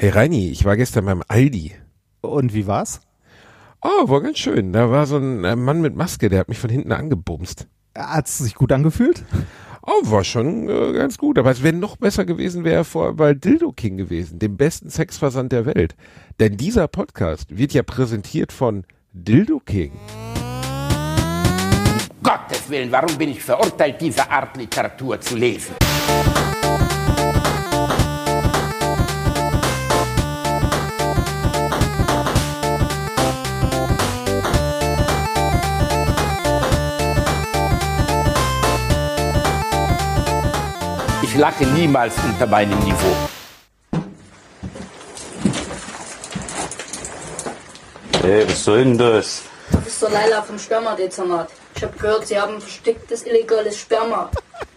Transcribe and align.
Hey 0.00 0.10
Reini, 0.10 0.48
ich 0.50 0.64
war 0.64 0.76
gestern 0.76 1.06
beim 1.06 1.24
Aldi. 1.26 1.72
Und 2.20 2.54
wie 2.54 2.68
war's? 2.68 3.00
Oh, 3.82 4.08
war 4.08 4.20
ganz 4.20 4.38
schön. 4.38 4.72
Da 4.72 4.92
war 4.92 5.06
so 5.06 5.16
ein 5.16 5.42
äh, 5.42 5.56
Mann 5.56 5.80
mit 5.80 5.96
Maske, 5.96 6.28
der 6.28 6.38
hat 6.38 6.48
mich 6.48 6.60
von 6.60 6.70
hinten 6.70 6.92
angebumst. 6.92 7.66
Hat 7.96 8.28
es 8.28 8.38
sich 8.38 8.54
gut 8.54 8.70
angefühlt? 8.70 9.24
Oh, 9.82 10.08
war 10.08 10.22
schon 10.22 10.68
äh, 10.68 10.92
ganz 10.92 11.18
gut. 11.18 11.36
Aber 11.36 11.50
es 11.50 11.64
wäre 11.64 11.74
noch 11.74 11.96
besser 11.96 12.24
gewesen, 12.24 12.62
wäre 12.62 12.76
er 12.76 12.84
vor 12.84 13.16
bei 13.16 13.34
Dildo 13.34 13.72
King 13.72 13.96
gewesen, 13.96 14.38
dem 14.38 14.56
besten 14.56 14.88
Sexversand 14.88 15.50
der 15.50 15.66
Welt. 15.66 15.96
Denn 16.38 16.56
dieser 16.56 16.86
Podcast 16.86 17.58
wird 17.58 17.72
ja 17.72 17.82
präsentiert 17.82 18.52
von 18.52 18.84
Dildo 19.12 19.58
King. 19.58 19.90
Gottes 22.22 22.70
Willen, 22.70 22.92
warum 22.92 23.18
bin 23.18 23.30
ich 23.30 23.42
verurteilt, 23.42 24.00
diese 24.00 24.30
Art 24.30 24.56
Literatur 24.56 25.20
zu 25.20 25.34
lesen? 25.34 25.74
Lache 41.38 41.64
niemals 41.66 42.14
unter 42.24 42.46
meinem 42.46 42.78
Niveau. 42.80 43.16
Ey, 48.24 48.46
was 48.48 48.64
soll 48.64 48.84
denn 48.84 48.98
das? 48.98 49.42
Das 49.70 49.86
ist 49.86 50.02
der 50.02 50.10
Leila 50.10 50.42
vom 50.42 50.58
Spermadezernat. 50.58 51.48
Ich 51.76 51.82
habe 51.84 51.96
gehört, 51.96 52.26
Sie 52.26 52.38
haben 52.38 52.60
verstecktes 52.60 53.22
illegales 53.22 53.78
Sperma. 53.78 54.30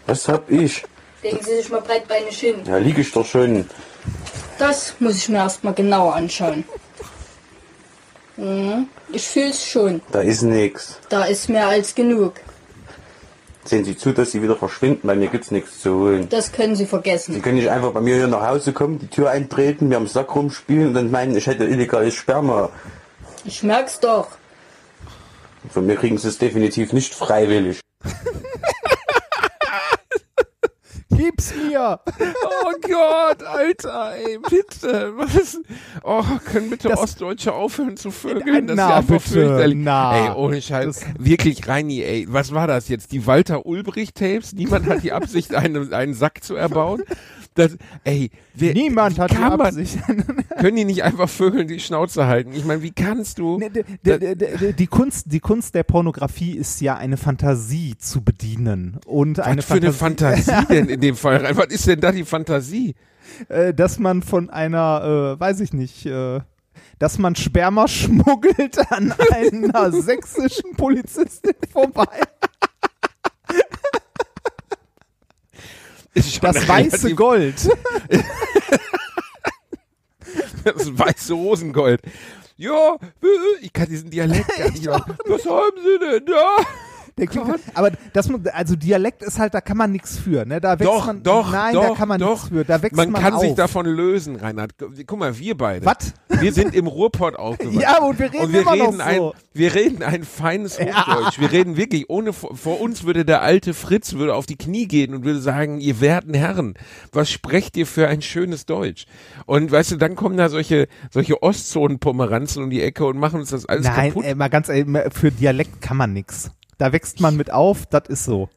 Was 0.06 0.28
hab 0.28 0.48
ich? 0.50 0.84
Legen 1.22 1.40
Sie 1.44 1.56
sich 1.56 1.68
mal 1.68 1.80
breitbeinig 1.80 2.38
hin. 2.38 2.62
Ja, 2.64 2.76
lieg 2.76 2.98
ich 2.98 3.10
doch 3.12 3.26
schon. 3.26 3.68
Das 4.58 4.94
muss 5.00 5.16
ich 5.16 5.28
mir 5.28 5.38
erstmal 5.38 5.74
genauer 5.74 6.14
anschauen. 6.14 6.64
Mhm. 8.36 8.88
Ich 9.10 9.26
fühl's 9.26 9.66
schon. 9.66 10.00
Da 10.12 10.20
ist 10.20 10.42
nix. 10.42 10.98
Da 11.08 11.24
ist 11.24 11.48
mehr 11.48 11.66
als 11.66 11.94
genug. 11.94 12.34
Sehen 13.64 13.84
Sie 13.84 13.96
zu, 13.96 14.12
dass 14.12 14.32
Sie 14.32 14.42
wieder 14.42 14.56
verschwinden, 14.56 15.06
bei 15.06 15.14
mir 15.14 15.28
gibt's 15.28 15.52
nichts 15.52 15.80
zu 15.80 15.94
holen. 15.94 16.28
Das 16.28 16.50
können 16.50 16.74
Sie 16.74 16.82
Sie 16.82 16.88
vergessen. 16.88 17.40
können 17.42 17.56
nicht 17.56 17.70
einfach 17.70 17.92
bei 17.92 18.00
mir 18.00 18.16
hier 18.16 18.26
nach 18.26 18.46
Hause 18.46 18.72
kommen, 18.72 18.98
die 18.98 19.06
Tür 19.06 19.30
eintreten, 19.30 19.88
mir 19.88 19.96
am 19.98 20.08
Sack 20.08 20.34
rumspielen 20.34 20.88
und 20.88 20.94
dann 20.94 21.10
meinen, 21.12 21.36
ich 21.36 21.46
hätte 21.46 21.64
illegales 21.64 22.14
Sperma. 22.14 22.70
Ich 23.44 23.62
merk's 23.62 24.00
doch. 24.00 24.28
Von 25.70 25.86
mir 25.86 25.96
kriegen 25.96 26.18
Sie 26.18 26.26
es 26.28 26.38
definitiv 26.38 26.92
nicht 26.92 27.14
freiwillig. 27.14 27.80
Gib's 31.16 31.52
mir! 31.54 32.00
Oh 32.64 32.72
Gott, 32.80 33.42
Alter, 33.42 34.12
ey, 34.16 34.38
bitte. 34.48 35.12
Was? 35.16 35.60
Oh, 36.02 36.22
können 36.44 36.70
bitte 36.70 36.88
Das- 36.88 36.98
Ostdeutsche 36.98 37.52
aufhören 37.52 37.96
zu 37.96 38.10
vögeln? 38.10 38.66
Das 38.66 38.76
Na, 38.76 38.88
ist 38.98 39.10
einfach 39.10 39.30
bitte, 39.32 39.72
na. 39.76 40.16
Ey, 40.26 40.30
ohne 40.34 40.60
Scheiß. 40.62 41.04
Wirklich, 41.18 41.66
Reini, 41.68 42.02
ey, 42.02 42.26
was 42.28 42.52
war 42.54 42.66
das 42.66 42.88
jetzt? 42.88 43.12
Die 43.12 43.26
Walter 43.26 43.66
Ulbricht-Tapes? 43.66 44.52
Niemand 44.54 44.86
hat 44.86 45.02
die 45.02 45.12
Absicht, 45.12 45.54
einen, 45.54 45.92
einen 45.92 46.14
Sack 46.14 46.42
zu 46.44 46.54
erbauen? 46.56 47.02
Das, 47.54 47.76
ey, 48.04 48.30
wer, 48.54 48.72
Niemand 48.72 49.18
hat 49.18 49.30
die 49.30 49.34
kann 49.36 49.58
man- 49.58 49.60
Absicht. 49.68 49.98
Können 50.58 50.76
die 50.76 50.84
nicht 50.86 51.02
einfach 51.04 51.28
Vögeln 51.28 51.68
die 51.68 51.80
Schnauze 51.80 52.26
halten? 52.26 52.52
Ich 52.54 52.64
meine, 52.64 52.82
wie 52.82 52.92
kannst 52.92 53.38
du? 53.38 53.58
Ne, 53.58 53.68
d- 53.70 53.84
d- 54.04 54.18
d- 54.18 54.34
d- 54.34 54.72
die, 54.72 54.86
Kunst, 54.86 55.26
die 55.32 55.40
Kunst 55.40 55.74
der 55.74 55.82
Pornografie 55.82 56.56
ist 56.56 56.80
ja 56.80 56.96
eine 56.96 57.16
Fantasie 57.18 57.96
zu 57.98 58.22
bedienen. 58.22 58.98
Und 59.06 59.38
eine 59.40 59.58
was 59.58 59.64
für 59.66 59.74
eine 59.74 59.92
Fantasie 59.92 60.50
denn 60.70 60.88
in 60.88 61.00
dem 61.00 61.16
Fall? 61.16 61.44
rein? 61.44 61.56
Was 61.56 61.66
ist 61.66 61.86
denn 61.86 62.00
da 62.00 62.10
die 62.12 62.24
Fantasie? 62.24 62.94
äh, 63.48 63.72
dass 63.74 63.98
man 63.98 64.22
von 64.22 64.50
einer, 64.50 65.34
äh, 65.36 65.40
weiß 65.40 65.60
ich 65.60 65.72
nicht, 65.72 66.06
äh, 66.06 66.40
dass 66.98 67.18
man 67.18 67.36
Sperma 67.36 67.86
schmuggelt 67.86 68.78
an 68.92 69.12
einer 69.30 69.92
sächsischen 69.92 70.74
Polizistin 70.76 71.54
vorbei. 71.70 72.06
Ist 75.52 76.00
schon 76.00 76.01
Das 76.40 76.68
weiße 76.68 77.14
Gold. 77.14 77.68
Das 80.64 80.98
weiße 80.98 81.32
Rosengold. 81.34 82.02
Ja, 82.56 82.96
ich 83.60 83.72
kann 83.72 83.88
diesen 83.88 84.10
Dialekt 84.10 84.56
gar 84.56 84.70
nicht. 84.70 84.86
Was 84.86 85.46
haben 85.46 85.76
Sie 85.82 85.98
denn 85.98 86.26
da? 86.26 86.56
Der 87.18 87.26
klingt, 87.26 87.48
aber 87.74 87.90
das, 88.12 88.30
also 88.52 88.74
Dialekt 88.74 89.22
ist 89.22 89.38
halt, 89.38 89.52
da 89.52 89.60
kann 89.60 89.76
man 89.76 89.92
nichts 89.92 90.18
für, 90.18 90.46
ne? 90.46 90.60
Da 90.60 90.78
wächst 90.78 90.86
Doch, 90.92 91.06
man, 91.06 91.22
doch, 91.22 91.52
nein, 91.52 91.74
doch, 91.74 91.88
da 91.88 91.94
kann 91.94 92.08
man 92.08 92.20
nichts 92.20 92.48
für, 92.48 92.64
da 92.64 92.82
wächst 92.82 92.96
man, 92.96 93.10
Man 93.10 93.22
kann 93.22 93.34
auf. 93.34 93.42
sich 93.42 93.54
davon 93.54 93.86
lösen, 93.86 94.36
Reinhard. 94.36 94.72
Guck 95.06 95.18
mal, 95.18 95.38
wir 95.38 95.56
beide. 95.56 95.84
Was? 95.84 96.14
Wir 96.40 96.52
sind 96.52 96.74
im 96.74 96.86
Ruhrpott 96.86 97.36
aufgewachsen. 97.36 97.80
Ja, 97.80 97.98
und 98.02 98.18
wir 98.18 98.32
reden 98.32 98.44
und 98.44 98.52
wir 98.52 98.62
immer 98.62 98.76
noch 98.76 98.86
reden 98.88 99.00
ein, 99.02 99.16
so. 99.18 99.34
Wir 99.52 99.74
reden 99.74 100.02
ein 100.02 100.24
feines 100.24 100.80
Hochdeutsch. 100.80 101.38
Wir 101.38 101.52
reden 101.52 101.76
wirklich, 101.76 102.08
ohne, 102.08 102.32
vor 102.32 102.80
uns 102.80 103.04
würde 103.04 103.24
der 103.24 103.42
alte 103.42 103.74
Fritz 103.74 104.14
würde 104.14 104.34
auf 104.34 104.46
die 104.46 104.56
Knie 104.56 104.86
gehen 104.88 105.14
und 105.14 105.24
würde 105.24 105.40
sagen, 105.40 105.80
ihr 105.80 106.00
werten 106.00 106.32
Herren, 106.34 106.74
was 107.12 107.30
sprecht 107.30 107.76
ihr 107.76 107.86
für 107.86 108.08
ein 108.08 108.22
schönes 108.22 108.64
Deutsch? 108.64 109.04
Und 109.44 109.70
weißt 109.70 109.92
du, 109.92 109.96
dann 109.96 110.16
kommen 110.16 110.36
da 110.38 110.48
solche, 110.48 110.88
solche 111.10 111.42
Ostzonen-Pomeranzen 111.42 112.62
um 112.64 112.70
die 112.70 112.80
Ecke 112.82 113.04
und 113.04 113.18
machen 113.18 113.40
uns 113.40 113.50
das 113.50 113.66
alles 113.66 113.86
Nein, 113.86 114.08
kaputt. 114.08 114.24
ey, 114.24 114.34
mal 114.34 114.48
ganz 114.48 114.68
ehrlich, 114.68 114.86
für 115.12 115.30
Dialekt 115.30 115.80
kann 115.82 115.96
man 115.96 116.12
nix. 116.12 116.50
Da 116.82 116.92
wächst 116.92 117.20
man 117.20 117.36
mit 117.36 117.52
auf, 117.52 117.86
das 117.86 118.08
ist 118.08 118.24
so. 118.24 118.48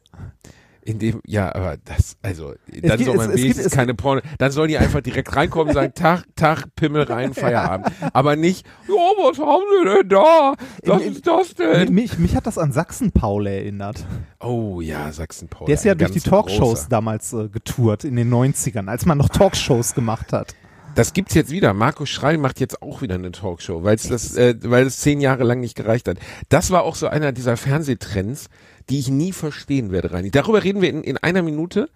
In 0.82 0.98
dem, 0.98 1.20
ja, 1.24 1.54
aber 1.54 1.76
das, 1.84 2.16
also, 2.22 2.54
dann 2.66 2.96
gibt- 2.98 3.04
soll 3.04 3.14
man 3.16 3.26
es- 3.26 3.30
es 3.30 3.34
gibt- 3.36 3.44
wenigstens 3.44 3.72
keine 3.72 3.94
Porno, 3.94 4.20
dann 4.38 4.50
sollen 4.50 4.66
die 4.68 4.78
einfach 4.78 5.00
direkt 5.00 5.36
reinkommen 5.36 5.68
und 5.68 5.74
sagen, 5.74 5.92
Tag, 5.94 6.24
Tag, 6.34 6.64
Pimmel 6.74 7.04
rein, 7.04 7.34
Feierabend. 7.34 7.92
Aber 8.12 8.34
nicht, 8.34 8.66
ja, 8.88 8.94
was 8.94 9.38
haben 9.38 9.62
sie 9.78 9.94
denn 9.96 10.08
da? 10.08 10.54
Was 10.84 11.02
Im- 11.02 11.12
ist 11.12 11.24
das 11.24 11.54
denn? 11.54 11.94
Mich, 11.94 12.18
mich 12.18 12.34
hat 12.34 12.48
das 12.48 12.58
an 12.58 12.72
Sachsen-Paul 12.72 13.46
erinnert. 13.46 14.04
Oh 14.40 14.80
ja, 14.80 15.12
Sachsen-Paul. 15.12 15.66
Der 15.66 15.74
ist 15.76 15.84
ja 15.84 15.94
durch 15.94 16.10
die 16.10 16.20
Talkshows 16.20 16.58
großer. 16.58 16.88
damals 16.88 17.32
äh, 17.32 17.48
getourt 17.48 18.02
in 18.02 18.16
den 18.16 18.28
90ern, 18.32 18.88
als 18.88 19.06
man 19.06 19.18
noch 19.18 19.28
Talkshows 19.28 19.94
gemacht 19.94 20.32
hat. 20.32 20.56
Das 20.96 21.12
gibt's 21.12 21.34
jetzt 21.34 21.50
wieder. 21.50 21.74
Markus 21.74 22.08
Schreil 22.08 22.38
macht 22.38 22.58
jetzt 22.58 22.80
auch 22.80 23.02
wieder 23.02 23.16
eine 23.16 23.30
Talkshow, 23.30 23.84
weil 23.84 23.96
es 23.96 24.08
das, 24.08 24.34
äh, 24.34 24.54
weil 24.62 24.86
es 24.86 24.96
zehn 24.96 25.20
Jahre 25.20 25.44
lang 25.44 25.60
nicht 25.60 25.76
gereicht 25.76 26.08
hat. 26.08 26.16
Das 26.48 26.70
war 26.70 26.84
auch 26.84 26.94
so 26.94 27.06
einer 27.06 27.32
dieser 27.32 27.58
Fernsehtrends, 27.58 28.48
die 28.88 28.98
ich 28.98 29.08
nie 29.10 29.32
verstehen 29.32 29.92
werde, 29.92 30.12
Reini. 30.12 30.30
Darüber 30.30 30.64
reden 30.64 30.80
wir 30.80 30.88
in, 30.88 31.04
in 31.04 31.18
einer 31.18 31.42
Minute, 31.42 31.90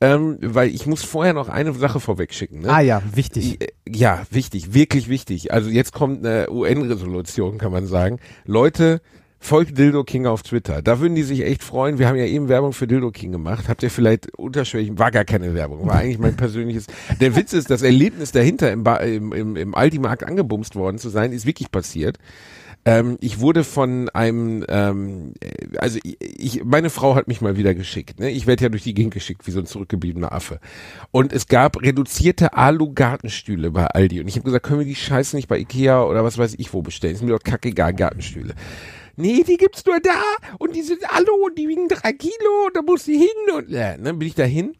ähm, 0.00 0.38
weil 0.40 0.70
ich 0.70 0.86
muss 0.86 1.02
vorher 1.02 1.34
noch 1.34 1.50
eine 1.50 1.74
Sache 1.74 2.00
vorwegschicken. 2.00 2.60
Ne? 2.60 2.70
Ah 2.70 2.80
ja, 2.80 3.02
wichtig. 3.12 3.60
Äh, 3.60 3.68
Ja, 3.88 4.22
wichtig, 4.30 4.72
wirklich 4.72 5.10
wichtig. 5.10 5.52
Also 5.52 5.68
jetzt 5.68 5.92
kommt 5.92 6.24
eine 6.24 6.50
UN-Resolution, 6.50 7.58
kann 7.58 7.72
man 7.72 7.86
sagen. 7.86 8.20
Leute, 8.46 9.02
folgt 9.38 9.78
Dildo 9.78 10.04
King 10.04 10.26
auf 10.26 10.42
Twitter. 10.42 10.82
Da 10.82 11.00
würden 11.00 11.14
die 11.14 11.22
sich 11.22 11.44
echt 11.44 11.62
freuen. 11.62 11.98
Wir 11.98 12.08
haben 12.08 12.16
ja 12.16 12.24
eben 12.24 12.48
Werbung 12.48 12.72
für 12.72 12.86
Dildo 12.86 13.10
King 13.10 13.32
gemacht. 13.32 13.68
Habt 13.68 13.82
ihr 13.82 13.90
vielleicht 13.90 14.36
unterschwellig, 14.38 14.92
war 14.98 15.10
gar 15.10 15.24
keine 15.24 15.54
Werbung, 15.54 15.86
war 15.86 15.96
eigentlich 15.96 16.18
mein 16.18 16.36
persönliches. 16.36 16.86
Der 17.20 17.36
Witz 17.36 17.52
ist, 17.52 17.70
das 17.70 17.82
Erlebnis 17.82 18.32
dahinter 18.32 18.72
im, 18.72 18.84
im, 18.86 19.32
im, 19.32 19.56
im 19.56 19.74
Aldi-Markt 19.74 20.24
angebumst 20.24 20.74
worden 20.74 20.98
zu 20.98 21.08
sein, 21.08 21.32
ist 21.32 21.46
wirklich 21.46 21.70
passiert. 21.70 22.18
Ähm, 22.86 23.18
ich 23.20 23.40
wurde 23.40 23.64
von 23.64 24.08
einem, 24.10 24.64
ähm, 24.68 25.34
äh, 25.40 25.76
also 25.78 25.98
ich, 26.02 26.64
meine 26.64 26.88
Frau 26.88 27.16
hat 27.16 27.26
mich 27.26 27.40
mal 27.40 27.56
wieder 27.56 27.74
geschickt. 27.74 28.20
Ne? 28.20 28.30
Ich 28.30 28.46
werde 28.46 28.62
ja 28.62 28.68
durch 28.68 28.84
die 28.84 28.94
Gegend 28.94 29.12
geschickt 29.12 29.44
wie 29.46 29.50
so 29.50 29.58
ein 29.58 29.66
zurückgebliebener 29.66 30.30
Affe. 30.30 30.60
Und 31.10 31.32
es 31.32 31.48
gab 31.48 31.82
reduzierte 31.82 32.52
Alu-Gartenstühle 32.54 33.72
bei 33.72 33.86
Aldi. 33.86 34.20
Und 34.20 34.28
ich 34.28 34.36
habe 34.36 34.44
gesagt, 34.44 34.64
können 34.64 34.78
wir 34.78 34.86
die 34.86 34.94
Scheiße 34.94 35.34
nicht 35.34 35.48
bei 35.48 35.58
Ikea 35.58 36.04
oder 36.04 36.22
was 36.22 36.38
weiß 36.38 36.54
ich 36.58 36.72
wo 36.72 36.82
bestellen? 36.82 37.14
Ist 37.14 37.24
mir 37.24 37.32
doch 37.32 37.42
kackegal, 37.42 37.92
Gartenstühle. 37.92 38.54
Nee, 39.16 39.42
die 39.44 39.56
gibt's 39.56 39.84
nur 39.86 39.98
da 40.00 40.20
und 40.58 40.76
die 40.76 40.82
sind 40.82 41.10
Alu 41.10 41.46
und 41.46 41.56
die 41.58 41.68
wiegen 41.68 41.88
drei 41.88 42.12
Kilo 42.12 42.66
und 42.66 42.76
da 42.76 42.82
muss 42.82 43.04
die 43.04 43.16
hin 43.18 43.54
und 43.54 43.70
ja, 43.70 43.96
dann 43.96 44.18
bin 44.18 44.28
ich 44.28 44.34
da 44.34 44.44
hin. 44.44 44.76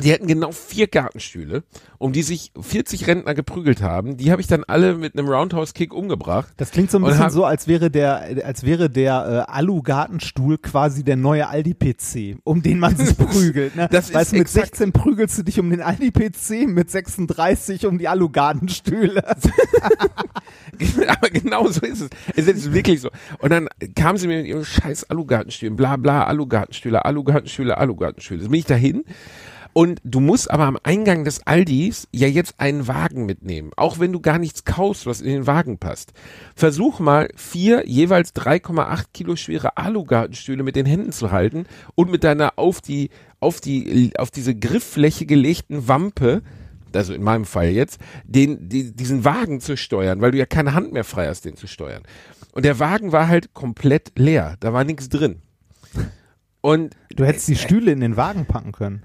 Die 0.00 0.12
hatten 0.12 0.26
genau 0.26 0.52
vier 0.52 0.86
Gartenstühle, 0.86 1.62
um 1.98 2.12
die 2.12 2.22
sich 2.22 2.52
40 2.60 3.06
Rentner 3.06 3.34
geprügelt 3.34 3.82
haben. 3.82 4.16
Die 4.16 4.30
habe 4.30 4.40
ich 4.40 4.46
dann 4.46 4.64
alle 4.64 4.96
mit 4.96 5.16
einem 5.18 5.28
Roundhouse-Kick 5.28 5.92
umgebracht. 5.94 6.52
Das 6.56 6.70
klingt 6.70 6.90
so 6.90 6.98
ein 6.98 7.04
bisschen 7.04 7.30
so, 7.30 7.44
als 7.44 7.66
wäre 7.68 7.90
der, 7.90 8.44
als 8.44 8.64
wäre 8.64 8.90
der 8.90 9.46
äh, 9.48 9.52
Alu-Gartenstuhl 9.52 10.58
quasi 10.58 11.04
der 11.04 11.16
neue 11.16 11.48
Aldi-PC, 11.48 12.38
um 12.44 12.62
den 12.62 12.78
man 12.78 12.96
sich 12.96 13.16
prügelt. 13.18 13.76
Ne? 13.76 13.88
Das 13.90 14.12
weißt, 14.12 14.32
du, 14.32 14.36
mit 14.36 14.46
exakt- 14.46 14.76
16 14.76 14.92
prügelst 14.92 15.38
du 15.38 15.42
dich 15.42 15.58
um 15.60 15.70
den 15.70 15.80
Aldi-PC, 15.82 16.66
mit 16.68 16.90
36 16.90 17.86
um 17.86 17.98
die 17.98 18.08
Alu-Gartenstühle. 18.08 19.22
Aber 21.08 21.28
genau 21.30 21.66
so 21.68 21.80
ist 21.82 22.00
es. 22.00 22.10
Es 22.36 22.46
ist 22.46 22.72
wirklich 22.72 23.00
so. 23.00 23.10
Und 23.38 23.50
dann 23.50 23.68
kamen 23.94 24.18
sie 24.18 24.26
mir 24.26 24.38
mit 24.38 24.46
ihren 24.46 24.64
scheiß 24.64 25.10
Alugartenstühlen, 25.10 25.76
bla 25.76 25.96
bla, 25.96 26.24
Alugartenstühle, 26.24 27.04
Alugartenstühle, 27.04 27.76
Alugartenstühle. 27.76 28.40
Jetzt 28.40 28.50
bin 28.50 28.58
ich 28.60 28.66
dahin. 28.66 29.04
Und 29.72 30.00
du 30.04 30.20
musst 30.20 30.50
aber 30.50 30.64
am 30.64 30.78
Eingang 30.82 31.24
des 31.24 31.46
Aldis 31.46 32.08
ja 32.12 32.26
jetzt 32.26 32.58
einen 32.58 32.88
Wagen 32.88 33.26
mitnehmen. 33.26 33.70
Auch 33.76 33.98
wenn 33.98 34.12
du 34.12 34.20
gar 34.20 34.38
nichts 34.38 34.64
kaufst, 34.64 35.06
was 35.06 35.20
in 35.20 35.32
den 35.32 35.46
Wagen 35.46 35.78
passt. 35.78 36.12
Versuch 36.54 36.98
mal 36.98 37.28
vier 37.36 37.86
jeweils 37.86 38.34
3,8 38.34 39.04
Kilo 39.12 39.36
schwere 39.36 39.76
Alugartenstühle 39.76 40.62
mit 40.62 40.76
den 40.76 40.86
Händen 40.86 41.12
zu 41.12 41.30
halten 41.30 41.66
und 41.94 42.10
mit 42.10 42.24
deiner 42.24 42.58
auf 42.58 42.80
die, 42.80 43.10
auf 43.38 43.60
die, 43.60 44.12
auf 44.18 44.30
diese 44.30 44.54
Grifffläche 44.54 45.26
gelegten 45.26 45.86
Wampe 45.88 46.42
also 46.92 47.14
in 47.14 47.22
meinem 47.22 47.44
Fall 47.44 47.68
jetzt, 47.68 48.00
den, 48.24 48.68
die, 48.68 48.90
diesen 48.90 49.24
Wagen 49.24 49.60
zu 49.60 49.76
steuern, 49.76 50.20
weil 50.20 50.32
du 50.32 50.38
ja 50.38 50.46
keine 50.46 50.74
Hand 50.74 50.92
mehr 50.92 51.04
frei 51.04 51.28
hast, 51.28 51.44
den 51.44 51.54
zu 51.54 51.68
steuern. 51.68 52.02
Und 52.50 52.64
der 52.64 52.80
Wagen 52.80 53.12
war 53.12 53.28
halt 53.28 53.54
komplett 53.54 54.10
leer, 54.16 54.56
da 54.58 54.72
war 54.72 54.82
nichts 54.82 55.08
drin. 55.08 55.40
Und 56.60 56.96
Du 57.16 57.26
hättest 57.26 57.48
die 57.48 57.56
Stühle 57.56 57.92
in 57.92 58.00
den 58.00 58.16
Wagen 58.16 58.46
packen 58.46 58.72
können. 58.72 59.02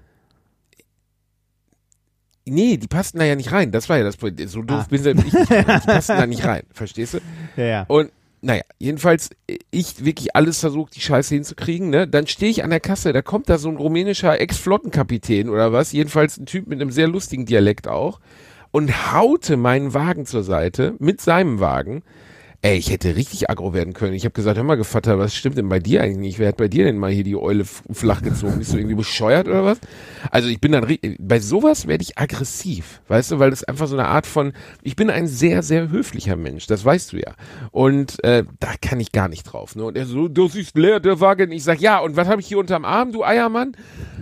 Nee, 2.46 2.78
die 2.78 2.88
passten 2.88 3.20
da 3.20 3.26
ja 3.26 3.36
nicht 3.36 3.52
rein. 3.52 3.72
Das 3.72 3.90
war 3.90 3.98
ja 3.98 4.04
das 4.04 4.18
Problem. 4.18 4.48
So 4.48 4.62
doof 4.62 4.82
Ah. 4.84 4.88
bin 4.90 5.06
ich 5.06 5.16
nicht. 5.16 5.34
Die 5.50 5.64
passten 5.88 6.18
da 6.18 6.28
nicht 6.28 6.46
rein. 6.46 6.64
Verstehst 6.72 7.16
du? 7.16 7.20
Ja, 7.58 7.64
ja. 7.66 7.86
Und 7.88 8.12
naja, 8.42 8.62
jedenfalls, 8.78 9.32
ich 9.72 10.06
wirklich 10.06 10.36
alles 10.36 10.60
versucht, 10.60 10.96
die 10.96 11.02
Scheiße 11.02 11.34
hinzukriegen, 11.34 11.90
ne? 11.90 12.08
Dann 12.08 12.28
stehe 12.28 12.52
ich 12.52 12.64
an 12.64 12.70
der 12.70 12.80
Kasse, 12.80 13.12
da 13.12 13.24
kommt 13.24 13.50
da 13.50 13.58
so 13.58 13.70
ein 13.70 13.78
rumänischer 13.78 14.40
Ex-Flottenkapitän 14.40 15.50
oder 15.50 15.74
was, 15.74 15.92
jedenfalls 15.94 16.38
ein 16.38 16.46
Typ 16.46 16.68
mit 16.68 16.80
einem 16.80 16.92
sehr 16.92 17.08
lustigen 17.08 17.46
Dialekt 17.48 17.88
auch, 17.88 18.20
und 18.70 19.12
haute 19.14 19.58
meinen 19.58 19.96
Wagen 19.96 20.28
zur 20.28 20.44
Seite 20.44 20.94
mit 21.00 21.22
seinem 21.22 21.60
Wagen. 21.60 22.04
Ey, 22.66 22.80
ich 22.80 22.90
hätte 22.90 23.16
richtig 23.16 23.48
aggro 23.48 23.76
werden 23.76 23.94
können. 23.94 24.16
Ich 24.16 24.26
habe 24.26 24.34
gesagt, 24.34 24.58
hör 24.58 24.64
mal, 24.64 24.74
Gevatter, 24.74 25.20
was 25.20 25.36
stimmt 25.36 25.56
denn 25.56 25.70
bei 25.70 25.78
dir 25.78 26.02
eigentlich 26.02 26.18
nicht? 26.18 26.40
Wer 26.40 26.48
hat 26.48 26.58
bei 26.58 26.68
dir 26.68 26.86
denn 26.86 26.98
mal 26.98 27.12
hier 27.12 27.24
die 27.24 27.36
Eule 27.36 27.64
flach 27.64 28.24
gezogen? 28.24 28.58
Bist 28.58 28.74
du 28.74 28.78
irgendwie 28.78 28.96
bescheuert 28.96 29.48
oder 29.48 29.64
was? 29.64 29.78
Also 30.32 30.50
ich 30.50 30.60
bin 30.60 30.72
dann, 30.72 30.98
bei 31.20 31.40
sowas 31.40 31.86
werde 31.86 32.02
ich 32.02 32.18
aggressiv, 32.18 33.02
weißt 33.08 33.34
du, 33.34 33.38
weil 33.38 33.52
das 33.52 33.64
einfach 33.64 33.86
so 33.86 33.96
eine 33.96 34.08
Art 34.08 34.26
von, 34.26 34.54
ich 34.82 34.96
bin 34.96 35.12
ein 35.12 35.28
sehr, 35.28 35.62
sehr 35.62 35.92
höflicher 35.92 36.38
Mensch, 36.38 36.66
das 36.66 36.84
weißt 36.84 37.14
du 37.14 37.18
ja. 37.18 37.36
Und 37.70 38.24
äh, 38.24 38.46
da 38.60 38.70
kann 38.82 39.00
ich 39.00 39.12
gar 39.12 39.28
nicht 39.28 39.44
drauf. 39.44 39.76
Ne? 39.76 39.84
Und 39.84 39.96
er 39.96 40.08
so, 40.08 40.28
das 40.28 40.56
ist 40.56 40.76
leer, 40.76 41.00
der 41.00 41.20
Wagen. 41.20 41.52
Ich 41.52 41.64
sag, 41.64 41.80
ja, 41.82 42.00
und 42.00 42.16
was 42.16 42.28
habe 42.28 42.42
ich 42.42 42.48
hier 42.48 42.58
unterm 42.58 42.84
Arm, 42.84 43.12
du 43.12 43.24
Eiermann? 43.24 43.78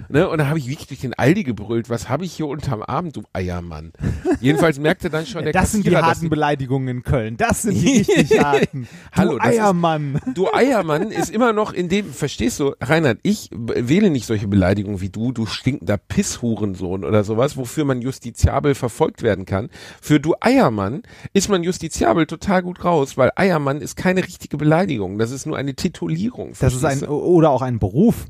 Ne? 0.10 0.28
Und 0.28 0.40
da 0.40 0.48
habe 0.48 0.60
ich 0.60 0.68
wirklich 0.68 0.90
durch 0.90 1.00
den 1.00 1.14
Aldi 1.14 1.46
gebrüllt, 1.46 1.90
was 1.90 2.10
habe 2.10 2.26
ich 2.26 2.34
hier 2.34 2.48
unterm 2.48 2.84
Arm, 2.86 3.14
du 3.14 3.24
Eiermann? 3.32 3.94
Jedenfalls 4.42 4.80
merkte 4.80 5.10
dann 5.10 5.26
schon 5.26 5.44
der 5.46 5.54
das 5.54 5.72
sind 5.72 5.86
die 5.86 5.92
Kassierer, 5.92 6.08
harten 6.08 6.30
Beleidigungen 6.30 6.90
in 6.90 7.04
Köln. 7.04 7.38
Das 7.38 7.62
sind 7.62 7.76
die 7.76 8.00
richtig 8.33 8.33
harten. 8.40 8.88
Hallo, 9.12 9.34
du 9.34 9.38
das 9.40 9.48
ist- 9.54 9.60
Eiermann. 9.60 10.20
Du 10.34 10.48
Eiermann 10.54 11.12
ist 11.12 11.30
immer 11.30 11.54
noch 11.54 11.74
in 11.74 11.90
dem, 11.90 12.12
verstehst 12.14 12.60
du, 12.60 12.74
Reinhard, 12.82 13.20
ich 13.24 13.50
wähle 13.52 14.10
nicht 14.10 14.26
solche 14.26 14.48
Beleidigungen 14.48 15.02
wie 15.02 15.10
du, 15.10 15.32
du 15.32 15.46
stinkender 15.46 15.98
Pisshurensohn 15.98 17.04
oder 17.04 17.24
sowas, 17.24 17.58
wofür 17.58 17.86
man 17.86 18.02
justiziabel 18.02 18.76
verfolgt 18.76 19.22
werden 19.24 19.46
kann. 19.46 19.70
Für 20.02 20.20
du 20.20 20.36
Eiermann 20.40 21.04
ist 21.34 21.50
man 21.50 21.64
justiziabel 21.64 22.26
total 22.26 22.64
gut 22.64 22.84
raus, 22.84 23.18
weil 23.18 23.32
Eiermann 23.36 23.82
ist 23.82 23.96
keine 23.96 24.24
richtige 24.24 24.58
Beleidigung, 24.58 25.18
das 25.18 25.32
ist 25.32 25.46
nur 25.46 25.58
eine 25.58 25.76
Titulierung. 25.76 26.54
Das 26.60 26.74
ist 26.74 26.86
ein, 26.86 27.04
oder 27.04 27.50
auch 27.50 27.62
ein 27.62 27.80
Beruf. 27.80 28.26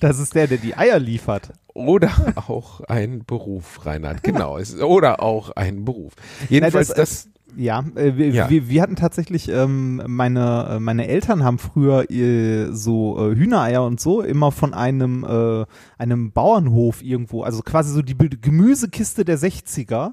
Das 0.00 0.18
ist 0.18 0.34
der, 0.34 0.46
der 0.46 0.58
die 0.58 0.74
Eier 0.76 0.98
liefert. 0.98 1.50
Oder 1.74 2.10
auch 2.48 2.80
ein 2.82 3.24
Beruf, 3.26 3.84
Reinhard, 3.84 4.22
genau. 4.22 4.58
Oder 4.82 5.22
auch 5.22 5.50
ein 5.50 5.84
Beruf. 5.84 6.14
Jedenfalls 6.48 6.88
das- 6.88 6.96
das, 6.96 7.28
Ja, 7.56 7.84
äh, 7.94 8.16
wir, 8.16 8.28
Ja. 8.28 8.50
Wir, 8.50 8.68
wir 8.68 8.82
hatten 8.82 8.96
tatsächlich, 8.96 9.48
ähm, 9.48 10.02
meine, 10.06 10.68
äh, 10.70 10.80
meine 10.80 11.08
Eltern 11.08 11.44
haben 11.44 11.58
früher 11.58 12.10
äh, 12.10 12.72
so 12.72 13.30
äh, 13.30 13.34
Hühnereier 13.34 13.84
und 13.84 14.00
so 14.00 14.22
immer 14.22 14.52
von 14.52 14.74
einem, 14.74 15.24
äh, 15.24 15.64
einem 15.98 16.32
Bauernhof 16.32 17.02
irgendwo, 17.02 17.42
also 17.42 17.62
quasi 17.62 17.92
so 17.92 18.02
die 18.02 18.16
Gemüsekiste 18.16 19.24
der 19.24 19.38
60er, 19.38 20.12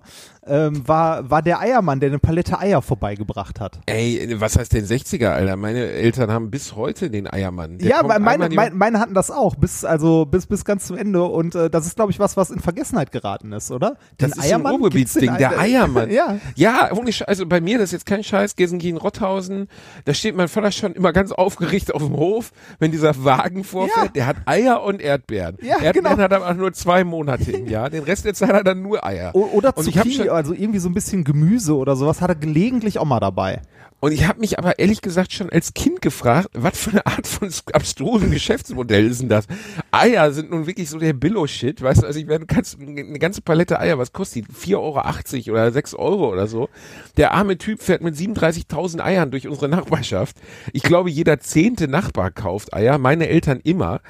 ähm, 0.49 0.87
war, 0.87 1.29
war 1.29 1.41
der 1.41 1.59
Eiermann, 1.59 1.99
der 1.99 2.09
eine 2.09 2.19
Palette 2.19 2.59
Eier 2.59 2.81
vorbeigebracht 2.81 3.59
hat. 3.59 3.79
ey, 3.85 4.35
was 4.39 4.57
heißt 4.57 4.73
denn 4.73 4.85
60er, 4.85 5.29
Alter? 5.29 5.55
Meine 5.55 5.85
Eltern 5.87 6.31
haben 6.31 6.49
bis 6.51 6.75
heute 6.75 7.09
den 7.09 7.31
Eiermann. 7.31 7.77
Der 7.77 7.89
ja, 7.89 8.03
meine, 8.03 8.49
meine, 8.49 8.75
meine 8.75 8.99
hatten 8.99 9.13
das 9.13 9.31
auch, 9.31 9.55
bis, 9.55 9.83
also, 9.85 10.25
bis, 10.25 10.45
bis 10.47 10.65
ganz 10.65 10.87
zum 10.87 10.97
Ende 10.97 11.23
und 11.23 11.55
äh, 11.55 11.69
das 11.69 11.85
ist, 11.85 11.95
glaube 11.95 12.11
ich, 12.11 12.19
was, 12.19 12.37
was 12.37 12.49
in 12.49 12.59
Vergessenheit 12.59 13.11
geraten 13.11 13.51
ist, 13.53 13.71
oder? 13.71 13.97
Das 14.17 14.31
ist 14.37 14.47
so 14.49 14.55
ein 14.55 14.65
Ruhrgebietsding, 14.65 15.37
der 15.37 15.49
den 15.49 15.59
Eiermann. 15.59 16.09
Ja. 16.17 16.37
Ja, 16.55 16.89
ohne 16.93 17.11
Scheiß, 17.11 17.27
also 17.27 17.45
bei 17.45 17.61
mir, 17.61 17.77
das 17.77 17.85
ist 17.85 17.91
jetzt 17.91 18.05
kein 18.05 18.23
Scheiß, 18.23 18.55
Gelsenkirchen, 18.55 18.97
Rotthausen, 18.97 19.67
da 20.05 20.13
steht 20.13 20.35
mein 20.35 20.47
Vater 20.47 20.71
schon 20.71 20.93
immer 20.93 21.11
ganz 21.13 21.31
aufgeregt 21.31 21.93
auf 21.93 22.01
dem 22.03 22.15
Hof, 22.15 22.51
wenn 22.79 22.91
dieser 22.91 23.23
Wagen 23.23 23.63
vorfährt, 23.63 24.05
Ja. 24.07 24.11
der 24.13 24.25
hat 24.27 24.37
Eier 24.45 24.83
und 24.83 25.01
Erdbeeren. 25.01 25.57
Ja, 25.61 25.79
Erdbeeren 25.79 25.93
genau. 26.15 26.17
hat 26.23 26.33
aber 26.33 26.49
auch 26.49 26.53
nur 26.53 26.73
zwei 26.73 27.03
Monate 27.03 27.51
im 27.51 27.67
Jahr, 27.67 27.89
den 27.89 28.03
Rest 28.03 28.25
der 28.25 28.33
Zeit 28.33 28.49
hat 28.49 28.55
er 28.57 28.63
dann 28.63 28.81
nur 28.81 29.05
Eier. 29.05 29.31
O- 29.35 29.49
Oder 29.53 29.75
Zucchini, 29.75 30.29
also 30.37 30.53
irgendwie 30.53 30.79
so 30.79 30.89
ein 30.89 30.93
bisschen 30.93 31.23
Gemüse 31.23 31.75
oder 31.75 31.95
sowas 31.95 32.21
hat 32.21 32.29
er 32.29 32.35
gelegentlich 32.35 32.99
auch 32.99 33.05
mal 33.05 33.19
dabei. 33.19 33.61
Und 33.99 34.11
ich 34.11 34.27
habe 34.27 34.39
mich 34.39 34.59
aber 34.59 34.77
ehrlich 34.77 35.01
gesagt 35.01 35.33
schon 35.33 35.49
als 35.49 35.73
Kind 35.73 36.03
gefragt, 36.03 36.49
was 36.53 36.77
für 36.77 36.91
eine 36.91 37.05
Art 37.07 37.25
von 37.25 37.49
abstrusen 37.73 38.29
Geschäftsmodell 38.29 39.07
ist 39.07 39.21
denn 39.21 39.29
das? 39.29 39.47
Eier 39.91 40.31
sind 40.31 40.51
nun 40.51 40.67
wirklich 40.67 40.87
so 40.89 40.99
der 40.99 41.13
Billo-Shit, 41.13 41.81
weißt 41.81 42.03
du, 42.03 42.05
also 42.05 42.19
ich 42.19 42.27
kannst 42.47 42.77
eine 42.79 43.17
ganze 43.17 43.41
Palette 43.41 43.79
Eier, 43.79 43.97
was 43.97 44.13
kostet 44.13 44.45
die? 44.47 44.53
4,80 44.73 44.77
Euro 44.77 45.51
oder 45.53 45.71
6 45.71 45.93
Euro 45.95 46.31
oder 46.31 46.45
so. 46.45 46.69
Der 47.17 47.31
arme 47.33 47.57
Typ 47.57 47.81
fährt 47.81 48.03
mit 48.03 48.15
37.000 48.15 49.01
Eiern 49.01 49.31
durch 49.31 49.47
unsere 49.47 49.67
Nachbarschaft. 49.67 50.37
Ich 50.73 50.83
glaube, 50.83 51.09
jeder 51.09 51.39
zehnte 51.39 51.87
Nachbar 51.87 52.29
kauft 52.29 52.75
Eier, 52.75 52.99
meine 52.99 53.27
Eltern 53.27 53.59
immer. 53.63 54.01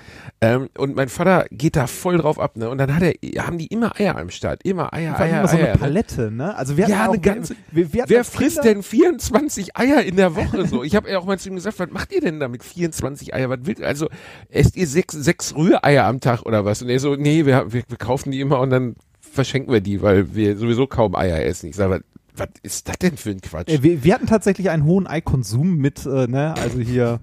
Ähm, 0.42 0.68
und 0.78 0.96
mein 0.98 1.08
Vater 1.08 1.46
geht 1.50 1.78
da 1.78 1.88
voll 1.88 2.18
drauf 2.18 2.40
ab, 2.40 2.58
ne? 2.58 2.70
Und 2.70 2.78
dann 2.78 2.94
hat 2.94 3.04
er, 3.04 3.14
haben 3.46 3.58
die 3.58 3.68
immer 3.68 3.98
Eier 4.00 4.18
am 4.18 4.30
Start, 4.30 4.64
immer 4.66 4.94
Eier, 4.94 5.18
Eier, 5.18 5.40
immer 5.40 5.48
so 5.48 5.56
Eier. 5.58 5.64
eine 5.64 5.74
ne? 5.74 5.80
Palette, 5.80 6.32
ne? 6.32 6.56
Also 6.56 6.76
wir 6.78 6.88
Ja, 6.90 7.06
eine 7.10 7.20
ganze. 7.20 7.56
wir, 7.72 7.94
wir 7.94 8.04
Wer 8.08 8.24
frisst 8.26 8.58
Kinder- 8.62 8.74
denn 8.76 8.84
24 8.84 9.78
Eier 9.78 9.87
in 9.96 10.16
der 10.16 10.36
Woche 10.36 10.68
so? 10.68 10.84
Ich 10.84 10.96
habe 10.96 11.10
ja 11.10 11.20
auch 11.20 11.26
mal 11.26 11.40
zu 11.40 11.50
ihm 11.50 11.56
gesagt, 11.56 11.80
was 11.80 11.90
macht 11.90 12.12
ihr 12.12 12.22
denn 12.22 12.40
da 12.40 12.48
mit 12.48 12.64
24 12.64 13.34
Eier? 13.34 13.50
Was 13.50 13.60
will, 13.64 13.84
also 13.84 14.08
esst 14.50 14.76
ihr 14.76 14.88
sechs, 14.88 15.14
sechs 15.14 15.56
Rühreier 15.56 16.06
am 16.06 16.20
Tag 16.20 16.44
oder 16.44 16.66
was? 16.66 16.82
Und 16.82 16.90
er 16.90 17.00
so, 17.00 17.16
nee, 17.16 17.46
wir, 17.46 17.72
wir, 17.72 17.84
wir 17.88 17.98
kaufen 17.98 18.32
die 18.32 18.42
immer 18.42 18.60
und 18.60 18.70
dann 18.70 18.96
verschenken 19.20 19.72
wir 19.72 19.82
die, 19.82 20.02
weil 20.02 20.36
wir 20.36 20.58
sowieso 20.58 20.88
kaum 20.88 21.16
Eier 21.16 21.42
essen. 21.44 21.70
Ich 21.70 21.76
sage, 21.76 21.92
was, 21.92 22.02
was 22.40 22.50
ist 22.64 22.88
das 22.88 22.98
denn 22.98 23.18
für 23.18 23.32
ein 23.32 23.42
Quatsch? 23.42 23.70
Äh, 23.70 23.84
wir, 23.84 24.04
wir 24.04 24.14
hatten 24.14 24.28
tatsächlich 24.28 24.70
einen 24.70 24.86
hohen 24.86 25.08
Eikonsum 25.08 25.78
mit, 25.78 26.06
äh, 26.06 26.28
ne, 26.28 26.54
also 26.58 26.80
hier 26.80 27.20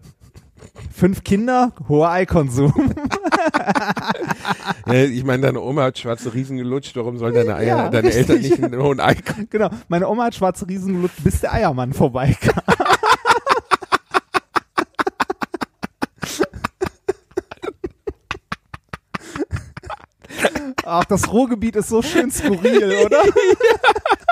fünf 0.92 1.24
Kinder, 1.24 1.72
hoher 1.88 2.10
Eikonsum. 2.10 2.72
Ich 4.86 5.24
meine, 5.24 5.42
deine 5.42 5.60
Oma 5.60 5.84
hat 5.84 5.98
schwarze 5.98 6.34
Riesen 6.34 6.56
gelutscht, 6.58 6.94
warum 6.96 7.16
sollen 7.18 7.34
deine 7.34 7.56
Eier, 7.56 7.66
Ja, 7.66 7.88
deine 7.88 8.08
richtig. 8.08 8.28
Eltern 8.28 8.42
nicht 8.42 8.62
einen 8.62 8.82
hohen 8.82 9.00
Ei 9.00 9.16
genau. 9.50 9.70
Meine 9.88 10.08
Oma 10.08 10.24
hat 10.24 10.34
schwarze 10.34 10.68
Riesen 10.68 10.94
gelutscht, 10.94 11.22
bis 11.24 11.40
der 11.40 11.52
Eiermann 11.52 11.92
vorbeikam. 11.92 12.62
Ach, 20.84 21.04
das 21.04 21.32
Ruhrgebiet 21.32 21.76
ist 21.76 21.88
so 21.88 22.02
schön 22.02 22.30
skurril, 22.30 23.04
oder? 23.06 23.22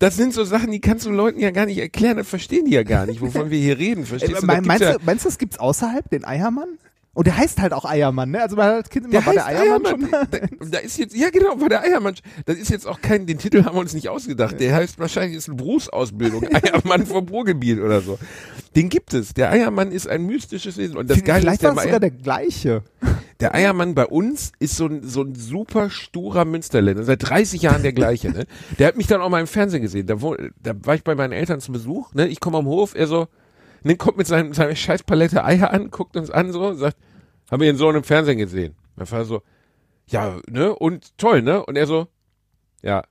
Das 0.00 0.16
sind 0.16 0.32
so 0.32 0.44
Sachen, 0.44 0.70
die 0.72 0.80
kannst 0.80 1.04
du 1.06 1.10
Leuten 1.10 1.38
ja 1.40 1.50
gar 1.50 1.66
nicht 1.66 1.78
erklären, 1.78 2.16
das 2.16 2.26
verstehen 2.26 2.64
die 2.64 2.72
ja 2.72 2.82
gar 2.82 3.04
nicht, 3.06 3.20
wovon 3.20 3.50
wir 3.50 3.58
hier 3.58 3.78
reden, 3.78 4.06
verstehst 4.06 4.32
Äh, 4.32 4.40
du? 4.40 4.46
Mein, 4.46 4.64
meinst, 4.64 4.82
ja, 4.82 4.94
du, 4.94 4.98
meinst 5.04 5.24
du, 5.26 5.28
das 5.28 5.36
gibt's 5.38 5.58
außerhalb, 5.58 6.08
den 6.10 6.24
Eiermann? 6.24 6.78
Und 7.12 7.26
der 7.26 7.36
heißt 7.36 7.60
halt 7.60 7.72
auch 7.74 7.84
Eiermann, 7.84 8.30
ne? 8.30 8.40
Also 8.40 8.56
man 8.56 8.66
hat 8.66 8.74
als 8.76 8.88
Kind 8.88 9.04
immer, 9.06 9.12
Der 9.12 9.26
war 9.26 9.32
der 9.34 9.44
Eiermann, 9.44 9.84
Eiermann. 9.84 10.10
schon. 10.10 10.10
Da, 10.30 10.68
da 10.70 10.78
ist 10.78 10.96
jetzt, 10.96 11.14
ja 11.14 11.28
genau, 11.28 11.60
war 11.60 11.68
der 11.68 11.82
Eiermann. 11.82 12.14
Das 12.46 12.56
ist 12.56 12.70
jetzt 12.70 12.86
auch 12.86 13.00
kein, 13.02 13.26
den 13.26 13.36
Titel 13.36 13.64
haben 13.64 13.74
wir 13.76 13.80
uns 13.80 13.92
nicht 13.92 14.08
ausgedacht. 14.08 14.58
Der 14.60 14.74
heißt 14.74 14.98
wahrscheinlich, 15.00 15.36
ist 15.36 15.48
eine 15.48 15.56
Berufsausbildung. 15.56 16.46
Eiermann 16.54 17.04
vom 17.04 17.28
Ruhrgebiet 17.28 17.80
oder 17.80 18.00
so. 18.00 18.18
Den 18.76 18.88
gibt 18.88 19.12
es. 19.12 19.34
Der 19.34 19.50
Eiermann 19.50 19.90
ist 19.92 20.08
ein 20.08 20.24
mystisches 20.24 20.78
Wesen. 20.78 20.96
Und 20.96 21.10
das 21.10 21.22
Geile 21.24 21.40
Vielleicht 21.40 21.56
ist, 21.56 21.62
der, 21.64 21.76
war 21.76 21.82
sogar 21.82 22.00
der 22.00 22.10
gleiche. 22.12 22.84
Der 23.40 23.54
Eiermann 23.54 23.94
bei 23.94 24.06
uns 24.06 24.52
ist 24.58 24.76
so 24.76 24.86
ein, 24.86 25.02
so 25.02 25.22
ein 25.22 25.34
super 25.34 25.90
sturer 25.90 26.44
Münsterländer. 26.44 27.04
Seit 27.04 27.28
30 27.28 27.62
Jahren 27.62 27.82
der 27.82 27.92
gleiche, 27.92 28.30
ne? 28.30 28.46
Der 28.78 28.86
hat 28.86 28.96
mich 28.96 29.06
dann 29.06 29.22
auch 29.22 29.30
mal 29.30 29.40
im 29.40 29.46
Fernsehen 29.46 29.82
gesehen. 29.82 30.06
Da, 30.06 30.20
wo, 30.20 30.36
da 30.62 30.74
war 30.84 30.94
ich 30.94 31.04
bei 31.04 31.14
meinen 31.14 31.32
Eltern 31.32 31.60
zum 31.60 31.72
Besuch, 31.72 32.12
ne? 32.14 32.28
Ich 32.28 32.40
komme 32.40 32.58
am 32.58 32.66
Hof, 32.66 32.94
er 32.94 33.06
so, 33.06 33.28
ne, 33.82 33.96
kommt 33.96 34.18
mit 34.18 34.26
seinem, 34.26 34.52
seiner 34.52 34.76
scheiß 34.76 35.04
Palette 35.04 35.44
Eier 35.44 35.70
an, 35.70 35.90
guckt 35.90 36.16
uns 36.16 36.30
an 36.30 36.52
so, 36.52 36.74
sagt, 36.74 36.96
haben 37.50 37.60
wir 37.60 37.66
ihren 37.66 37.76
Sohn 37.76 37.96
im 37.96 38.04
Fernsehen 38.04 38.38
gesehen. 38.38 38.76
Mein 38.96 39.06
Vater 39.06 39.24
so, 39.24 39.42
ja, 40.06 40.38
ne, 40.48 40.74
und 40.74 41.16
toll, 41.18 41.42
ne? 41.42 41.64
Und 41.64 41.76
er 41.76 41.86
so, 41.86 42.08
ja. 42.82 43.04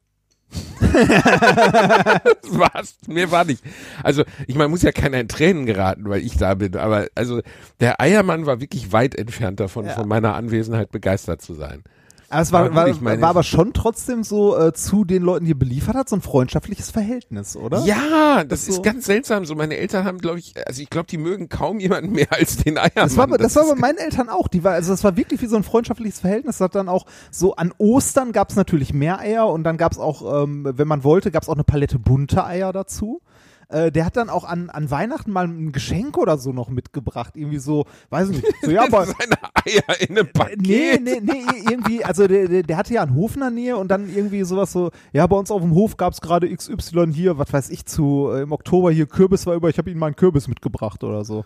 das 0.81 2.57
war's. 2.59 2.97
Mehr 3.07 3.31
war 3.31 3.45
nicht. 3.45 3.63
Also, 4.03 4.23
ich 4.47 4.55
meine, 4.55 4.69
muss 4.69 4.81
ja 4.81 4.91
keiner 4.91 5.19
in 5.19 5.27
Tränen 5.27 5.65
geraten, 5.65 6.09
weil 6.09 6.21
ich 6.21 6.37
da 6.37 6.53
bin. 6.55 6.75
Aber 6.75 7.07
also, 7.15 7.41
der 7.79 8.01
Eiermann 8.01 8.45
war 8.45 8.59
wirklich 8.59 8.91
weit 8.91 9.15
entfernt 9.15 9.59
davon, 9.59 9.85
Ja. 9.85 9.93
von 9.93 10.07
meiner 10.07 10.35
Anwesenheit 10.35 10.91
begeistert 10.91 11.41
zu 11.41 11.53
sein. 11.53 11.83
Aber 12.29 12.41
es 12.41 12.51
war, 12.51 12.65
Aber 12.65 12.75
war, 12.75 12.87
meine- 13.01 13.21
war 13.21 13.29
aber 13.29 13.43
schon 13.43 13.73
trotzdem 13.73 14.23
so 14.23 14.57
äh, 14.57 14.71
zu 14.73 15.03
den 15.03 15.23
Leuten, 15.23 15.45
die 15.45 15.51
er 15.51 15.57
beliefert 15.57 15.95
hat, 15.95 16.09
so 16.09 16.15
ein 16.15 16.21
freundschaftliches 16.21 16.91
Verhältnis, 16.91 17.55
oder? 17.55 17.83
Ja, 17.85 18.43
das 18.43 18.47
Das 18.61 18.69
ist 18.69 18.75
so- 18.75 18.81
ganz 18.83 19.05
seltsam. 19.05 19.45
So, 19.45 19.55
meine 19.55 19.77
Eltern 19.77 20.05
haben, 20.05 20.19
glaube 20.19 20.39
ich, 20.39 20.53
also 20.67 20.81
ich 20.81 20.89
glaube, 20.89 21.07
die 21.07 21.17
mögen 21.17 21.49
kaum 21.49 21.79
jemanden 21.79 22.11
mehr 22.11 22.31
als 22.31 22.57
den 22.57 22.77
Eiermann. 22.77 22.91
Das 22.95 23.17
war, 23.17 23.27
das 23.27 23.55
war 23.55 23.63
ist- 23.63 23.69
bei 23.69 23.75
meinen 23.75 23.97
Eltern 23.97 24.29
auch. 24.29 24.47
Die 24.47 24.63
war, 24.63 24.73
also 24.73 24.91
das 24.91 25.03
war 25.03 25.17
wirklich 25.17 25.41
wie 25.41 25.47
so 25.47 25.55
ein 25.55 25.63
freundschaftliches 25.63 26.19
Verhältnis. 26.19 26.57
Das 26.59 26.65
hat 26.65 26.75
dann 26.75 26.89
auch 26.89 27.05
so 27.31 27.55
an 27.55 27.73
Ostern 27.79 28.31
gab 28.31 28.49
es 28.51 28.55
natürlich 28.55 28.93
mehr 28.93 29.19
Eier 29.19 29.47
und 29.47 29.63
dann 29.63 29.77
gab 29.77 29.91
es 29.91 29.97
auch, 29.97 30.43
ähm, 30.43 30.67
wenn 30.75 30.87
man 30.87 31.03
wollte, 31.03 31.31
gab 31.31 31.43
es 31.43 31.49
auch 31.49 31.53
eine 31.55 31.63
Palette 31.63 31.97
bunte 31.99 32.45
Eier 32.45 32.71
dazu. 32.73 33.21
Äh, 33.69 33.91
der 33.91 34.05
hat 34.05 34.17
dann 34.17 34.29
auch 34.29 34.43
an, 34.45 34.69
an 34.69 34.89
Weihnachten 34.89 35.31
mal 35.31 35.47
ein 35.47 35.71
Geschenk 35.71 36.17
oder 36.17 36.37
so 36.37 36.51
noch 36.51 36.69
mitgebracht. 36.69 37.35
Irgendwie 37.35 37.59
so, 37.59 37.85
weiß 38.09 38.29
ich 38.29 38.41
nicht. 38.41 38.55
So, 38.63 38.71
ja, 38.71 38.83
aber, 38.87 39.05
Seine 39.05 39.37
Eier 39.53 40.01
in 40.01 40.17
einem 40.17 40.31
Paket. 40.31 40.59
Nee, 40.61 40.99
nee, 40.99 41.19
nee, 41.21 41.43
irgendwie, 41.69 42.03
also 42.03 42.27
der, 42.27 42.47
der, 42.47 42.63
der 42.63 42.77
hatte 42.77 42.93
ja 42.93 43.03
einen 43.03 43.13
Hof 43.13 43.35
in 43.35 43.41
der 43.41 43.51
Nähe 43.51 43.77
und 43.77 43.89
dann 43.89 44.09
irgendwie 44.13 44.43
sowas 44.43 44.71
so, 44.71 44.91
ja, 45.13 45.25
bei 45.27 45.35
uns 45.35 45.51
auf 45.51 45.61
dem 45.61 45.73
Hof 45.73 45.97
gab's 45.97 46.19
gerade 46.21 46.53
XY 46.53 47.13
hier, 47.13 47.37
was 47.37 47.53
weiß 47.53 47.69
ich, 47.69 47.85
zu, 47.85 48.29
äh, 48.33 48.41
im 48.41 48.51
Oktober 48.51 48.91
hier 48.91 49.05
Kürbis 49.05 49.45
war 49.45 49.53
über, 49.55 49.69
ich 49.69 49.77
habe 49.77 49.89
ihnen 49.91 49.99
mal 49.99 50.07
einen 50.07 50.15
Kürbis 50.15 50.47
mitgebracht 50.47 51.03
oder 51.03 51.23
so. 51.23 51.45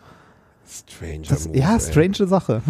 Stranger 0.66 1.28
Das, 1.28 1.48
Move, 1.48 1.58
ja, 1.58 1.74
ey. 1.74 1.80
strange 1.82 2.26
Sache. 2.28 2.62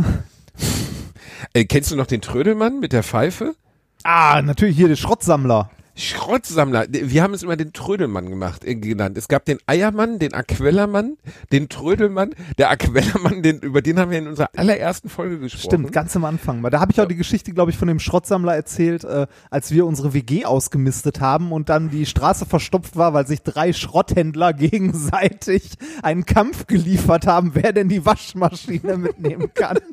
Äh, 1.54 1.66
kennst 1.66 1.92
du 1.92 1.96
noch 1.96 2.08
den 2.08 2.22
Trödelmann 2.22 2.80
mit 2.80 2.92
der 2.94 3.04
Pfeife? 3.04 3.56
Ah, 4.04 4.42
natürlich 4.42 4.76
hier 4.76 4.88
der 4.88 4.96
Schrottsammler. 4.96 5.70
Schrottsammler. 5.96 6.88
Wir 6.90 7.22
haben 7.22 7.34
es 7.34 7.44
immer 7.44 7.56
den 7.56 7.72
Trödelmann 7.72 8.30
gemacht, 8.30 8.66
äh, 8.66 8.76
genannt. 8.76 9.18
Es 9.18 9.28
gab 9.28 9.46
den 9.46 9.60
Eiermann, 9.68 10.18
den 10.18 10.34
Aquellermann, 10.34 11.18
den 11.52 11.70
Trödelmann. 11.70 12.32
Der 12.58 12.72
Aquellermann, 12.72 13.44
den, 13.44 13.60
über 13.60 13.82
den 13.82 14.00
haben 14.00 14.12
wir 14.12 14.18
in 14.18 14.28
unserer 14.28 14.50
allerersten 14.56 15.10
Folge 15.10 15.40
gesprochen. 15.40 15.66
Stimmt, 15.66 15.92
ganz 15.92 16.16
am 16.16 16.26
Anfang 16.26 16.62
mal. 16.62 16.72
Da 16.72 16.80
habe 16.80 16.92
ich 16.92 17.00
auch 17.00 17.08
die 17.08 17.16
Geschichte, 17.16 17.54
glaube 17.54 17.72
ich, 17.72 17.78
von 17.78 17.88
dem 17.88 18.00
Schrottsammler 18.00 18.56
erzählt, 18.56 19.04
äh, 19.04 19.28
als 19.52 19.72
wir 19.72 19.86
unsere 19.86 20.14
WG 20.14 20.46
ausgemistet 20.46 21.22
haben 21.22 21.52
und 21.52 21.70
dann 21.70 21.90
die 21.90 22.06
Straße 22.06 22.46
verstopft 22.46 22.96
war, 22.96 23.14
weil 23.14 23.28
sich 23.28 23.44
drei 23.44 23.72
Schrotthändler 23.72 24.54
gegenseitig 24.54 25.74
einen 26.02 26.26
Kampf 26.26 26.66
geliefert 26.66 27.28
haben, 27.28 27.52
wer 27.54 27.72
denn 27.72 27.90
die 27.90 28.06
Waschmaschine 28.06 28.98
mitnehmen 28.98 29.54
kann. 29.54 29.78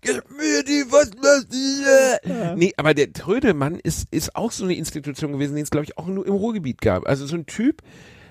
Gib 0.00 0.30
mir 0.30 0.62
die 0.62 0.84
Waschmaschine! 0.90 2.56
Nee, 2.56 2.72
aber 2.76 2.94
der 2.94 3.12
Trödelmann 3.12 3.80
ist, 3.80 4.06
ist 4.12 4.36
auch 4.36 4.52
so 4.52 4.64
eine 4.64 4.74
Institution 4.74 5.32
gewesen, 5.32 5.54
den 5.56 5.64
es, 5.64 5.70
glaube 5.70 5.84
ich, 5.84 5.98
auch 5.98 6.06
nur 6.06 6.24
im 6.24 6.34
Ruhrgebiet 6.34 6.80
gab. 6.80 7.06
Also 7.06 7.26
so 7.26 7.34
ein 7.36 7.46
Typ, 7.46 7.82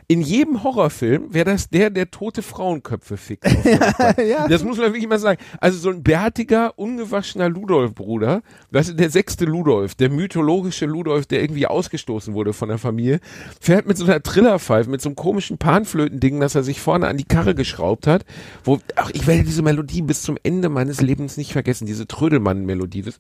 in 0.10 0.22
jedem 0.22 0.64
Horrorfilm 0.64 1.34
wäre 1.34 1.52
das 1.52 1.70
der, 1.70 1.90
der 1.90 2.10
tote 2.10 2.42
Frauenköpfe 2.42 3.18
fickt. 3.18 3.44
ja. 4.18 4.48
Das 4.48 4.64
muss 4.64 4.78
man 4.78 4.88
wirklich 4.88 5.08
mal 5.08 5.20
sagen. 5.20 5.42
Also 5.60 5.78
so 5.80 5.90
ein 5.90 6.02
bärtiger, 6.02 6.80
ungewaschener 6.80 7.50
Ludolf-Bruder, 7.50 8.42
weißt 8.72 8.92
du, 8.92 8.94
der 8.94 9.10
sechste 9.10 9.44
Ludolf, 9.44 9.96
der 9.96 10.10
mythologische 10.10 10.86
Ludolf, 10.86 11.26
der 11.26 11.42
irgendwie 11.42 11.68
ausgestoßen 11.68 12.34
wurde 12.34 12.54
von 12.54 12.70
der 12.70 12.78
Familie, 12.78 13.20
fährt 13.60 13.86
mit 13.86 13.98
so 13.98 14.06
einer 14.06 14.24
Trillerpfeife, 14.24 14.90
mit 14.90 15.02
so 15.02 15.10
einem 15.10 15.18
komischen 15.18 15.58
Panflötending, 15.58 16.40
das 16.40 16.56
er 16.56 16.64
sich 16.64 16.80
vorne 16.80 17.08
an 17.08 17.18
die 17.18 17.26
Karre 17.26 17.54
geschraubt 17.54 18.08
hat, 18.08 18.24
wo, 18.64 18.80
ach, 18.96 19.10
ich 19.14 19.28
werde 19.28 19.44
diese 19.44 19.62
Melodie 19.62 20.04
bis 20.04 20.22
zum 20.22 20.38
Ende 20.42 20.70
meines 20.70 21.02
Lebens 21.02 21.36
nicht 21.36 21.52
vergessen, 21.52 21.86
diese 21.86 22.08
Trödelmann-Melodie, 22.08 23.02
das 23.02 23.20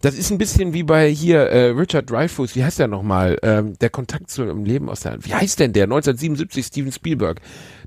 das 0.00 0.14
ist 0.16 0.30
ein 0.30 0.38
bisschen 0.38 0.72
wie 0.72 0.82
bei 0.82 1.08
hier 1.08 1.40
äh, 1.40 1.70
Richard 1.70 2.10
Dreyfuss, 2.10 2.56
wie 2.56 2.64
heißt 2.64 2.78
der 2.78 2.88
nochmal? 2.88 3.38
Ähm, 3.42 3.78
der 3.78 3.90
Kontakt 3.90 4.30
zu 4.30 4.42
einem 4.42 4.64
Leben 4.64 4.88
aus 4.88 5.00
der, 5.00 5.24
wie 5.24 5.34
heißt 5.34 5.60
denn 5.60 5.72
der? 5.72 5.84
1977 5.84 6.66
Steven 6.66 6.92
Spielberg. 6.92 7.40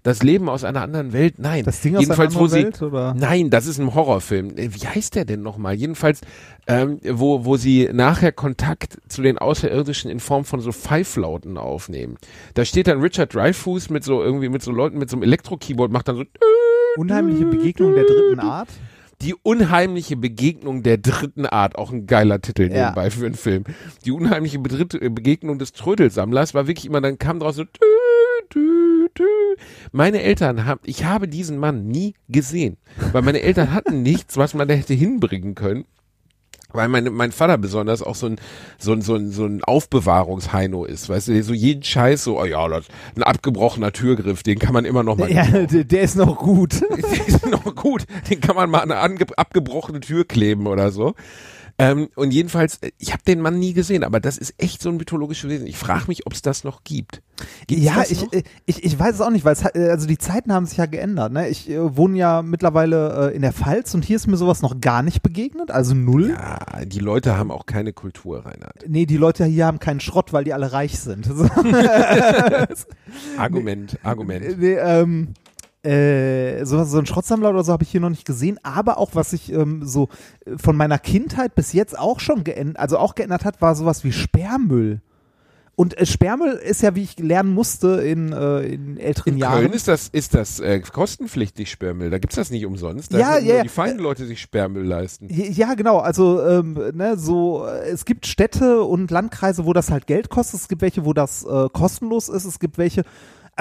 Das 0.03 0.23
Leben 0.23 0.49
aus 0.49 0.63
einer 0.63 0.81
anderen 0.81 1.13
Welt? 1.13 1.35
Nein. 1.37 1.63
Das 1.63 1.81
Ding 1.81 1.95
aus 1.95 2.01
Jedenfalls, 2.01 2.33
einer 2.33 2.39
wo 2.39 2.45
anderen 2.45 2.73
sie, 2.73 2.81
Welt, 2.81 2.81
oder? 2.81 3.13
Nein, 3.13 3.51
das 3.51 3.67
ist 3.67 3.77
ein 3.77 3.93
Horrorfilm. 3.93 4.57
Äh, 4.57 4.69
Wie 4.73 4.87
heißt 4.87 5.15
der 5.15 5.25
denn 5.25 5.43
nochmal? 5.43 5.75
Jedenfalls, 5.75 6.21
ähm, 6.65 6.99
wo, 7.03 7.45
wo 7.45 7.55
sie 7.57 7.87
nachher 7.93 8.31
Kontakt 8.31 8.97
zu 9.07 9.21
den 9.21 9.37
Außerirdischen 9.37 10.09
in 10.09 10.19
Form 10.19 10.43
von 10.43 10.59
so 10.59 10.71
Pfeiflauten 10.71 11.57
aufnehmen. 11.57 12.17
Da 12.55 12.65
steht 12.65 12.87
dann 12.87 12.99
Richard 13.01 13.33
Dreyfuss 13.35 13.89
mit 13.91 14.03
so 14.03 14.23
irgendwie, 14.23 14.49
mit 14.49 14.63
so 14.63 14.71
Leuten 14.71 14.97
mit 14.97 15.09
so 15.09 15.17
einem 15.17 15.23
Elektro-Keyboard, 15.23 15.91
macht 15.91 16.07
dann 16.07 16.15
so 16.15 16.23
Unheimliche 16.97 17.45
Begegnung 17.45 17.93
der 17.93 18.03
dritten 18.03 18.39
Art. 18.39 18.69
Die 19.21 19.35
unheimliche 19.35 20.15
Begegnung 20.17 20.83
der 20.83 20.97
dritten 20.97 21.45
Art, 21.45 21.77
auch 21.77 21.91
ein 21.91 22.07
geiler 22.07 22.41
Titel 22.41 22.63
Ja. 22.71 22.85
nebenbei 22.85 23.11
für 23.11 23.25
einen 23.25 23.35
Film. 23.35 23.63
Die 24.05 24.11
unheimliche 24.11 24.57
äh, 24.57 25.09
Begegnung 25.09 25.59
des 25.59 25.73
Trödelsammlers 25.73 26.53
war 26.53 26.67
wirklich 26.67 26.85
immer, 26.85 27.01
dann 27.01 27.17
kam 27.17 27.39
draus 27.39 27.55
so 27.55 27.63
tü, 27.63 27.79
tü, 28.49 29.07
tü. 29.13 29.23
Meine 29.91 30.21
Eltern 30.21 30.65
haben, 30.65 30.81
ich 30.85 31.05
habe 31.05 31.27
diesen 31.27 31.57
Mann 31.57 31.87
nie 31.87 32.15
gesehen, 32.29 32.77
weil 33.11 33.21
meine 33.21 33.41
Eltern 33.41 33.73
hatten 33.73 34.01
nichts, 34.03 34.37
was 34.37 34.53
man 34.53 34.67
da 34.67 34.73
hätte 34.73 34.93
hinbringen 34.93 35.55
können. 35.55 35.85
Weil 36.73 36.87
meine, 36.87 37.09
mein 37.09 37.31
Vater 37.31 37.57
besonders 37.57 38.01
auch 38.01 38.15
so 38.15 38.27
ein, 38.27 38.37
so 38.77 38.93
ein, 38.93 39.01
so 39.01 39.15
ein, 39.15 39.31
so 39.31 39.45
ein 39.45 39.63
Aufbewahrungsheino 39.63 40.85
ist, 40.85 41.09
weißt 41.09 41.29
du, 41.29 41.33
der 41.33 41.43
so 41.43 41.53
jeden 41.53 41.83
Scheiß 41.83 42.23
so, 42.23 42.39
oh 42.39 42.45
ja, 42.45 42.67
das, 42.67 42.85
ein 43.15 43.23
abgebrochener 43.23 43.91
Türgriff, 43.91 44.43
den 44.43 44.59
kann 44.59 44.73
man 44.73 44.85
immer 44.85 45.03
noch 45.03 45.17
mal 45.17 45.31
Ja, 45.31 45.45
der, 45.45 45.83
der 45.83 46.01
ist 46.01 46.15
noch 46.15 46.37
gut. 46.37 46.81
der 46.89 47.27
ist 47.27 47.45
noch 47.45 47.75
gut. 47.75 48.05
Den 48.29 48.41
kann 48.41 48.55
man 48.55 48.69
mal 48.69 48.79
an 48.79 48.91
eine 48.91 49.17
abgebrochene 49.37 49.99
Tür 49.99 50.25
kleben 50.25 50.67
oder 50.67 50.91
so. 50.91 51.15
Ähm, 51.81 52.09
und 52.15 52.31
jedenfalls, 52.31 52.77
äh, 52.77 52.91
ich 52.99 53.11
habe 53.11 53.23
den 53.23 53.41
Mann 53.41 53.57
nie 53.57 53.73
gesehen, 53.73 54.03
aber 54.03 54.19
das 54.19 54.37
ist 54.37 54.53
echt 54.59 54.83
so 54.83 54.89
ein 54.89 54.97
mythologisches 54.97 55.49
Wesen. 55.49 55.65
Ich 55.65 55.77
frage 55.77 56.03
mich, 56.07 56.27
ob 56.27 56.33
es 56.33 56.43
das 56.43 56.63
noch 56.63 56.83
gibt. 56.83 57.23
Gibt's 57.65 57.83
ja, 57.83 58.03
ich, 58.07 58.21
noch? 58.21 58.33
äh, 58.33 58.43
ich, 58.67 58.83
ich 58.83 58.99
weiß 58.99 59.15
es 59.15 59.21
auch 59.21 59.31
nicht, 59.31 59.45
weil 59.45 59.53
es, 59.53 59.63
äh, 59.63 59.89
also 59.89 60.05
die 60.05 60.19
Zeiten 60.19 60.53
haben 60.53 60.67
sich 60.67 60.77
ja 60.77 60.85
geändert. 60.85 61.33
Ne? 61.33 61.49
Ich 61.49 61.67
äh, 61.71 61.97
wohne 61.97 62.19
ja 62.19 62.43
mittlerweile 62.43 63.31
äh, 63.31 63.35
in 63.35 63.41
der 63.41 63.51
Pfalz 63.51 63.95
und 63.95 64.05
hier 64.05 64.17
ist 64.17 64.27
mir 64.27 64.37
sowas 64.37 64.61
noch 64.61 64.79
gar 64.79 65.01
nicht 65.01 65.23
begegnet, 65.23 65.71
also 65.71 65.95
null. 65.95 66.29
ja, 66.29 66.59
die 66.85 66.99
Leute 66.99 67.35
haben 67.35 67.49
auch 67.49 67.65
keine 67.65 67.93
Kultur, 67.93 68.45
Reinhard. 68.45 68.85
Nee, 68.87 69.07
die 69.07 69.17
Leute 69.17 69.45
hier 69.45 69.65
haben 69.65 69.79
keinen 69.79 70.01
Schrott, 70.01 70.33
weil 70.33 70.43
die 70.43 70.53
alle 70.53 70.71
reich 70.71 70.99
sind. 70.99 71.27
Argument, 73.37 73.97
Argument. 74.03 74.59
nee, 74.59 74.75
ähm, 74.75 75.29
äh, 75.83 76.63
so, 76.65 76.83
so 76.83 76.99
ein 76.99 77.05
Schrottsammler 77.05 77.49
oder 77.49 77.63
so 77.63 77.71
habe 77.73 77.83
ich 77.83 77.89
hier 77.89 78.01
noch 78.01 78.09
nicht 78.09 78.25
gesehen, 78.25 78.59
aber 78.63 78.97
auch 78.97 79.11
was 79.13 79.31
sich 79.31 79.51
ähm, 79.51 79.85
so 79.85 80.09
äh, 80.45 80.57
von 80.57 80.75
meiner 80.75 80.99
Kindheit 80.99 81.55
bis 81.55 81.73
jetzt 81.73 81.97
auch 81.97 82.19
schon 82.19 82.43
geändert, 82.43 82.79
also 82.79 82.97
auch 82.97 83.15
geändert 83.15 83.45
hat, 83.45 83.61
war 83.61 83.75
sowas 83.75 84.03
wie 84.03 84.11
Sperrmüll. 84.11 85.01
Und 85.75 85.97
äh, 85.97 86.05
Sperrmüll 86.05 86.51
ist 86.51 86.83
ja, 86.83 86.93
wie 86.93 87.01
ich 87.01 87.17
lernen 87.17 87.51
musste 87.51 88.01
in, 88.01 88.33
äh, 88.33 88.59
in 88.61 88.97
älteren 88.97 89.33
In 89.33 89.39
Jahren. 89.39 89.61
Köln 89.61 89.73
ist 89.73 89.87
das, 89.87 90.09
ist 90.09 90.35
das 90.35 90.59
äh, 90.59 90.79
kostenpflichtig 90.81 91.71
Sperrmüll. 91.71 92.11
Da 92.11 92.19
gibt's 92.19 92.35
das 92.35 92.51
nicht 92.51 92.67
umsonst. 92.67 93.13
Da 93.13 93.17
Ja, 93.17 93.37
ja, 93.39 93.55
nur 93.55 93.63
die 93.63 93.69
feinen 93.69 93.97
Leute 93.97 94.25
sich 94.25 94.39
Sperrmüll 94.41 94.85
leisten. 94.85 95.27
Ja, 95.31 95.73
genau. 95.73 95.97
Also 95.97 96.45
ähm, 96.45 96.73
ne, 96.93 97.17
so 97.17 97.65
äh, 97.65 97.89
es 97.89 98.05
gibt 98.05 98.27
Städte 98.27 98.83
und 98.83 99.09
Landkreise, 99.09 99.65
wo 99.65 99.73
das 99.73 99.89
halt 99.89 100.05
Geld 100.05 100.29
kostet. 100.29 100.59
Es 100.59 100.67
gibt 100.67 100.83
welche, 100.83 101.05
wo 101.05 101.13
das 101.13 101.43
äh, 101.43 101.69
kostenlos 101.73 102.29
ist. 102.29 102.45
Es 102.45 102.59
gibt 102.59 102.77
welche. 102.77 103.03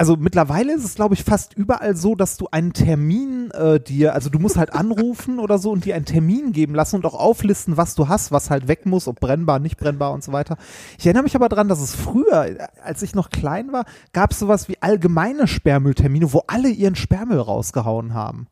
Also 0.01 0.15
mittlerweile 0.17 0.73
ist 0.73 0.83
es, 0.83 0.95
glaube 0.95 1.13
ich, 1.13 1.23
fast 1.23 1.53
überall 1.53 1.95
so, 1.95 2.15
dass 2.15 2.35
du 2.35 2.47
einen 2.49 2.73
Termin 2.73 3.51
äh, 3.51 3.79
dir, 3.79 4.15
also 4.15 4.31
du 4.31 4.39
musst 4.39 4.57
halt 4.57 4.73
anrufen 4.73 5.37
oder 5.37 5.59
so 5.59 5.69
und 5.69 5.85
dir 5.85 5.93
einen 5.93 6.05
Termin 6.05 6.53
geben 6.53 6.73
lassen 6.73 6.95
und 6.95 7.05
auch 7.05 7.13
auflisten, 7.13 7.77
was 7.77 7.93
du 7.93 8.07
hast, 8.07 8.31
was 8.31 8.49
halt 8.49 8.67
weg 8.67 8.87
muss, 8.87 9.07
ob 9.07 9.19
brennbar, 9.19 9.59
nicht 9.59 9.77
brennbar 9.77 10.11
und 10.11 10.23
so 10.23 10.31
weiter. 10.31 10.57
Ich 10.97 11.05
erinnere 11.05 11.21
mich 11.21 11.35
aber 11.35 11.49
dran, 11.49 11.67
dass 11.67 11.79
es 11.79 11.93
früher, 11.95 12.67
als 12.83 13.03
ich 13.03 13.13
noch 13.13 13.29
klein 13.29 13.71
war, 13.73 13.85
gab 14.11 14.31
es 14.31 14.39
sowas 14.39 14.67
wie 14.69 14.81
allgemeine 14.81 15.47
Sperrmülltermine, 15.47 16.33
wo 16.33 16.45
alle 16.47 16.69
ihren 16.69 16.95
Sperrmüll 16.95 17.37
rausgehauen 17.39 18.15
haben. 18.15 18.47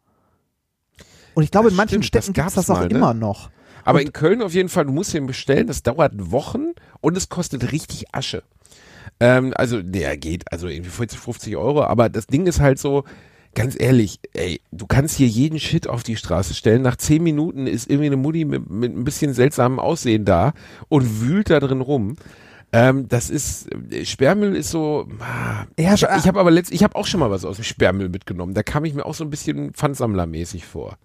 Und 1.34 1.41
ich 1.41 1.50
glaube, 1.50 1.70
Das 1.70 1.74
in 1.74 1.77
manchen 1.77 2.03
stimmt, 2.03 2.06
Städten 2.06 2.34
gibt 2.34 2.48
es 2.48 2.53
das 2.53 2.70
auch 2.70 2.75
mal, 2.75 2.89
ne? 2.89 2.96
immer 2.96 3.15
noch. 3.15 3.50
Aber 3.86 3.98
Und- 3.98 4.06
in 4.06 4.13
Köln 4.13 4.44
auf 4.44 4.53
jeden 4.53 4.70
Fall, 4.70 4.86
du 4.86 4.91
musst 4.91 5.15
den 5.15 5.25
bestellen, 5.25 5.65
das 5.65 5.82
dauert 5.82 6.12
Wochen 6.32 6.74
und 7.01 7.18
es 7.18 7.27
kostet 7.27 7.72
richtig 7.72 8.13
Asche. 8.13 8.44
Ähm, 9.20 9.54
also, 9.56 9.82
der 9.82 10.18
geht, 10.18 10.52
also 10.52 10.68
irgendwie 10.68 10.92
40, 10.92 11.20
50 11.20 11.58
Euro, 11.58 11.84
aber 11.84 12.10
das 12.10 12.28
Ding 12.28 12.48
ist 12.48 12.60
halt 12.60 12.80
so, 12.80 13.04
ganz 13.56 13.76
ehrlich, 13.80 14.20
ey, 14.34 14.62
du 14.72 14.88
kannst 14.88 15.18
hier 15.18 15.28
jeden 15.28 15.60
Shit 15.60 15.88
auf 15.88 16.04
die 16.04 16.16
Straße 16.16 16.54
stellen. 16.54 16.82
Nach 16.82 16.96
zehn 16.96 17.24
Minuten 17.24 17.68
ist 17.68 17.90
irgendwie 17.90 18.08
eine 18.08 18.18
Mutti 18.18 18.46
mit, 18.46 18.70
mit 18.70 18.96
ein 18.96 19.04
bisschen 19.04 19.34
seltsamem 19.34 19.80
Aussehen 19.80 20.26
da 20.26 20.54
und 20.88 21.22
wühlt 21.22 21.50
da 21.50 21.60
drin 21.60 21.82
rum. 21.82 22.16
Ähm, 22.72 23.08
das 23.08 23.30
ist, 23.30 23.68
äh, 23.92 24.06
Sperrmüll 24.06 24.56
ist 24.56 24.70
so, 24.70 25.08
ah, 25.20 25.66
Ja, 25.80 25.96
ich, 25.96 26.04
ich 26.04 26.28
habe 26.28 26.40
aber 26.40 26.52
letzt, 26.52 26.72
ich 26.72 26.84
habe 26.84 26.96
auch 26.96 27.08
schon 27.08 27.20
mal 27.20 27.32
was 27.32 27.44
aus 27.44 27.56
dem 27.56 27.64
Sperrmüll 27.64 28.10
mitgenommen. 28.10 28.54
Da 28.54 28.62
kam 28.62 28.86
ich 28.86 28.94
mir 28.94 29.06
auch 29.06 29.16
so 29.16 29.24
ein 29.24 29.32
bisschen 29.32 29.74
Pfandsammlermäßig 29.74 30.66
vor. 30.66 30.98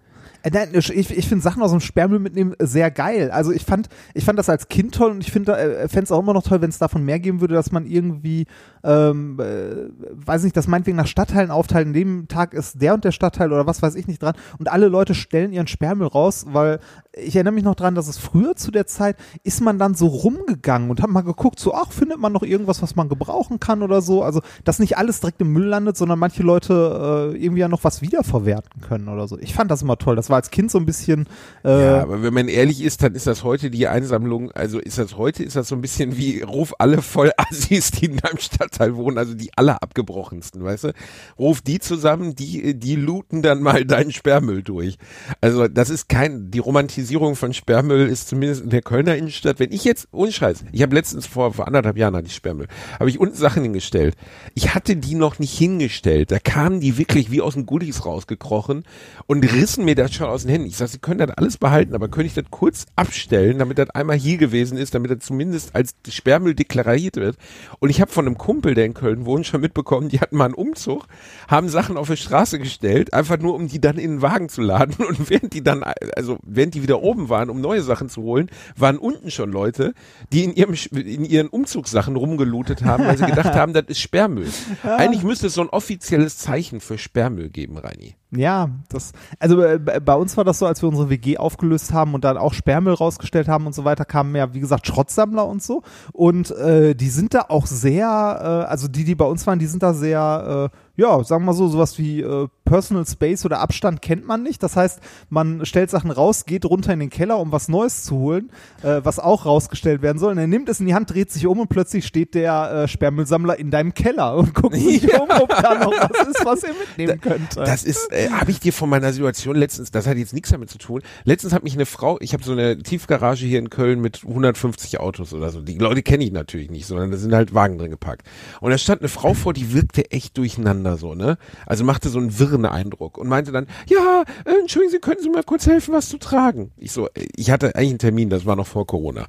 Äh, 0.45 0.51
Nein, 0.53 0.69
ich, 0.73 1.17
ich 1.17 1.27
finde 1.27 1.43
Sachen 1.43 1.61
aus 1.61 1.71
dem 1.71 1.79
Sperrmüll 1.79 2.19
mitnehmen 2.19 2.53
sehr 2.59 2.91
geil. 2.91 3.31
Also 3.31 3.51
ich 3.51 3.65
fand, 3.65 3.89
ich 4.13 4.23
fand 4.23 4.37
das 4.37 4.49
als 4.49 4.67
Kind 4.67 4.93
toll 4.93 5.11
und 5.11 5.21
ich 5.21 5.31
finde, 5.31 5.57
äh, 5.57 5.87
fände 5.87 6.03
es 6.03 6.11
auch 6.11 6.19
immer 6.19 6.33
noch 6.33 6.43
toll, 6.43 6.61
wenn 6.61 6.69
es 6.69 6.77
davon 6.77 7.03
mehr 7.03 7.19
geben 7.19 7.41
würde, 7.41 7.55
dass 7.55 7.71
man 7.71 7.85
irgendwie, 7.85 8.45
ähm, 8.83 9.39
äh, 9.39 9.89
weiß 10.13 10.43
nicht, 10.43 10.55
das 10.55 10.67
meinetwegen 10.67 10.97
nach 10.97 11.07
Stadtteilen 11.07 11.51
aufteilt. 11.51 11.87
An 11.87 11.93
dem 11.93 12.27
Tag 12.27 12.53
ist 12.53 12.81
der 12.81 12.93
und 12.93 13.03
der 13.03 13.11
Stadtteil 13.11 13.51
oder 13.51 13.65
was 13.65 13.81
weiß 13.81 13.95
ich 13.95 14.07
nicht 14.07 14.21
dran 14.21 14.35
und 14.59 14.71
alle 14.71 14.87
Leute 14.87 15.15
stellen 15.15 15.51
ihren 15.51 15.67
Sperrmüll 15.67 16.07
raus, 16.07 16.45
weil 16.49 16.79
ich 17.13 17.35
erinnere 17.35 17.53
mich 17.53 17.63
noch 17.63 17.75
dran, 17.75 17.95
dass 17.95 18.07
es 18.07 18.17
früher 18.17 18.55
zu 18.55 18.71
der 18.71 18.85
Zeit 18.85 19.15
ist 19.43 19.61
man 19.61 19.79
dann 19.79 19.95
so 19.95 20.07
rumgegangen 20.07 20.89
und 20.89 21.01
hat 21.01 21.09
mal 21.09 21.21
geguckt, 21.21 21.59
so 21.59 21.73
ach 21.73 21.91
findet 21.91 22.19
man 22.19 22.33
noch 22.33 22.43
irgendwas, 22.43 22.81
was 22.81 22.95
man 22.95 23.09
gebrauchen 23.09 23.59
kann 23.59 23.81
oder 23.81 24.01
so. 24.01 24.21
Also 24.21 24.41
dass 24.63 24.79
nicht 24.79 24.97
alles 24.97 25.21
direkt 25.21 25.41
im 25.41 25.51
Müll 25.53 25.65
landet, 25.65 25.97
sondern 25.97 26.19
manche 26.19 26.43
Leute 26.43 27.33
äh, 27.33 27.37
irgendwie 27.37 27.61
ja 27.61 27.67
noch 27.67 27.83
was 27.83 28.01
wiederverwerten 28.01 28.81
können 28.81 29.07
oder 29.07 29.27
so. 29.27 29.39
Ich 29.39 29.53
fand 29.53 29.71
das 29.71 29.81
immer 29.81 29.97
toll. 29.97 30.15
Das 30.15 30.29
war 30.29 30.34
war 30.35 30.41
als 30.41 30.51
Kind 30.51 30.69
so 30.69 30.77
ein 30.77 30.85
bisschen. 30.85 31.27
Äh, 31.63 31.69
Ja, 31.69 32.01
aber 32.01 32.21
wenn 32.21 32.33
man 32.33 32.47
ehrlich 32.47 32.83
ist, 32.83 33.01
dann 33.01 33.15
ist 33.15 33.25
das 33.25 33.43
heute 33.43 33.71
die 33.71 33.87
Einsammlung, 33.87 34.51
also 34.51 34.79
ist 34.79 34.97
das 34.97 35.17
heute, 35.17 35.43
ist 35.43 35.55
das 35.55 35.69
so 35.69 35.75
ein 35.75 35.81
bisschen 35.81 36.17
wie, 36.17 36.41
ruf 36.41 36.73
alle 36.77 37.01
voll 37.01 37.31
Assis, 37.37 37.91
die 37.91 38.05
in 38.05 38.17
deinem 38.17 38.37
Stadtteil 38.39 38.95
wohnen, 38.95 39.17
also 39.17 39.33
die 39.33 39.51
aller 39.55 39.81
abgebrochensten, 39.81 40.63
weißt 40.63 40.85
du? 40.85 40.93
Ruf 41.39 41.61
die 41.61 41.79
zusammen, 41.79 42.35
die, 42.35 42.77
die 42.77 42.95
looten 42.95 43.41
dann 43.41 43.61
mal 43.61 43.85
deinen 43.85 44.11
Sperrmüll 44.11 44.61
durch. 44.61 44.97
Also 45.41 45.67
das 45.67 45.89
ist 45.89 46.09
kein, 46.09 46.51
die 46.51 46.59
Romantisierung 46.59 47.35
von 47.35 47.53
Sperrmüll 47.53 48.07
ist 48.07 48.27
zumindest 48.27 48.63
in 48.63 48.69
der 48.69 48.81
Kölner 48.81 49.15
Innenstadt, 49.15 49.59
wenn 49.59 49.71
ich 49.71 49.85
jetzt, 49.85 50.07
ohne 50.11 50.31
Scheiß, 50.31 50.65
ich 50.71 50.81
habe 50.81 50.95
letztens 50.95 51.25
vor, 51.25 51.53
vor 51.53 51.67
anderthalb 51.67 51.97
Jahren 51.97 52.15
hatte 52.15 52.27
ich 52.27 52.35
Sperrmüll, 52.35 52.67
habe 52.99 53.09
ich 53.09 53.19
unten 53.19 53.35
Sachen 53.35 53.63
hingestellt. 53.63 54.15
Ich 54.53 54.75
hatte 54.75 54.97
die 54.97 55.15
noch 55.15 55.39
nicht 55.39 55.57
hingestellt, 55.57 56.31
da 56.31 56.39
kamen 56.39 56.81
die 56.81 56.97
wirklich 56.97 57.31
wie 57.31 57.41
aus 57.41 57.53
den 57.53 57.65
Goodies 57.65 58.05
rausgekrochen 58.05 58.83
und 59.27 59.53
rissen 59.53 59.85
mir 59.85 59.95
das 59.95 60.13
schon 60.13 60.24
aus 60.29 60.43
den 60.43 60.51
Händen. 60.51 60.67
Ich 60.67 60.77
sag, 60.77 60.89
sie 60.89 60.99
können 60.99 61.19
das 61.19 61.31
alles 61.31 61.57
behalten, 61.57 61.95
aber 61.95 62.07
könnte 62.07 62.27
ich 62.27 62.33
das 62.33 62.45
kurz 62.49 62.85
abstellen, 62.95 63.59
damit 63.59 63.77
das 63.77 63.89
einmal 63.91 64.17
hier 64.17 64.37
gewesen 64.37 64.77
ist, 64.77 64.95
damit 64.95 65.11
das 65.11 65.19
zumindest 65.19 65.75
als 65.75 65.95
Sperrmüll 66.07 66.55
deklariert 66.55 67.15
wird. 67.15 67.37
Und 67.79 67.89
ich 67.89 68.01
habe 68.01 68.11
von 68.11 68.25
einem 68.25 68.37
Kumpel, 68.37 68.73
der 68.73 68.85
in 68.85 68.93
Köln 68.93 69.25
wohnt, 69.25 69.45
schon 69.45 69.61
mitbekommen, 69.61 70.09
die 70.09 70.19
hatten 70.19 70.37
mal 70.37 70.45
einen 70.45 70.53
Umzug, 70.53 71.07
haben 71.47 71.69
Sachen 71.69 71.97
auf 71.97 72.09
die 72.09 72.17
Straße 72.17 72.59
gestellt, 72.59 73.13
einfach 73.13 73.39
nur 73.39 73.55
um 73.55 73.67
die 73.67 73.79
dann 73.79 73.97
in 73.97 74.11
den 74.11 74.21
Wagen 74.21 74.49
zu 74.49 74.61
laden. 74.61 75.05
Und 75.05 75.29
während 75.29 75.53
die 75.53 75.63
dann, 75.63 75.83
also 76.15 76.37
während 76.43 76.73
die 76.73 76.83
wieder 76.83 77.01
oben 77.01 77.29
waren, 77.29 77.49
um 77.49 77.61
neue 77.61 77.81
Sachen 77.81 78.09
zu 78.09 78.21
holen, 78.21 78.49
waren 78.75 78.97
unten 78.97 79.31
schon 79.31 79.51
Leute, 79.51 79.93
die 80.31 80.43
in 80.43 80.53
ihrem 80.53 80.75
in 80.91 81.25
ihren 81.25 81.47
Umzugssachen 81.47 82.15
rumgelootet 82.15 82.83
haben, 82.83 83.05
weil 83.05 83.17
sie 83.17 83.25
gedacht 83.25 83.53
haben, 83.55 83.73
das 83.73 83.85
ist 83.87 83.99
Sperrmüll. 83.99 84.49
Eigentlich 84.83 85.23
müsste 85.23 85.47
es 85.47 85.53
so 85.53 85.61
ein 85.61 85.69
offizielles 85.69 86.37
Zeichen 86.37 86.81
für 86.81 86.97
Sperrmüll 86.97 87.49
geben, 87.49 87.77
Reini. 87.77 88.15
Ja, 88.35 88.69
das, 88.89 89.13
also 89.39 89.61
äh, 89.61 89.79
bei 89.79 90.15
uns 90.15 90.35
war 90.37 90.43
das 90.43 90.59
so, 90.59 90.65
als 90.65 90.81
wir 90.81 90.89
unsere 90.89 91.09
WG 91.09 91.37
aufgelöst 91.37 91.93
haben 91.93 92.13
und 92.13 92.23
dann 92.23 92.37
auch 92.37 92.53
Sperrmüll 92.53 92.93
rausgestellt 92.93 93.47
haben 93.47 93.65
und 93.65 93.73
so 93.73 93.85
weiter, 93.85 94.05
kamen 94.05 94.35
ja, 94.35 94.53
wie 94.53 94.59
gesagt, 94.59 94.87
Schrottsammler 94.87 95.45
und 95.47 95.63
so. 95.63 95.83
Und 96.11 96.51
äh, 96.51 96.95
die 96.95 97.09
sind 97.09 97.33
da 97.33 97.45
auch 97.49 97.65
sehr, 97.65 98.05
äh, 98.05 98.69
also 98.69 98.87
die, 98.87 99.03
die 99.03 99.15
bei 99.15 99.25
uns 99.25 99.45
waren, 99.47 99.59
die 99.59 99.67
sind 99.67 99.83
da 99.83 99.93
sehr, 99.93 100.71
äh, 100.71 100.77
ja, 100.97 101.23
sagen 101.23 101.43
wir 101.43 101.47
mal 101.47 101.53
so, 101.53 101.67
sowas 101.67 101.97
wie 101.97 102.21
äh, 102.21 102.47
Personal 102.63 103.05
Space 103.05 103.45
oder 103.45 103.59
Abstand 103.59 104.01
kennt 104.01 104.25
man 104.25 104.41
nicht. 104.43 104.63
Das 104.63 104.75
heißt, 104.75 104.99
man 105.29 105.65
stellt 105.65 105.89
Sachen 105.89 106.09
raus, 106.11 106.45
geht 106.45 106.65
runter 106.65 106.93
in 106.93 106.99
den 106.99 107.09
Keller, 107.09 107.37
um 107.39 107.51
was 107.51 107.67
Neues 107.67 108.03
zu 108.03 108.15
holen, 108.17 108.49
äh, 108.81 109.01
was 109.03 109.19
auch 109.19 109.45
rausgestellt 109.45 110.01
werden 110.01 110.17
soll. 110.17 110.31
Und 110.31 110.37
er 110.37 110.47
nimmt 110.47 110.69
es 110.69 110.79
in 110.79 110.85
die 110.85 110.95
Hand, 110.95 111.11
dreht 111.13 111.31
sich 111.31 111.45
um 111.47 111.59
und 111.59 111.67
plötzlich 111.69 112.05
steht 112.05 112.33
der 112.33 112.71
äh, 112.71 112.87
Sperrmüllsammler 112.87 113.59
in 113.59 113.71
deinem 113.71 113.93
Keller 113.93 114.35
und 114.35 114.53
guckt 114.53 114.75
sich 114.75 115.03
Ja. 115.03 115.21
um, 115.21 115.29
ob 115.29 115.49
da 115.49 115.75
noch 115.75 115.91
was 115.91 116.27
ist, 116.27 116.45
was 116.45 116.63
er 116.63 116.73
mitnehmen 116.73 117.19
könnte. 117.19 117.59
Das 117.59 117.83
ist, 117.83 118.11
äh, 118.11 118.29
habe 118.29 118.51
ich 118.51 118.59
dir 118.59 118.73
von 118.73 118.89
meiner 118.89 119.11
Situation 119.13 119.55
letztens, 119.55 119.91
das 119.91 120.07
hat 120.07 120.17
jetzt 120.17 120.33
nichts 120.33 120.49
damit 120.49 120.69
zu 120.69 120.77
tun. 120.77 121.01
Letztens 121.23 121.53
hat 121.53 121.63
mich 121.63 121.73
eine 121.73 121.85
Frau, 121.85 122.17
ich 122.21 122.33
habe 122.33 122.43
so 122.43 122.53
eine 122.53 122.77
Tiefgarage 122.77 123.45
hier 123.45 123.59
in 123.59 123.69
Köln 123.69 123.99
mit 124.01 124.23
150 124.25 124.99
Autos 124.99 125.33
oder 125.33 125.49
so. 125.49 125.61
Die 125.61 125.77
Leute 125.77 126.01
kenne 126.03 126.23
ich 126.23 126.31
natürlich 126.31 126.69
nicht, 126.71 126.85
sondern 126.85 127.11
da 127.11 127.17
sind 127.17 127.33
halt 127.33 127.53
Wagen 127.53 127.77
drin 127.77 127.91
gepackt. 127.91 128.25
Und 128.61 128.71
da 128.71 128.77
stand 128.77 129.01
eine 129.01 129.09
Frau 129.09 129.33
vor, 129.33 129.53
die 129.53 129.73
wirkte 129.73 130.09
echt 130.11 130.37
durcheinander 130.37 130.84
so, 130.97 131.15
ne? 131.15 131.37
Also 131.65 131.83
machte 131.83 132.09
so 132.09 132.19
einen 132.19 132.39
wirren 132.39 132.65
Eindruck 132.65 133.17
und 133.17 133.27
meinte 133.27 133.51
dann, 133.51 133.67
ja, 133.87 134.23
äh, 134.45 134.59
entschuldigen 134.61 134.91
Sie, 134.91 134.99
können 134.99 135.21
Sie 135.21 135.29
mal 135.29 135.43
kurz 135.43 135.67
helfen, 135.67 135.93
was 135.93 136.09
zu 136.09 136.17
tragen? 136.17 136.71
Ich 136.77 136.91
so, 136.91 137.07
äh, 137.07 137.27
ich 137.35 137.51
hatte 137.51 137.75
eigentlich 137.75 137.89
einen 137.89 137.99
Termin, 137.99 138.29
das 138.29 138.45
war 138.45 138.55
noch 138.55 138.67
vor 138.67 138.85
Corona. 138.85 139.27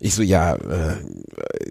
Ich 0.00 0.14
so, 0.14 0.22
ja, 0.22 0.54
äh, 0.54 0.96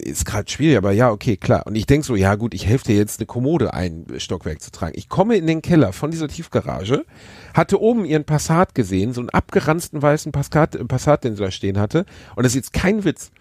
ist 0.04 0.26
gerade 0.26 0.50
schwierig, 0.50 0.78
aber 0.78 0.92
ja, 0.92 1.12
okay, 1.12 1.38
klar. 1.38 1.68
Und 1.68 1.76
ich 1.76 1.86
denk 1.86 2.06
so, 2.06 2.16
ja 2.16 2.36
gut, 2.36 2.54
ich 2.54 2.66
helfe 2.66 2.86
dir 2.86 2.96
jetzt 2.96 3.20
eine 3.20 3.28
Kommode 3.28 3.74
ein 3.74 4.08
Stockwerk 4.18 4.62
zu 4.62 4.72
tragen. 4.72 4.94
Ich 4.96 5.10
komme 5.10 5.36
in 5.36 5.46
den 5.46 5.62
Keller 5.62 5.94
von 5.94 6.10
dieser 6.10 6.28
Tiefgarage, 6.28 7.06
hatte 7.54 7.82
oben 7.82 8.06
ihren 8.06 8.24
Passat 8.24 8.76
gesehen, 8.76 9.14
so 9.14 9.22
einen 9.22 9.30
abgeranzten 9.30 10.02
weißen 10.02 10.32
Passat, 10.32 10.76
äh, 10.76 10.86
Passat, 10.86 11.24
den 11.24 11.36
sie 11.36 11.44
da 11.44 11.52
stehen 11.52 11.80
hatte. 11.80 12.06
Und 12.36 12.44
das 12.44 12.54
ist 12.54 12.56
jetzt 12.56 12.74
kein 12.74 13.04
Witz. 13.04 13.32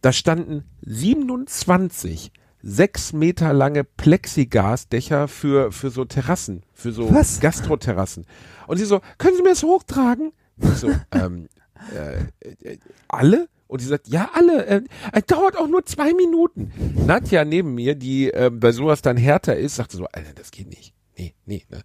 Da 0.00 0.12
standen 0.12 0.64
27 0.82 2.32
sechs 2.62 3.12
Meter 3.12 3.52
lange 3.52 3.84
Plexigasdächer 3.84 5.28
für, 5.28 5.72
für 5.72 5.90
so 5.90 6.04
Terrassen, 6.04 6.62
für 6.74 6.92
so 6.92 7.12
Was? 7.12 7.40
Gastroterrassen. 7.40 8.26
Und 8.66 8.76
sie 8.76 8.84
so, 8.84 9.00
können 9.18 9.36
Sie 9.36 9.42
mir 9.42 9.50
das 9.50 9.62
hochtragen? 9.62 10.32
Ich 10.58 10.70
so, 10.70 10.90
ähm, 11.12 11.48
äh, 11.94 12.72
äh, 12.72 12.78
alle? 13.08 13.48
Und 13.66 13.80
sie 13.80 13.86
sagt, 13.86 14.08
ja, 14.08 14.30
alle. 14.34 14.66
Äh, 14.66 14.82
es 15.12 15.26
dauert 15.26 15.56
auch 15.56 15.68
nur 15.68 15.86
zwei 15.86 16.12
Minuten. 16.12 16.72
Nadja 17.06 17.44
neben 17.44 17.74
mir, 17.74 17.94
die 17.94 18.32
äh, 18.32 18.50
bei 18.52 18.72
sowas 18.72 19.00
dann 19.00 19.16
härter 19.16 19.56
ist, 19.56 19.76
sagte 19.76 19.96
so, 19.96 20.06
Alter, 20.06 20.32
das 20.34 20.50
geht 20.50 20.68
nicht. 20.68 20.92
Nee, 21.16 21.34
nee. 21.46 21.64
Ne? 21.70 21.82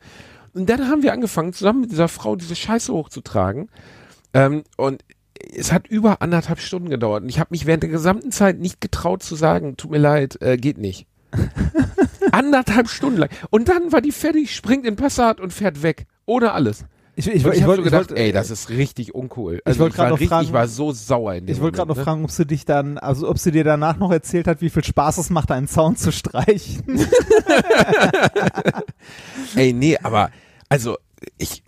Und 0.54 0.70
dann 0.70 0.88
haben 0.88 1.04
wir 1.04 1.14
angefangen, 1.14 1.54
zusammen 1.54 1.82
mit 1.82 1.92
dieser 1.92 2.08
Frau 2.08 2.36
diese 2.36 2.56
Scheiße 2.56 2.92
hochzutragen. 2.92 3.70
Ähm, 4.34 4.64
und 4.78 5.04
es 5.56 5.72
hat 5.72 5.88
über 5.88 6.22
anderthalb 6.22 6.60
Stunden 6.60 6.90
gedauert. 6.90 7.24
Und 7.24 7.30
ich 7.30 7.40
habe 7.40 7.50
mich 7.52 7.66
während 7.66 7.84
der 7.84 7.90
gesamten 7.90 8.32
Zeit 8.32 8.60
nicht 8.60 8.82
getraut 8.82 9.24
zu 9.24 9.36
sagen, 9.36 9.78
tut 9.78 9.92
mir 9.92 9.98
leid, 9.98 10.42
äh, 10.42 10.58
geht 10.58 10.78
nicht. 10.78 11.08
anderthalb 12.32 12.90
Stunden 12.90 13.18
lang. 13.20 13.30
Und 13.50 13.70
dann 13.70 13.92
war 13.92 14.02
die 14.02 14.12
fertig, 14.12 14.56
springt 14.56 14.86
in 14.86 14.96
Passat 14.96 15.40
und 15.40 15.52
fährt 15.54 15.84
weg. 15.84 16.06
Ohne 16.26 16.54
alles. 16.54 16.86
Ich, 17.18 17.28
ich, 17.28 17.36
ich, 17.36 17.46
ich 17.46 17.62
hab 17.62 17.68
wollte 17.68 17.84
so 17.84 17.90
gedacht, 17.90 18.10
wollt, 18.10 18.20
ey, 18.20 18.32
das 18.34 18.52
ist 18.52 18.70
richtig 18.70 19.16
uncool. 19.16 19.62
Also 19.64 19.80
wollte 19.80 19.94
ich, 19.94 19.98
war 20.00 20.06
grad 20.06 20.12
noch 20.12 20.20
richtig, 20.20 20.30
fragen- 20.30 20.48
ich 20.48 20.54
war 20.54 20.68
so 20.68 20.92
sauer 20.92 21.36
in 21.36 21.46
dem 21.46 21.56
Ich 21.56 21.62
wollte 21.62 21.78
gerade 21.78 21.88
noch 21.88 21.96
ne? 21.96 22.04
fragen, 22.04 22.24
ob 22.26 22.32
sie 22.32 22.46
dich 22.46 22.66
dann, 22.66 22.98
also 22.98 23.30
ob 23.30 23.40
sie 23.40 23.52
dir 23.52 23.64
danach 23.64 23.98
noch 23.98 24.12
erzählt 24.12 24.48
hat, 24.48 24.60
wie 24.60 24.70
viel 24.70 24.84
Spaß 24.84 25.18
es 25.20 25.30
macht, 25.30 25.50
einen 25.52 25.68
Zaun 25.70 25.96
zu 25.96 26.12
streichen. 26.12 26.84
Ey, 29.56 29.72
nee, 29.72 29.98
aber 30.02 30.30
also 30.68 30.98
ich 31.38 31.64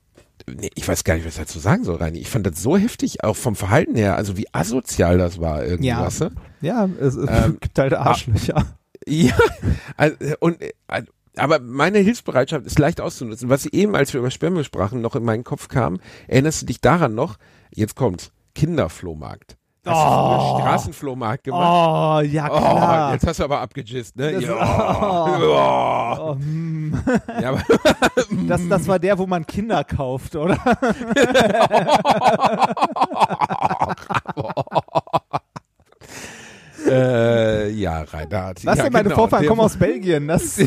nee, 0.49 0.69
ich 0.75 0.87
weiß 0.87 1.03
gar 1.03 1.15
nicht, 1.15 1.25
was 1.25 1.33
ich 1.35 1.39
dazu 1.41 1.59
sagen 1.59 1.83
soll, 1.83 1.97
Reini. 1.97 2.19
Ich 2.19 2.29
fand 2.29 2.45
das 2.47 2.61
so 2.61 2.77
heftig, 2.77 3.23
auch 3.23 3.35
vom 3.35 3.55
Verhalten 3.55 3.95
her, 3.95 4.15
also 4.15 4.37
wie 4.37 4.47
asozial 4.53 5.17
das 5.17 5.39
war 5.39 5.63
irgendwie, 5.65 5.87
Ja. 5.87 6.01
weißt 6.05 6.21
du? 6.21 6.29
ja, 6.61 6.89
es, 6.99 7.15
es 7.15 7.29
Ähm, 7.29 7.57
gibt 7.61 7.77
halt 7.79 7.93
Arschlöcher. 7.93 8.65
Ja, 9.07 9.33
also, 9.95 10.15
und 10.39 10.61
äh, 10.61 10.73
aber 11.37 11.59
meine 11.59 11.99
Hilfsbereitschaft 11.99 12.65
ist 12.65 12.79
leicht 12.79 12.99
auszunutzen. 12.99 13.47
Was 13.49 13.65
eben, 13.67 13.95
als 13.95 14.11
wir 14.13 14.19
über 14.19 14.31
Sperrmüll 14.31 14.63
sprachen, 14.63 15.01
noch 15.01 15.15
in 15.15 15.23
meinen 15.23 15.43
Kopf 15.43 15.67
kam, 15.67 15.99
erinnerst 16.27 16.63
du 16.63 16.65
dich 16.65 16.81
daran 16.81 17.13
noch? 17.15 17.37
Jetzt 17.73 17.95
kommt's. 17.95 18.31
Kinderflohmarkt. 18.55 19.55
Hast 19.89 20.05
du 20.05 20.09
früher 20.09 20.59
Straßenflohmarkt 20.61 21.43
gemacht? 21.45 21.61
Oh, 21.61 22.21
ja 22.21 22.45
Oh, 22.51 22.57
klar. 22.57 23.13
jetzt 23.13 23.27
hast 23.27 23.39
du 23.39 23.43
aber 23.43 23.61
abgegist, 23.61 24.15
ne? 24.15 24.33
Das- 24.33 24.43
ja. 24.43 26.19
Oh, 26.29 26.35
hm. 26.35 26.97
ja, 27.41 27.49
aber, 27.49 27.61
das, 28.47 28.67
das 28.67 28.87
war 28.87 28.99
der, 28.99 29.17
wo 29.17 29.25
man 29.27 29.45
Kinder 29.45 29.83
kauft, 29.83 30.35
oder? 30.35 30.57
äh, 36.87 37.69
ja, 37.71 38.01
Reinhard. 38.03 38.65
Was 38.65 38.77
ja, 38.77 38.83
denn, 38.83 38.93
meine 38.93 39.03
genau. 39.05 39.15
Vorfahren 39.15 39.45
kommen 39.47 39.61
aus 39.61 39.77
Belgien. 39.77 40.27
Das 40.27 40.59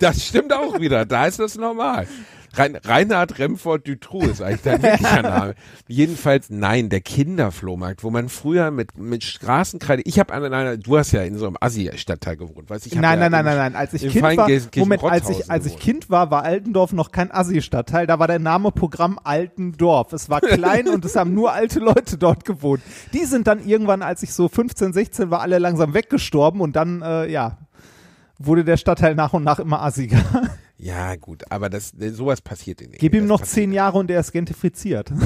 Das 0.00 0.24
stimmt 0.24 0.52
auch 0.52 0.78
wieder. 0.80 1.04
Da 1.04 1.26
ist 1.26 1.38
das 1.38 1.56
normal. 1.56 2.06
Rein, 2.54 2.76
Reinhard 2.76 3.38
Remford 3.38 3.86
Dutroux 3.88 4.22
ist 4.24 4.42
eigentlich 4.42 4.62
dein 4.62 4.82
wirklicher 4.82 5.22
Name. 5.22 5.54
Jedenfalls 5.88 6.50
nein, 6.50 6.88
der 6.90 7.00
Kinderflohmarkt, 7.00 8.04
wo 8.04 8.10
man 8.10 8.28
früher 8.28 8.70
mit 8.70 8.98
mit 8.98 9.24
Straßenkreide. 9.24 10.02
Ich 10.04 10.18
habe 10.18 10.34
an 10.34 10.44
einer, 10.44 10.76
du 10.76 10.98
hast 10.98 11.12
ja 11.12 11.22
in 11.22 11.38
so 11.38 11.46
einem 11.46 11.56
Assi-Stadtteil 11.60 12.36
gewohnt, 12.36 12.68
weißt 12.68 12.84
du? 12.86 12.88
ich 12.90 12.94
Nein, 12.94 13.20
ja 13.20 13.28
nein, 13.28 13.32
nein, 13.32 13.40
in- 13.40 13.46
nein, 13.46 13.56
nein. 13.72 13.76
Als 13.76 13.94
ich 13.94 14.02
Kind 14.02 14.22
war, 14.36 14.48
Moment, 14.76 15.02
als 15.04 15.30
ich, 15.30 15.50
als 15.50 15.66
ich. 15.66 15.78
Kind 15.78 16.10
war, 16.10 16.30
war 16.30 16.42
Altendorf 16.44 16.92
noch 16.92 17.10
kein 17.10 17.30
Assi-Stadtteil. 17.32 18.06
Da 18.06 18.18
war 18.18 18.26
der 18.26 18.38
Name 18.38 18.70
Programm 18.70 19.18
Altendorf. 19.24 20.12
Es 20.12 20.28
war 20.28 20.40
klein 20.40 20.88
und 20.88 21.04
es 21.04 21.16
haben 21.16 21.34
nur 21.34 21.52
alte 21.52 21.78
Leute 21.80 22.18
dort 22.18 22.44
gewohnt. 22.44 22.82
Die 23.12 23.24
sind 23.24 23.46
dann 23.46 23.64
irgendwann, 23.66 24.02
als 24.02 24.22
ich 24.22 24.32
so 24.34 24.48
15, 24.48 24.92
16 24.92 25.30
war, 25.30 25.40
alle 25.40 25.58
langsam 25.58 25.94
weggestorben 25.94 26.60
und 26.60 26.76
dann, 26.76 27.02
äh, 27.02 27.30
ja, 27.30 27.58
wurde 28.38 28.64
der 28.64 28.76
Stadtteil 28.76 29.14
nach 29.14 29.32
und 29.32 29.44
nach 29.44 29.58
immer 29.58 29.82
assiger. 29.82 30.18
Ja, 30.82 31.14
gut, 31.14 31.44
aber 31.48 31.70
das 31.70 31.92
sowas 32.12 32.40
passiert 32.40 32.80
nicht. 32.80 32.98
Gib 32.98 33.14
ihm 33.14 33.26
noch 33.26 33.42
zehn 33.42 33.72
Jahre 33.72 33.98
und 33.98 34.10
er 34.10 34.20
ist 34.20 34.32
gentrifiziert. 34.32 35.10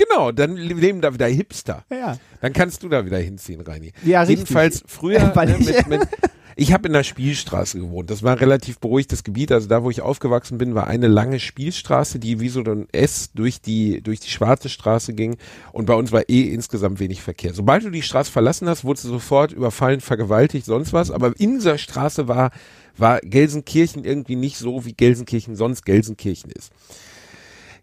Genau, 0.00 0.30
dann 0.30 0.54
leben 0.56 1.00
da 1.00 1.12
wieder 1.12 1.26
Hipster. 1.26 1.84
ja. 1.90 2.16
Dann 2.40 2.52
kannst 2.52 2.84
du 2.84 2.88
da 2.88 3.04
wieder 3.04 3.18
hinziehen, 3.18 3.60
Reini. 3.60 3.92
Ja, 4.04 4.20
richtig. 4.20 4.38
Jedenfalls 4.38 4.84
früher 4.86 5.32
Weil 5.34 5.48
ne, 5.48 5.56
ich- 5.58 5.66
mit, 5.66 5.88
mit, 5.88 6.08
ich 6.54 6.72
habe 6.72 6.86
in 6.86 6.92
der 6.92 7.02
Spielstraße 7.02 7.80
gewohnt. 7.80 8.08
Das 8.08 8.22
war 8.22 8.32
ein 8.32 8.38
relativ 8.38 8.78
beruhigtes 8.78 9.24
Gebiet. 9.24 9.50
Also 9.50 9.66
da, 9.66 9.82
wo 9.82 9.90
ich 9.90 10.00
aufgewachsen 10.00 10.56
bin, 10.56 10.76
war 10.76 10.86
eine 10.86 11.08
lange 11.08 11.40
Spielstraße, 11.40 12.20
die 12.20 12.38
wie 12.38 12.48
so 12.48 12.60
ein 12.62 12.86
S 12.92 13.32
durch 13.34 13.60
die 13.60 14.00
durch 14.00 14.20
die 14.20 14.30
schwarze 14.30 14.68
Straße 14.68 15.14
ging. 15.14 15.36
Und 15.72 15.86
bei 15.86 15.94
uns 15.94 16.12
war 16.12 16.28
eh 16.28 16.42
insgesamt 16.52 17.00
wenig 17.00 17.20
Verkehr. 17.20 17.52
Sobald 17.52 17.82
du 17.84 17.90
die 17.90 18.02
Straße 18.02 18.30
verlassen 18.30 18.68
hast, 18.68 18.84
wurdest 18.84 19.04
du 19.06 19.08
sofort 19.08 19.50
überfallen, 19.50 20.00
vergewaltigt, 20.00 20.64
sonst 20.66 20.92
was. 20.92 21.10
Aber 21.10 21.32
in 21.40 21.54
dieser 21.56 21.76
Straße 21.76 22.28
war 22.28 22.52
war 23.00 23.20
Gelsenkirchen 23.20 24.04
irgendwie 24.04 24.36
nicht 24.36 24.58
so, 24.58 24.84
wie 24.84 24.92
Gelsenkirchen 24.92 25.56
sonst 25.56 25.84
Gelsenkirchen 25.84 26.50
ist. 26.50 26.72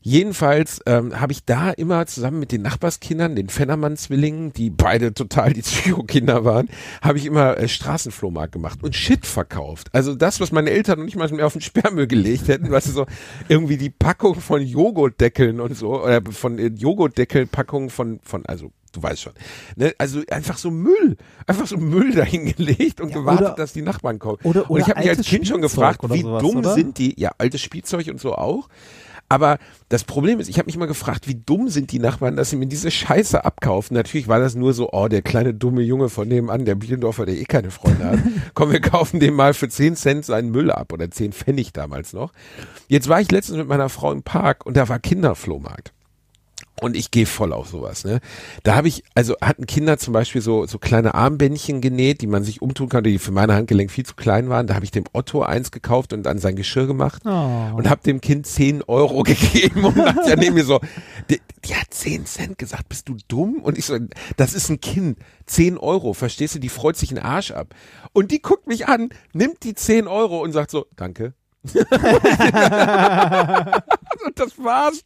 Jedenfalls 0.08 0.82
ähm, 0.86 1.20
habe 1.20 1.32
ich 1.32 1.46
da 1.46 1.72
immer 1.72 2.06
zusammen 2.06 2.40
mit 2.40 2.52
den 2.52 2.62
Nachbarskindern, 2.62 3.36
den 3.36 3.50
Fennermann-Zwillingen, 3.50 4.54
die 4.54 4.70
beide 4.70 5.16
total 5.16 5.52
die 5.52 5.64
Psychokinder 5.64 6.46
waren, 6.46 6.70
habe 7.02 7.18
ich 7.18 7.26
immer 7.26 7.58
äh, 7.58 7.68
Straßenflohmarkt 7.68 8.52
gemacht 8.52 8.84
und 8.84 8.96
Shit 8.96 9.26
verkauft. 9.26 9.90
Also 9.94 10.14
das, 10.14 10.40
was 10.40 10.52
meine 10.52 10.70
Eltern 10.70 11.00
noch 11.00 11.06
nicht 11.06 11.18
mal 11.18 11.28
mehr 11.32 11.48
auf 11.48 11.54
den 11.54 11.62
Sperrmüll 11.62 12.06
gelegt 12.06 12.50
hätten, 12.50 12.70
was 12.70 12.86
so 12.86 13.08
irgendwie 13.50 13.78
die 13.78 13.90
Packung 13.90 14.36
von 14.36 14.62
Joghurtdeckeln 14.62 15.60
und 15.60 15.76
so, 15.76 16.04
oder 16.04 16.22
von 16.30 16.60
äh, 16.60 16.68
Joghurtdeckelpackungen 16.68 17.90
von, 17.90 18.20
von, 18.22 18.46
also 18.46 18.72
du 18.96 19.04
weißt 19.04 19.22
schon. 19.22 19.34
Ne? 19.76 19.94
Also 19.98 20.22
einfach 20.30 20.58
so 20.58 20.72
Müll, 20.72 21.18
einfach 21.48 21.68
so 21.68 21.78
Müll 21.78 22.12
dahingelegt 22.16 23.02
und 23.02 23.10
Ja, 23.10 23.16
gewartet, 23.16 23.46
oder- 23.48 23.56
dass 23.56 23.74
die 23.74 23.82
Nachbarn 23.82 24.20
kommen. 24.20 24.38
oder- 24.44 24.70
und 24.70 24.78
ich 24.80 24.86
oder 24.86 24.96
habe 24.96 25.00
mich 25.08 25.10
als 25.18 25.28
Kind 25.28 25.48
schon 25.48 25.62
gefragt, 25.62 26.04
oder 26.04 26.14
wie 26.16 26.22
sowas, 26.22 26.42
dumm 26.42 26.58
oder? 26.58 26.74
sind 26.74 26.98
die, 26.98 27.20
ja, 27.20 27.32
altes 27.38 27.62
Spielzeug 27.62 28.08
und 28.08 28.20
so 28.20 28.36
auch. 28.36 28.68
Aber 29.28 29.58
das 29.90 30.04
Problem 30.04 30.40
ist, 30.40 30.50
ich 30.50 30.60
habe 30.60 30.68
mich 30.68 30.78
mal 30.78 30.86
gefragt, 30.86 31.28
wie 31.28 31.34
dumm 31.34 31.68
sind 31.68 31.92
die 31.92 31.98
Nachbarn, 31.98 32.36
dass 32.36 32.52
sie 32.52 32.58
mir 32.58 32.68
diese 32.68 32.92
Scheiße 32.92 33.44
abkaufen. 33.44 33.96
Natürlich 33.96 34.28
war 34.28 34.40
das 34.40 34.54
nur 34.54 34.72
so, 34.74 34.92
oh, 34.94 35.08
der 35.08 35.24
kleine 35.24 35.52
dumme 35.56 35.82
Junge 35.82 36.10
von 36.10 36.28
nebenan, 36.28 36.64
der 36.64 36.76
Bielendorfer, 36.76 37.26
der 37.26 37.36
eh 37.36 37.46
keine 37.46 37.72
Freunde 37.72 38.06
hat. 38.06 38.20
Komm, 38.54 38.72
wir 38.72 38.82
kaufen 38.82 39.20
dem 39.20 39.34
mal 39.34 39.56
für 39.56 39.68
10 39.68 39.96
Cent 39.96 40.26
seinen 40.26 40.52
Müll 40.52 40.70
ab 40.70 40.94
oder 40.94 41.10
10 41.10 41.34
Pfennig 41.34 41.74
damals 41.74 42.14
noch. 42.14 42.34
Jetzt 42.88 43.10
war 43.10 43.20
ich 43.20 43.32
letztens 43.32 43.58
mit 43.58 43.68
meiner 43.68 43.90
Frau 43.90 44.12
im 44.12 44.22
Park 44.22 44.64
und 44.68 44.78
da 44.78 44.90
war 44.90 45.00
Kinderflohmarkt. 45.00 45.92
Und 46.86 46.96
ich 46.96 47.10
gehe 47.10 47.26
voll 47.26 47.52
auf 47.52 47.68
sowas, 47.70 48.04
ne? 48.06 48.20
Da 48.62 48.76
habe 48.76 48.88
ich, 48.88 49.04
also 49.16 49.36
hatten 49.42 49.66
Kinder 49.66 49.98
zum 49.98 50.14
Beispiel 50.14 50.40
so, 50.42 50.68
so 50.68 50.78
kleine 50.78 51.16
Armbändchen 51.16 51.82
genäht, 51.82 52.22
die 52.22 52.28
man 52.28 52.44
sich 52.44 52.62
umtun 52.62 52.90
konnte, 52.90 53.10
die 53.10 53.18
für 53.18 53.32
meine 53.32 53.56
Handgelenk 53.56 53.90
viel 53.90 54.06
zu 54.06 54.14
klein 54.14 54.50
waren. 54.50 54.68
Da 54.68 54.76
habe 54.76 54.86
ich 54.86 54.92
dem 54.92 55.06
Otto 55.12 55.42
eins 55.42 55.72
gekauft 55.72 56.14
und 56.14 56.28
an 56.28 56.38
sein 56.38 56.56
Geschirr 56.56 56.86
gemacht 56.86 57.24
Oh. 57.26 57.30
und 57.76 57.90
habe 57.90 58.04
dem 58.06 58.22
Kind 58.22 58.46
10 58.46 58.84
Euro 58.84 59.24
gegeben 59.24 59.84
und 59.86 59.98
hat 59.98 60.28
ja 60.28 60.36
neben 60.36 60.54
mir 60.54 60.64
so, 60.64 60.80
die, 61.32 61.42
die 61.66 61.74
hat 61.74 61.88
10 61.90 62.28
Cent 62.28 62.60
gesagt, 62.60 62.88
bist 62.88 63.10
du 63.10 63.18
dumm? 63.28 63.64
Und 63.64 63.80
ich 63.80 63.86
so, 63.86 63.98
das 64.38 64.54
ist 64.54 64.70
ein 64.70 64.80
Kind, 64.80 65.18
10 65.48 65.80
Euro, 65.80 66.14
verstehst 66.14 66.54
du, 66.54 66.60
die 66.60 66.70
freut 66.70 66.98
sich 66.98 67.10
einen 67.10 67.26
Arsch 67.26 67.50
ab. 67.50 67.74
Und 68.14 68.30
die 68.30 68.44
guckt 68.44 68.68
mich 68.68 68.88
an, 68.88 69.10
nimmt 69.34 69.64
die 69.64 69.74
10 69.74 70.08
Euro 70.08 70.40
und 70.44 70.52
sagt 70.52 70.70
so, 70.70 70.86
danke. 70.96 71.34
und 74.26 74.40
das 74.40 74.58
war's. 74.58 75.02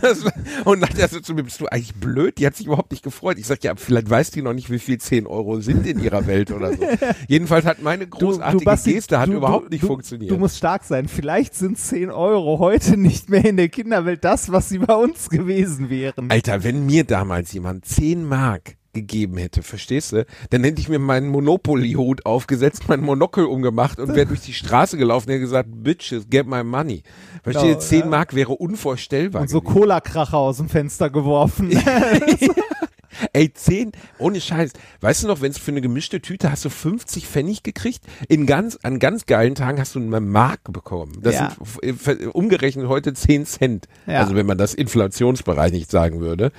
Das, 0.00 0.24
und 0.64 0.80
dann 0.80 0.90
hat 0.90 0.98
er 0.98 1.08
so 1.08 1.20
zu 1.20 1.34
mir, 1.34 1.42
bist 1.44 1.60
du 1.60 1.66
eigentlich 1.66 1.94
blöd? 1.94 2.38
Die 2.38 2.46
hat 2.46 2.56
sich 2.56 2.66
überhaupt 2.66 2.90
nicht 2.90 3.02
gefreut. 3.02 3.38
Ich 3.38 3.46
sag, 3.46 3.62
ja, 3.64 3.74
vielleicht 3.76 4.10
weiß 4.10 4.30
die 4.32 4.42
noch 4.42 4.52
nicht, 4.52 4.70
wie 4.70 4.78
viel 4.78 4.98
10 4.98 5.26
Euro 5.26 5.60
sind 5.60 5.86
in 5.86 6.00
ihrer 6.00 6.26
Welt 6.26 6.50
oder 6.50 6.72
so. 6.72 6.82
Jedenfalls 7.28 7.64
hat 7.64 7.82
meine 7.82 8.06
großartige 8.06 8.64
Basti, 8.64 8.92
Geste 8.94 9.18
hat 9.18 9.28
du- 9.28 9.34
überhaupt 9.34 9.66
du, 9.66 9.70
nicht 9.70 9.82
du, 9.82 9.86
funktioniert. 9.88 10.30
Du 10.30 10.38
musst 10.38 10.56
stark 10.56 10.84
sein. 10.84 11.08
Vielleicht 11.08 11.54
sind 11.54 11.78
10 11.78 12.10
Euro 12.10 12.58
heute 12.58 12.96
nicht 12.96 13.28
mehr 13.30 13.44
in 13.44 13.56
der 13.56 13.68
Kinderwelt 13.68 14.24
das, 14.24 14.50
was 14.52 14.68
sie 14.68 14.78
bei 14.78 14.94
uns 14.94 15.28
gewesen 15.30 15.90
wären. 15.90 16.30
Alter, 16.30 16.64
wenn 16.64 16.86
mir 16.86 17.04
damals 17.04 17.52
jemand 17.52 17.84
10 17.84 18.24
Mark 18.26 18.76
gegeben 18.94 19.36
hätte, 19.36 19.62
verstehst 19.62 20.12
du? 20.12 20.24
Dann 20.50 20.64
hätte 20.64 20.80
ich 20.80 20.88
mir 20.88 20.98
meinen 20.98 21.28
Monopoly-Hut 21.28 22.24
aufgesetzt, 22.24 22.84
mein 22.88 23.00
Monokel 23.00 23.44
umgemacht 23.44 23.98
und 24.00 24.14
wäre 24.14 24.26
durch 24.26 24.40
die 24.40 24.54
Straße 24.54 24.96
gelaufen 24.96 25.28
und 25.28 25.32
hätte 25.34 25.40
gesagt, 25.44 25.68
Bitches, 25.72 26.28
get 26.30 26.46
my 26.46 26.64
money. 26.64 27.02
Verstehst 27.42 27.64
Genau, 27.66 27.74
du? 27.74 27.80
10 27.86 27.98
ja. 28.00 28.06
Mark 28.06 28.34
wäre 28.34 28.52
unvorstellbar. 28.52 29.42
Und 29.42 29.50
so. 29.50 29.60
Cola-Kracher 29.60 30.38
aus 30.38 30.56
dem 30.56 30.68
Fenster 30.68 31.10
geworfen. 31.10 31.70
Ey, 33.32 33.52
10, 33.52 33.92
ohne 34.18 34.40
Scheiß. 34.40 34.72
Weißt 35.00 35.22
du 35.22 35.28
noch, 35.28 35.40
wenn 35.40 35.52
es 35.52 35.58
für 35.58 35.70
eine 35.70 35.80
gemischte 35.80 36.20
Tüte 36.20 36.50
hast 36.50 36.64
du 36.64 36.68
50 36.68 37.26
Pfennig 37.28 37.62
gekriegt? 37.62 38.04
In 38.28 38.44
ganz, 38.44 38.76
an 38.82 38.98
ganz 38.98 39.26
geilen 39.26 39.54
Tagen 39.54 39.78
hast 39.78 39.94
du 39.94 40.00
eine 40.00 40.20
Mark 40.20 40.60
bekommen. 40.72 41.12
Das 41.22 41.34
Ja. 41.36 41.52
sind 41.80 42.34
umgerechnet 42.34 42.88
heute 42.88 43.14
10 43.14 43.46
Cent. 43.46 43.86
Ja. 44.06 44.18
Also 44.20 44.34
wenn 44.34 44.46
man 44.46 44.58
das 44.58 44.74
Inflationsbereich 44.74 45.70
nicht 45.72 45.90
sagen 45.92 46.20
würde. 46.20 46.50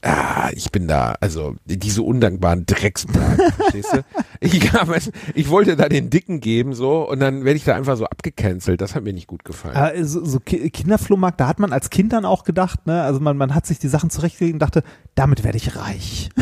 Ah, 0.00 0.50
ich 0.54 0.70
bin 0.70 0.86
da, 0.86 1.16
also 1.20 1.56
diese 1.64 2.02
undankbaren 2.02 2.64
Drecksberge, 2.66 3.50
verstehst 3.56 3.92
du? 3.94 4.04
Ich, 4.38 4.72
hab, 4.72 4.88
ich 5.34 5.48
wollte 5.50 5.74
da 5.76 5.88
den 5.88 6.08
Dicken 6.08 6.38
geben 6.40 6.72
so 6.72 7.08
und 7.10 7.18
dann 7.18 7.44
werde 7.44 7.56
ich 7.56 7.64
da 7.64 7.74
einfach 7.74 7.96
so 7.96 8.04
abgecancelt. 8.06 8.80
Das 8.80 8.94
hat 8.94 9.02
mir 9.02 9.12
nicht 9.12 9.26
gut 9.26 9.44
gefallen. 9.44 9.74
Äh, 9.74 10.04
so, 10.04 10.24
so 10.24 10.38
Ki- 10.38 10.70
Kinderflohmarkt, 10.70 11.40
da 11.40 11.48
hat 11.48 11.58
man 11.58 11.72
als 11.72 11.90
Kind 11.90 12.12
dann 12.12 12.24
auch 12.24 12.44
gedacht, 12.44 12.86
ne? 12.86 13.02
Also 13.02 13.18
man, 13.18 13.36
man 13.36 13.56
hat 13.56 13.66
sich 13.66 13.80
die 13.80 13.88
Sachen 13.88 14.08
zurechtgelegt 14.10 14.54
und 14.54 14.60
dachte, 14.60 14.84
damit 15.16 15.42
werde 15.42 15.56
ich 15.58 15.74
reich. 15.74 16.28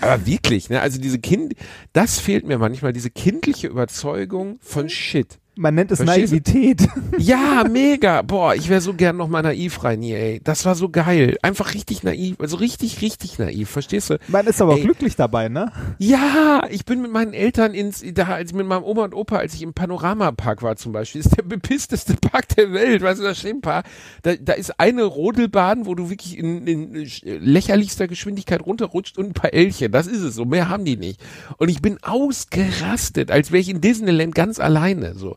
Aber 0.00 0.26
wirklich, 0.26 0.70
ne? 0.70 0.80
Also 0.80 1.00
diese 1.00 1.18
Kind, 1.18 1.54
das 1.92 2.18
fehlt 2.18 2.46
mir 2.46 2.58
manchmal, 2.58 2.92
diese 2.92 3.10
kindliche 3.10 3.68
Überzeugung 3.68 4.58
von 4.60 4.88
Shit. 4.88 5.38
Man 5.58 5.74
nennt 5.74 5.90
es 5.90 5.98
Verstehst 5.98 6.32
du? 6.32 6.36
Naivität. 6.36 6.88
Ja, 7.18 7.64
mega. 7.68 8.22
Boah, 8.22 8.54
ich 8.54 8.68
wäre 8.68 8.80
so 8.80 8.94
gern 8.94 9.16
noch 9.16 9.26
mal 9.26 9.42
naiv 9.42 9.82
rein 9.82 10.00
hier, 10.02 10.18
ey. 10.18 10.40
Das 10.44 10.64
war 10.64 10.76
so 10.76 10.88
geil. 10.88 11.36
Einfach 11.42 11.74
richtig 11.74 12.04
naiv. 12.04 12.36
Also 12.38 12.58
richtig, 12.58 13.00
richtig 13.00 13.40
naiv. 13.40 13.68
Verstehst 13.68 14.10
du? 14.10 14.18
Man 14.28 14.46
ist 14.46 14.62
aber 14.62 14.76
Ey. 14.76 14.82
glücklich 14.82 15.16
dabei, 15.16 15.48
ne? 15.48 15.72
Ja, 15.98 16.62
ich 16.70 16.84
bin 16.84 17.02
mit 17.02 17.10
meinen 17.10 17.34
Eltern 17.34 17.74
ins, 17.74 18.04
da, 18.14 18.26
als 18.28 18.52
mit 18.52 18.66
meinem 18.66 18.84
Oma 18.84 19.04
und 19.04 19.14
Opa, 19.14 19.38
als 19.38 19.54
ich 19.54 19.62
im 19.62 19.74
Panoramapark 19.74 20.62
war 20.62 20.76
zum 20.76 20.92
Beispiel, 20.92 21.20
ist 21.20 21.36
der 21.36 21.42
bepissteste 21.42 22.14
Park 22.20 22.54
der 22.56 22.72
Welt, 22.72 23.02
weißt 23.02 23.18
du, 23.18 23.24
das 23.24 23.40
Schwimmpark. 23.40 23.86
Da, 24.22 24.36
da 24.36 24.52
ist 24.52 24.78
eine 24.78 25.02
Rodelbahn, 25.02 25.86
wo 25.86 25.96
du 25.96 26.08
wirklich 26.08 26.38
in, 26.38 26.66
in 26.68 27.06
lächerlichster 27.24 28.06
Geschwindigkeit 28.06 28.64
runterrutscht 28.64 29.18
und 29.18 29.26
ein 29.26 29.32
paar 29.34 29.52
Elche. 29.52 29.90
Das 29.90 30.06
ist 30.06 30.20
es 30.20 30.36
so. 30.36 30.44
Mehr 30.44 30.68
haben 30.68 30.84
die 30.84 30.96
nicht. 30.96 31.20
Und 31.56 31.68
ich 31.68 31.82
bin 31.82 31.98
ausgerastet, 32.02 33.32
als 33.32 33.50
wäre 33.50 33.60
ich 33.60 33.68
in 33.70 33.80
Disneyland 33.80 34.36
ganz 34.36 34.60
alleine, 34.60 35.14
so. 35.16 35.36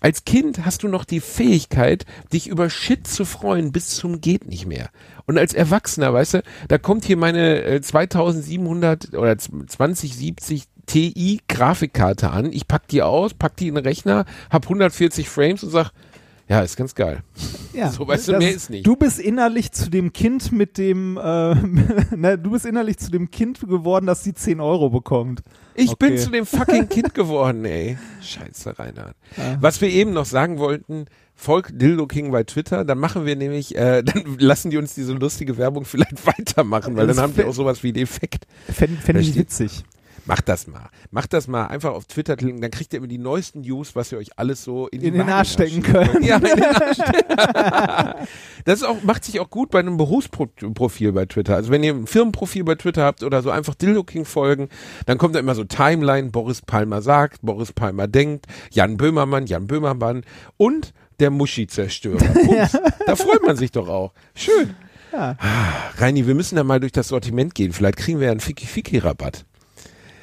Als 0.00 0.24
Kind 0.24 0.64
hast 0.64 0.82
du 0.82 0.88
noch 0.88 1.04
die 1.04 1.20
Fähigkeit, 1.20 2.06
dich 2.32 2.48
über 2.48 2.70
Shit 2.70 3.06
zu 3.06 3.26
freuen 3.26 3.70
bis 3.70 3.88
zum 3.88 4.22
geht 4.22 4.46
nicht 4.46 4.66
mehr. 4.66 4.88
Und 5.26 5.38
als 5.38 5.52
Erwachsener, 5.52 6.14
weißt 6.14 6.34
du, 6.34 6.42
da 6.68 6.78
kommt 6.78 7.04
hier 7.04 7.18
meine 7.18 7.62
äh, 7.62 7.80
2700 7.82 9.12
oder 9.14 9.36
2070 9.36 10.64
Ti 10.86 11.40
Grafikkarte 11.46 12.30
an. 12.30 12.52
Ich 12.52 12.66
pack 12.66 12.88
die 12.88 13.02
aus, 13.02 13.34
pack 13.34 13.56
die 13.56 13.68
in 13.68 13.76
den 13.76 13.84
Rechner, 13.84 14.24
hab 14.48 14.64
140 14.64 15.28
Frames 15.28 15.62
und 15.62 15.70
sag, 15.70 15.92
ja, 16.50 16.60
ist 16.62 16.76
ganz 16.76 16.94
geil. 16.94 17.22
Ja, 17.72 17.90
So, 17.90 18.06
weißt 18.08 18.26
du, 18.28 18.32
das 18.32 18.38
mehr 18.40 18.50
ist 18.50 18.68
nicht. 18.70 18.84
Du 18.86 18.96
bist 18.96 19.20
innerlich 19.20 19.70
zu 19.70 19.88
dem 19.88 20.12
Kind 20.12 20.50
mit 20.50 20.76
dem, 20.78 21.16
äh, 21.16 21.54
ne, 22.16 22.36
du 22.36 22.50
bist 22.50 22.66
innerlich 22.66 22.98
zu 22.98 23.10
dem 23.12 23.30
Kind 23.30 23.60
geworden, 23.60 24.06
das 24.06 24.24
die 24.24 24.34
10 24.34 24.60
Euro 24.60 24.90
bekommt. 24.90 25.42
Ich 25.76 25.94
bin 25.96 26.14
Okay. 26.14 26.20
zu 26.20 26.30
dem 26.30 26.44
fucking 26.46 26.88
Kind 26.88 27.14
geworden, 27.14 27.64
ey. 27.64 27.96
Scheiße, 28.20 28.78
Reinhard. 28.78 29.14
Was 29.60 29.80
wir 29.80 29.88
eben 29.88 30.12
noch 30.12 30.24
sagen 30.26 30.58
wollten, 30.58 31.06
folgt 31.36 31.80
Dildo 31.80 32.06
King 32.08 32.32
bei 32.32 32.42
Twitter, 32.42 32.84
dann 32.84 32.98
machen 32.98 33.24
wir 33.24 33.36
nämlich, 33.36 33.76
äh, 33.76 34.02
dann 34.04 34.36
lassen 34.38 34.70
die 34.70 34.76
uns 34.76 34.94
diese 34.94 35.12
lustige 35.12 35.56
Werbung 35.56 35.84
vielleicht 35.84 36.26
weitermachen, 36.26 36.96
weil 36.96 37.06
dann 37.06 37.16
Das 37.16 37.22
haben 37.22 37.36
wir 37.36 37.48
auch 37.48 37.54
sowas 37.54 37.82
wie 37.84 37.88
einen 37.90 38.02
Effekt. 38.02 38.46
Fände 38.70 39.00
fänd 39.00 39.20
ich 39.20 39.36
witzig. 39.36 39.84
Macht 40.30 40.48
das 40.48 40.68
mal. 40.68 40.90
Macht 41.10 41.32
das 41.32 41.48
mal 41.48 41.66
einfach 41.66 41.90
auf 41.90 42.04
Twitter 42.04 42.36
klicken, 42.36 42.60
dann 42.60 42.70
kriegt 42.70 42.92
ihr 42.92 42.98
immer 42.98 43.08
die 43.08 43.18
neuesten 43.18 43.62
News, 43.62 43.96
was 43.96 44.12
ihr 44.12 44.18
euch 44.18 44.38
alles 44.38 44.62
so 44.62 44.86
in, 44.86 45.02
In 45.02 45.14
den 45.14 45.28
Arsch 45.28 45.54
stecken 45.54 45.82
könnt. 45.82 46.24
Ja, 46.24 46.36
in 46.36 46.44
den 46.44 46.62
Arsch. 46.62 46.98
Das 48.64 48.80
ist 48.80 48.84
auch, 48.86 49.02
macht 49.02 49.24
sich 49.24 49.40
auch 49.40 49.50
gut 49.50 49.70
bei 49.70 49.80
einem 49.80 49.96
Berufsprofil 49.96 51.12
bei 51.12 51.26
Twitter. 51.26 51.56
Also 51.56 51.72
wenn 51.72 51.82
ihr 51.82 51.94
ein 51.94 52.06
Firmenprofil 52.06 52.62
bei 52.62 52.76
Twitter 52.76 53.02
habt 53.02 53.24
oder 53.24 53.42
so 53.42 53.50
einfach 53.50 53.74
Dildo 53.74 54.04
King 54.04 54.24
folgen, 54.24 54.68
dann 55.06 55.18
kommt 55.18 55.34
da 55.34 55.40
immer 55.40 55.56
so 55.56 55.64
Timeline, 55.64 56.30
Boris 56.30 56.62
Palmer 56.62 57.02
sagt, 57.02 57.40
Boris 57.42 57.72
Palmer 57.72 58.06
denkt, 58.06 58.46
Jan 58.70 58.98
Böhmermann, 58.98 59.46
Jan 59.46 59.66
Böhmermann 59.66 60.22
und 60.58 60.92
der 61.18 61.30
Muschi-Zerstörer. 61.30 62.18
Punkt. 62.34 62.78
Da 63.04 63.16
freut 63.16 63.42
man 63.44 63.56
sich 63.56 63.72
doch 63.72 63.88
auch. 63.88 64.12
Schön. 64.34 64.76
Ja. 65.12 65.36
Ah, 65.40 65.90
Reini, 65.96 66.28
wir 66.28 66.36
müssen 66.36 66.54
da 66.54 66.62
mal 66.62 66.78
durch 66.78 66.92
das 66.92 67.08
Sortiment 67.08 67.56
gehen. 67.56 67.72
Vielleicht 67.72 67.96
kriegen 67.96 68.20
wir 68.20 68.26
ja 68.26 68.30
einen 68.30 68.40
Fiki-Fiki-Rabatt. 68.40 69.44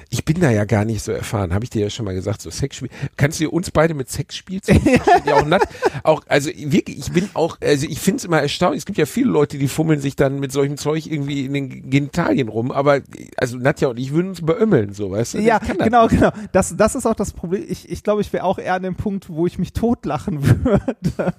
Ich 0.09 0.23
bin 0.23 0.39
da 0.39 0.49
ja 0.51 0.65
gar 0.65 0.85
nicht 0.85 1.03
so 1.03 1.11
erfahren, 1.11 1.53
habe 1.53 1.63
ich 1.63 1.69
dir 1.69 1.81
ja 1.81 1.89
schon 1.89 2.05
mal 2.05 2.13
gesagt, 2.13 2.41
so 2.41 2.49
Sexspiel. 2.49 2.89
Kannst 3.17 3.39
du 3.39 3.49
uns 3.49 3.71
beide 3.71 3.93
mit 3.93 4.09
Sexspiel 4.09 4.61
ja 5.25 5.35
auch 5.35 5.45
nett. 5.45 5.63
Auch, 6.03 6.23
also 6.27 6.49
wirklich, 6.55 6.97
ich 6.97 7.11
bin 7.11 7.29
auch, 7.33 7.57
also 7.61 7.87
ich 7.87 7.99
finde 7.99 8.17
es 8.17 8.25
immer 8.25 8.41
erstaunlich. 8.41 8.79
Es 8.79 8.85
gibt 8.85 8.97
ja 8.97 9.05
viele 9.05 9.29
Leute, 9.29 9.57
die 9.57 9.67
fummeln 9.67 9.99
sich 9.99 10.15
dann 10.15 10.39
mit 10.39 10.51
solchem 10.51 10.77
Zeug 10.77 11.05
irgendwie 11.07 11.45
in 11.45 11.53
den 11.53 11.89
Genitalien 11.89 12.47
rum, 12.47 12.71
aber 12.71 13.01
also 13.37 13.57
Nadja 13.57 13.89
und 13.89 13.99
ich 13.99 14.13
würden 14.13 14.29
uns 14.29 14.41
beömmeln, 14.41 14.93
so, 14.93 15.11
weißt 15.11 15.35
du? 15.35 15.39
Ja, 15.39 15.59
genau, 15.59 16.03
nicht. 16.03 16.15
genau. 16.15 16.31
Das, 16.51 16.75
das 16.77 16.95
ist 16.95 17.05
auch 17.05 17.15
das 17.15 17.33
Problem. 17.33 17.65
Ich, 17.67 17.89
ich 17.89 18.03
glaube, 18.03 18.21
ich 18.21 18.31
wäre 18.31 18.43
auch 18.43 18.59
eher 18.59 18.75
an 18.75 18.83
dem 18.83 18.95
Punkt, 18.95 19.29
wo 19.29 19.45
ich 19.45 19.59
mich 19.59 19.73
totlachen 19.73 20.43
würde. 20.65 21.33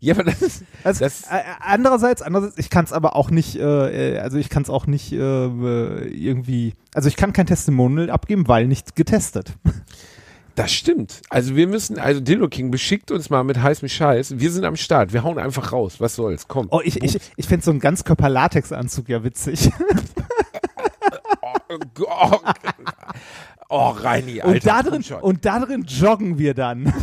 Ja, 0.00 0.14
aber 0.14 0.24
das 0.24 0.40
ist, 0.40 0.64
Also, 0.82 1.04
das, 1.04 1.22
äh, 1.24 1.42
andererseits, 1.60 2.22
andererseits, 2.22 2.56
ich 2.58 2.70
kann 2.70 2.86
es 2.86 2.92
aber 2.92 3.16
auch 3.16 3.30
nicht, 3.30 3.56
äh, 3.56 4.14
äh, 4.14 4.18
also 4.18 4.38
ich 4.38 4.48
kann 4.48 4.62
es 4.62 4.70
auch 4.70 4.86
nicht 4.86 5.12
äh, 5.12 5.16
äh, 5.18 6.08
irgendwie, 6.08 6.74
also 6.94 7.08
ich 7.08 7.16
kann 7.16 7.34
kein 7.34 7.46
Testimonial 7.46 8.08
abgeben, 8.08 8.48
weil 8.48 8.66
nicht 8.66 8.96
getestet. 8.96 9.52
das 10.54 10.72
stimmt. 10.72 11.20
Also 11.28 11.54
wir 11.54 11.66
müssen, 11.66 11.98
also 11.98 12.20
Dildo 12.20 12.48
King 12.48 12.70
beschickt 12.70 13.10
uns 13.10 13.28
mal 13.28 13.44
mit 13.44 13.60
heißem 13.62 13.88
Scheiß. 13.88 14.38
Wir 14.38 14.50
sind 14.50 14.64
am 14.64 14.76
Start. 14.76 15.12
Wir 15.12 15.22
hauen 15.22 15.38
einfach 15.38 15.72
raus. 15.72 15.96
Was 15.98 16.14
soll's? 16.14 16.48
Komm. 16.48 16.68
Oh, 16.70 16.80
ich, 16.82 17.02
ich, 17.02 17.20
ich 17.36 17.46
fände 17.46 17.62
so 17.62 17.70
einen 17.70 17.80
Ganzkörper-Latex-Anzug 17.80 19.08
ja 19.08 19.22
witzig. 19.22 19.70
Oh, 21.72 21.78
Gott. 21.94 22.42
oh 23.70 23.90
Reini, 23.90 24.40
Alter. 24.40 24.52
und, 24.52 24.66
da 24.66 24.82
drin, 24.82 25.04
und 25.20 25.44
da 25.44 25.60
drin 25.60 25.84
joggen 25.88 26.38
wir 26.38 26.54
dann. 26.54 26.92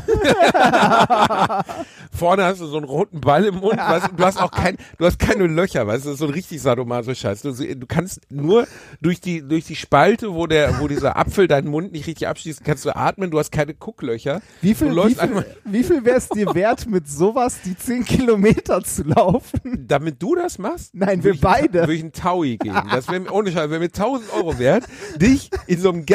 vorne 2.17 2.43
hast 2.43 2.59
du 2.59 2.65
so 2.65 2.77
einen 2.77 2.85
roten 2.85 3.21
Ball 3.21 3.45
im 3.45 3.55
Mund, 3.55 3.77
weißt, 3.77 4.09
du, 4.15 4.25
hast 4.25 4.41
auch 4.41 4.51
kein, 4.51 4.77
du 4.97 5.05
hast 5.05 5.19
keine 5.19 5.47
Löcher, 5.47 5.85
weißt 5.87 6.05
du, 6.05 6.09
das 6.09 6.15
ist 6.15 6.19
so 6.19 6.25
ein 6.25 6.33
richtig 6.33 6.61
Sadomaso-Scheiß. 6.61 7.41
Du, 7.43 7.53
du 7.53 7.87
kannst 7.87 8.21
nur 8.29 8.67
durch 9.01 9.21
die, 9.21 9.47
durch 9.47 9.65
die 9.65 9.75
Spalte, 9.75 10.33
wo 10.33 10.47
der, 10.47 10.79
wo 10.79 10.87
dieser 10.87 11.17
Apfel 11.17 11.47
deinen 11.47 11.69
Mund 11.69 11.91
nicht 11.91 12.07
richtig 12.07 12.27
abschließt, 12.27 12.63
kannst 12.63 12.85
du 12.85 12.95
atmen, 12.95 13.31
du 13.31 13.39
hast 13.39 13.51
keine 13.51 13.73
Gucklöcher. 13.73 14.41
Wie 14.61 14.73
viel, 14.73 14.95
wie 14.95 15.15
viel, 15.15 15.45
wie 15.65 15.83
viel 15.83 16.05
wäre 16.05 16.17
es 16.17 16.29
dir 16.29 16.53
wert, 16.53 16.87
mit 16.87 17.07
sowas 17.07 17.59
die 17.63 17.77
10 17.77 18.05
Kilometer 18.05 18.83
zu 18.83 19.03
laufen? 19.03 19.85
damit 19.87 20.21
du 20.21 20.35
das 20.35 20.57
machst? 20.57 20.93
Nein, 20.93 21.23
wir 21.23 21.39
beide. 21.39 21.81
Würde 21.81 21.93
ich 21.93 22.01
einen 22.01 22.11
Taui 22.11 22.57
geben. 22.57 22.77
Das 22.91 23.07
wäre, 23.09 23.31
ohne 23.31 23.51
Scheiß, 23.51 23.69
wäre 23.69 23.79
mir 23.79 23.85
1000 23.85 24.33
Euro 24.33 24.59
wert, 24.59 24.85
dich 25.17 25.49
in 25.67 25.79
so 25.79 25.89
einem 25.89 26.05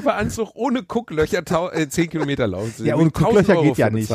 Ganzkörperanzug 0.00 0.50
ohne 0.54 0.82
Gucklöcher 0.82 1.44
tau, 1.44 1.70
äh, 1.70 1.88
10 1.88 2.10
Kilometer 2.10 2.46
laufen 2.46 2.72
sehen. 2.76 2.86
Ja, 2.86 2.94
Würde 2.96 3.04
und 3.04 3.08
ich 3.08 3.14
1000 3.14 3.36
Gucklöcher 3.36 3.58
Euro 3.58 3.68
geht 3.68 3.78
ja 3.78 3.90
nicht. 3.90 4.12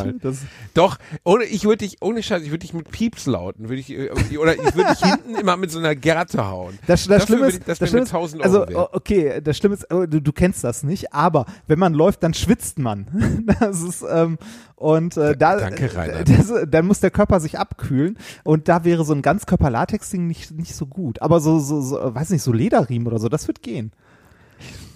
Doch, 0.73 0.97
ohne, 1.23 1.43
ich 1.45 1.63
würde 1.63 1.77
dich, 1.77 1.97
ohne 2.01 2.23
Scheiß, 2.23 2.43
ich 2.43 2.49
würde 2.49 2.59
dich 2.59 2.73
mit 2.73 2.91
Pieps 2.91 3.25
lauten, 3.25 3.69
würde 3.69 3.79
ich, 3.79 3.91
äh, 3.91 4.37
oder 4.37 4.55
ich 4.55 4.75
würde 4.75 4.91
dich 4.91 5.03
hinten 5.09 5.35
immer 5.35 5.57
mit 5.57 5.71
so 5.71 5.79
einer 5.79 5.95
Gerte 5.95 6.47
hauen. 6.47 6.77
Das, 6.87 7.05
das 7.07 7.23
Schlimme 7.25 7.47
ist, 7.47 7.61
das 7.65 7.77
Schlimme 7.77 8.01
1000 8.01 8.43
ist, 8.43 8.49
Euro 8.49 8.63
also 8.63 8.73
wert. 8.73 8.89
okay, 8.93 9.41
das 9.43 9.57
Schlimme 9.57 9.75
ist, 9.75 9.93
oh, 9.93 10.05
du, 10.05 10.21
du 10.21 10.31
kennst 10.31 10.63
das 10.63 10.83
nicht, 10.83 11.13
aber 11.13 11.45
wenn 11.67 11.79
man 11.79 11.93
läuft, 11.93 12.23
dann 12.23 12.33
schwitzt 12.33 12.79
man. 12.79 13.07
Das 13.59 13.81
ist 13.81 14.03
ähm, 14.09 14.37
und 14.75 15.17
äh, 15.17 15.37
da, 15.37 15.57
Danke, 15.57 15.89
das, 16.25 16.51
dann 16.67 16.87
muss 16.87 16.99
der 16.99 17.11
Körper 17.11 17.39
sich 17.39 17.57
abkühlen 17.59 18.17
und 18.43 18.67
da 18.67 18.83
wäre 18.83 19.05
so 19.05 19.13
ein 19.13 19.21
Ganzkörper-Latex-Ding 19.21 20.25
nicht 20.27 20.51
nicht 20.51 20.75
so 20.75 20.85
gut. 20.85 21.21
Aber 21.21 21.39
so 21.39 21.59
so, 21.59 21.81
so 21.81 21.97
weiß 21.97 22.31
nicht, 22.31 22.41
so 22.41 22.51
Lederriemen 22.51 23.07
oder 23.07 23.19
so, 23.19 23.29
das 23.29 23.47
wird 23.47 23.61
gehen. 23.61 23.91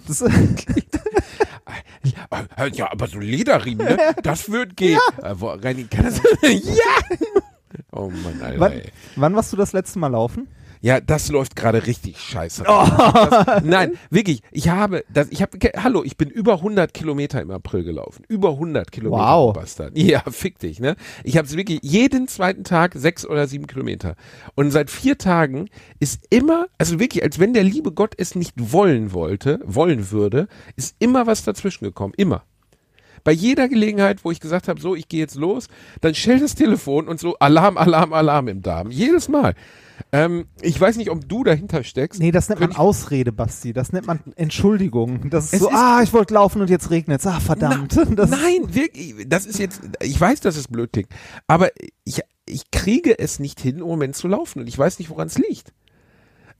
Das, 0.06 0.24
Ja, 2.72 2.90
aber 2.90 3.06
so 3.06 3.18
Lederriemen, 3.18 3.86
ne? 3.86 4.14
das 4.22 4.50
wird 4.50 4.76
gehen. 4.76 4.98
Äh, 5.22 5.34
wo, 5.34 5.48
Reini, 5.48 5.84
kann 5.84 6.04
das? 6.04 6.16
ja! 6.42 7.16
Oh 7.92 8.10
Mann, 8.10 8.40
Alter. 8.42 8.60
wann, 8.60 8.82
wann 9.16 9.36
warst 9.36 9.52
du 9.52 9.56
das 9.56 9.72
letzte 9.72 9.98
Mal 9.98 10.08
laufen? 10.08 10.48
Ja, 10.82 11.00
das 11.00 11.28
läuft 11.28 11.56
gerade 11.56 11.86
richtig 11.86 12.18
scheiße. 12.18 12.64
Oh. 12.66 12.86
Das, 13.30 13.62
nein, 13.64 13.92
wirklich. 14.08 14.42
Ich 14.50 14.68
habe, 14.70 15.04
das, 15.12 15.28
ich 15.30 15.42
habe, 15.42 15.58
hallo, 15.76 16.02
ich 16.04 16.16
bin 16.16 16.30
über 16.30 16.54
100 16.54 16.94
Kilometer 16.94 17.42
im 17.42 17.50
April 17.50 17.84
gelaufen. 17.84 18.24
Über 18.28 18.50
100 18.50 18.90
Kilometer. 18.90 19.22
Wow. 19.22 19.52
Bastard. 19.52 19.96
Ja, 19.98 20.22
fick 20.30 20.58
dich, 20.58 20.80
ne? 20.80 20.96
Ich 21.22 21.36
habe 21.36 21.46
es 21.46 21.56
wirklich 21.56 21.80
jeden 21.82 22.28
zweiten 22.28 22.64
Tag 22.64 22.94
sechs 22.94 23.26
oder 23.26 23.46
sieben 23.46 23.66
Kilometer. 23.66 24.14
Und 24.54 24.70
seit 24.70 24.90
vier 24.90 25.18
Tagen 25.18 25.68
ist 25.98 26.26
immer, 26.30 26.66
also 26.78 26.98
wirklich, 26.98 27.22
als 27.22 27.38
wenn 27.38 27.52
der 27.52 27.64
liebe 27.64 27.92
Gott 27.92 28.14
es 28.16 28.34
nicht 28.34 28.54
wollen 28.56 29.12
wollte, 29.12 29.60
wollen 29.64 30.10
würde, 30.10 30.48
ist 30.76 30.96
immer 30.98 31.26
was 31.26 31.44
dazwischen 31.44 31.84
gekommen. 31.84 32.14
Immer. 32.16 32.44
Bei 33.22 33.32
jeder 33.32 33.68
Gelegenheit, 33.68 34.24
wo 34.24 34.30
ich 34.30 34.40
gesagt 34.40 34.68
habe, 34.68 34.80
so, 34.80 34.94
ich 34.94 35.08
gehe 35.08 35.20
jetzt 35.20 35.34
los, 35.34 35.68
dann 36.00 36.14
schellt 36.14 36.42
das 36.42 36.54
Telefon 36.54 37.06
und 37.06 37.20
so 37.20 37.36
Alarm, 37.38 37.76
Alarm, 37.76 38.14
Alarm 38.14 38.48
im 38.48 38.62
Darm. 38.62 38.90
Jedes 38.90 39.28
Mal. 39.28 39.54
Ähm, 40.12 40.46
ich 40.60 40.80
weiß 40.80 40.96
nicht, 40.96 41.10
ob 41.10 41.28
du 41.28 41.44
dahinter 41.44 41.84
steckst. 41.84 42.20
Nee, 42.20 42.30
das 42.30 42.48
nennt 42.48 42.60
man 42.60 42.70
Könnte 42.70 42.80
Ausrede, 42.80 43.32
Basti. 43.32 43.72
Das 43.72 43.92
nennt 43.92 44.06
man 44.06 44.20
Entschuldigung. 44.36 45.30
Das 45.30 45.52
ist 45.52 45.60
so, 45.60 45.68
ist- 45.68 45.74
ah, 45.74 46.00
ich 46.02 46.12
wollte 46.12 46.34
laufen 46.34 46.60
und 46.62 46.70
jetzt 46.70 46.90
regnet 46.90 47.20
es. 47.20 47.26
Ah, 47.26 47.40
verdammt. 47.40 47.96
das, 48.16 48.30
Nein, 48.30 48.74
wirklich, 48.74 49.14
das 49.28 49.46
ist 49.46 49.58
jetzt, 49.58 49.80
ich 50.02 50.20
weiß, 50.20 50.40
dass 50.40 50.56
es 50.56 50.68
blöd 50.68 50.92
klingt, 50.92 51.08
aber 51.46 51.70
ich, 52.04 52.20
ich 52.46 52.70
kriege 52.70 53.18
es 53.18 53.38
nicht 53.38 53.60
hin, 53.60 53.78
im 53.78 53.86
Moment 53.86 54.16
zu 54.16 54.28
laufen 54.28 54.60
und 54.60 54.68
ich 54.68 54.78
weiß 54.78 54.98
nicht, 54.98 55.10
woran 55.10 55.28
es 55.28 55.38
liegt. 55.38 55.72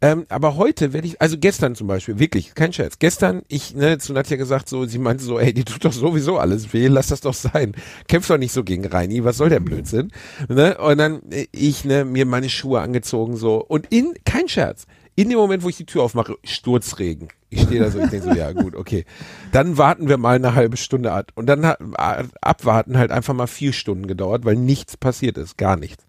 Ähm, 0.03 0.25
aber 0.31 0.57
heute 0.57 0.95
werde 0.95 1.07
ich, 1.07 1.21
also 1.21 1.37
gestern 1.37 1.75
zum 1.75 1.87
Beispiel, 1.87 2.19
wirklich, 2.19 2.55
kein 2.55 2.73
Scherz. 2.73 2.99
Gestern, 2.99 3.43
ich, 3.49 3.75
ne, 3.75 3.99
zu 3.99 4.15
Nadja 4.15 4.39
gesagt, 4.39 4.69
so, 4.69 4.87
sie 4.87 4.99
meinte 4.99 5.23
so, 5.23 5.39
ey, 5.39 5.53
die 5.53 5.65
tut 5.65 5.85
doch 5.85 5.93
sowieso 5.93 6.39
alles 6.39 6.73
weh, 6.73 6.87
lass 6.87 7.09
das 7.09 7.21
doch 7.21 7.35
sein. 7.35 7.75
Kämpf 8.09 8.29
doch 8.29 8.39
nicht 8.39 8.53
so 8.53 8.65
gegen 8.65 8.87
Reini, 8.87 9.25
was 9.25 9.37
soll 9.37 9.51
der 9.51 9.61
Blödsinn? 9.61 10.11
Ne? 10.49 10.79
Und 10.79 10.99
dann, 10.99 11.21
äh, 11.31 11.47
ich, 11.53 11.85
ne, 11.85 12.07
mir 12.07 12.25
meine 12.25 12.49
Schuhe 12.49 12.81
angezogen, 12.81 13.37
so. 13.37 13.63
Und 13.63 13.89
in, 13.91 14.15
kein 14.25 14.49
Scherz, 14.49 14.87
in 15.17 15.29
dem 15.29 15.39
Moment, 15.39 15.63
wo 15.63 15.69
ich 15.69 15.77
die 15.77 15.85
Tür 15.85 16.03
aufmache, 16.03 16.37
Sturzregen. 16.45 17.29
Ich 17.51 17.63
stehe 17.63 17.83
da 17.83 17.91
so, 17.91 17.99
ich 17.99 18.09
denke 18.09 18.29
so, 18.29 18.35
ja 18.35 18.53
gut, 18.53 18.75
okay. 18.75 19.05
Dann 19.53 19.77
warten 19.77 20.09
wir 20.09 20.17
mal 20.17 20.37
eine 20.37 20.55
halbe 20.55 20.79
Stunde 20.79 21.13
ab. 21.13 21.33
Und 21.35 21.47
dann 21.47 21.67
hat 21.67 21.79
abwarten 22.41 22.97
halt 22.97 23.11
einfach 23.11 23.35
mal 23.35 23.49
vier 23.49 23.75
Stunden 23.75 24.07
gedauert, 24.07 24.47
weil 24.47 24.57
nichts 24.57 24.97
passiert 24.97 25.37
ist, 25.37 25.59
gar 25.59 25.77
nichts. 25.77 26.07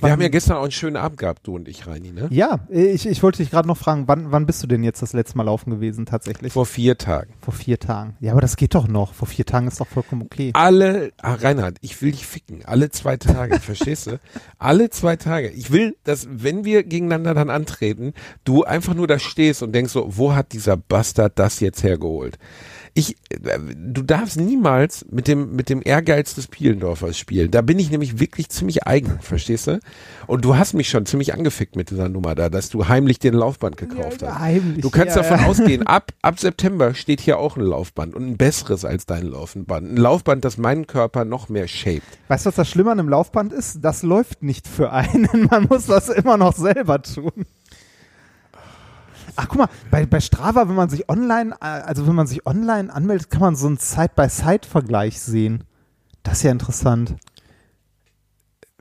Wir 0.00 0.12
haben 0.12 0.20
ja 0.20 0.28
gestern 0.28 0.58
auch 0.58 0.62
einen 0.62 0.70
schönen 0.70 0.96
Abend 0.96 1.18
gehabt, 1.18 1.46
du 1.46 1.54
und 1.54 1.66
ich, 1.66 1.86
Reini, 1.86 2.12
ne? 2.12 2.28
Ja, 2.30 2.60
ich, 2.68 3.06
ich 3.06 3.22
wollte 3.22 3.38
dich 3.38 3.50
gerade 3.50 3.66
noch 3.66 3.76
fragen, 3.76 4.06
wann, 4.06 4.30
wann 4.32 4.46
bist 4.46 4.62
du 4.62 4.66
denn 4.66 4.84
jetzt 4.84 5.02
das 5.02 5.12
letzte 5.12 5.36
Mal 5.36 5.44
laufen 5.44 5.70
gewesen 5.70 6.06
tatsächlich? 6.06 6.52
Vor 6.52 6.66
vier 6.66 6.98
Tagen. 6.98 7.32
Vor 7.40 7.54
vier 7.54 7.78
Tagen. 7.78 8.16
Ja, 8.20 8.32
aber 8.32 8.40
das 8.40 8.56
geht 8.56 8.74
doch 8.74 8.86
noch. 8.86 9.14
Vor 9.14 9.26
vier 9.26 9.46
Tagen 9.46 9.66
ist 9.66 9.80
doch 9.80 9.86
vollkommen 9.86 10.22
okay. 10.22 10.50
Alle, 10.52 11.12
ah, 11.22 11.34
Reinhard, 11.34 11.78
ich 11.80 12.00
will 12.02 12.12
dich 12.12 12.26
ficken. 12.26 12.64
Alle 12.64 12.90
zwei 12.90 13.16
Tage, 13.16 13.60
verstehst 13.60 14.06
du? 14.06 14.20
Alle 14.58 14.90
zwei 14.90 15.16
Tage. 15.16 15.48
Ich 15.50 15.72
will, 15.72 15.96
dass, 16.04 16.28
wenn 16.30 16.64
wir 16.64 16.84
gegeneinander 16.84 17.34
dann 17.34 17.50
antreten, 17.50 18.12
du 18.44 18.64
einfach 18.64 18.94
nur 18.94 19.06
da 19.06 19.18
stehst 19.18 19.62
und 19.62 19.72
denkst 19.72 19.92
so, 19.92 20.06
wo 20.16 20.34
hat 20.34 20.52
dieser 20.52 20.76
Bastard 20.76 21.38
das 21.38 21.60
jetzt 21.60 21.82
hergeholt? 21.82 22.38
Ich, 22.96 23.16
äh, 23.30 23.58
du 23.76 24.02
darfst 24.02 24.38
niemals 24.38 25.04
mit 25.10 25.26
dem, 25.26 25.56
mit 25.56 25.68
dem 25.68 25.82
Ehrgeiz 25.84 26.34
des 26.34 26.46
Pielendorfers 26.46 27.18
spielen. 27.18 27.50
Da 27.50 27.60
bin 27.60 27.80
ich 27.80 27.90
nämlich 27.90 28.20
wirklich 28.20 28.48
ziemlich 28.48 28.86
eigen, 28.86 29.18
verstehst 29.20 29.66
du? 29.66 29.80
Und 30.28 30.44
du 30.44 30.56
hast 30.56 30.74
mich 30.74 30.88
schon 30.88 31.04
ziemlich 31.04 31.34
angefickt 31.34 31.74
mit 31.74 31.90
dieser 31.90 32.08
Nummer 32.08 32.36
da, 32.36 32.48
dass 32.48 32.70
du 32.70 32.86
heimlich 32.86 33.18
dir 33.18 33.32
ein 33.32 33.36
Laufband 33.36 33.76
gekauft 33.76 34.22
hast. 34.22 34.38
Heimlich. 34.38 34.82
Du 34.82 34.90
kannst 34.90 35.16
ja, 35.16 35.22
davon 35.22 35.40
ja. 35.40 35.46
ausgehen, 35.46 35.82
ab, 35.86 36.12
ab 36.22 36.38
September 36.38 36.94
steht 36.94 37.20
hier 37.20 37.38
auch 37.38 37.56
ein 37.56 37.64
Laufband 37.64 38.14
und 38.14 38.28
ein 38.28 38.36
besseres 38.36 38.84
als 38.84 39.06
dein 39.06 39.26
Laufband. 39.26 39.90
Ein 39.90 39.96
Laufband, 39.96 40.44
das 40.44 40.56
meinen 40.56 40.86
Körper 40.86 41.24
noch 41.24 41.48
mehr 41.48 41.66
shaped. 41.66 42.06
Weißt 42.28 42.46
du, 42.46 42.48
was 42.48 42.56
das 42.56 42.68
Schlimme 42.68 42.92
an 42.92 43.00
einem 43.00 43.08
Laufband 43.08 43.52
ist? 43.52 43.80
Das 43.82 44.04
läuft 44.04 44.44
nicht 44.44 44.68
für 44.68 44.92
einen. 44.92 45.28
Man 45.50 45.64
muss 45.64 45.86
das 45.86 46.08
immer 46.08 46.36
noch 46.36 46.54
selber 46.54 47.02
tun. 47.02 47.44
Ach, 49.36 49.48
guck 49.48 49.58
mal, 49.58 49.68
bei, 49.90 50.06
bei 50.06 50.20
Strava, 50.20 50.68
wenn 50.68 50.76
man 50.76 50.88
sich 50.88 51.08
online, 51.08 51.54
äh, 51.60 51.64
also 51.64 52.06
wenn 52.06 52.14
man 52.14 52.26
sich 52.26 52.46
online 52.46 52.92
anmeldet, 52.92 53.30
kann 53.30 53.40
man 53.40 53.56
so 53.56 53.66
einen 53.66 53.78
Side-by-Side-Vergleich 53.78 55.20
sehen. 55.20 55.64
Das 56.22 56.38
ist 56.38 56.42
ja 56.44 56.52
interessant. 56.52 57.16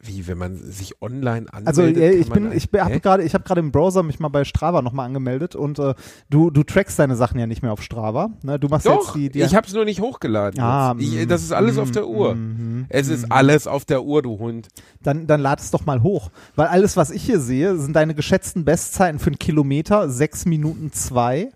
Wie, 0.06 0.28
wenn 0.28 0.38
man 0.38 0.58
sich 0.58 1.02
online 1.02 1.46
anmeldet? 1.54 1.68
Also 1.68 1.84
ich 1.84 2.30
bin, 2.30 2.52
ich 2.52 2.68
habe 2.74 3.00
gerade, 3.00 3.24
ich 3.24 3.34
habe 3.34 3.46
gerade 3.46 3.62
im 3.62 3.72
Browser 3.72 4.04
mich 4.04 4.20
mal 4.20 4.28
bei 4.28 4.44
Strava 4.44 4.82
nochmal 4.82 5.06
angemeldet 5.06 5.56
und 5.56 5.80
äh, 5.80 5.94
du, 6.30 6.50
du 6.50 6.64
trackst 6.64 7.00
deine 7.00 7.16
Sachen 7.16 7.40
ja 7.40 7.48
nicht 7.48 7.62
mehr 7.62 7.72
auf 7.72 7.82
Strava. 7.82 8.32
Ne? 8.44 8.60
Du 8.60 8.68
machst 8.68 8.86
Doch, 8.86 9.16
jetzt 9.16 9.16
die, 9.16 9.30
die 9.30 9.42
ich 9.42 9.56
habe 9.56 9.66
es 9.66 9.74
nur 9.74 9.86
nicht 9.86 10.02
hochgeladen. 10.02 10.60
Ah, 10.60 10.94
ich, 10.98 11.26
mm, 11.26 11.28
das 11.30 11.44
ist 11.44 11.54
alles 11.54 11.78
auf 11.78 11.92
der 11.92 12.08
Uhr. 12.08 12.36
mm, 12.36 12.88
es 12.90 13.08
ist 13.08 13.32
alles 13.32 13.66
auf 13.66 13.86
der 13.86 14.04
Uhr, 14.04 14.22
du 14.22 14.40
Hund. 14.40 14.68
dann, 15.02 15.26
dann 15.26 15.40
lad 15.40 15.62
es 15.62 15.72
doch 15.72 15.86
mal 15.86 16.04
hoch. 16.04 16.32
Weil 16.56 16.68
alles, 16.68 16.98
was 16.98 17.10
ich 17.10 17.24
hier 17.24 17.40
sehe, 17.40 17.78
sind 17.78 17.96
deine 17.96 18.14
geschätzten 18.14 18.66
Bestzeiten 18.66 19.20
für 19.20 19.28
einen 19.28 19.40
Kilometer 19.40 20.10
6 20.10 20.46
Minuten 20.46 20.92
2, 20.92 21.50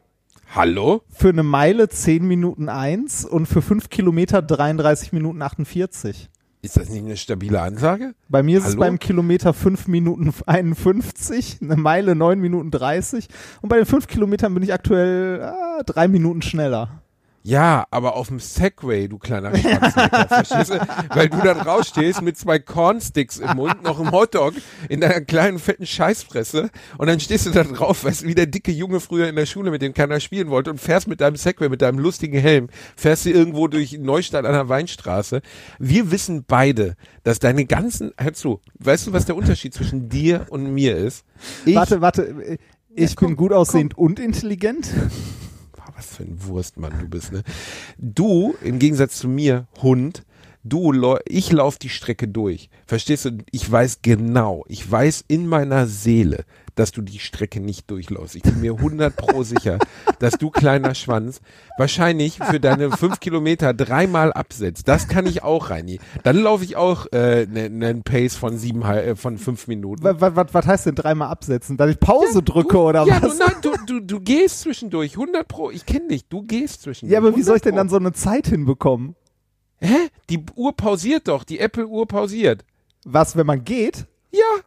Hallo? 0.55 1.01
für 1.09 1.29
eine 1.29 1.43
Meile 1.43 1.89
10 1.89 2.25
Minuten 2.25 2.69
1 2.69 3.25
und 3.25 3.45
für 3.45 3.61
5 3.61 3.89
Kilometer 3.89 4.41
33 4.41 5.11
Minuten 5.11 5.41
48. 5.41 6.29
Ist 6.67 6.75
das 6.75 6.89
nicht 6.89 7.05
eine 7.05 7.15
stabile 7.15 7.61
Ansage? 7.61 8.13
Bei 8.27 8.43
mir 8.43 8.57
ist 8.57 8.65
es 8.65 8.71
Hallo? 8.71 8.81
beim 8.81 8.99
Kilometer 8.99 9.53
5 9.53 9.87
Minuten 9.87 10.33
51, 10.45 11.59
eine 11.61 11.77
Meile 11.77 12.13
9 12.13 12.37
Minuten 12.41 12.71
30 12.71 13.29
und 13.61 13.69
bei 13.69 13.77
den 13.77 13.85
5 13.85 14.05
Kilometern 14.05 14.53
bin 14.53 14.63
ich 14.63 14.73
aktuell 14.73 15.43
ah, 15.43 15.81
3 15.85 16.09
Minuten 16.09 16.41
schneller. 16.41 17.01
Ja, 17.43 17.87
aber 17.91 18.15
auf 18.15 18.27
dem 18.27 18.39
Segway, 18.39 19.07
du 19.07 19.17
kleiner 19.17 19.55
Schwanzlecker, 19.55 20.27
verstehst 20.27 20.71
du? 20.71 20.87
Weil 21.13 21.29
du 21.29 21.37
da 21.37 21.53
drauf 21.53 21.85
stehst 21.85 22.21
mit 22.21 22.37
zwei 22.37 22.59
Cornsticks 22.59 23.37
im 23.37 23.55
Mund, 23.55 23.83
noch 23.83 23.99
im 23.99 24.11
Hotdog, 24.11 24.53
in 24.89 24.99
deiner 24.99 25.21
kleinen 25.21 25.57
fetten 25.57 25.85
Scheißfresse 25.85 26.69
und 26.97 27.07
dann 27.07 27.21
stehst 27.21 27.45
du 27.45 27.51
da 27.51 27.63
drauf, 27.63 28.03
weißt 28.03 28.23
du, 28.23 28.27
wie 28.27 28.35
der 28.35 28.47
dicke 28.47 28.71
Junge 28.71 28.99
früher 28.99 29.29
in 29.29 29.35
der 29.37 29.45
Schule, 29.45 29.71
mit 29.71 29.81
dem 29.81 29.93
keiner 29.93 30.19
spielen 30.19 30.49
wollte 30.49 30.71
und 30.71 30.81
fährst 30.81 31.07
mit 31.07 31.21
deinem 31.21 31.37
Segway, 31.37 31.69
mit 31.69 31.81
deinem 31.81 31.99
lustigen 31.99 32.37
Helm, 32.37 32.67
fährst 32.97 33.25
du 33.25 33.29
irgendwo 33.29 33.67
durch 33.69 33.97
Neustadt 33.97 34.45
an 34.45 34.53
der 34.53 34.67
Weinstraße. 34.67 35.41
Wir 35.79 36.11
wissen 36.11 36.43
beide, 36.45 36.95
dass 37.23 37.39
deine 37.39 37.65
ganzen, 37.65 38.11
hör 38.17 38.33
zu, 38.33 38.59
weißt 38.79 39.07
du, 39.07 39.13
was 39.13 39.25
der 39.25 39.37
Unterschied 39.37 39.73
zwischen 39.73 40.09
dir 40.09 40.47
und 40.49 40.73
mir 40.73 40.97
ist? 40.97 41.23
Ich, 41.65 41.75
warte, 41.75 42.01
warte, 42.01 42.57
ich 42.93 43.15
komm, 43.15 43.29
bin 43.29 43.37
gut 43.37 43.53
aussehend 43.53 43.97
und 43.97 44.19
intelligent. 44.19 44.89
Was 45.97 46.15
für 46.15 46.23
ein 46.23 46.37
Wurstmann 46.45 46.93
du 46.99 47.07
bist, 47.07 47.31
ne? 47.31 47.43
Du, 47.97 48.55
im 48.63 48.77
Gegensatz 48.77 49.17
zu 49.17 49.27
mir, 49.27 49.67
Hund, 49.81 50.23
du, 50.63 50.93
ich 51.25 51.51
lauf 51.51 51.79
die 51.79 51.89
Strecke 51.89 52.27
durch. 52.27 52.69
Verstehst 52.85 53.25
du? 53.25 53.39
Ich 53.51 53.69
weiß 53.69 54.03
genau, 54.03 54.63
ich 54.67 54.89
weiß 54.89 55.25
in 55.27 55.47
meiner 55.47 55.87
Seele, 55.87 56.45
dass 56.77 56.91
du 56.91 57.01
die 57.01 57.19
Strecke 57.19 57.59
nicht 57.59 57.89
durchläufst. 57.91 58.35
Ich 58.35 58.43
bin 58.43 58.61
mir 58.61 58.73
100 58.73 59.15
pro 59.15 59.43
sicher, 59.43 59.79
dass 60.19 60.33
du 60.33 60.49
kleiner 60.49 60.95
Schwanz 60.95 61.41
wahrscheinlich 61.77 62.39
für 62.39 62.59
deine 62.59 62.91
fünf 62.91 63.19
Kilometer 63.19 63.73
dreimal 63.73 64.31
absetzt. 64.31 64.87
Das 64.87 65.07
kann 65.07 65.25
ich 65.25 65.43
auch, 65.43 65.69
Reini. 65.69 65.99
Dann 66.23 66.37
laufe 66.37 66.63
ich 66.63 66.75
auch 66.75 67.07
äh, 67.11 67.47
einen 67.49 67.79
ne, 67.79 68.01
Pace 68.03 68.35
von 68.35 68.57
sieben, 68.57 68.83
äh, 68.83 69.15
von 69.15 69.37
fünf 69.37 69.67
Minuten. 69.67 70.03
Was, 70.03 70.35
was, 70.35 70.53
was 70.53 70.65
heißt 70.65 70.85
denn 70.85 70.95
dreimal 70.95 71.29
absetzen? 71.29 71.77
Dass 71.77 71.89
ich 71.89 71.99
Pause 71.99 72.43
drücke 72.43 72.75
du, 72.75 72.81
oder 72.81 73.05
ja, 73.05 73.21
was? 73.21 73.37
Du, 73.37 73.43
nein, 73.43 73.55
du, 73.61 73.71
du, 73.85 73.99
du 74.01 74.19
gehst 74.19 74.61
zwischendurch, 74.61 75.13
100 75.13 75.47
pro. 75.47 75.71
Ich 75.71 75.85
kenne 75.85 76.09
dich, 76.09 76.27
du 76.27 76.43
gehst 76.43 76.83
zwischendurch. 76.83 77.11
ja, 77.11 77.19
aber 77.19 77.35
wie 77.35 77.43
soll 77.43 77.57
ich 77.57 77.63
denn 77.63 77.77
100 77.77 77.85
dann 77.85 77.89
so 77.89 77.97
eine 77.97 78.13
Zeit 78.13 78.47
hinbekommen? 78.47 79.15
Hä? 79.79 80.09
Die 80.29 80.43
Uhr 80.55 80.75
pausiert 80.75 81.27
doch, 81.27 81.43
die 81.43 81.59
Apple-Uhr 81.59 82.07
pausiert. 82.07 82.63
Was, 83.05 83.35
wenn 83.35 83.45
man 83.45 83.63
geht? 83.63 84.05
Ja. 84.31 84.61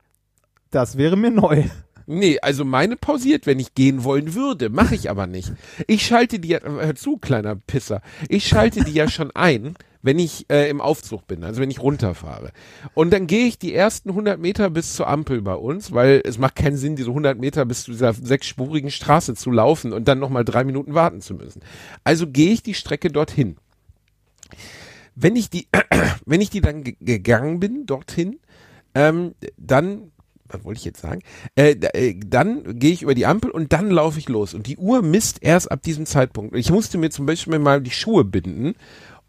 Das 0.71 0.97
wäre 0.97 1.17
mir 1.17 1.31
neu. 1.31 1.65
Nee, 2.13 2.41
also 2.41 2.65
meine 2.65 2.97
pausiert, 2.97 3.47
wenn 3.47 3.61
ich 3.61 3.75
gehen 3.75 4.03
wollen 4.03 4.35
würde. 4.35 4.69
Mache 4.69 4.97
ich 4.97 5.11
aber 5.11 5.29
nicht. 5.29 5.53
Ich 5.87 6.05
schalte 6.05 6.41
die 6.41 6.49
ja, 6.49 6.59
hör 6.61 6.97
zu, 6.97 7.19
kleiner 7.19 7.55
Pisser. 7.55 8.03
Ich 8.29 8.49
schalte 8.49 8.83
die 8.83 8.93
ja 8.93 9.09
schon 9.09 9.31
ein, 9.31 9.77
wenn 10.03 10.19
ich 10.19 10.47
äh, 10.51 10.69
im 10.69 10.81
Aufzug 10.81 11.29
bin, 11.29 11.45
also 11.45 11.61
wenn 11.61 11.71
ich 11.71 11.81
runterfahre. 11.81 12.51
Und 12.95 13.13
dann 13.13 13.29
gehe 13.29 13.47
ich 13.47 13.61
die 13.61 13.73
ersten 13.73 14.09
100 14.11 14.41
Meter 14.41 14.71
bis 14.71 14.97
zur 14.97 15.07
Ampel 15.07 15.41
bei 15.41 15.55
uns, 15.55 15.93
weil 15.93 16.21
es 16.25 16.37
macht 16.37 16.57
keinen 16.57 16.77
Sinn, 16.77 16.97
diese 16.97 17.11
100 17.11 17.39
Meter 17.39 17.65
bis 17.65 17.85
zu 17.85 17.93
dieser 17.93 18.13
sechsspurigen 18.13 18.91
Straße 18.91 19.37
zu 19.37 19.53
laufen 19.53 19.93
und 19.93 20.09
dann 20.09 20.19
nochmal 20.19 20.45
drei 20.45 20.65
Minuten 20.65 20.95
warten 20.95 21.21
zu 21.21 21.35
müssen. 21.35 21.63
Also 22.03 22.27
gehe 22.27 22.51
ich 22.53 22.65
die 22.65 22.75
Strecke 22.75 23.11
dorthin. 23.13 23.57
Wenn 25.15 25.37
ich 25.37 25.49
die, 25.49 25.69
wenn 26.27 26.41
ich 26.41 26.51
die 26.51 26.61
dann 26.61 26.83
ge- 26.83 26.97
gegangen 27.01 27.61
bin, 27.61 27.87
dorthin, 27.87 28.41
ähm, 28.97 29.35
dann, 29.57 30.11
was 30.53 30.65
wollte 30.65 30.79
ich 30.79 30.85
jetzt 30.85 31.01
sagen? 31.01 31.21
Äh, 31.55 31.77
äh, 31.93 32.15
dann 32.25 32.79
gehe 32.79 32.93
ich 32.93 33.03
über 33.03 33.15
die 33.15 33.27
Ampel 33.27 33.51
und 33.51 33.73
dann 33.73 33.91
laufe 33.91 34.19
ich 34.19 34.29
los. 34.29 34.55
Und 34.55 34.67
die 34.67 34.77
Uhr 34.77 35.03
misst 35.03 35.43
erst 35.43 35.71
ab 35.71 35.83
diesem 35.83 36.07
Zeitpunkt. 36.07 36.57
Ich 36.57 36.71
musste 36.71 36.99
mir 36.99 37.11
zum 37.11 37.27
Beispiel 37.27 37.59
mal 37.59 37.81
die 37.81 37.91
Schuhe 37.91 38.25
binden 38.25 38.75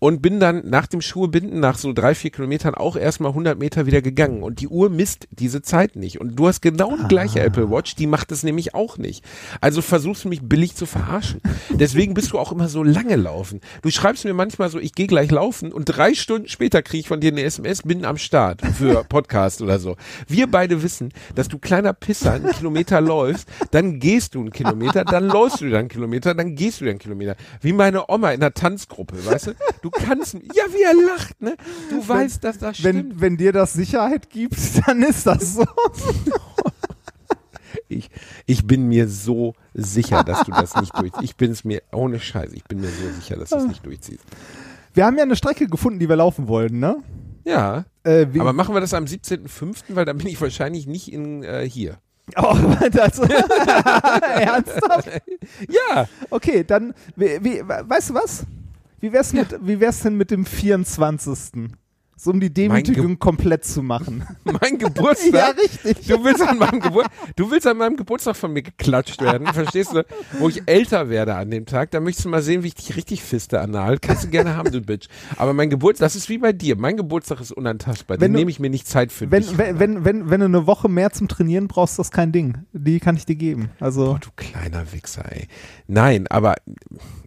und 0.03 0.23
bin 0.23 0.39
dann 0.39 0.67
nach 0.67 0.87
dem 0.87 0.99
Schuhebinden 0.99 1.59
nach 1.59 1.77
so 1.77 1.93
drei, 1.93 2.15
vier 2.15 2.31
Kilometern 2.31 2.73
auch 2.73 2.95
erstmal 2.95 3.29
100 3.29 3.59
Meter 3.59 3.85
wieder 3.85 4.01
gegangen. 4.01 4.41
Und 4.41 4.59
die 4.59 4.67
Uhr 4.67 4.89
misst 4.89 5.27
diese 5.29 5.61
Zeit 5.61 5.95
nicht. 5.95 6.19
Und 6.19 6.37
du 6.37 6.47
hast 6.47 6.61
genau 6.61 6.97
die 6.97 7.07
gleiche 7.07 7.39
Apple 7.39 7.69
Watch, 7.69 7.93
die 7.93 8.07
macht 8.07 8.31
es 8.31 8.41
nämlich 8.41 8.73
auch 8.73 8.97
nicht. 8.97 9.23
Also 9.61 9.83
versuchst 9.83 10.23
du 10.23 10.29
mich 10.29 10.41
billig 10.41 10.75
zu 10.75 10.87
verarschen. 10.87 11.39
Deswegen 11.69 12.15
bist 12.15 12.31
du 12.31 12.39
auch 12.39 12.51
immer 12.51 12.67
so 12.67 12.81
lange 12.81 13.15
laufen. 13.15 13.61
Du 13.83 13.91
schreibst 13.91 14.25
mir 14.25 14.33
manchmal 14.33 14.71
so, 14.71 14.79
ich 14.79 14.95
gehe 14.95 15.05
gleich 15.05 15.29
laufen 15.29 15.71
und 15.71 15.85
drei 15.85 16.15
Stunden 16.15 16.47
später 16.47 16.81
kriege 16.81 17.01
ich 17.01 17.07
von 17.07 17.19
dir 17.19 17.31
eine 17.31 17.43
SMS, 17.43 17.83
bin 17.83 18.03
am 18.03 18.17
Start 18.17 18.61
für 18.75 19.03
Podcast 19.07 19.61
oder 19.61 19.77
so. 19.77 19.97
Wir 20.27 20.47
beide 20.49 20.81
wissen, 20.81 21.13
dass 21.35 21.47
du 21.47 21.59
kleiner 21.59 21.93
Pisser 21.93 22.31
einen 22.31 22.51
Kilometer 22.51 23.01
läufst, 23.01 23.47
dann 23.69 23.99
gehst 23.99 24.33
du 24.33 24.39
einen 24.39 24.51
Kilometer, 24.51 25.05
dann 25.05 25.27
läufst 25.27 25.61
du 25.61 25.65
wieder 25.65 25.77
einen 25.77 25.89
Kilometer, 25.89 26.33
dann 26.33 26.55
gehst 26.55 26.79
du 26.79 26.85
wieder 26.85 26.91
einen 26.93 26.99
Kilometer. 26.99 27.35
Wie 27.61 27.73
meine 27.73 28.09
Oma 28.09 28.31
in 28.31 28.39
der 28.39 28.55
Tanzgruppe, 28.55 29.23
weißt 29.23 29.47
du? 29.47 29.51
Du 29.83 29.90
kannst, 29.91 30.33
ja, 30.33 30.63
wie 30.71 30.81
er 30.83 30.93
lacht, 30.93 31.41
ne? 31.41 31.55
Du 31.89 32.07
weißt, 32.07 32.43
dass 32.43 32.57
das 32.57 32.77
stimmt. 32.77 33.11
Wenn, 33.15 33.21
wenn 33.21 33.37
dir 33.37 33.51
das 33.51 33.73
Sicherheit 33.73 34.29
gibt, 34.29 34.55
dann 34.87 35.01
ist 35.03 35.25
das 35.27 35.55
so. 35.55 35.65
Ich, 37.87 38.09
ich 38.45 38.65
bin 38.65 38.87
mir 38.87 39.07
so 39.07 39.53
sicher, 39.73 40.23
dass 40.23 40.43
du 40.43 40.51
das 40.51 40.75
nicht 40.75 40.97
durchziehst. 40.97 41.23
Ich 41.23 41.35
bin 41.35 41.51
es 41.51 41.63
mir, 41.63 41.81
ohne 41.91 42.19
Scheiß, 42.19 42.51
ich 42.53 42.63
bin 42.63 42.79
mir 42.81 42.87
so 42.89 43.09
sicher, 43.19 43.35
dass 43.37 43.49
du 43.49 43.57
es 43.57 43.67
nicht 43.67 43.85
durchziehst. 43.85 44.23
Wir 44.93 45.05
haben 45.05 45.17
ja 45.17 45.23
eine 45.23 45.35
Strecke 45.35 45.67
gefunden, 45.67 45.99
die 45.99 46.07
wir 46.09 46.15
laufen 46.15 46.47
wollen, 46.47 46.79
ne? 46.79 46.97
Ja, 47.43 47.85
Äh, 48.03 48.27
wie, 48.31 48.39
aber 48.39 48.53
machen 48.53 48.73
wir 48.75 48.81
das 48.81 48.93
am 48.93 49.05
17.05., 49.05 49.83
weil 49.89 50.05
dann 50.05 50.17
bin 50.17 50.27
ich 50.27 50.39
wahrscheinlich 50.39 50.85
nicht 50.87 51.11
in 51.11 51.43
äh, 51.43 51.67
hier. 51.69 51.97
oh, 52.37 52.55
das, 52.91 53.19
ernsthaft? 54.35 55.09
Ja, 55.69 56.07
Okay, 56.29 56.63
dann, 56.65 56.93
wie, 57.15 57.43
wie, 57.43 57.61
weißt 57.67 58.11
du 58.11 58.13
was? 58.13 58.43
Wie 59.01 59.11
wär's, 59.11 59.33
mit, 59.33 59.57
wie 59.65 59.79
wär's 59.79 60.01
denn 60.01 60.15
mit 60.15 60.29
dem 60.29 60.45
24.? 60.45 61.71
So 62.23 62.29
um 62.29 62.39
die 62.39 62.53
Demütigung 62.53 63.17
komplett 63.17 63.65
zu 63.65 63.81
machen. 63.81 64.23
mein 64.43 64.77
Geburtstag. 64.77 65.33
ja, 65.33 65.47
richtig. 65.49 66.05
Du 66.07 66.23
willst 66.23 66.43
an 66.43 66.59
meinem 66.59 66.79
Gebur 66.79 67.03
du 67.35 67.49
willst 67.49 67.65
an 67.65 67.77
meinem 67.77 67.95
Geburtstag 67.97 68.35
von 68.35 68.53
mir 68.53 68.61
geklatscht 68.61 69.19
werden, 69.23 69.47
verstehst 69.47 69.93
du? 69.95 70.05
Wo 70.37 70.47
ich 70.47 70.61
älter 70.67 71.09
werde 71.09 71.33
an 71.33 71.49
dem 71.49 71.65
Tag, 71.65 71.89
da 71.89 71.99
möchtest 71.99 72.25
du 72.25 72.29
mal 72.29 72.43
sehen, 72.43 72.61
wie 72.61 72.67
ich 72.67 72.75
dich 72.75 72.95
richtig 72.95 73.23
fiste 73.23 73.59
anal. 73.59 73.97
Kannst 73.97 74.25
du 74.25 74.27
gerne 74.27 74.55
haben, 74.55 74.71
du 74.71 74.81
Bitch. 74.81 75.07
Aber 75.37 75.53
mein 75.53 75.71
Geburtstag, 75.71 76.05
das 76.05 76.15
ist 76.15 76.29
wie 76.29 76.37
bei 76.37 76.53
dir. 76.53 76.75
Mein 76.75 76.95
Geburtstag 76.95 77.41
ist 77.41 77.51
unantastbar. 77.53 78.19
Wenn 78.21 78.33
Den 78.33 78.37
nehme 78.37 78.51
ich 78.51 78.59
mir 78.59 78.69
nicht 78.69 78.87
Zeit 78.87 79.11
für 79.11 79.31
Wenn, 79.31 79.41
dich. 79.41 79.57
wenn, 79.57 79.79
wenn, 79.79 80.05
wenn, 80.05 80.29
wenn 80.29 80.39
du 80.41 80.45
eine 80.45 80.67
Woche 80.67 80.89
mehr 80.89 81.11
zum 81.11 81.27
Trainieren 81.27 81.67
brauchst, 81.67 81.93
ist 81.93 81.99
das 81.99 82.11
kein 82.11 82.31
Ding. 82.31 82.59
Die 82.71 82.99
kann 82.99 83.15
ich 83.15 83.25
dir 83.25 83.35
geben. 83.35 83.71
Also, 83.79 84.11
Oh, 84.11 84.17
du 84.21 84.29
kleiner 84.35 84.91
Wichser, 84.93 85.23
ey. 85.31 85.47
Nein, 85.87 86.27
aber 86.27 86.53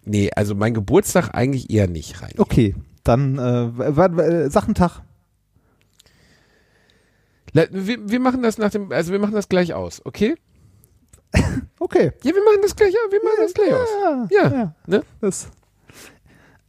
nee, 0.04 0.30
also 0.36 0.54
mein 0.54 0.72
Geburtstag 0.72 1.30
eigentlich 1.34 1.70
eher 1.70 1.88
nicht 1.88 2.22
rein. 2.22 2.34
okay. 2.38 2.76
Dann 3.04 3.38
äh, 3.38 3.78
w- 3.78 4.48
Sachentag. 4.48 5.00
Wir, 7.52 7.98
wir 8.10 8.18
machen 8.20 8.42
das 8.42 8.58
nach 8.58 8.70
dem, 8.70 8.90
also 8.90 9.12
wir 9.12 9.18
machen 9.20 9.34
das 9.34 9.48
gleich 9.48 9.74
aus, 9.74 10.00
okay? 10.04 10.34
Okay. 11.78 12.12
Ja, 12.22 12.34
wir 12.34 12.42
machen 12.44 12.60
das 12.62 12.74
gleich 12.74 12.94
aus. 12.94 13.10
Wir 13.12 13.22
machen 13.22 13.36
das 13.40 13.54
gleich 13.54 13.72
aus. 13.74 13.88
Ja, 14.30 14.48
Ja, 14.48 14.74
ne? 14.86 15.02
Das. 15.20 15.48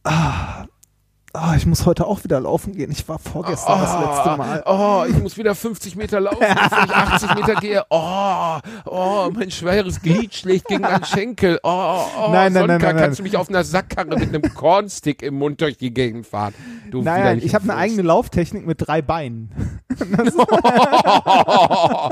Ah, 0.04 0.66
ah, 1.36 1.54
ich 1.56 1.66
muss 1.66 1.86
heute 1.86 2.06
auch 2.06 2.24
wieder 2.24 2.40
laufen 2.40 2.74
gehen. 2.74 2.90
Ich 2.90 3.08
war 3.08 3.18
vorgestern 3.18 3.80
das 3.80 3.92
letzte 3.92 4.36
Mal. 4.36 4.62
Oh, 4.66 5.04
ich 5.08 5.16
muss 5.22 5.36
wieder 5.36 5.54
50 5.54 5.96
Meter 5.96 6.20
laufen, 6.20 6.38
bevor 6.40 6.84
ich 6.84 6.90
80 6.90 7.34
Meter 7.34 7.54
gehe. 7.56 7.84
Oh, 7.90 8.58
oh, 8.86 9.30
mein 9.32 9.50
schweres 9.50 10.00
Glied 10.00 10.34
schlägt 10.34 10.68
gegen 10.68 10.82
meinen 10.82 11.04
Schenkel. 11.04 11.60
Oh, 11.62 11.68
oh, 11.68 12.30
Nein, 12.32 12.52
nein, 12.52 12.54
Sonntag 12.54 12.68
nein, 12.68 12.80
nein, 12.80 12.96
kannst 12.96 13.02
nein. 13.02 13.16
du 13.16 13.22
mich 13.22 13.36
auf 13.36 13.48
einer 13.48 13.64
Sackkarre 13.64 14.18
mit 14.18 14.34
einem 14.34 14.54
Cornstick 14.54 15.22
im 15.22 15.36
Mund 15.36 15.60
durch 15.60 15.76
die 15.76 15.92
Gegend 15.92 16.26
fahren. 16.26 16.54
Du 16.90 17.02
Naja, 17.02 17.24
widerliche 17.24 17.46
ich 17.46 17.54
habe 17.54 17.64
eine 17.64 17.76
eigene 17.76 18.02
Lauftechnik 18.02 18.66
mit 18.66 18.86
drei 18.86 19.02
Beinen. 19.02 19.50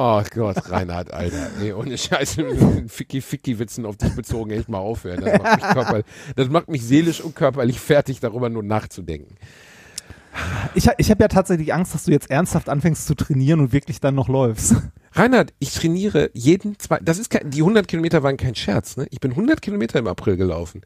Oh 0.00 0.22
Gott, 0.32 0.70
Reinhard, 0.70 1.12
Alter. 1.12 1.50
Nee, 1.60 1.72
ohne 1.72 1.98
Scheiße, 1.98 2.44
mit 2.44 2.88
Ficky-Ficky-Witzen 2.88 3.84
auf 3.84 3.96
dich 3.96 4.14
bezogen, 4.14 4.52
echt 4.52 4.68
mal 4.68 4.78
aufhören. 4.78 5.24
Das 5.24 5.42
macht, 5.42 5.56
mich 5.56 5.70
körperlich, 5.72 6.06
das 6.36 6.48
macht 6.48 6.68
mich 6.68 6.84
seelisch 6.84 7.20
und 7.20 7.34
körperlich 7.34 7.80
fertig, 7.80 8.20
darüber 8.20 8.48
nur 8.48 8.62
nachzudenken. 8.62 9.34
Ich, 10.76 10.88
ich 10.98 11.10
habe 11.10 11.24
ja 11.24 11.26
tatsächlich 11.26 11.74
Angst, 11.74 11.94
dass 11.94 12.04
du 12.04 12.12
jetzt 12.12 12.30
ernsthaft 12.30 12.68
anfängst 12.68 13.08
zu 13.08 13.16
trainieren 13.16 13.58
und 13.58 13.72
wirklich 13.72 13.98
dann 13.98 14.14
noch 14.14 14.28
läufst. 14.28 14.76
Reinhard, 15.18 15.52
ich 15.58 15.74
trainiere 15.74 16.30
jeden 16.32 16.78
zwei, 16.78 17.00
das 17.02 17.18
ist 17.18 17.28
kein, 17.28 17.50
die 17.50 17.62
100 17.62 17.88
Kilometer 17.88 18.22
waren 18.22 18.36
kein 18.36 18.54
Scherz, 18.54 18.96
ne? 18.96 19.08
Ich 19.10 19.18
bin 19.18 19.32
100 19.32 19.60
Kilometer 19.60 19.98
im 19.98 20.06
April 20.06 20.36
gelaufen. 20.36 20.82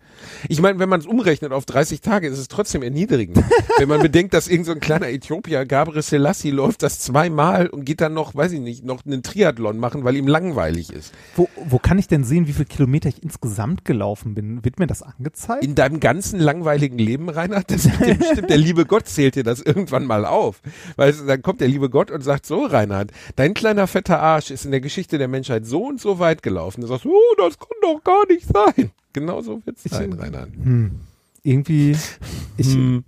Ich 0.48 0.58
meine, 0.62 0.78
wenn 0.78 0.88
man 0.88 1.00
es 1.00 1.06
umrechnet 1.06 1.52
auf 1.52 1.66
30 1.66 2.00
Tage, 2.00 2.28
ist 2.28 2.38
es 2.38 2.48
trotzdem 2.48 2.82
erniedrigend. 2.82 3.36
wenn 3.78 3.90
man 3.90 4.00
bedenkt, 4.00 4.32
dass 4.32 4.48
irgend 4.48 4.64
so 4.64 4.72
ein 4.72 4.80
kleiner 4.80 5.10
Äthiopier, 5.10 5.66
Gabriel 5.66 6.00
Selassie, 6.00 6.50
läuft 6.50 6.82
das 6.82 6.98
zweimal 7.00 7.66
und 7.66 7.84
geht 7.84 8.00
dann 8.00 8.14
noch, 8.14 8.34
weiß 8.34 8.52
ich 8.52 8.60
nicht, 8.60 8.84
noch 8.86 9.04
einen 9.04 9.22
Triathlon 9.22 9.76
machen, 9.76 10.02
weil 10.02 10.16
ihm 10.16 10.26
langweilig 10.26 10.90
ist. 10.90 11.12
Wo, 11.36 11.50
wo 11.66 11.78
kann 11.78 11.98
ich 11.98 12.08
denn 12.08 12.24
sehen, 12.24 12.46
wie 12.46 12.54
viele 12.54 12.64
Kilometer 12.64 13.10
ich 13.10 13.22
insgesamt 13.22 13.84
gelaufen 13.84 14.34
bin? 14.34 14.64
Wird 14.64 14.78
mir 14.78 14.86
das 14.86 15.02
angezeigt? 15.02 15.62
In 15.62 15.74
deinem 15.74 16.00
ganzen 16.00 16.40
langweiligen 16.40 16.96
Leben, 16.96 17.28
Reinhard, 17.28 17.70
das 17.70 17.86
bestimmt, 17.86 18.48
der 18.48 18.56
liebe 18.56 18.86
Gott 18.86 19.08
zählt 19.08 19.34
dir 19.34 19.44
das 19.44 19.60
irgendwann 19.60 20.06
mal 20.06 20.24
auf. 20.24 20.62
Weil 20.96 21.12
dann 21.12 21.42
kommt 21.42 21.60
der 21.60 21.68
liebe 21.68 21.90
Gott 21.90 22.10
und 22.10 22.22
sagt 22.22 22.46
so, 22.46 22.64
Reinhard, 22.64 23.10
dein 23.36 23.52
kleiner 23.52 23.86
fetter 23.86 24.21
Arsch 24.22 24.50
ist 24.50 24.64
in 24.64 24.70
der 24.70 24.80
Geschichte 24.80 25.18
der 25.18 25.28
Menschheit 25.28 25.66
so 25.66 25.84
und 25.86 26.00
so 26.00 26.18
weit 26.18 26.42
gelaufen. 26.42 26.80
Du 26.80 26.86
sagst, 26.86 27.04
oh, 27.06 27.34
das 27.36 27.58
kann 27.58 27.68
doch 27.82 28.02
gar 28.04 28.26
nicht 28.28 28.46
sein. 28.46 28.90
Genau 29.12 29.42
so 29.42 29.60
wird's 29.66 29.82
sein, 29.84 30.12
Reinhard. 30.14 30.48
Hm. 30.62 30.92
Irgendwie, 31.42 31.96
ich, 32.56 32.72
Hm. 32.74 33.04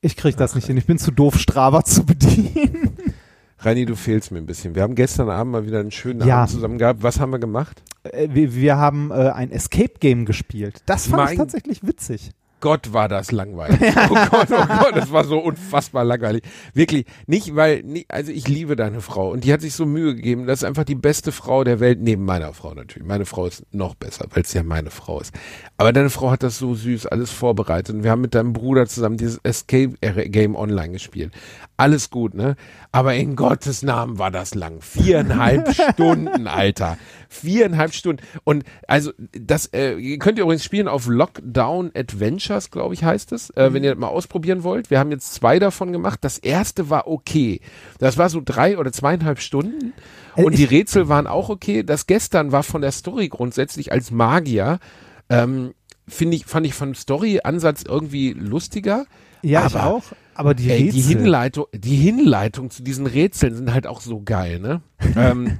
ich 0.00 0.16
krieg 0.16 0.36
das 0.36 0.54
nicht 0.54 0.66
hin. 0.66 0.76
Ich 0.76 0.86
bin 0.86 0.98
zu 0.98 1.10
doof, 1.10 1.38
Strava 1.38 1.84
zu 1.84 2.04
bedienen. 2.04 2.96
Reini, 3.60 3.86
du 3.86 3.96
fehlst 3.96 4.30
mir 4.30 4.38
ein 4.38 4.46
bisschen. 4.46 4.74
Wir 4.76 4.82
haben 4.82 4.94
gestern 4.94 5.28
Abend 5.30 5.52
mal 5.52 5.66
wieder 5.66 5.80
einen 5.80 5.90
schönen 5.90 6.26
Ja. 6.26 6.38
Abend 6.42 6.50
zusammen 6.50 6.78
gehabt. 6.78 7.02
Was 7.02 7.18
haben 7.18 7.30
wir 7.32 7.38
gemacht? 7.40 7.82
Äh, 8.04 8.28
wir, 8.30 8.54
wir 8.54 8.76
haben 8.76 9.10
äh, 9.10 9.30
ein 9.30 9.50
Escape 9.50 9.94
Game 9.98 10.26
gespielt. 10.26 10.82
Das 10.86 11.06
fand 11.08 11.22
ich 11.22 11.28
Mein- 11.30 11.38
tatsächlich 11.38 11.84
witzig. 11.86 12.30
Gott, 12.60 12.92
war 12.92 13.08
das 13.08 13.32
langweilig. 13.32 13.78
Oh 14.10 14.14
Gott, 14.30 14.48
oh 14.50 14.66
Gott, 14.66 14.96
das 14.96 15.12
war 15.12 15.24
so 15.24 15.38
unfassbar 15.38 16.04
langweilig. 16.04 16.42
Wirklich, 16.72 17.04
nicht, 17.26 17.54
weil, 17.56 17.84
also 18.08 18.32
ich 18.32 18.48
liebe 18.48 18.74
deine 18.74 19.00
Frau 19.00 19.30
und 19.30 19.44
die 19.44 19.52
hat 19.52 19.60
sich 19.60 19.74
so 19.74 19.86
Mühe 19.86 20.14
gegeben. 20.14 20.46
Das 20.46 20.60
ist 20.60 20.64
einfach 20.64 20.84
die 20.84 20.94
beste 20.94 21.30
Frau 21.32 21.62
der 21.64 21.80
Welt, 21.80 22.00
neben 22.00 22.24
meiner 22.24 22.52
Frau 22.54 22.74
natürlich. 22.74 23.06
Meine 23.06 23.26
Frau 23.26 23.46
ist 23.46 23.64
noch 23.72 23.94
besser, 23.94 24.26
weil 24.30 24.42
es 24.42 24.52
ja 24.52 24.62
meine 24.62 24.90
Frau 24.90 25.20
ist. 25.20 25.34
Aber 25.76 25.92
deine 25.92 26.10
Frau 26.10 26.30
hat 26.30 26.42
das 26.42 26.58
so 26.58 26.74
süß 26.74 27.06
alles 27.06 27.30
vorbereitet 27.30 27.94
und 27.96 28.04
wir 28.04 28.10
haben 28.10 28.22
mit 28.22 28.34
deinem 28.34 28.52
Bruder 28.52 28.86
zusammen 28.86 29.16
dieses 29.16 29.38
Escape 29.42 29.94
Game 30.28 30.56
online 30.56 30.92
gespielt. 30.92 31.32
Alles 31.76 32.10
gut, 32.10 32.34
ne? 32.34 32.56
Aber 32.90 33.14
in 33.14 33.36
Gottes 33.36 33.82
Namen 33.82 34.18
war 34.18 34.30
das 34.30 34.54
lang. 34.54 34.80
Viereinhalb 34.80 35.74
Stunden, 35.92 36.46
Alter. 36.46 36.98
Viereinhalb 37.28 37.94
Stunden. 37.94 38.22
Und 38.44 38.64
also 38.86 39.12
das 39.32 39.66
äh, 39.66 39.94
ihr 39.94 40.18
könnt 40.18 40.38
ihr 40.38 40.44
übrigens 40.44 40.64
spielen 40.64 40.88
auf 40.88 41.06
Lockdown 41.06 41.94
Adventures, 42.48 42.70
glaube 42.70 42.94
ich, 42.94 43.04
heißt 43.04 43.32
es, 43.32 43.50
äh, 43.50 43.72
wenn 43.72 43.84
ihr 43.84 43.90
das 43.90 43.98
mal 43.98 44.08
ausprobieren 44.08 44.62
wollt. 44.62 44.90
Wir 44.90 44.98
haben 44.98 45.10
jetzt 45.10 45.34
zwei 45.34 45.58
davon 45.58 45.92
gemacht. 45.92 46.20
Das 46.22 46.38
erste 46.38 46.90
war 46.90 47.06
okay. 47.06 47.60
Das 47.98 48.16
war 48.18 48.28
so 48.30 48.40
drei 48.44 48.78
oder 48.78 48.90
zweieinhalb 48.92 49.40
Stunden. 49.40 49.92
Äh, 50.36 50.44
Und 50.44 50.56
die 50.56 50.64
Rätsel 50.64 51.08
waren 51.08 51.26
auch 51.26 51.48
okay. 51.50 51.82
Das 51.82 52.06
gestern 52.06 52.52
war 52.52 52.62
von 52.62 52.80
der 52.80 52.92
Story 52.92 53.28
grundsätzlich 53.28 53.92
als 53.92 54.10
Magier, 54.10 54.78
ähm, 55.28 55.74
finde 56.06 56.36
ich, 56.36 56.46
fand 56.46 56.66
ich 56.66 56.74
von 56.74 56.94
Story-Ansatz 56.94 57.82
irgendwie 57.86 58.32
lustiger. 58.32 59.04
Ja, 59.42 59.66
ich 59.66 59.74
Aber- 59.76 59.86
auch. 59.86 60.02
Aber 60.34 60.54
die 60.54 60.70
Ey, 60.70 60.88
die. 60.90 61.00
Hinleitung, 61.00 61.66
die 61.74 61.96
Hinleitung 61.96 62.70
zu 62.70 62.84
diesen 62.84 63.06
Rätseln 63.06 63.56
sind 63.56 63.74
halt 63.74 63.88
auch 63.88 64.00
so 64.00 64.22
geil, 64.24 64.60
ne? 64.60 64.82
ähm, 65.16 65.58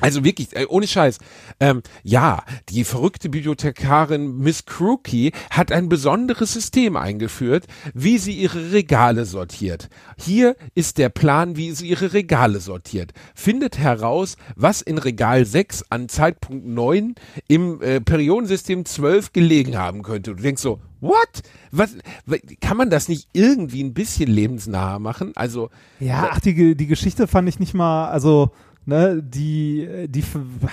Also 0.00 0.24
wirklich, 0.24 0.54
äh, 0.56 0.66
ohne 0.68 0.86
Scheiß. 0.86 1.18
Ähm, 1.60 1.82
ja, 2.02 2.42
die 2.68 2.84
verrückte 2.84 3.28
Bibliothekarin 3.28 4.38
Miss 4.38 4.64
Crookie 4.66 5.32
hat 5.50 5.72
ein 5.72 5.88
besonderes 5.88 6.52
System 6.52 6.96
eingeführt, 6.96 7.66
wie 7.94 8.18
sie 8.18 8.32
ihre 8.32 8.72
Regale 8.72 9.24
sortiert. 9.24 9.88
Hier 10.18 10.56
ist 10.74 10.98
der 10.98 11.08
Plan, 11.08 11.56
wie 11.56 11.72
sie 11.72 11.88
ihre 11.88 12.12
Regale 12.12 12.60
sortiert. 12.60 13.12
Findet 13.34 13.78
heraus, 13.78 14.36
was 14.54 14.82
in 14.82 14.98
Regal 14.98 15.44
6 15.44 15.84
an 15.90 16.08
Zeitpunkt 16.08 16.66
9 16.66 17.14
im 17.48 17.80
äh, 17.82 18.00
Periodensystem 18.00 18.84
12 18.84 19.32
gelegen 19.32 19.76
haben 19.78 20.02
könnte. 20.02 20.34
Du 20.34 20.42
denkst 20.42 20.62
so, 20.62 20.80
what? 21.00 21.42
Was, 21.72 21.96
wa- 22.26 22.36
kann 22.60 22.76
man 22.76 22.90
das 22.90 23.08
nicht 23.08 23.28
irgendwie 23.32 23.82
ein 23.82 23.94
bisschen 23.94 24.28
lebensnaher 24.30 24.98
machen? 24.98 25.32
Also, 25.36 25.70
Ja, 26.00 26.28
ach, 26.32 26.40
die, 26.40 26.74
die 26.76 26.86
Geschichte 26.86 27.26
fand 27.26 27.48
ich 27.48 27.58
nicht 27.58 27.74
mal, 27.74 28.08
also, 28.08 28.50
ne, 28.86 29.22
die, 29.22 30.06
die, 30.08 30.24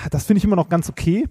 das 0.09 0.25
finde 0.25 0.37
ich 0.37 0.43
immer 0.45 0.55
noch 0.55 0.69
ganz 0.69 0.89
okay. 0.89 1.27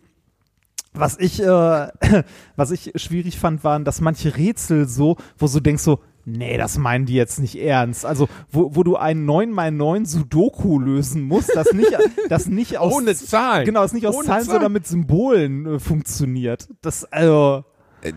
Was 0.94 1.18
ich, 1.18 1.42
äh, 1.42 1.46
was 2.56 2.70
ich 2.70 2.92
schwierig 2.96 3.38
fand, 3.38 3.64
waren, 3.64 3.84
dass 3.84 4.00
manche 4.00 4.36
Rätsel 4.36 4.86
so, 4.86 5.16
wo 5.38 5.46
du 5.46 5.60
denkst 5.60 5.82
so, 5.82 6.00
nee, 6.24 6.58
das 6.58 6.76
meinen 6.76 7.06
die 7.06 7.14
jetzt 7.14 7.40
nicht 7.40 7.56
ernst. 7.56 8.04
Also, 8.04 8.28
wo, 8.50 8.76
wo 8.76 8.82
du 8.82 8.96
ein 8.96 9.24
9x9 9.26 10.06
Sudoku 10.06 10.78
lösen 10.78 11.22
musst, 11.22 11.50
das 11.54 11.72
nicht, 11.72 11.96
das 12.28 12.46
nicht 12.46 12.78
aus, 12.78 12.92
ohne 12.92 13.14
Zahlen. 13.14 13.64
genau, 13.64 13.82
das 13.82 13.94
nicht 13.94 14.06
aus 14.06 14.16
Ohne 14.16 14.26
Zahlen, 14.26 14.44
sondern 14.44 14.72
mit 14.72 14.86
Symbolen 14.86 15.66
äh, 15.66 15.78
funktioniert. 15.78 16.68
Das, 16.82 17.04
also, 17.06 17.64
Äh, 17.64 17.71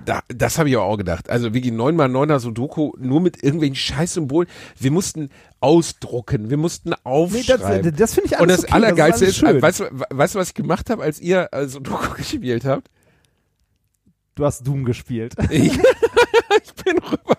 Da, 0.06 0.22
das 0.28 0.58
habe 0.58 0.70
ich 0.70 0.78
auch 0.78 0.98
gedacht. 0.98 1.30
Also 1.30 1.54
wirklich 1.54 1.74
9x9er 1.74 2.40
Sudoku 2.40 2.94
nur 2.98 3.22
mit 3.22 3.44
irgendwelchen 3.44 3.76
Scheißsymbolen. 3.76 4.50
Wir 4.80 4.92
mussten 4.92 5.30
ausdrucken, 5.60 6.50
wir 6.50 6.58
mussten 6.58 6.90
nee, 6.90 6.96
das, 6.96 7.04
aufschreiben. 7.04 7.96
das 7.96 8.14
finde 8.14 8.30
ich 8.30 8.40
Und 8.40 8.42
alles 8.42 8.56
das 8.58 8.66
okay, 8.66 8.74
Allergeilste 8.74 9.26
alles 9.26 9.38
ist, 9.38 9.44
äh, 9.44 9.62
weißt 9.62 9.80
du, 9.80 9.86
weißt 10.10 10.36
du, 10.36 10.40
was 10.40 10.48
ich 10.50 10.54
gemacht 10.54 10.90
habe, 10.90 11.04
als 11.04 11.20
ihr 11.20 11.50
äh, 11.52 11.68
Sudoku 11.68 12.14
gespielt 12.18 12.66
habt? 12.66 12.90
du 14.36 14.46
hast 14.46 14.68
Doom 14.68 14.86
gespielt. 14.86 15.34
Ich, 15.50 15.72
ich 16.64 16.74
bin 16.84 16.98
rübergegangen. 16.98 17.35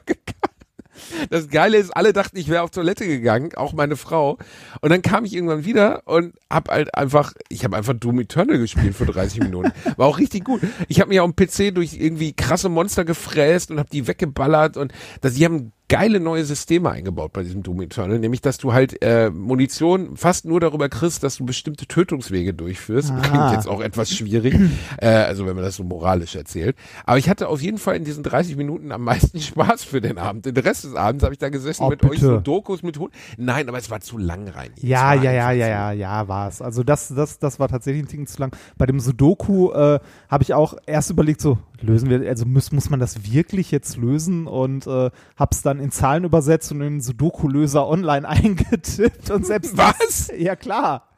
Das 1.31 1.49
Geile 1.49 1.77
ist, 1.79 1.97
alle 1.97 2.13
dachten, 2.13 2.37
ich 2.37 2.49
wäre 2.49 2.63
auf 2.63 2.71
Toilette 2.71 3.07
gegangen, 3.07 3.55
auch 3.57 3.73
meine 3.73 3.97
Frau. 3.97 4.39
Und 4.81 4.91
dann 4.91 5.03
kam 5.03 5.25
ich 5.25 5.35
irgendwann 5.35 5.65
wieder 5.65 6.03
und 6.07 6.35
hab 6.51 6.69
halt 6.69 6.95
einfach, 6.95 7.33
ich 7.49 7.65
habe 7.65 7.77
einfach 7.77 7.95
Doom 7.95 8.21
Eternal 8.21 8.59
gespielt 8.59 8.95
für 8.95 9.07
30 9.07 9.41
Minuten. 9.41 9.73
War 9.97 10.07
auch 10.07 10.19
richtig 10.19 10.45
gut. 10.45 10.61
Ich 10.89 11.01
habe 11.01 11.09
mich 11.09 11.21
auf 11.21 11.31
dem 11.31 11.37
PC 11.37 11.75
durch 11.75 11.95
irgendwie 11.95 12.33
krasse 12.33 12.69
Monster 12.69 13.05
gefräst 13.05 13.71
und 13.71 13.79
habe 13.79 13.91
die 13.91 14.07
weggeballert 14.07 14.77
und 14.77 14.93
das, 15.21 15.35
die 15.35 15.45
haben 15.45 15.73
geile 15.89 16.19
neue 16.21 16.45
Systeme 16.45 16.91
eingebaut 16.91 17.33
bei 17.33 17.43
diesem 17.45 17.63
Doom 17.63 17.83
Eternal, 17.83 18.19
nämlich 18.19 18.41
dass 18.41 18.59
du 18.59 18.73
halt 18.73 19.01
äh, 19.03 19.31
Munition 19.31 20.17
fast 20.17 20.45
nur 20.45 20.59
darüber 20.61 20.89
kriegst, 20.89 21.23
dass 21.23 21.37
du 21.37 21.47
bestimmte 21.47 21.87
Tötungswege 21.87 22.55
durchführst. 22.55 23.11
Ah. 23.13 23.21
Klingt 23.23 23.53
jetzt 23.53 23.69
auch 23.69 23.81
etwas 23.81 24.11
schwierig, 24.13 24.55
äh, 24.99 25.07
also 25.07 25.47
wenn 25.47 25.55
man 25.55 25.65
das 25.65 25.77
so 25.77 25.85
moralisch 25.85 26.35
erzählt. 26.35 26.77
Aber 27.05 27.19
ich 27.19 27.29
hatte 27.29 27.49
auf 27.49 27.63
jeden 27.63 27.79
Fall 27.79 27.97
in 27.97 28.05
diesen 28.05 28.23
30 28.25 28.57
Minuten 28.57 28.91
am 28.91 29.03
meisten 29.05 29.41
Spaß 29.41 29.85
für 29.85 30.01
den 30.01 30.19
Abend. 30.19 30.45
Den 30.47 30.57
Rest 30.57 30.85
des 30.85 30.95
Abends 30.95 31.23
habe 31.23 31.35
ich 31.35 31.39
da 31.39 31.49
gesessen 31.51 31.85
Oh, 31.85 31.89
mit 31.91 32.03
euch 32.05 32.11
bitte. 32.11 32.27
so 32.27 32.39
Dokus 32.41 32.83
mit 32.83 32.99
Hund. 32.99 33.13
Nein, 33.37 33.69
aber 33.69 33.79
es 33.79 33.89
war 33.91 34.01
zu. 34.01 34.19
Ja, 34.19 35.15
Es 35.15 35.19
war 35.19 35.25
ja, 35.25 35.33
ja, 35.33 35.53
ja, 35.53 35.53
zu- 35.53 35.59
ja, 35.71 35.93
ja, 35.93 36.29
war 36.29 36.49
es. 36.49 36.61
Also 36.63 36.83
das, 36.83 37.09
das, 37.15 37.39
das 37.39 37.59
war 37.61 37.69
tatsächlich 37.69 38.05
ein 38.05 38.09
Ding 38.09 38.27
zu 38.27 38.41
lang. 38.41 38.57
Bei 38.77 38.87
dem 38.87 38.99
Sudoku 38.99 39.71
äh, 39.73 40.01
habe 40.29 40.43
ich 40.43 40.55
auch 40.55 40.75
erst 40.87 41.11
überlegt, 41.11 41.41
so 41.41 41.59
lösen 41.81 42.11
wir, 42.11 42.29
also 42.29 42.47
muss, 42.47 42.73
muss 42.73 42.91
man 42.91 43.01
das 43.01 43.31
wirklich 43.31 43.71
jetzt 43.71 43.97
lösen 43.97 44.47
und 44.47 44.87
äh, 44.87 45.11
hab's 45.37 45.63
dann 45.63 45.81
in 45.81 45.91
Zahlen 45.91 46.25
übersetzt 46.25 46.73
und 46.73 46.81
in 46.81 46.95
den 46.95 47.01
Sudoku-Löser 47.01 47.87
online 47.87 48.29
eingetippt 48.29 49.31
und 49.31 49.47
selbst 49.47 49.77
Was? 49.77 49.99
Das, 49.99 50.33
ja 50.37 50.57
klar. 50.57 51.09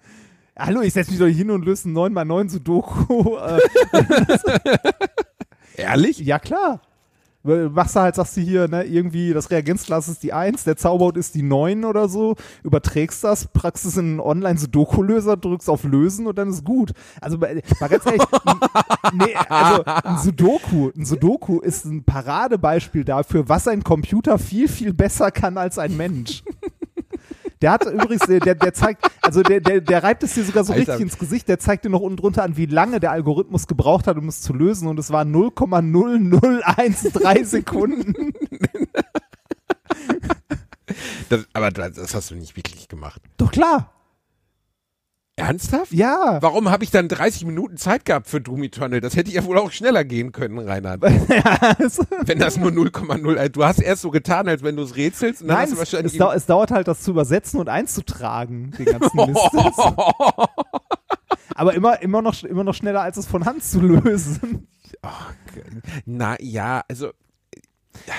Hallo, 0.59 0.81
ich 0.81 0.93
setze 0.93 1.13
mich 1.13 1.21
doch 1.21 1.27
hin 1.27 1.51
und 1.51 1.65
löse 1.65 1.89
ein 1.89 1.97
9x9 1.97 2.49
Sudoku. 2.49 3.37
Äh, 3.37 3.61
Ehrlich? 5.77 6.19
ja, 6.19 6.39
klar. 6.39 6.83
Machst 7.45 7.95
du 7.95 8.01
halt, 8.01 8.17
sagst 8.17 8.37
du 8.37 8.41
hier, 8.41 8.69
ne, 8.69 8.85
irgendwie 8.85 9.33
das 9.33 9.51
Reagenzglas 9.51 10.09
ist 10.09 10.23
die 10.23 10.33
1, 10.33 10.65
der 10.65 10.77
Zauberhut 10.77 11.17
ist 11.17 11.35
die 11.35 11.43
9 11.43 11.85
oder 11.85 12.09
so, 12.09 12.35
überträgst 12.65 13.23
das, 13.23 13.49
es 13.85 13.97
in 13.97 14.05
einen 14.05 14.21
Online-Sudoku-Löser, 14.21 15.37
drückst 15.37 15.71
auf 15.71 15.85
Lösen 15.85 16.27
und 16.27 16.37
dann 16.37 16.51
ist 16.51 16.65
gut. 16.65 16.93
Also 17.21 17.39
mal 17.39 17.89
ganz 17.89 18.05
ehrlich, 18.07 18.23
nee, 19.13 19.35
also 19.49 19.85
ein 19.85 20.19
Sudoku, 20.19 20.91
ein 20.97 21.05
Sudoku 21.05 21.61
ist 21.61 21.85
ein 21.85 22.03
Paradebeispiel 22.05 23.05
dafür, 23.05 23.49
was 23.49 23.69
ein 23.69 23.85
Computer 23.85 24.39
viel, 24.39 24.69
viel 24.69 24.93
besser 24.93 25.31
kann 25.31 25.59
als 25.59 25.79
ein 25.79 25.97
Mensch. 25.97 26.43
Der 27.61 27.73
hat 27.73 27.85
übrigens, 27.87 28.25
der, 28.27 28.41
der, 28.41 28.55
der 28.55 28.73
zeigt, 28.73 29.05
also 29.21 29.43
der, 29.43 29.61
der, 29.61 29.81
der 29.81 30.03
reibt 30.03 30.23
es 30.23 30.35
dir 30.35 30.45
sogar 30.45 30.65
so 30.65 30.73
Alter. 30.73 30.93
richtig 30.93 31.07
ins 31.07 31.19
Gesicht, 31.19 31.49
der 31.49 31.59
zeigt 31.59 31.85
dir 31.85 31.91
noch 31.91 32.01
unten 32.01 32.17
drunter 32.17 32.45
an, 32.45 32.57
wie 32.57 32.67
lange 32.67 33.01
der 33.01 33.11
Algorithmus 33.11 33.67
gebraucht 33.67 34.07
hat, 34.07 34.17
um 34.17 34.29
es 34.29 34.41
zu 34.41 34.53
lösen 34.53 34.87
und 34.87 34.99
es 34.99 35.11
waren 35.11 35.35
0,0013 35.35 37.45
Sekunden. 37.45 38.33
Das, 41.29 41.47
aber 41.53 41.71
das 41.71 42.15
hast 42.15 42.31
du 42.31 42.37
nicht 42.37 42.57
wirklich 42.57 42.89
gemacht. 42.89 43.21
Doch 43.37 43.51
klar, 43.51 43.93
Ernsthaft? 45.39 45.93
ja. 45.93 46.39
Warum 46.41 46.71
habe 46.71 46.85
ich 46.85 46.91
dann 46.91 47.09
30 47.09 47.45
Minuten 47.47 47.77
Zeit 47.77 48.05
gehabt 48.05 48.29
für 48.29 48.41
Doom 48.41 48.63
Eternal? 48.65 49.01
Das 49.01 49.17
hätte 49.17 49.31
ja 49.31 49.45
wohl 49.45 49.59
auch 49.59 49.71
schneller 49.71 50.05
gehen 50.05 50.33
können, 50.33 50.59
Reinhard. 50.59 51.03
Wenn 52.27 52.39
das 52.39 52.57
nur 52.57 52.71
0,0, 52.71 53.49
du 53.49 53.65
hast 53.65 53.81
erst 53.81 54.03
so 54.03 54.11
getan, 54.11 54.49
als 54.49 54.63
wenn 54.63 54.77
du 54.77 54.83
es 54.83 54.97
rätselst. 54.97 55.45
Nein, 55.45 55.59
hast 55.59 55.71
du 55.71 55.73
es, 55.75 55.79
wahrscheinlich 55.79 56.13
es, 56.13 56.19
dau 56.19 56.33
es 56.33 56.47
dauert 56.47 56.71
halt, 56.71 56.89
das 56.89 57.03
zu 57.03 57.13
übersetzen 57.13 57.61
und 57.61 57.69
einzutragen, 57.69 58.73
den 58.79 58.87
ganzen 58.87 59.17
Mist. 59.27 59.51
Aber 61.55 61.75
immer, 61.75 62.01
immer, 62.03 62.23
noch, 62.23 62.43
immer 62.45 62.65
noch 62.65 62.75
schneller, 62.75 63.03
als 63.03 63.17
es 63.17 63.27
von 63.27 63.45
Hand 63.45 63.65
zu 63.65 63.81
lösen. 63.81 64.69
Na 66.05 66.37
ja, 66.41 66.83
also 66.89 67.11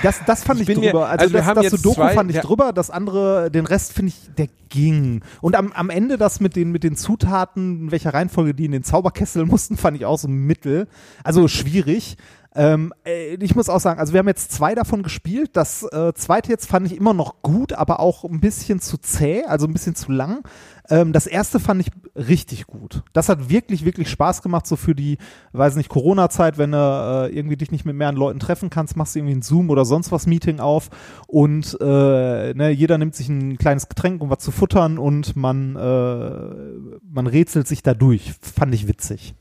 Das, 0.03 0.21
das 0.25 0.43
fand 0.43 0.59
Ich 0.61 0.67
ich, 0.69 0.75
bin 0.75 0.83
mir- 0.83 0.91
drüber. 0.91 1.07
also, 1.09 1.23
also 1.23 1.33
wir 1.33 1.39
das, 1.39 1.47
haben 1.47 1.61
das 1.63 1.71
Sudoku 1.71 1.95
zwei- 1.95 2.13
fand 2.13 2.29
ich 2.29 2.35
ja. 2.37 2.41
drüber, 2.41 2.73
das 2.73 2.89
andere, 2.89 3.49
den 3.51 3.65
Rest 3.65 3.93
finde 3.93 4.09
ich, 4.09 4.33
der 4.37 4.47
ging. 4.69 5.21
Und 5.41 5.55
am, 5.55 5.71
am 5.71 5.89
Ende 5.89 6.17
das 6.17 6.39
mit 6.39 6.55
den, 6.55 6.71
mit 6.71 6.83
den 6.83 6.95
Zutaten, 6.95 7.81
in 7.81 7.91
welcher 7.91 8.13
Reihenfolge 8.13 8.53
die 8.53 8.65
in 8.65 8.71
den 8.71 8.83
Zauberkessel 8.83 9.45
mussten, 9.47 9.77
fand 9.77 9.97
ich 9.97 10.05
auch 10.05 10.17
so 10.19 10.27
mittel. 10.27 10.87
Also 11.23 11.47
schwierig. 11.47 12.17
Ähm, 12.59 12.93
äh, 13.05 13.35
ich 13.35 13.55
muss 13.55 13.69
auch 13.69 13.79
sagen, 13.79 14.01
also 14.01 14.11
wir 14.11 14.19
haben 14.19 14.27
jetzt 14.27 14.51
zwei 14.51 14.75
davon 14.75 15.01
gespielt. 15.01 15.51
Das 15.53 15.83
äh, 15.83 16.11
zweite 16.13 16.51
jetzt 16.51 16.65
fand 16.65 16.85
ich 16.85 16.97
immer 16.97 17.13
noch 17.13 17.41
gut, 17.41 17.71
aber 17.71 18.01
auch 18.01 18.25
ein 18.25 18.41
bisschen 18.41 18.81
zu 18.81 18.97
zäh, 18.97 19.45
also 19.45 19.65
ein 19.65 19.71
bisschen 19.71 19.95
zu 19.95 20.11
lang. 20.11 20.43
Ähm, 20.89 21.13
das 21.13 21.25
erste 21.25 21.61
fand 21.61 21.79
ich 21.79 21.91
richtig 22.15 22.67
gut. 22.67 23.03
Das 23.13 23.29
hat 23.29 23.49
wirklich, 23.49 23.85
wirklich 23.85 24.09
Spaß 24.09 24.41
gemacht, 24.41 24.67
so 24.67 24.75
für 24.75 24.93
die, 24.93 25.19
weiß 25.53 25.77
nicht, 25.77 25.87
Corona-Zeit, 25.87 26.57
wenn 26.57 26.73
du 26.73 26.77
äh, 26.77 27.33
irgendwie 27.33 27.55
dich 27.55 27.71
nicht 27.71 27.85
mit 27.85 27.95
mehreren 27.95 28.17
Leuten 28.17 28.41
treffen 28.41 28.69
kannst, 28.69 28.97
machst 28.97 29.15
du 29.15 29.19
irgendwie 29.19 29.35
ein 29.35 29.41
Zoom 29.41 29.69
oder 29.69 29.85
sonst 29.85 30.11
was 30.11 30.27
Meeting 30.27 30.59
auf 30.59 30.89
und 31.27 31.77
äh, 31.79 32.53
ne, 32.53 32.71
jeder 32.71 32.97
nimmt 32.97 33.15
sich 33.15 33.29
ein 33.29 33.57
kleines 33.57 33.87
Getränk, 33.87 34.21
um 34.21 34.29
was 34.29 34.39
zu 34.39 34.51
futtern 34.51 34.97
und 34.97 35.37
man, 35.37 35.77
äh, 35.77 36.99
man 37.09 37.27
rätselt 37.27 37.69
sich 37.69 37.83
da 37.83 37.93
durch. 37.93 38.33
Fand 38.41 38.75
ich 38.75 38.89
witzig. 38.89 39.33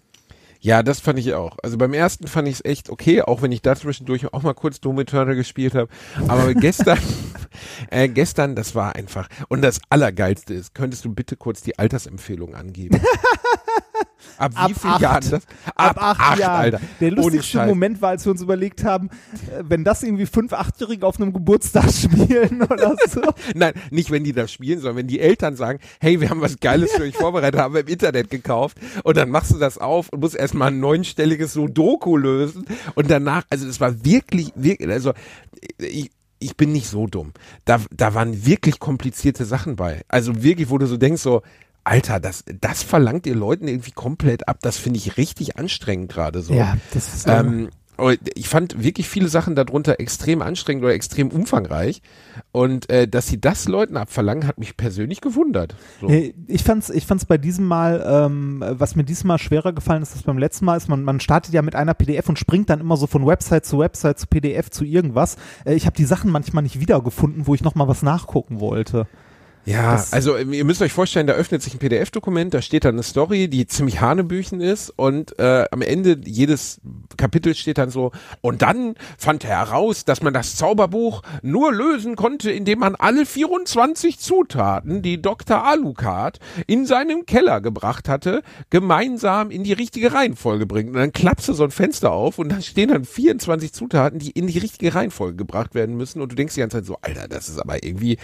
Ja, 0.61 0.83
das 0.83 1.01
fand 1.01 1.19
ich 1.19 1.35
auch. 1.35 1.57
Also 1.63 1.79
beim 1.79 1.95
ersten 1.95 2.27
fand 2.27 2.49
ich 2.49 2.55
es 2.55 2.65
echt 2.65 2.91
okay, 2.91 3.23
auch 3.23 3.43
wenn 3.43 3.53
ich 3.53 3.63
da 3.63 3.77
zwischendurch 3.77 4.33
auch 4.33 4.43
mal 4.43 4.55
kurz 4.55 4.81
Doom 4.81 4.99
Eternal 4.99 5.37
gespielt 5.37 5.75
habe. 5.75 5.89
Aber 6.27 6.53
gestern, 6.55 6.99
äh, 7.91 8.09
gestern, 8.09 8.57
das 8.57 8.75
war 8.75 8.97
einfach. 8.97 9.29
Und 9.49 9.63
das 9.63 9.81
Allergeilste 9.89 10.55
ist, 10.55 10.75
könntest 10.75 11.05
du 11.05 11.15
bitte 11.15 11.37
kurz 11.37 11.63
die 11.63 11.79
Altersempfehlung 11.79 12.55
angeben? 12.55 13.01
Ab 14.37 14.53
wie 14.53 14.57
Ab 14.57 14.71
vielen 14.81 14.93
acht. 14.95 15.03
Jahren 15.03 15.31
das? 15.31 15.43
Ab 15.75 15.97
acht, 15.99 16.39
Jahren. 16.39 16.61
Alter. 16.61 16.81
Der 17.01 17.11
lustigste. 17.11 17.67
Moment 17.67 18.01
war, 18.01 18.11
als 18.11 18.25
wir 18.25 18.31
uns 18.31 18.41
überlegt 18.41 18.85
haben, 18.85 19.09
äh, 19.09 19.65
wenn 19.65 19.85
das 19.85 20.03
irgendwie 20.03 20.27
fünf, 20.27 20.53
achtjährige 20.53 21.07
auf 21.07 21.21
einem 21.21 21.33
Geburtstag 21.33 21.91
spielen 21.93 22.63
oder 22.63 22.95
so. 23.09 23.23
Nein, 23.55 23.75
nicht 23.91 24.11
wenn 24.11 24.25
die 24.25 24.33
das 24.33 24.53
spielen, 24.53 24.81
sondern 24.81 24.97
wenn 24.97 25.07
die 25.09 25.21
Eltern 25.21 25.57
sagen, 25.57 25.81
hey, 26.01 26.21
wir 26.21 26.31
haben 26.31 26.41
was 26.41 26.61
Geiles 26.61 26.93
für 26.93 27.03
euch 27.03 27.17
vorbereitet, 27.17 27.61
haben 27.61 27.75
wir 27.75 27.81
im 27.81 27.89
Internet 27.89 28.31
gekauft 28.31 28.79
und 29.03 29.17
dann 29.17 29.31
machst 29.31 29.51
du 29.53 29.59
das 29.59 29.79
auf 29.79 30.09
und 30.11 30.21
musst 30.21 30.37
erstmal 30.49 30.69
ein 30.69 30.81
neunstelliges 30.81 31.53
Sudoku 31.53 32.17
lösen 32.17 32.65
und 32.95 33.11
danach, 33.11 33.45
also 33.51 33.67
das 33.67 33.81
war 33.81 34.05
wirklich, 34.05 34.53
wirklich, 34.55 34.89
also 34.89 35.13
ich, 35.79 36.11
ich 36.39 36.57
bin 36.57 36.73
nicht 36.73 36.89
so 36.89 37.07
dumm. 37.07 37.33
Da, 37.67 37.81
da 37.91 38.15
waren 38.15 38.47
wirklich 38.47 38.79
komplizierte 38.79 39.45
Sachen 39.45 39.77
bei. 39.77 40.03
Also 40.09 40.43
wirklich, 40.43 40.71
wo 40.71 40.79
du 40.79 40.87
so 40.87 40.97
denkst, 40.97 41.21
so, 41.21 41.43
Alter, 41.85 42.19
das, 42.21 42.45
das 42.61 42.83
verlangt 42.83 43.27
ihr 43.27 43.35
Leuten 43.35 43.69
irgendwie 43.69 43.91
komplett 43.91 44.49
ab. 44.49 44.59
Das 44.63 44.79
finde 44.79 44.99
ich 44.99 45.17
richtig 45.17 45.59
anstrengend 45.59 46.11
gerade 46.11 46.41
so. 46.41 46.55
das 46.93 47.15
ist 47.15 47.27
Ähm, 47.29 47.69
ich 48.35 48.49
fand 48.49 48.83
wirklich 48.83 49.09
viele 49.09 49.29
Sachen 49.29 49.57
darunter 49.57 49.99
extrem 49.99 50.41
anstrengend 50.41 50.85
oder 50.85 50.95
extrem 50.95 51.31
umfangreich. 51.31 52.01
Und 52.53 52.89
äh, 52.91 53.09
dass 53.09 53.27
sie 53.27 53.41
das 53.41 53.67
Leuten 53.67 53.97
abverlangen, 53.97 54.47
hat 54.47 54.59
mich 54.59 54.77
persönlich 54.77 55.21
gewundert. 55.21 55.75
So. 56.01 56.09
Ich 56.47 56.63
fand's, 56.63 56.91
ich 56.91 57.07
fand's 57.07 57.27
bei 57.27 57.39
diesem 57.39 57.67
Mal, 57.67 58.05
ähm, 58.07 58.65
was 58.67 58.95
mir 58.95 59.05
diesmal 59.05 59.39
schwerer 59.39 59.73
gefallen 59.73 60.03
ist 60.03 60.13
als 60.15 60.23
beim 60.23 60.39
letzten 60.39 60.65
Mal, 60.65 60.77
ist, 60.77 60.89
man, 60.89 61.03
man 61.03 61.21
startet 61.21 61.53
ja 61.55 61.63
mit 61.63 61.75
einer 61.75 61.95
PDF 61.95 62.29
und 62.29 62.39
springt 62.39 62.71
dann 62.71 62.81
immer 62.81 62.97
so 62.97 63.07
von 63.07 63.27
Website 63.27 63.67
zu 63.67 63.81
Website 63.81 64.19
zu 64.19 64.27
PDF 64.29 64.71
zu 64.71 64.85
irgendwas. 64.85 65.37
Äh, 65.65 65.75
ich 65.75 65.87
habe 65.87 65.97
die 65.97 66.05
Sachen 66.05 66.31
manchmal 66.31 66.63
nicht 66.63 66.81
wiedergefunden, 66.81 67.47
wo 67.47 67.55
ich 67.55 67.63
nochmal 67.63 67.89
was 67.89 68.03
nachgucken 68.03 68.61
wollte. 68.61 69.07
Ja, 69.69 69.93
Das- 69.93 70.13
also 70.15 70.37
ähm, 70.37 70.53
ihr 70.55 70.65
müsst 70.65 70.81
euch 70.81 70.93
vorstellen, 70.93 71.27
da 71.27 71.35
öffnet 71.35 71.63
sich 71.63 71.75
ein 71.75 71.79
PDF-Dokument, 71.79 72.55
da 72.55 72.63
steht 72.63 72.85
dann 72.87 72.95
eine 72.95 73.03
Story, 73.03 73.49
die 73.49 73.67
ziemlich 73.67 74.01
hanebüchen 74.01 74.61
ist 74.63 74.91
und 74.97 75.39
äh, 75.39 75.67
am 75.71 75.83
Ende 75.83 76.19
jedes 76.25 76.81
Kapitel 77.19 77.55
steht 77.55 77.77
dann 77.77 77.91
so, 77.91 78.13
und 78.41 78.63
dann 78.63 78.95
fand 79.19 79.45
er 79.45 79.51
heraus, 79.51 80.05
dass 80.07 80.23
man 80.23 80.33
das 80.33 80.57
Zauberbuch 80.57 81.23
nur 81.43 81.73
lösen 81.73 82.17
konnte, 82.17 82.51
indem 82.51 82.79
man 82.79 82.95
alle 82.95 83.27
24 83.27 84.19
Zutaten, 84.19 85.03
die 85.03 85.21
Dr. 85.21 85.65
Alucard 85.67 86.39
in 86.67 86.87
seinem 86.87 87.27
Keller 87.27 87.61
gebracht 87.61 88.09
hatte, 88.09 88.43
gemeinsam 88.71 89.51
in 89.51 89.65
die 89.65 89.73
richtige 89.75 90.13
Reihenfolge 90.15 90.65
bringt. 90.67 90.91
Und 90.91 90.97
dann 90.97 91.13
klappst 91.13 91.49
du 91.49 91.53
so 91.53 91.65
ein 91.65 91.71
Fenster 91.71 92.13
auf 92.13 92.39
und 92.39 92.49
da 92.51 92.61
stehen 92.63 92.89
dann 92.89 93.05
24 93.05 93.73
Zutaten, 93.73 94.19
die 94.19 94.31
in 94.31 94.47
die 94.47 94.59
richtige 94.59 94.95
Reihenfolge 94.95 95.37
gebracht 95.37 95.75
werden 95.75 95.97
müssen 95.97 96.23
und 96.23 96.33
du 96.33 96.37
denkst 96.37 96.55
die 96.55 96.61
ganze 96.61 96.79
Zeit 96.79 96.87
so, 96.87 96.97
Alter, 97.03 97.29
das 97.29 97.49
ist 97.51 97.59
aber 97.59 97.85
irgendwie 97.85 98.17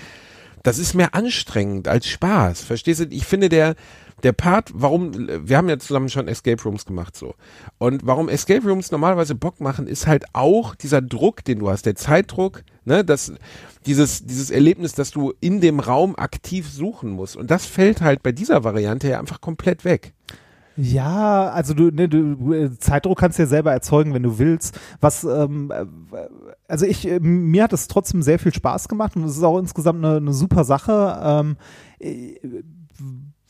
das 0.65 0.79
ist 0.79 0.95
mehr 0.95 1.15
anstrengend 1.15 1.87
als 1.87 2.09
Spaß. 2.09 2.63
Verstehst 2.63 3.01
du? 3.01 3.05
Ich 3.11 3.27
finde 3.27 3.49
der 3.49 3.77
der 4.23 4.33
Part, 4.33 4.71
warum 4.73 5.13
wir 5.13 5.57
haben 5.57 5.69
ja 5.69 5.79
zusammen 5.79 6.09
schon 6.09 6.29
Escape 6.29 6.63
Rooms 6.63 6.87
gemacht 6.87 7.15
so. 7.15 7.35
Und 7.79 8.07
warum 8.07 8.31
Escape 8.31 8.67
Rooms 8.67 8.91
normalerweise 8.91 9.35
Bock 9.35 9.61
machen, 9.61 9.87
ist 9.87 10.07
halt 10.07 10.25
auch 10.33 10.75
dieser 10.75 11.03
Druck, 11.03 11.45
den 11.45 11.59
du 11.59 11.69
hast, 11.69 11.85
der 11.85 11.95
Zeitdruck, 11.95 12.63
ne, 12.85 13.05
das 13.05 13.33
dieses 13.87 14.25
dieses 14.25 14.51
Erlebnis, 14.51 14.95
dass 14.95 15.11
du 15.11 15.35
in 15.41 15.61
dem 15.61 15.79
Raum 15.79 16.17
aktiv 16.17 16.71
suchen 16.71 17.11
musst 17.11 17.37
und 17.37 17.51
das 17.51 17.67
fällt 17.67 18.01
halt 18.01 18.23
bei 18.23 18.33
dieser 18.33 18.65
Variante 18.65 19.09
ja 19.09 19.21
einfach 19.21 19.43
komplett 19.43 19.85
weg. 19.85 20.15
Ja, 20.77 21.51
also 21.51 21.75
du, 21.75 21.91
ne, 21.91 22.09
du 22.09 22.53
äh, 22.53 22.77
Zeitdruck 22.79 23.19
kannst 23.19 23.39
du 23.39 23.43
ja 23.43 23.49
selber 23.49 23.73
erzeugen, 23.73 24.13
wenn 24.13 24.23
du 24.25 24.39
willst. 24.39 24.79
Was, 25.01 25.25
ähm, 25.25 25.71
äh, 25.71 25.87
also 26.67 26.87
ich, 26.87 27.07
äh, 27.07 27.21
mir 27.21 27.65
hat 27.65 27.73
es 27.73 27.87
trotzdem 27.87 28.23
sehr 28.23 28.39
viel 28.39 28.53
Spaß 28.53 28.89
gemacht 28.89 29.15
und 29.17 29.25
es 29.25 29.37
ist 29.37 29.43
auch 29.43 29.59
insgesamt 29.59 30.05
eine, 30.05 30.17
eine 30.17 30.33
super 30.33 30.65
Sache. 30.65 31.21
Ähm, 31.23 31.57
äh, 32.01 32.35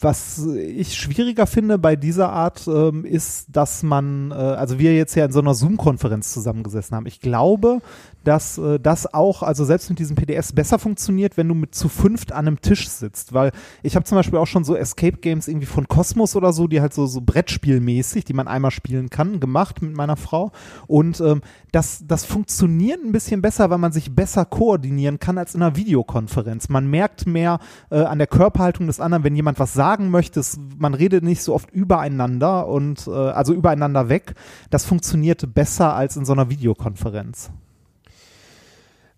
was 0.01 0.45
ich 0.47 0.95
schwieriger 0.95 1.47
finde 1.47 1.79
bei 1.79 1.97
dieser 1.97 2.31
Art 2.31 2.69
ähm, 2.69 3.05
ist, 3.05 3.47
dass 3.51 3.83
man, 3.83 4.31
äh, 4.33 4.35
also 4.35 4.79
wir 4.79 4.95
jetzt 4.95 5.15
ja 5.15 5.25
in 5.25 5.33
so 5.33 5.41
einer 5.41 5.55
Zoom-Konferenz 5.55 6.33
zusammengesessen 6.33 6.95
haben. 6.97 7.07
Ich 7.07 7.21
glaube, 7.21 7.81
dass 8.25 8.59
äh, 8.59 8.81
das 8.81 9.13
auch, 9.13 9.43
also 9.43 9.65
selbst 9.65 9.89
mit 9.91 9.99
diesen 9.99 10.17
PDFs 10.17 10.53
besser 10.53 10.79
funktioniert, 10.79 11.37
wenn 11.37 11.49
du 11.49 11.55
mit 11.55 11.75
zu 11.75 11.89
fünft 11.89 12.33
an 12.33 12.47
einem 12.47 12.61
Tisch 12.61 12.89
sitzt, 12.89 13.33
weil 13.33 13.53
ich 13.83 13.97
habe 13.97 14.05
zum 14.05 14.17
Beispiel 14.17 14.39
auch 14.39 14.47
schon 14.47 14.65
so 14.65 14.77
Escape 14.77 15.19
Games 15.19 15.49
irgendwie 15.49 15.67
von 15.67 15.89
Cosmos 15.89 16.37
oder 16.37 16.53
so, 16.53 16.67
die 16.67 16.81
halt 16.81 16.95
so 16.95 17.07
so 17.07 17.21
Brettspielmäßig, 17.21 18.25
die 18.25 18.33
man 18.33 18.49
einmal 18.49 18.71
spielen 18.71 19.11
kann, 19.11 19.41
gemacht 19.41 19.83
mit 19.83 19.95
meiner 19.95 20.17
Frau 20.17 20.53
und 20.87 21.21
ähm, 21.21 21.43
das 21.73 22.05
das 22.07 22.25
funktioniert 22.25 23.05
ein 23.05 23.13
bisschen 23.13 23.43
besser, 23.43 23.71
weil 23.71 23.79
man 23.79 23.93
sich 23.93 24.15
besser 24.15 24.45
koordinieren 24.45 25.19
kann 25.19 25.39
als 25.39 25.55
in 25.55 25.63
einer 25.63 25.77
Videokonferenz. 25.77 26.69
Man 26.69 26.89
merkt 26.89 27.27
mehr 27.27 27.59
äh, 27.91 28.03
an 28.03 28.19
der 28.19 28.27
Körperhaltung 28.27 28.87
des 28.87 29.01
anderen, 29.01 29.25
wenn 29.25 29.37
jemand 29.37 29.59
was 29.59 29.75
sagen 29.75 30.11
möchte, 30.11 30.41
es, 30.41 30.59
man 30.79 30.95
redet 30.95 31.25
nicht 31.25 31.43
so 31.43 31.55
oft 31.55 31.71
übereinander 31.71 32.67
und 32.69 33.07
äh, 33.07 33.11
also 33.11 33.53
übereinander 33.53 34.09
weg. 34.09 34.35
Das 34.71 34.85
funktioniert 34.85 35.55
besser 35.55 35.95
als 35.95 36.17
in 36.17 36.25
so 36.25 36.33
einer 36.33 36.51
Videokonferenz. 36.51 37.51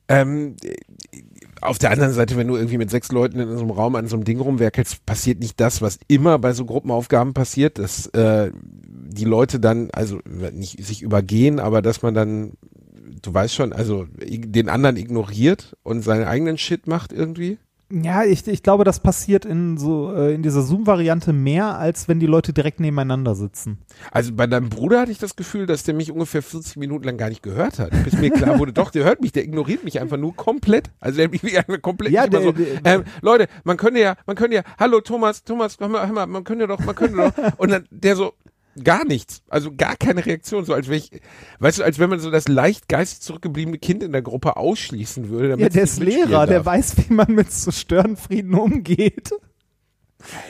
Ähm, 0.08 0.56
auf 1.60 1.78
der 1.78 1.90
anderen 1.90 2.12
Seite, 2.12 2.36
wenn 2.36 2.48
du 2.48 2.56
irgendwie 2.56 2.78
mit 2.78 2.90
sechs 2.90 3.10
Leuten 3.10 3.40
in 3.40 3.56
so 3.56 3.62
einem 3.62 3.70
Raum 3.70 3.96
an 3.96 4.06
so 4.06 4.16
einem 4.16 4.24
Ding 4.24 4.40
rumwerkelst, 4.40 5.04
passiert 5.06 5.40
nicht 5.40 5.60
das, 5.60 5.82
was 5.82 5.98
immer 6.08 6.38
bei 6.38 6.52
so 6.52 6.64
Gruppenaufgaben 6.64 7.34
passiert, 7.34 7.78
dass 7.78 8.06
äh, 8.08 8.52
die 8.54 9.24
Leute 9.24 9.58
dann, 9.58 9.90
also 9.92 10.20
nicht 10.52 10.84
sich 10.84 11.02
übergehen, 11.02 11.58
aber 11.58 11.82
dass 11.82 12.02
man 12.02 12.14
dann, 12.14 12.52
du 13.22 13.32
weißt 13.32 13.54
schon, 13.54 13.72
also 13.72 14.06
den 14.20 14.68
anderen 14.68 14.96
ignoriert 14.96 15.76
und 15.82 16.02
seinen 16.02 16.24
eigenen 16.24 16.58
Shit 16.58 16.86
macht 16.86 17.12
irgendwie. 17.12 17.58
Ja, 17.88 18.24
ich, 18.24 18.44
ich 18.48 18.64
glaube, 18.64 18.82
das 18.82 18.98
passiert 18.98 19.44
in 19.44 19.78
so 19.78 20.12
äh, 20.12 20.34
in 20.34 20.42
dieser 20.42 20.62
Zoom-Variante 20.62 21.32
mehr, 21.32 21.78
als 21.78 22.08
wenn 22.08 22.18
die 22.18 22.26
Leute 22.26 22.52
direkt 22.52 22.80
nebeneinander 22.80 23.36
sitzen. 23.36 23.78
Also 24.10 24.32
bei 24.32 24.48
deinem 24.48 24.70
Bruder 24.70 25.00
hatte 25.00 25.12
ich 25.12 25.18
das 25.18 25.36
Gefühl, 25.36 25.66
dass 25.66 25.84
der 25.84 25.94
mich 25.94 26.10
ungefähr 26.10 26.42
40 26.42 26.78
Minuten 26.78 27.04
lang 27.04 27.16
gar 27.16 27.28
nicht 27.28 27.44
gehört 27.44 27.78
hat. 27.78 27.92
Bis 28.02 28.14
mir 28.14 28.30
klar 28.30 28.58
wurde, 28.58 28.72
doch, 28.74 28.90
der 28.90 29.04
hört 29.04 29.20
mich, 29.20 29.30
der 29.30 29.44
ignoriert 29.44 29.84
mich 29.84 30.00
einfach 30.00 30.16
nur 30.16 30.34
komplett. 30.34 30.90
Also 30.98 31.18
der 31.18 31.26
hat 31.30 31.42
mich 31.42 31.56
einfach 31.58 31.80
komplett 31.80 32.10
Ja, 32.12 32.26
der- 32.26 32.42
so, 32.42 32.50
der- 32.50 32.66
ähm, 32.84 33.04
Leute, 33.22 33.46
man 33.62 33.76
könnte 33.76 34.00
ja, 34.00 34.16
man 34.26 34.34
könnte 34.34 34.56
ja, 34.56 34.62
hallo 34.80 35.00
Thomas, 35.00 35.44
Thomas, 35.44 35.76
hör 35.78 35.86
mal, 35.88 36.06
hör 36.08 36.12
mal, 36.12 36.26
man 36.26 36.42
könnte 36.42 36.66
doch, 36.66 36.80
man 36.80 36.94
könnte 36.96 37.16
doch. 37.16 37.32
Und 37.58 37.70
dann 37.70 37.84
der 37.92 38.16
so, 38.16 38.32
gar 38.82 39.04
nichts. 39.04 39.42
Also 39.48 39.74
gar 39.74 39.96
keine 39.96 40.24
Reaktion, 40.24 40.64
so 40.64 40.74
als 40.74 40.88
wenn 40.88 40.98
ich, 40.98 41.10
weißt 41.58 41.78
du, 41.78 41.82
als 41.82 41.98
wenn 41.98 42.10
man 42.10 42.20
so 42.20 42.30
das 42.30 42.48
leicht 42.48 42.88
geistig 42.88 43.20
zurückgebliebene 43.20 43.78
Kind 43.78 44.02
in 44.02 44.12
der 44.12 44.22
Gruppe 44.22 44.56
ausschließen 44.56 45.28
würde. 45.28 45.50
damit 45.50 45.62
Ja, 45.62 45.68
der 45.68 45.82
ist 45.84 46.00
Lehrer, 46.00 46.46
der 46.46 46.64
weiß, 46.64 46.96
wie 46.98 47.14
man 47.14 47.32
mit 47.32 47.52
so 47.52 47.70
Störenfrieden 47.70 48.54
umgeht. 48.54 49.30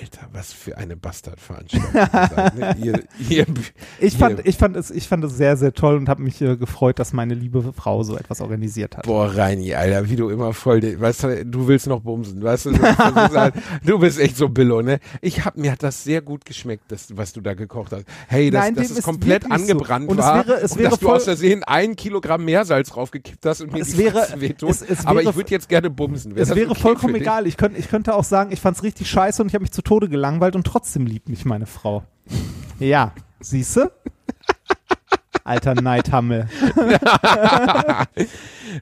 Alter, 0.01 0.29
was 0.33 0.53
für 0.53 0.77
eine 0.79 0.97
Bastardveranstaltung. 0.97 2.59
ne? 2.59 2.77
ihr, 2.83 3.03
ihr, 3.29 3.47
Ich 4.01 4.15
ihr- 4.15 4.19
fand, 4.19 4.47
ich 4.47 4.57
fand 4.57 4.77
es, 4.77 4.91
ich 4.91 5.07
fand 5.09 5.25
es 5.25 5.37
sehr, 5.37 5.57
sehr 5.57 5.73
toll 5.73 5.97
und 5.97 6.09
habe 6.09 6.23
mich 6.23 6.41
äh, 6.41 6.57
gefreut, 6.57 6.99
dass 6.99 7.13
meine 7.13 7.35
liebe 7.35 7.73
Frau 7.75 8.03
so 8.03 8.17
etwas 8.17 8.41
organisiert 8.41 8.97
hat. 8.97 9.05
Boah, 9.07 9.35
Reini, 9.37 9.75
Alter, 9.75 10.09
wie 10.09 10.17
du 10.17 10.29
immer 10.31 10.53
voll, 10.53 10.81
weißt 11.01 11.23
du, 11.25 11.45
du 11.47 11.69
willst 11.69 11.87
noch 11.87 12.01
bumsen, 12.01 12.43
weißt 12.43 12.67
du, 12.67 12.73
du, 12.73 12.83
halt, 12.83 13.55
du 13.85 13.99
bist 13.99 14.19
echt 14.19 14.37
so 14.37 14.49
Billo, 14.49 14.83
ne? 14.83 14.99
Ich 15.21 15.45
hab, 15.45 15.57
mir 15.57 15.73
hat 15.73 15.83
das 15.83 16.03
sehr 16.05 16.23
gut 16.23 16.45
geschmeckt, 16.45 16.85
das, 16.89 17.09
was 17.17 17.33
du 17.33 17.41
da 17.41 17.55
gekocht 17.55 17.93
hast. 17.93 18.05
Hey, 18.29 18.51
dass, 18.51 18.65
Nein, 18.65 18.77
es 18.79 18.91
ist 18.91 19.03
komplett 19.03 19.45
wirklich 19.45 19.59
so. 19.67 19.73
angebrannt 19.73 20.09
Und 20.09 20.19
es 20.19 20.25
war 20.25 20.47
wäre- 20.47 20.61
es 20.61 20.73
und 20.73 20.79
wäre 20.79 20.91
dass 20.91 20.99
du 21.01 21.07
voll- 21.07 21.17
aus 21.17 21.25
Versehen 21.25 21.65
ein 21.65 21.97
Kilogramm 21.97 22.45
Meersalz 22.45 22.89
draufgekippt 22.91 23.45
hast 23.47 23.61
und 23.61 23.73
mir 23.73 23.83
Es 23.83 23.91
die 23.93 23.99
wäre- 23.99 24.27
wehtut. 24.39 24.71
es- 24.71 24.83
es 24.83 25.05
Aber 25.07 25.21
wäre- 25.21 25.31
ich 25.31 25.37
würde 25.37 25.51
jetzt 25.51 25.69
gerne 25.69 25.91
bumsen. 25.91 26.35
Wär 26.35 26.43
Es 26.43 26.49
das 26.49 26.57
wäre 26.57 26.71
okay 26.71 26.81
vollkommen 26.81 27.15
egal. 27.17 27.47
Ich 27.47 27.57
könnte, 27.57 27.79
ich 27.79 27.89
könnte 27.89 28.15
auch 28.15 28.25
sagen, 28.25 28.53
ich 28.53 28.61
fand's 28.61 28.83
richtig 28.83 29.09
scheiße 29.11 29.43
und 29.43 29.49
ich 29.49 29.55
habe 29.55 29.65
mich 29.67 29.73
zu 29.73 29.83
Tode 29.83 30.09
gelangweilt 30.09 30.55
und 30.55 30.65
trotzdem 30.65 31.07
liebt 31.07 31.29
mich 31.29 31.45
meine 31.45 31.67
Frau. 31.67 32.05
Ja, 32.79 33.13
siehste? 33.41 33.91
Alter 35.47 35.81
Neidhammel. 35.81 36.49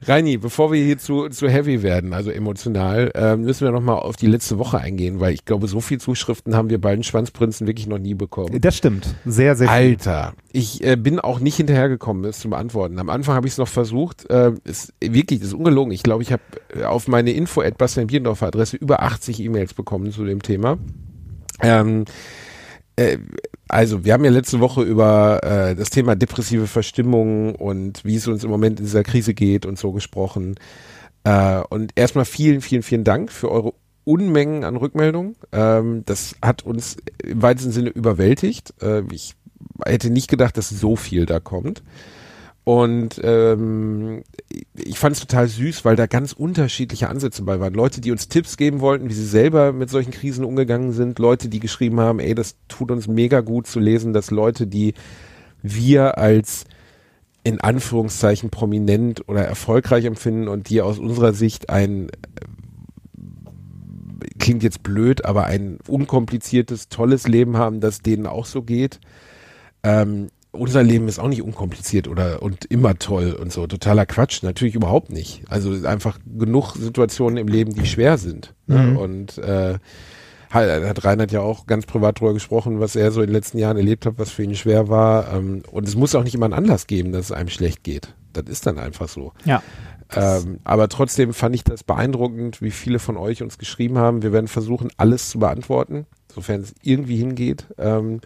Reini, 0.07 0.37
bevor 0.37 0.71
wir 0.71 0.83
hier 0.83 0.97
zu, 0.97 1.29
zu 1.29 1.47
heavy 1.47 1.83
werden, 1.83 2.13
also 2.13 2.31
emotional, 2.31 3.11
ähm, 3.15 3.41
müssen 3.43 3.65
wir 3.65 3.71
nochmal 3.71 3.97
auf 3.97 4.15
die 4.15 4.27
letzte 4.27 4.57
Woche 4.57 4.79
eingehen, 4.79 5.19
weil 5.19 5.33
ich 5.33 5.45
glaube, 5.45 5.67
so 5.67 5.79
viel 5.79 5.99
Zuschriften 5.99 6.55
haben 6.55 6.69
wir 6.69 6.81
beiden 6.81 7.03
Schwanzprinzen 7.03 7.67
wirklich 7.67 7.87
noch 7.87 7.99
nie 7.99 8.15
bekommen. 8.15 8.59
Das 8.59 8.75
stimmt. 8.75 9.15
Sehr, 9.25 9.55
sehr 9.55 9.67
viel. 9.67 9.75
Alter, 9.75 10.33
ich 10.51 10.83
äh, 10.83 10.95
bin 10.95 11.19
auch 11.19 11.39
nicht 11.39 11.55
hinterhergekommen, 11.55 12.25
es 12.25 12.39
zu 12.39 12.49
beantworten. 12.49 12.97
Am 12.99 13.09
Anfang 13.09 13.35
habe 13.35 13.47
ich 13.47 13.53
es 13.53 13.57
noch 13.57 13.67
versucht. 13.67 14.29
Äh, 14.29 14.53
ist 14.63 14.93
wirklich, 14.99 15.39
das 15.39 15.49
ist 15.49 15.53
ungelogen. 15.53 15.93
Ich 15.93 16.03
glaube, 16.03 16.23
ich 16.23 16.31
habe 16.31 16.43
äh, 16.75 16.83
auf 16.83 17.07
meine 17.07 17.31
info 17.31 17.61
Biendorfer 17.61 18.47
Adresse 18.47 18.77
über 18.77 19.03
80 19.03 19.39
E-Mails 19.39 19.73
bekommen 19.73 20.11
zu 20.11 20.25
dem 20.25 20.41
Thema. 20.41 20.77
Ähm, 21.61 22.05
äh, 22.95 23.17
also, 23.67 24.05
wir 24.05 24.13
haben 24.13 24.23
ja 24.23 24.31
letzte 24.31 24.59
Woche 24.59 24.83
über 24.83 25.43
äh, 25.43 25.75
das 25.75 25.89
Thema 25.89 26.15
depressive 26.15 26.67
Verstimmung 26.67 27.55
und 27.55 28.05
wie 28.05 28.15
es 28.15 28.27
uns 28.27 28.43
im 28.43 28.49
Moment 28.49 28.79
in 28.79 28.85
dieser 28.85 29.03
Krise 29.03 29.33
geht 29.33 29.65
und 29.65 29.79
so 29.79 29.91
gesprochen. 29.91 30.55
Äh, 31.23 31.61
und 31.69 31.91
erstmal 31.95 32.25
vielen, 32.25 32.61
vielen, 32.61 32.83
vielen 32.83 33.03
Dank 33.03 33.31
für 33.31 33.51
eure 33.51 33.73
Unmengen 34.03 34.63
an 34.63 34.75
Rückmeldungen. 34.75 35.35
Ähm, 35.51 36.03
das 36.05 36.35
hat 36.41 36.63
uns 36.63 36.97
im 37.23 37.41
weitesten 37.41 37.71
Sinne 37.71 37.89
überwältigt. 37.89 38.73
Äh, 38.81 39.01
ich 39.11 39.35
hätte 39.83 40.11
nicht 40.11 40.29
gedacht, 40.29 40.57
dass 40.57 40.69
so 40.69 40.95
viel 40.95 41.25
da 41.25 41.39
kommt. 41.39 41.81
Und 42.65 43.21
ähm, 43.23 44.23
ich 44.73 44.97
fand 44.97 45.15
es 45.15 45.21
total 45.21 45.47
süß, 45.47 45.85
weil 45.85 45.95
da 45.95 46.07
ganz 46.07 46.33
unterschiedliche 46.33 47.09
Ansätze 47.09 47.43
bei 47.43 47.59
waren. 47.59 47.75
Leute, 47.75 48.01
die 48.01 48.11
uns 48.11 48.27
Tipps 48.27 48.57
geben 48.57 48.81
wollten, 48.81 49.07
wie 49.07 49.13
sie 49.13 49.25
selber 49.25 49.71
mit 49.71 49.91
solchen 49.91 50.09
Krisen 50.09 50.43
umgegangen 50.43 50.91
sind. 50.91 51.19
Leute, 51.19 51.47
die 51.47 51.59
geschrieben 51.59 51.99
haben, 51.99 52.19
ey, 52.19 52.33
das 52.33 52.55
tut 52.67 52.89
uns 52.89 53.07
mega 53.07 53.41
gut 53.41 53.67
zu 53.67 53.79
lesen, 53.79 54.13
dass 54.13 54.31
Leute, 54.31 54.65
die 54.65 54.95
wir 55.61 56.17
als 56.17 56.65
in 57.43 57.61
Anführungszeichen 57.61 58.49
prominent 58.49 59.29
oder 59.29 59.45
erfolgreich 59.45 60.05
empfinden 60.05 60.47
und 60.47 60.67
die 60.69 60.81
aus 60.81 60.97
unserer 60.97 61.33
Sicht 61.33 61.69
ein 61.69 62.09
klingt 64.39 64.63
jetzt 64.63 64.81
blöd, 64.81 65.23
aber 65.23 65.45
ein 65.45 65.77
unkompliziertes, 65.87 66.89
tolles 66.89 67.27
Leben 67.27 67.57
haben, 67.57 67.79
das 67.79 68.01
denen 68.01 68.25
auch 68.25 68.47
so 68.47 68.63
geht. 68.63 68.99
Ähm, 69.83 70.29
unser 70.55 70.83
Leben 70.83 71.07
ist 71.07 71.19
auch 71.19 71.27
nicht 71.27 71.41
unkompliziert 71.41 72.07
oder 72.07 72.41
und 72.41 72.65
immer 72.65 72.97
toll 72.97 73.33
und 73.33 73.51
so. 73.51 73.67
Totaler 73.67 74.05
Quatsch, 74.05 74.43
natürlich 74.43 74.75
überhaupt 74.75 75.11
nicht. 75.11 75.43
Also 75.49 75.87
einfach 75.87 76.19
genug 76.25 76.75
Situationen 76.75 77.37
im 77.37 77.47
Leben, 77.47 77.73
die 77.73 77.85
schwer 77.85 78.17
sind. 78.17 78.53
Ne? 78.67 78.97
Und 78.97 79.37
äh, 79.37 79.77
hat, 80.49 80.83
hat 80.83 81.05
Reinhard 81.05 81.31
ja 81.31 81.41
auch 81.41 81.65
ganz 81.65 81.85
privat 81.85 82.19
drüber 82.19 82.33
gesprochen, 82.33 82.79
was 82.79 82.95
er 82.95 83.11
so 83.11 83.21
in 83.21 83.27
den 83.27 83.33
letzten 83.33 83.57
Jahren 83.57 83.77
erlebt 83.77 84.05
hat, 84.05 84.13
was 84.17 84.31
für 84.31 84.43
ihn 84.43 84.55
schwer 84.55 84.89
war. 84.89 85.33
Ähm, 85.33 85.63
und 85.71 85.87
es 85.87 85.95
muss 85.95 86.15
auch 86.15 86.23
nicht 86.23 86.35
immer 86.35 86.45
einen 86.45 86.53
Anlass 86.53 86.87
geben, 86.87 87.11
dass 87.11 87.25
es 87.25 87.31
einem 87.31 87.49
schlecht 87.49 87.83
geht. 87.83 88.13
Das 88.33 88.45
ist 88.47 88.65
dann 88.65 88.79
einfach 88.79 89.07
so. 89.07 89.33
Ja. 89.43 89.61
Ähm, 90.15 90.59
aber 90.63 90.87
trotzdem 90.87 91.33
fand 91.33 91.55
ich 91.55 91.63
das 91.63 91.83
beeindruckend, 91.83 92.61
wie 92.61 92.71
viele 92.71 92.99
von 92.99 93.17
euch 93.17 93.41
uns 93.41 93.57
geschrieben 93.57 93.97
haben. 93.97 94.21
Wir 94.21 94.33
werden 94.33 94.47
versuchen, 94.47 94.89
alles 94.97 95.29
zu 95.29 95.39
beantworten, 95.39 96.05
sofern 96.33 96.61
es 96.61 96.75
irgendwie 96.81 97.17
hingeht. 97.17 97.65
Ähm, 97.77 98.21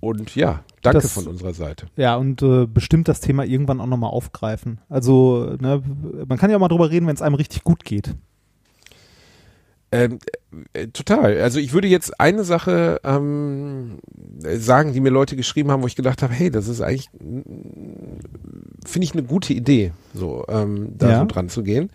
und 0.00 0.34
ja, 0.34 0.64
danke 0.82 1.00
Das- 1.02 1.12
von 1.12 1.26
unserer 1.26 1.54
Seite. 1.54 1.86
Ja, 1.96 2.16
und 2.16 2.42
äh, 2.42 2.66
bestimmt 2.66 3.08
das 3.08 3.20
Thema 3.20 3.44
irgendwann 3.44 3.80
auch 3.80 3.86
nochmal 3.86 4.10
aufgreifen. 4.10 4.78
Also, 4.88 5.56
ne, 5.60 5.82
man 6.28 6.38
kann 6.38 6.50
ja 6.50 6.56
auch 6.56 6.60
mal 6.60 6.68
drüber 6.68 6.90
reden, 6.90 7.06
wenn 7.06 7.14
es 7.14 7.22
einem 7.22 7.34
richtig 7.36 7.64
gut 7.64 7.84
geht. 7.84 8.14
Ähm, 9.94 10.18
äh, 10.72 10.86
total. 10.88 11.38
Also 11.42 11.58
ich 11.58 11.74
würde 11.74 11.86
jetzt 11.86 12.18
eine 12.18 12.44
Sache 12.44 12.98
ähm, 13.04 13.98
sagen, 14.42 14.94
die 14.94 15.00
mir 15.00 15.10
Leute 15.10 15.36
geschrieben 15.36 15.70
haben, 15.70 15.82
wo 15.82 15.86
ich 15.86 15.96
gedacht 15.96 16.22
habe, 16.22 16.32
hey, 16.32 16.50
das 16.50 16.66
ist 16.66 16.80
eigentlich, 16.80 17.10
finde 18.86 19.04
ich 19.04 19.12
eine 19.12 19.22
gute 19.22 19.52
Idee, 19.52 19.92
so 20.14 20.44
ähm, 20.48 20.94
da 20.96 21.10
Ja. 21.10 21.18
so 21.20 21.26
dran 21.26 21.50
zu 21.50 21.62
gehen. 21.62 21.90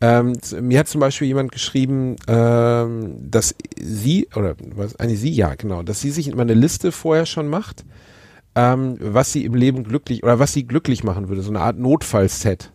Ähm, 0.00 0.32
mir 0.62 0.78
hat 0.78 0.88
zum 0.88 1.00
Beispiel 1.02 1.26
jemand 1.28 1.52
geschrieben, 1.52 2.16
ähm, 2.26 3.16
dass 3.30 3.54
sie, 3.78 4.28
oder 4.34 4.54
was, 4.74 4.96
eine 4.96 5.16
sie, 5.16 5.30
ja, 5.30 5.54
genau, 5.56 5.82
dass 5.82 6.00
sie 6.00 6.10
sich 6.10 6.28
immer 6.28 6.42
eine 6.42 6.54
Liste 6.54 6.90
vorher 6.90 7.26
schon 7.26 7.48
macht, 7.48 7.84
ähm, 8.56 8.96
was 8.98 9.32
sie 9.32 9.44
im 9.44 9.54
Leben 9.54 9.84
glücklich, 9.84 10.24
oder 10.24 10.38
was 10.38 10.52
sie 10.52 10.66
glücklich 10.66 11.04
machen 11.04 11.28
würde, 11.28 11.42
so 11.42 11.50
eine 11.50 11.60
Art 11.60 11.78
Notfallset. 11.78 12.72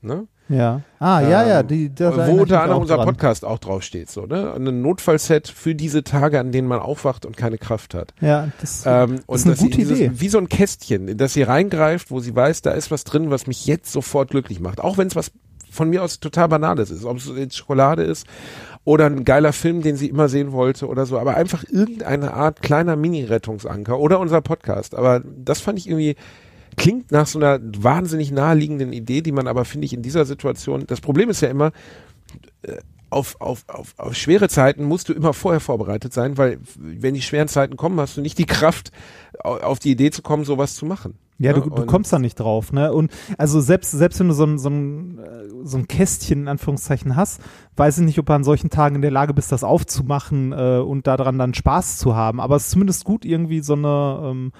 Ne? 0.00 0.26
Ja. 0.48 0.82
Ah, 0.98 1.20
ja, 1.22 1.46
ja. 1.46 1.60
Ähm, 1.60 1.66
Die, 1.66 1.90
wo 1.98 2.42
unter 2.42 2.62
anderem 2.62 2.82
unser 2.82 2.96
dran. 2.96 3.06
Podcast 3.06 3.44
auch 3.44 3.58
draufsteht, 3.58 4.10
so, 4.10 4.26
ne? 4.26 4.52
Ein 4.54 4.82
Notfallset 4.82 5.48
für 5.48 5.74
diese 5.74 6.04
Tage, 6.04 6.38
an 6.38 6.52
denen 6.52 6.68
man 6.68 6.80
aufwacht 6.80 7.26
und 7.26 7.36
keine 7.36 7.58
Kraft 7.58 7.94
hat. 7.94 8.14
Ja, 8.20 8.48
das, 8.60 8.84
Ähm, 8.86 9.20
und 9.26 9.28
das 9.28 9.40
ist 9.40 9.46
eine 9.46 9.56
gute 9.56 9.78
dieses, 9.78 9.98
Idee. 9.98 10.10
Wie 10.14 10.28
so 10.28 10.38
ein 10.38 10.48
Kästchen, 10.48 11.08
in 11.08 11.16
das 11.18 11.32
sie 11.32 11.42
reingreift, 11.42 12.10
wo 12.10 12.20
sie 12.20 12.36
weiß, 12.36 12.62
da 12.62 12.72
ist 12.72 12.90
was 12.90 13.04
drin, 13.04 13.30
was 13.30 13.46
mich 13.46 13.66
jetzt 13.66 13.90
sofort 13.90 14.30
glücklich 14.30 14.60
macht. 14.60 14.80
Auch 14.80 14.98
wenn 14.98 15.08
es 15.08 15.16
was 15.16 15.32
von 15.70 15.90
mir 15.90 16.02
aus 16.02 16.20
total 16.20 16.48
Banales 16.48 16.90
ist. 16.90 17.04
Ob 17.04 17.16
es 17.16 17.30
jetzt 17.36 17.56
Schokolade 17.56 18.04
ist 18.04 18.26
oder 18.84 19.06
ein 19.06 19.24
geiler 19.24 19.52
Film, 19.52 19.80
den 19.80 19.96
sie 19.96 20.08
immer 20.08 20.28
sehen 20.28 20.52
wollte 20.52 20.86
oder 20.88 21.06
so. 21.06 21.18
Aber 21.18 21.36
einfach 21.36 21.64
irgendeine 21.70 22.34
Art 22.34 22.60
kleiner 22.62 22.96
Mini-Rettungsanker 22.96 23.98
oder 23.98 24.20
unser 24.20 24.40
Podcast. 24.42 24.94
Aber 24.94 25.22
das 25.24 25.60
fand 25.60 25.78
ich 25.78 25.88
irgendwie, 25.88 26.16
klingt 26.76 27.10
nach 27.10 27.26
so 27.26 27.38
einer 27.38 27.60
wahnsinnig 27.62 28.30
naheliegenden 28.30 28.92
Idee, 28.92 29.22
die 29.22 29.32
man 29.32 29.46
aber, 29.46 29.64
finde 29.64 29.86
ich, 29.86 29.94
in 29.94 30.02
dieser 30.02 30.24
Situation, 30.26 30.84
das 30.86 31.00
Problem 31.00 31.30
ist 31.30 31.40
ja 31.40 31.48
immer, 31.48 31.72
äh, 32.62 32.76
auf, 33.10 33.40
auf, 33.40 33.64
auf, 33.68 33.94
auf 33.96 34.14
schwere 34.14 34.48
Zeiten 34.48 34.84
musst 34.84 35.08
du 35.08 35.12
immer 35.12 35.32
vorher 35.32 35.60
vorbereitet 35.60 36.12
sein, 36.12 36.36
weil 36.36 36.58
wenn 36.76 37.14
die 37.14 37.22
schweren 37.22 37.46
Zeiten 37.48 37.76
kommen, 37.76 38.00
hast 38.00 38.16
du 38.16 38.20
nicht 38.20 38.38
die 38.38 38.44
Kraft, 38.46 38.90
au- 39.38 39.58
auf 39.58 39.78
die 39.78 39.92
Idee 39.92 40.10
zu 40.10 40.20
kommen, 40.20 40.44
sowas 40.44 40.74
zu 40.74 40.84
machen. 40.84 41.14
Ja, 41.38 41.52
Ne? 41.52 41.60
du, 41.62 41.70
du 41.70 41.82
Und- 41.82 41.86
kommst 41.86 42.12
da 42.12 42.18
nicht 42.18 42.36
drauf, 42.38 42.72
ne? 42.72 42.92
Und 42.92 43.10
also 43.38 43.60
selbst, 43.60 43.90
selbst 43.90 44.20
wenn 44.20 44.28
du 44.28 44.34
so 44.34 44.44
ein, 44.44 44.58
so 44.58 44.68
ein, 44.70 45.18
äh, 45.18 45.48
so 45.64 45.76
ein 45.78 45.88
Kästchen 45.88 46.42
in 46.42 46.48
Anführungszeichen 46.48 47.16
hast, 47.16 47.40
weiß 47.76 47.98
ich 47.98 48.04
nicht, 48.04 48.18
ob 48.20 48.26
du 48.26 48.32
an 48.32 48.44
solchen 48.44 48.70
Tagen 48.70 48.94
in 48.96 49.02
der 49.02 49.10
Lage 49.10 49.34
bist, 49.34 49.50
das 49.50 49.64
aufzumachen 49.64 50.52
äh, 50.52 50.78
und 50.78 51.06
daran 51.06 51.38
dann 51.38 51.52
Spaß 51.54 51.98
zu 51.98 52.14
haben. 52.14 52.40
Aber 52.40 52.54
es 52.56 52.64
ist 52.66 52.70
zumindest 52.70 53.04
gut, 53.04 53.24
irgendwie 53.24 53.60
so 53.60 53.72
eine 53.74 54.20
ähm, 54.30 54.52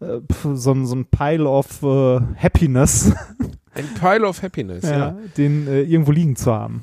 äh, 0.00 0.20
so, 0.54 0.72
ein- 0.72 0.86
so 0.86 0.94
ein 0.96 1.04
Pile 1.06 1.46
of 1.48 1.82
äh, 1.82 2.20
Happiness, 2.36 3.12
Ein 3.74 3.86
Pile 3.98 4.26
of 4.28 4.42
Happiness, 4.42 4.84
ja. 4.84 4.98
ja, 4.98 5.16
den 5.38 5.66
äh, 5.66 5.80
irgendwo 5.82 6.12
liegen 6.12 6.36
zu 6.36 6.52
haben. 6.52 6.82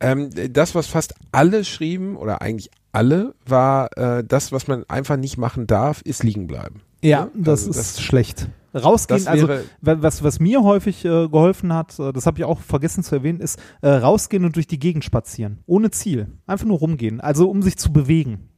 Ähm, 0.00 0.30
das, 0.52 0.74
was 0.74 0.88
fast 0.88 1.14
alle 1.30 1.64
schrieben, 1.64 2.16
oder 2.16 2.42
eigentlich 2.42 2.70
alle, 2.92 3.34
war, 3.46 3.96
äh, 3.96 4.24
das, 4.24 4.50
was 4.50 4.66
man 4.66 4.82
einfach 4.88 5.16
nicht 5.16 5.36
machen 5.38 5.66
darf, 5.68 6.00
ist 6.02 6.24
liegen 6.24 6.46
bleiben. 6.48 6.80
Ja, 7.02 7.08
Ja, 7.10 7.30
das 7.34 7.66
also 7.66 7.70
ist 7.70 7.98
das- 7.98 8.02
schlecht. 8.02 8.48
Rausgehen, 8.74 9.26
also 9.28 9.48
was, 9.80 10.24
was 10.24 10.40
mir 10.40 10.62
häufig 10.64 11.04
äh, 11.04 11.28
geholfen 11.28 11.72
hat, 11.72 11.96
äh, 11.98 12.12
das 12.12 12.26
habe 12.26 12.38
ich 12.38 12.44
auch 12.44 12.60
vergessen 12.60 13.04
zu 13.04 13.14
erwähnen, 13.14 13.40
ist 13.40 13.58
äh, 13.82 13.88
rausgehen 13.88 14.44
und 14.44 14.56
durch 14.56 14.66
die 14.66 14.78
Gegend 14.80 15.04
spazieren. 15.04 15.60
Ohne 15.66 15.90
Ziel. 15.92 16.26
Einfach 16.46 16.66
nur 16.66 16.78
rumgehen. 16.78 17.20
Also 17.20 17.48
um 17.50 17.62
sich 17.62 17.76
zu 17.78 17.92
bewegen. 17.92 18.48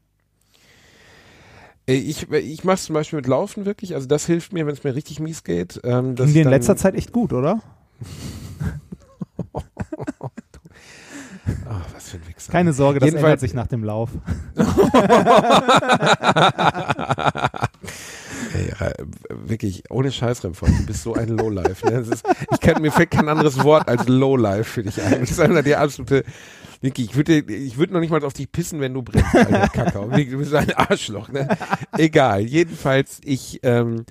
äh, 1.87 1.95
ich, 1.95 2.31
ich 2.33 2.65
mache 2.65 2.75
es 2.77 2.85
zum 2.85 2.95
Beispiel 2.95 3.19
mit 3.19 3.27
Laufen 3.27 3.67
wirklich, 3.67 3.95
also 3.95 4.07
das 4.07 4.25
hilft 4.27 4.53
mir, 4.55 4.67
wenn 4.67 4.73
es 4.75 4.85
mir 4.85 4.95
richtig 4.95 5.21
mies 5.21 5.45
geht. 5.45 5.81
Ähm, 5.85 6.15
Ging 6.15 6.33
dir 6.33 6.43
in 6.43 6.49
letzter 6.49 6.77
Zeit 6.77 6.95
echt 6.95 7.13
gut, 7.13 7.33
oder? 7.33 7.61
Ah, 11.69 11.81
was 11.95 12.11
für 12.11 12.17
ein 12.17 12.27
Wichser. 12.27 12.51
Keine 12.51 12.73
Sorge, 12.73 12.99
das 12.99 13.07
Jedenfalls- 13.11 13.25
ändert 13.25 13.41
sich 13.41 13.55
nach 13.55 13.69
dem 13.69 13.85
Lauf. 13.85 14.11
Ey, 18.57 18.93
wirklich, 19.29 19.85
ohne 19.91 20.11
Scheiß, 20.11 20.45
Remford, 20.45 20.71
du 20.71 20.87
bist 20.87 21.03
so 21.03 21.15
ein 21.15 21.29
Lowlife. 21.29 21.87
Ne? 21.87 22.01
Ist, 22.01 22.25
ich 22.53 22.61
kann, 22.61 22.81
mir 22.81 22.91
fällt 22.91 23.11
kein 23.11 23.29
anderes 23.29 23.63
Wort 23.63 23.89
als 23.89 24.09
Lowlife 24.09 24.65
für 24.65 24.83
dich 24.83 25.01
ein. 25.03 25.21
Das 25.21 25.31
ist 25.31 25.41
einer 25.41 25.63
der 25.63 25.81
absolute, 25.81 26.25
wirklich, 26.81 27.11
ich 27.11 27.17
würde 27.17 27.41
ich 27.53 27.77
würd 27.77 27.91
noch 27.91 28.01
nicht 28.01 28.11
mal 28.11 28.25
auf 28.25 28.33
dich 28.33 28.51
pissen, 28.51 28.81
wenn 28.81 28.95
du 28.95 29.03
brennst, 29.03 29.35
Alter, 29.35 29.69
Kakao. 29.69 30.09
Du 30.09 30.39
bist 30.39 30.55
ein 30.55 30.73
Arschloch, 30.75 31.29
ne? 31.29 31.49
Egal, 31.99 32.43
jedenfalls, 32.43 33.21
ich, 33.25 33.61
ähm, 33.63 34.05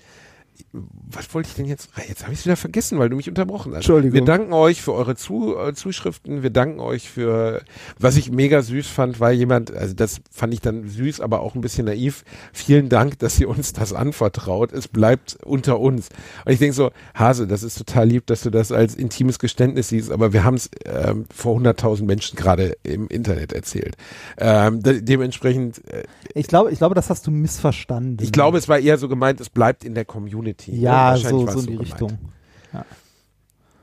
was 0.72 1.34
wollte 1.34 1.49
ich 1.49 1.56
denn 1.56 1.66
jetzt? 1.66 1.89
Jetzt 2.08 2.24
habe 2.24 2.34
ich 2.34 2.39
es 2.39 2.45
wieder 2.45 2.56
vergessen, 2.56 2.99
weil 2.99 3.10
du 3.10 3.16
mich 3.16 3.30
unterbrochen 3.30 3.72
hast. 3.72 3.78
Entschuldigung. 3.78 4.14
Wir 4.14 4.26
danken 4.26 4.53
euch 4.53 4.82
für 4.82 4.93
eure 4.93 5.16
Zu 5.16 5.58
äh, 5.58 5.74
Zuschriften. 5.74 6.43
Wir 6.43 6.49
danken 6.49 6.80
euch 6.80 7.10
für, 7.10 7.64
was 7.99 8.18
ich 8.18 8.32
mega 8.32 8.62
süß 8.62 8.88
fand, 8.88 9.20
weil 9.20 9.36
jemand, 9.36 9.74
also 9.74 9.93
das 9.93 10.22
fand 10.32 10.53
ich 10.53 10.62
dann 10.62 10.88
süß, 10.88 11.22
aber 11.22 11.41
auch 11.41 11.56
ein 11.56 11.62
bisschen 11.62 11.86
naiv. 11.86 12.24
Vielen 12.53 12.89
Dank, 12.89 13.20
dass 13.20 13.39
ihr 13.39 13.49
uns 13.49 13.74
das 13.74 13.93
anvertraut. 13.93 14.72
Es 14.72 14.88
bleibt 14.88 15.38
unter 15.43 15.80
uns. 15.80 16.10
Und 16.45 16.51
ich 16.51 16.60
denke 16.60 16.76
so, 16.76 16.91
Hase, 17.14 17.47
das 17.47 17.64
ist 17.64 17.78
total 17.78 18.08
lieb, 18.08 18.26
dass 18.28 18.41
du 18.41 18.49
das 18.49 18.72
als 18.72 18.95
intimes 18.95 19.39
Geständnis 19.39 19.89
siehst, 19.89 20.12
aber 20.12 20.34
wir 20.34 20.43
haben 20.43 20.56
es 20.56 20.70
ähm, 20.86 21.26
vor 21.34 21.58
100.000 21.60 22.06
Menschen 22.06 22.36
gerade 22.36 22.78
im 22.84 23.08
Internet 23.08 23.53
erzählt. 23.53 23.95
Ähm, 24.38 24.82
de 24.82 25.01
dementsprechend, 25.01 25.88
äh, 25.89 26.03
Ich 26.34 26.47
glaube, 26.47 26.72
ich 26.72 26.78
glaube, 26.78 26.95
das 26.95 27.10
hast 27.10 27.28
du 27.28 27.32
missverstanden. 27.32 28.24
ich 28.24 28.32
glaube, 28.32 28.58
es 28.58 28.68
war 28.68 28.80
eher 28.80 28.97
so 28.97 29.08
gemeint, 29.08 29.39
es 29.41 29.49
bleibt 29.49 29.84
in 29.84 29.95
der 29.95 30.06
Community. 30.06 30.45
Ne? 30.46 30.56
ja, 30.68 31.18
so, 31.18 31.48
so 31.48 31.60
in 31.60 31.66
die 31.66 31.66
gemeint. 31.74 31.82
Richtung. 31.82 32.18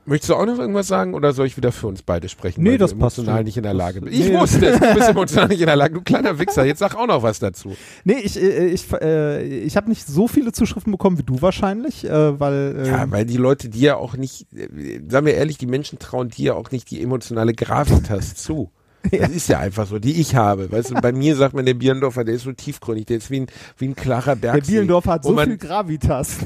Möchtest 0.05 0.31
du 0.31 0.35
auch 0.35 0.45
noch 0.45 0.59
irgendwas 0.59 0.87
sagen 0.89 1.13
oder 1.13 1.31
soll 1.31 1.45
ich 1.47 1.55
wieder 1.55 1.71
für 1.71 1.87
uns 1.87 2.01
beide 2.01 2.27
sprechen? 2.27 2.61
Nee, 2.61 2.77
das 2.77 2.93
passt 2.93 3.19
emotional 3.19 3.37
schon. 3.39 3.45
nicht 3.45 3.55
in 3.55 3.63
der 3.63 3.71
Das- 3.71 3.77
Lage 3.79 4.01
bist. 4.01 4.13
Ich 4.19 4.27
nee. 4.27 4.37
wusste 4.37 4.65
es, 4.65 4.77
du 4.81 4.93
bist 4.95 5.07
emotional 5.09 5.47
nicht 5.47 5.61
in 5.61 5.65
der 5.67 5.77
Lage. 5.77 5.93
Du 5.93 6.01
kleiner 6.01 6.37
Wichser. 6.39 6.65
Jetzt 6.65 6.79
sag 6.79 6.95
auch 6.95 7.07
noch 7.07 7.23
was 7.23 7.39
dazu. 7.39 7.73
Nee, 8.03 8.17
ich, 8.21 8.37
äh, 8.37 8.65
ich, 8.67 8.91
äh, 8.91 9.41
ich 9.41 9.77
habe 9.77 9.87
nicht 9.87 10.05
so 10.05 10.27
viele 10.27 10.51
Zuschriften 10.51 10.91
bekommen 10.91 11.17
wie 11.19 11.23
du 11.23 11.41
wahrscheinlich, 11.41 12.03
äh, 12.03 12.37
weil 12.37 12.75
äh, 12.83 12.87
Ja, 12.89 13.09
weil 13.11 13.25
die 13.25 13.37
Leute 13.37 13.69
dir 13.69 13.95
auch 13.97 14.17
nicht, 14.17 14.51
äh, 14.51 14.99
sagen 15.07 15.25
wir 15.25 15.35
ehrlich, 15.35 15.57
die 15.57 15.67
Menschen 15.67 15.99
trauen 15.99 16.27
dir 16.27 16.57
auch 16.57 16.71
nicht 16.71 16.91
die 16.91 17.01
emotionale 17.01 17.53
Gravitas 17.53 18.35
zu. 18.35 18.71
Das 19.11 19.29
ist 19.31 19.49
ja 19.49 19.59
einfach 19.59 19.85
so, 19.87 19.99
die 19.99 20.19
ich 20.21 20.35
habe. 20.35 20.71
Weißt 20.71 20.91
du, 20.91 20.95
bei 20.95 21.11
mir 21.11 21.35
sagt 21.35 21.53
man, 21.53 21.65
der 21.65 21.73
Bierendorfer, 21.73 22.23
der 22.23 22.35
ist 22.35 22.43
so 22.43 22.53
tiefgründig, 22.53 23.05
der 23.07 23.17
ist 23.17 23.29
wie 23.31 23.41
ein, 23.41 23.47
wie 23.77 23.89
ein 23.89 23.95
klarer 23.95 24.35
der 24.35 24.53
Bergsee. 24.53 24.71
Bielendorf 24.71 25.05
hat 25.05 25.23
so 25.23 25.31
man- 25.33 25.49
viel 25.49 25.57
Gravitas. 25.57 26.37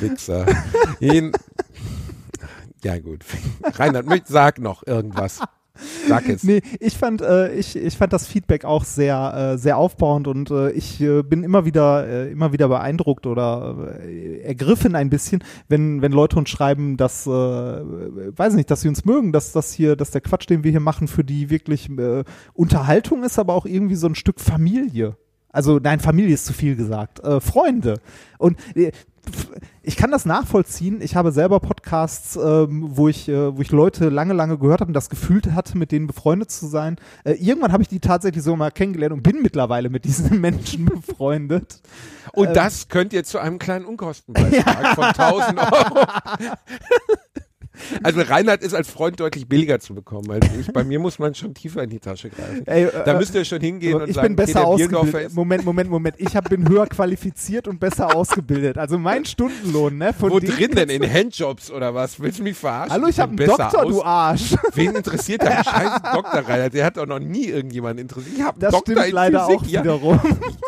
Wichser. 0.00 0.46
Jeden, 1.00 1.32
ja 2.82 2.98
gut. 2.98 3.24
Reinhard, 3.62 4.06
sag 4.26 4.58
noch 4.58 4.86
irgendwas. 4.86 5.40
Sag 6.08 6.28
jetzt. 6.28 6.44
Nee, 6.44 6.62
ich 6.78 6.96
fand, 6.96 7.22
äh, 7.22 7.52
ich, 7.54 7.76
ich 7.76 7.96
fand 7.96 8.12
das 8.12 8.26
Feedback 8.26 8.64
auch 8.64 8.84
sehr, 8.84 9.52
äh, 9.54 9.58
sehr 9.58 9.76
aufbauend 9.76 10.26
und 10.28 10.50
äh, 10.50 10.70
ich 10.72 11.00
äh, 11.00 11.22
bin 11.22 11.42
immer 11.42 11.64
wieder, 11.64 12.06
äh, 12.06 12.30
immer 12.30 12.52
wieder 12.52 12.68
beeindruckt 12.68 13.26
oder 13.26 13.98
äh, 14.04 14.40
ergriffen 14.40 14.94
ein 14.94 15.10
bisschen, 15.10 15.42
wenn, 15.68 16.02
wenn 16.02 16.12
Leute 16.12 16.36
uns 16.36 16.50
schreiben, 16.50 16.96
dass, 16.96 17.26
äh, 17.26 17.30
weiß 17.30 18.54
nicht, 18.54 18.70
dass 18.70 18.82
sie 18.82 18.88
uns 18.88 19.04
mögen, 19.04 19.32
dass 19.32 19.52
das 19.52 19.72
hier, 19.72 19.96
dass 19.96 20.10
der 20.10 20.20
Quatsch, 20.20 20.48
den 20.48 20.64
wir 20.64 20.70
hier 20.70 20.80
machen, 20.80 21.08
für 21.08 21.24
die 21.24 21.50
wirklich 21.50 21.90
äh, 21.90 22.24
Unterhaltung 22.54 23.24
ist, 23.24 23.38
aber 23.38 23.54
auch 23.54 23.66
irgendwie 23.66 23.96
so 23.96 24.06
ein 24.06 24.14
Stück 24.14 24.40
Familie. 24.40 25.16
Also 25.52 25.78
nein, 25.82 25.98
Familie 25.98 26.34
ist 26.34 26.46
zu 26.46 26.52
viel 26.52 26.76
gesagt. 26.76 27.20
Äh, 27.20 27.40
Freunde. 27.40 28.00
Und 28.38 28.56
äh, 28.76 28.92
ich 29.82 29.96
kann 29.96 30.10
das 30.10 30.24
nachvollziehen. 30.24 31.00
Ich 31.00 31.16
habe 31.16 31.32
selber 31.32 31.60
Podcasts, 31.60 32.36
ähm, 32.36 32.90
wo 32.90 33.08
ich, 33.08 33.28
äh, 33.28 33.56
wo 33.56 33.62
ich 33.62 33.70
Leute 33.70 34.08
lange, 34.08 34.34
lange 34.34 34.58
gehört 34.58 34.80
habe 34.80 34.88
und 34.90 34.94
das 34.94 35.08
Gefühl 35.08 35.40
hatte, 35.54 35.78
mit 35.78 35.90
denen 35.92 36.06
befreundet 36.06 36.50
zu 36.50 36.66
sein. 36.66 36.96
Äh, 37.24 37.32
irgendwann 37.32 37.72
habe 37.72 37.82
ich 37.82 37.88
die 37.88 38.00
tatsächlich 38.00 38.42
so 38.42 38.54
mal 38.56 38.70
kennengelernt 38.70 39.14
und 39.14 39.22
bin 39.22 39.42
mittlerweile 39.42 39.88
mit 39.88 40.04
diesen 40.04 40.40
Menschen 40.40 40.84
befreundet. 40.84 41.80
Und 42.32 42.48
Ähm. 42.48 42.54
das 42.54 42.88
könnt 42.88 43.12
ihr 43.12 43.24
zu 43.24 43.38
einem 43.38 43.58
kleinen 43.58 43.84
Unkostenbeitrag 43.86 44.86
von 44.94 45.04
1000 45.04 45.58
Euro. 45.58 46.06
Also 48.02 48.20
Reinhard 48.20 48.62
ist 48.62 48.74
als 48.74 48.90
Freund 48.90 49.20
deutlich 49.20 49.48
billiger 49.48 49.80
zu 49.80 49.94
bekommen 49.94 50.30
als 50.30 50.46
ich. 50.58 50.72
Bei 50.72 50.84
mir 50.84 50.98
muss 50.98 51.18
man 51.18 51.34
schon 51.34 51.54
tiefer 51.54 51.82
in 51.82 51.90
die 51.90 51.98
Tasche 51.98 52.30
greifen. 52.30 52.66
Ey, 52.66 52.84
äh, 52.84 53.04
Da 53.04 53.18
müsst 53.18 53.34
ihr 53.34 53.44
schon 53.44 53.60
hingehen 53.60 54.00
und 54.00 54.08
ich 54.08 54.14
sagen, 54.14 54.28
bin 54.28 54.36
besser 54.36 54.66
okay, 54.66 54.84
ausgebildet. 54.84 55.34
Moment, 55.34 55.64
Moment, 55.64 55.90
Moment. 55.90 56.16
Ich 56.18 56.36
hab, 56.36 56.48
bin 56.48 56.68
höher 56.68 56.86
qualifiziert 56.86 57.68
und 57.68 57.80
besser 57.80 58.14
ausgebildet. 58.14 58.78
Also 58.78 58.98
mein 58.98 59.24
Stundenlohn, 59.24 59.98
ne? 59.98 60.12
Von 60.12 60.30
wo 60.30 60.40
drin 60.40 60.72
denn? 60.72 60.88
In 60.88 61.02
Handjobs 61.02 61.70
oder 61.70 61.94
was? 61.94 62.20
Willst 62.20 62.38
du 62.38 62.42
mich 62.42 62.56
verarschen? 62.56 62.92
Hallo, 62.92 63.08
ich 63.08 63.18
habe 63.20 63.30
einen 63.30 63.48
Doktor, 63.48 63.86
du 63.86 64.02
Arsch. 64.02 64.54
Wen 64.74 64.94
interessiert 64.94 65.42
der 65.42 65.64
scheiß 65.64 66.02
Doktor 66.12 66.40
Reinhard? 66.40 66.74
Der 66.74 66.84
hat 66.84 66.96
doch 66.96 67.06
noch 67.06 67.18
nie 67.18 67.46
irgendjemanden 67.46 68.02
interessiert. 68.02 68.36
Ich 68.36 68.42
habe 68.42 68.52
einen 68.52 68.60
Das 68.60 68.72
Doktor 68.72 68.92
stimmt 68.92 69.06
in 69.08 69.14
leider 69.14 69.46
Physik. 69.46 69.60
auch 69.60 69.66
ja. 69.66 69.80
wiederum. 69.80 70.20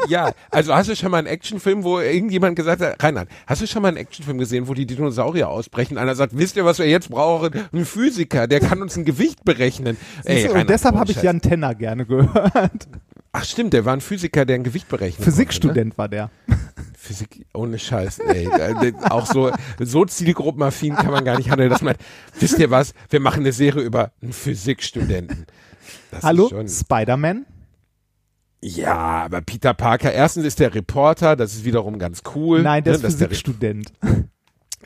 Ja, 0.09 0.33
also 0.51 0.75
hast 0.75 0.89
du 0.89 0.97
schon 0.97 1.11
mal 1.11 1.19
einen 1.19 1.27
Actionfilm, 1.29 1.85
wo 1.85 2.01
irgendjemand 2.01 2.57
gesagt 2.57 2.83
hat, 2.83 3.03
Reinhard, 3.03 3.29
hast 3.47 3.63
du 3.63 3.67
schon 3.67 3.83
mal 3.83 3.89
einen 3.89 3.97
Actionfilm 3.99 4.39
gesehen, 4.39 4.69
wo 4.69 4.75
die 4.75 4.87
Dinosaurier 4.87 5.49
ausbrechen? 5.49 5.99
Einer 5.99 6.15
sagt, 6.15 6.37
wisst 6.37 6.57
ihr, 6.57 6.65
was 6.65 6.79
wir 6.79 6.89
jetzt 6.89 7.02
brauchen? 7.09 7.53
Ein 7.73 7.85
Physiker, 7.85 8.47
der 8.47 8.61
kann 8.61 8.83
uns 8.83 8.97
ein 8.97 9.05
Gewicht 9.05 9.45
berechnen. 9.45 9.97
Ey, 10.25 10.47
du, 10.47 10.55
und 10.55 10.69
deshalb 10.71 10.97
habe 10.97 11.11
ich 11.11 11.17
Scheiß. 11.17 11.25
Jan 11.25 11.41
Tenner 11.41 11.75
gerne 11.75 12.07
gehört. 12.07 12.89
Ach 13.33 13.45
stimmt, 13.45 13.73
der 13.73 13.85
war 13.85 13.95
ein 13.95 14.03
Physiker, 14.03 14.45
der 14.45 14.57
ein 14.57 14.65
Gewicht 14.65 14.89
berechnet. 14.89 15.25
Physikstudent 15.25 15.97
war 15.97 16.09
der. 16.09 16.31
Konnte, 16.47 16.63
ne? 16.63 16.73
Physik, 17.03 17.47
ohne 17.53 17.79
Scheiß, 17.81 18.21
ey. 18.21 18.49
Auch 19.11 19.27
so, 19.27 19.51
so 19.81 20.05
zielgruppenaffin 20.05 20.95
kann 20.95 21.11
man 21.11 21.25
gar 21.25 21.37
nicht 21.37 21.51
handeln, 21.51 21.69
dass 21.69 21.83
man, 21.83 21.97
wisst 22.39 22.61
ihr 22.61 22.71
was, 22.71 22.95
wir 23.11 23.19
machen 23.19 23.41
eine 23.41 23.53
Serie 23.53 23.83
über 23.83 24.13
einen 24.23 24.33
Physikstudenten. 24.33 25.47
Das 26.13 26.23
Hallo, 26.23 26.49
Spider-Man? 26.65 27.47
ja, 28.61 28.95
aber 28.95 29.41
Peter 29.41 29.75
Parker, 29.75 30.13
erstens 30.13 30.45
ist 30.45 30.61
der 30.61 30.75
Reporter, 30.75 31.35
das 31.35 31.55
ist 31.55 31.65
wiederum 31.65 31.99
ganz 31.99 32.23
cool. 32.37 32.63
Nein, 32.63 32.85
der 32.85 32.93
ne, 32.93 32.97
ist 32.97 33.05
dass 33.05 33.17
der 33.17 33.29
Physikstudent. 33.29 33.93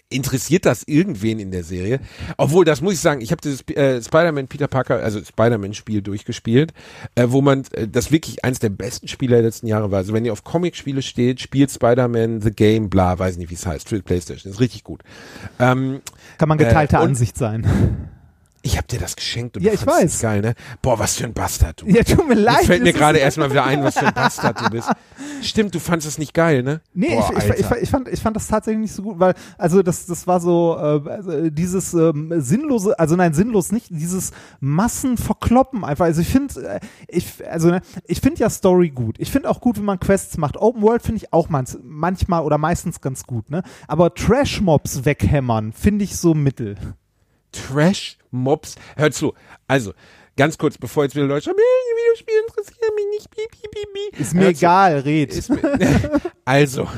Interessiert 0.09 0.67
das 0.67 0.85
irgendwen 0.87 1.39
in 1.39 1.51
der 1.51 1.65
Serie? 1.65 2.01
Obwohl, 2.37 2.65
das 2.65 2.81
muss 2.81 2.95
ich 2.95 3.01
sagen, 3.01 3.21
ich 3.21 3.33
habe 3.33 3.41
dieses 3.43 3.63
äh, 3.69 4.01
Spider-Man 4.03 4.47
Peter 4.49 4.69
Parker, 4.69 5.03
also 5.03 5.23
Spider-Man-Spiel 5.23 6.03
durchgespielt, 6.03 6.73
äh, 7.15 7.27
wo 7.29 7.41
man 7.43 7.65
äh, 7.73 7.89
das 7.89 8.13
wirklich 8.13 8.45
eins 8.45 8.59
der 8.59 8.69
besten 8.71 9.09
Spiele 9.09 9.37
der 9.37 9.43
letzten 9.45 9.67
Jahre 9.67 9.91
war. 9.91 9.99
Also 9.99 10.13
wenn 10.13 10.25
ihr 10.25 10.33
auf 10.33 10.45
Comic-Spiele 10.45 11.03
steht, 11.03 11.41
spielt 11.41 11.71
Spider-Man 11.71 12.41
The 12.41 12.51
Game, 12.51 12.89
bla, 12.89 13.19
weiß 13.19 13.37
nicht, 13.37 13.51
wie 13.51 13.55
es 13.55 13.67
heißt, 13.67 13.89
für 13.89 14.01
Playstation. 14.01 14.53
ist 14.53 14.61
richtig 14.61 14.85
gut. 14.85 15.03
Ähm, 15.59 16.01
Kann 16.39 16.49
man 16.49 16.59
geteilter 16.59 16.99
Äh, 16.99 17.03
Ansicht 17.03 17.37
sein. 17.37 17.67
Ich 18.67 18.77
habe 18.77 18.87
dir 18.87 18.99
das 18.99 19.17
geschenkt 19.17 19.57
und 19.57 19.63
Ja, 19.63 19.71
du 19.71 19.77
ich 19.77 19.87
weiß. 19.87 20.05
es 20.05 20.21
geil, 20.21 20.41
ne? 20.41 20.55
Boah, 20.83 20.99
was 20.99 21.17
für 21.17 21.25
ein 21.25 21.33
Bastard 21.33 21.83
du. 21.83 21.87
Ja, 21.87 22.03
tut 22.03 22.29
mir 22.29 22.35
leid. 22.35 22.59
Jetzt 22.59 22.67
fällt 22.67 22.83
mir 22.83 22.93
gerade 22.93 23.19
erstmal 23.19 23.51
wieder 23.51 23.65
ein, 23.65 23.83
was 23.83 23.97
für 23.97 24.07
ein 24.07 24.15
Bastard 24.15 24.61
du 24.61 24.71
bist. 24.71 24.91
Stimmt, 25.43 25.75
du 25.75 25.79
fandest 25.79 26.09
es 26.09 26.19
nicht 26.19 26.35
geil, 26.35 26.63
ne? 26.63 26.81
Nee, 26.93 27.15
Boah, 27.15 27.33
ich, 27.37 27.45
ich, 27.45 27.61
ich, 27.61 27.71
ich, 27.83 27.91
fand, 27.91 28.09
ich 28.09 28.21
fand 28.21 28.35
das 28.37 28.49
tatsächlich 28.49 28.81
nicht 28.81 28.93
so 28.93 29.03
gut, 29.03 29.19
weil, 29.19 29.35
also 29.57 29.83
das, 29.83 30.07
das 30.07 30.27
war 30.27 30.41
so, 30.41 30.77
äh, 30.79 31.09
also 31.11 31.51
dieses 31.51 31.95
ähm, 31.95 32.33
sinnlose, 32.39 32.99
also 32.99 33.17
nein, 33.17 33.35
sinnlos 33.35 33.73
nicht, 33.73 33.87
dieses 33.91 34.33
Massenverkloppen 34.61 35.85
einfach. 35.85 36.07
Also 36.07 36.21
ich 36.23 36.29
finde, 36.29 36.61
äh, 36.67 36.81
ich, 37.09 37.47
also 37.49 37.69
ne, 37.69 37.81
ich 38.05 38.21
finde 38.21 38.41
ja 38.41 38.51
Story 38.51 38.91
gut. 38.91 39.17
Ich 39.19 39.31
finde 39.31 39.49
auch 39.49 39.61
gut, 39.61 39.77
wenn 39.79 39.85
man 39.85 40.01
Quests 40.01 40.39
macht. 40.39 40.57
Open 40.57 40.83
World 40.83 41.03
finde 41.03 41.19
ich 41.19 41.33
auch 41.33 41.49
manch, 41.49 41.77
manchmal 41.83 42.43
oder 42.43 42.59
meistens 42.59 43.01
ganz 43.01 43.25
gut, 43.25 43.51
ne? 43.51 43.63
Aber 43.87 44.13
Trash-Mobs 44.15 45.05
weghämmern 45.05 45.73
finde 45.73 46.05
ich 46.05 46.17
so 46.17 46.35
mittel. 46.35 46.77
Trash-Mobs. 47.57 48.77
Hör 48.97 49.11
zu. 49.11 49.35
Also, 49.67 49.93
ganz 50.37 50.59
kurz, 50.59 50.79
bevor 50.79 51.05
jetzt 51.05 51.17
wieder 51.17 51.27
Leute 51.27 51.45
schreiben, 51.45 51.59
"Nee, 51.59 52.03
Videospiele 52.03 52.41
interessieren 52.49 52.95
mich 52.95 53.07
nicht, 53.11 53.31
piep, 53.31 53.51
piep, 53.51 53.71
piep, 53.71 53.93
piep. 53.93 54.21
Ist 54.21 54.35
mir 54.35 54.49
egal, 54.49 55.01
red. 55.01 55.33
Ist 55.33 55.51
also, 56.45 56.89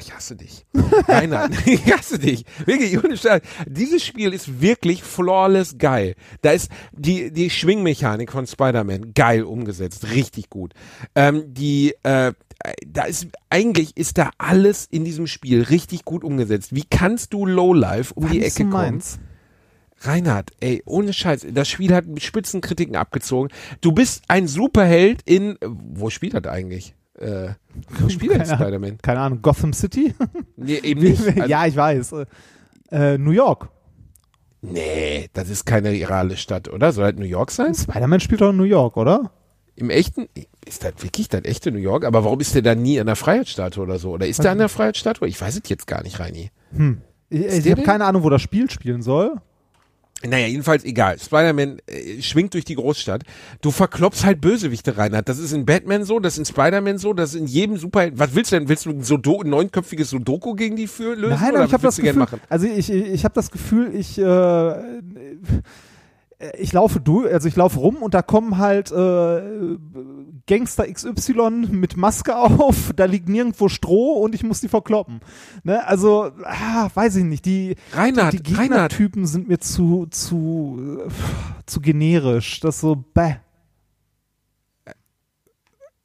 ich 0.00 0.14
hasse 0.14 0.36
dich. 0.36 0.66
Rainer, 1.06 1.48
ich 1.66 1.92
hasse 1.92 2.18
dich. 2.18 2.44
Wirklich, 2.64 3.02
ohne 3.02 3.16
Scheiß. 3.16 3.42
Dieses 3.66 4.04
Spiel 4.04 4.32
ist 4.32 4.60
wirklich 4.60 5.02
flawless 5.02 5.76
geil. 5.78 6.14
Da 6.42 6.52
ist 6.52 6.70
die, 6.92 7.32
die 7.32 7.50
Schwingmechanik 7.50 8.32
von 8.32 8.46
Spider-Man 8.46 9.14
geil 9.14 9.42
umgesetzt. 9.42 10.10
Richtig 10.10 10.50
gut. 10.50 10.74
Ähm, 11.14 11.54
die, 11.54 11.94
äh, 12.02 12.32
da 12.86 13.04
ist, 13.04 13.28
eigentlich 13.50 13.96
ist 13.96 14.18
da 14.18 14.30
alles 14.38 14.86
in 14.90 15.04
diesem 15.04 15.26
Spiel 15.26 15.62
richtig 15.62 16.04
gut 16.04 16.24
umgesetzt. 16.24 16.74
Wie 16.74 16.84
kannst 16.88 17.32
du 17.32 17.46
Lowlife 17.46 18.14
um 18.14 18.28
die 18.30 18.40
Fandst 18.40 18.60
Ecke 18.60 18.70
kommen? 18.70 19.02
Reinhard, 20.00 20.50
ey, 20.60 20.82
ohne 20.86 21.12
Scheiß, 21.12 21.46
das 21.50 21.68
Spiel 21.68 21.92
hat 21.92 22.04
Spitzenkritiken 22.18 22.94
abgezogen. 22.94 23.48
Du 23.80 23.92
bist 23.92 24.22
ein 24.28 24.46
Superheld 24.46 25.22
in, 25.24 25.58
wo 25.60 26.08
spielt 26.10 26.34
das 26.34 26.44
eigentlich? 26.46 26.94
Äh, 27.18 27.54
wo 28.00 28.08
spielt 28.08 28.34
denn. 28.34 28.46
Spider-Man? 28.46 28.98
Keine 28.98 29.20
Ahnung, 29.20 29.42
Gotham 29.42 29.72
City? 29.72 30.14
Nee, 30.56 30.78
eben 30.82 31.00
nicht. 31.02 31.24
Also, 31.26 31.42
ja, 31.46 31.66
ich 31.66 31.76
weiß. 31.76 32.14
Äh, 32.90 33.18
New 33.18 33.30
York. 33.30 33.68
Nee, 34.60 35.28
das 35.34 35.50
ist 35.50 35.64
keine 35.66 35.90
reale 35.90 36.36
Stadt, 36.36 36.68
oder? 36.68 36.92
Soll 36.92 37.12
das 37.12 37.20
New 37.20 37.26
York 37.26 37.50
sein? 37.52 37.74
Spider-Man 37.74 38.18
spielt 38.20 38.40
doch 38.40 38.50
in 38.50 38.56
New 38.56 38.64
York, 38.64 38.96
oder? 38.96 39.30
Im 39.76 39.90
echten, 39.90 40.28
ist 40.66 40.82
das 40.82 40.94
wirklich 41.00 41.28
das 41.28 41.44
echte 41.44 41.70
New 41.70 41.78
York? 41.78 42.04
Aber 42.04 42.24
warum 42.24 42.40
ist 42.40 42.56
der 42.56 42.62
da 42.62 42.74
nie 42.74 42.98
an 42.98 43.06
der 43.06 43.14
Freiheitsstatue 43.14 43.84
oder 43.84 44.00
so? 44.00 44.10
Oder 44.10 44.26
ist 44.26 44.42
der 44.42 44.50
an 44.50 44.58
der 44.58 44.68
Freiheitsstatue? 44.68 45.28
Ich 45.28 45.40
weiß 45.40 45.60
es 45.62 45.68
jetzt 45.68 45.86
gar 45.86 46.02
nicht, 46.02 46.18
Reini. 46.18 46.50
Ich, 47.30 47.40
Ist 47.40 47.58
ich 47.58 47.62
der 47.62 47.72
habe 47.72 47.82
keine 47.82 48.04
Ahnung, 48.04 48.24
wo 48.24 48.30
das 48.30 48.42
Spiel 48.42 48.68
spielen 48.68 49.02
soll. 49.02 49.36
Naja, 50.26 50.48
jedenfalls 50.48 50.84
egal. 50.84 51.18
Spider-Man 51.18 51.78
äh, 51.86 52.20
schwingt 52.22 52.54
durch 52.54 52.64
die 52.64 52.74
Großstadt. 52.74 53.22
Du 53.60 53.70
verkloppst 53.70 54.24
halt 54.24 54.40
Bösewichte, 54.40 54.96
Reinhard. 54.96 55.28
Das 55.28 55.38
ist 55.38 55.52
in 55.52 55.64
Batman 55.64 56.04
so, 56.04 56.18
das 56.18 56.34
ist 56.34 56.38
in 56.38 56.44
Spider-Man 56.46 56.98
so, 56.98 57.12
das 57.12 57.34
ist 57.34 57.40
in 57.40 57.46
jedem 57.46 57.76
Super. 57.76 58.08
Was 58.14 58.34
willst 58.34 58.50
du 58.50 58.58
denn? 58.58 58.68
Willst 58.68 58.86
du 58.86 58.90
ein, 58.90 59.02
Sudo 59.04 59.42
ein 59.42 59.50
neunköpfiges 59.50 60.10
Sudoku 60.10 60.54
gegen 60.54 60.74
die 60.74 60.88
für 60.88 61.14
lösen? 61.14 61.38
Nein, 61.40 61.54
aber 61.54 61.64
ich 61.66 61.72
habe 61.72 61.84
das 61.84 61.96
Gefühl, 61.96 62.14
machen? 62.14 62.40
also 62.48 62.66
ich, 62.66 62.90
ich, 62.90 63.06
ich 63.06 63.24
habe 63.24 63.34
das 63.34 63.50
Gefühl, 63.52 63.94
ich 63.94 64.18
äh, 64.18 64.22
ich 66.56 66.72
laufe 66.72 67.00
durch, 67.00 67.32
also 67.32 67.48
ich 67.48 67.56
laufe 67.56 67.80
rum 67.80 67.96
und 67.96 68.14
da 68.14 68.22
kommen 68.22 68.58
halt 68.58 68.92
äh, 68.92 69.76
Gangster 70.46 70.90
XY 70.90 71.66
mit 71.70 71.96
Maske 71.96 72.36
auf, 72.38 72.92
da 72.94 73.06
liegt 73.06 73.28
nirgendwo 73.28 73.68
Stroh 73.68 74.12
und 74.22 74.34
ich 74.34 74.44
muss 74.44 74.60
die 74.60 74.68
verkloppen. 74.68 75.20
Ne? 75.64 75.84
Also, 75.86 76.30
ah, 76.44 76.90
weiß 76.94 77.16
ich 77.16 77.24
nicht, 77.24 77.44
die, 77.44 77.74
Reinhard, 77.92 78.32
die 78.32 78.54
Reinhard. 78.54 78.90
Gegnertypen 78.92 79.26
sind 79.26 79.48
mir 79.48 79.58
zu, 79.58 80.06
zu, 80.10 81.04
äh, 81.06 81.10
zu 81.66 81.80
generisch. 81.80 82.60
Das 82.60 82.76
ist 82.76 82.80
so, 82.82 82.96
bäh. 82.96 83.36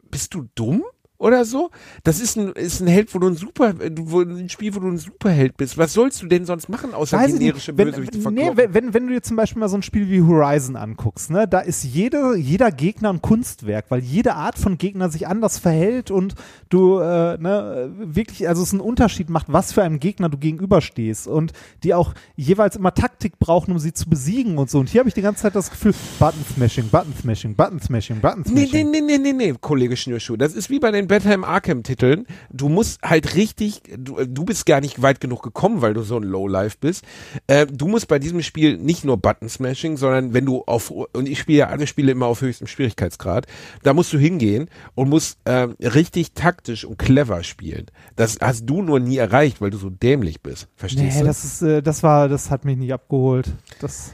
Bist 0.09 0.33
du 0.33 0.47
dumm? 0.55 0.83
Oder 1.23 1.45
so? 1.45 1.71
Das 2.03 2.19
ist 2.19 2.35
ein, 2.35 2.51
ist 2.51 2.81
ein 2.81 2.87
Held, 2.87 3.15
wo 3.15 3.19
du 3.19 3.27
ein 3.27 3.35
Super, 3.35 3.75
wo, 3.95 4.21
ein 4.21 4.49
Spiel, 4.49 4.75
wo 4.75 4.81
du 4.81 4.87
ein 4.89 4.97
Superheld 4.97 5.55
bist. 5.55 5.77
Was 5.77 5.93
sollst 5.93 6.21
du 6.21 6.27
denn 6.27 6.45
sonst 6.45 6.67
machen, 6.67 6.93
außer 6.93 7.17
Weiß 7.17 7.37
generische. 7.37 7.77
Wenn, 7.77 7.87
Bösewichte 7.87 8.17
nee, 8.17 8.23
verkloppen? 8.23 8.57
wenn, 8.57 8.73
wenn, 8.73 8.93
wenn 8.93 9.07
du 9.07 9.13
dir 9.13 9.21
zum 9.21 9.37
Beispiel 9.37 9.61
mal 9.61 9.69
so 9.69 9.77
ein 9.77 9.83
Spiel 9.83 10.09
wie 10.09 10.21
Horizon 10.21 10.75
anguckst, 10.75 11.31
ne, 11.31 11.47
da 11.47 11.61
ist 11.61 11.85
jede, 11.85 12.35
jeder 12.35 12.71
Gegner 12.71 13.09
ein 13.09 13.21
Kunstwerk, 13.21 13.85
weil 13.87 14.01
jede 14.01 14.35
Art 14.35 14.57
von 14.57 14.77
Gegner 14.77 15.09
sich 15.09 15.25
anders 15.25 15.59
verhält 15.59 16.11
und 16.11 16.35
du 16.67 16.99
äh, 16.99 17.37
ne, 17.37 17.89
wirklich, 17.99 18.49
also 18.49 18.61
es 18.61 18.73
einen 18.73 18.81
Unterschied 18.81 19.29
macht, 19.29 19.45
was 19.47 19.71
für 19.71 19.81
einem 19.81 20.01
Gegner 20.01 20.27
du 20.27 20.37
gegenüberstehst 20.37 21.29
und 21.29 21.53
die 21.83 21.93
auch 21.93 22.13
jeweils 22.35 22.75
immer 22.75 22.93
Taktik 22.93 23.39
brauchen, 23.39 23.71
um 23.71 23.79
sie 23.79 23.93
zu 23.93 24.09
besiegen 24.09 24.57
und 24.57 24.69
so. 24.69 24.79
Und 24.79 24.89
hier 24.89 24.99
habe 24.99 25.07
ich 25.07 25.15
die 25.15 25.21
ganze 25.21 25.43
Zeit 25.43 25.55
das 25.55 25.69
Gefühl, 25.69 25.93
Button 26.19 26.43
Smashing, 26.53 26.89
Button 26.89 27.13
Smashing, 27.21 27.55
Button 27.55 27.79
Smashing, 27.79 28.19
Button 28.19 28.43
Nee, 28.47 28.67
nee, 28.69 28.83
nee, 28.83 28.99
nee, 28.99 29.17
nee, 29.17 29.31
nee, 29.31 29.53
Kollege 29.61 29.95
Schnürschuh. 29.95 30.35
Das 30.35 30.53
ist 30.53 30.69
wie 30.69 30.79
bei 30.79 30.91
den 30.91 31.07
Batman 31.13 31.43
Arkham 31.43 31.83
Titeln. 31.83 32.25
Du 32.51 32.69
musst 32.69 32.99
halt 33.03 33.35
richtig, 33.35 33.83
du, 33.95 34.25
du 34.25 34.45
bist 34.45 34.65
gar 34.65 34.81
nicht 34.81 35.03
weit 35.03 35.21
genug 35.21 35.43
gekommen, 35.43 35.83
weil 35.83 35.93
du 35.93 36.01
so 36.01 36.17
ein 36.17 36.23
Lowlife 36.23 36.77
bist. 36.79 37.05
Äh, 37.45 37.67
du 37.67 37.87
musst 37.87 38.07
bei 38.07 38.17
diesem 38.17 38.41
Spiel 38.41 38.77
nicht 38.79 39.05
nur 39.05 39.17
Button 39.17 39.47
Smashing, 39.47 39.95
sondern 39.97 40.33
wenn 40.33 40.43
du 40.47 40.63
auf, 40.65 40.89
und 40.89 41.29
ich 41.29 41.37
spiele 41.37 41.59
ja 41.59 41.67
alle 41.67 41.85
Spiele 41.85 42.11
immer 42.11 42.25
auf 42.25 42.41
höchstem 42.41 42.65
Schwierigkeitsgrad, 42.65 43.45
da 43.83 43.93
musst 43.93 44.11
du 44.11 44.17
hingehen 44.17 44.71
und 44.95 45.07
musst 45.09 45.37
ähm, 45.45 45.75
richtig 45.79 46.33
taktisch 46.33 46.83
und 46.83 46.97
clever 46.97 47.43
spielen. 47.43 47.85
Das 48.15 48.37
hast 48.41 48.65
du 48.65 48.81
nur 48.81 48.99
nie 48.99 49.17
erreicht, 49.17 49.61
weil 49.61 49.69
du 49.69 49.77
so 49.77 49.91
dämlich 49.91 50.41
bist. 50.41 50.67
Verstehst 50.75 51.15
Nee, 51.17 51.21
du? 51.21 51.27
das 51.27 51.43
ist, 51.43 51.61
äh, 51.61 51.83
das 51.83 52.01
war, 52.01 52.27
das 52.27 52.49
hat 52.49 52.65
mich 52.65 52.77
nicht 52.77 52.91
abgeholt. 52.91 53.53
Das, 53.79 54.13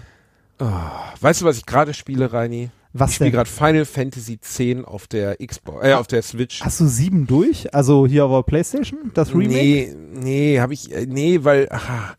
weißt 0.57 1.39
du, 1.41 1.45
was 1.45 1.55
ich 1.55 1.65
gerade 1.65 1.93
spiele, 1.93 2.33
Reini? 2.33 2.71
Was 2.93 3.11
Ich 3.11 3.15
spiele 3.17 3.31
gerade 3.31 3.49
Final 3.49 3.85
Fantasy 3.85 4.33
X 4.33 4.59
auf 4.85 5.07
der 5.07 5.37
Xbox, 5.37 5.85
äh, 5.85 5.93
auf 5.93 6.07
der 6.07 6.21
Switch. 6.21 6.61
Hast 6.61 6.79
du 6.79 6.87
sieben 6.87 7.27
durch? 7.27 7.73
Also 7.73 8.07
hier 8.07 8.25
auf 8.25 8.31
der 8.31 8.49
Playstation? 8.49 9.11
Das 9.13 9.33
Remake? 9.33 9.49
Nee, 9.49 9.95
nee, 10.13 10.59
habe 10.59 10.73
ich, 10.73 10.91
äh, 10.91 11.05
nee, 11.05 11.39
weil 11.43 11.67
ach, 11.71 12.15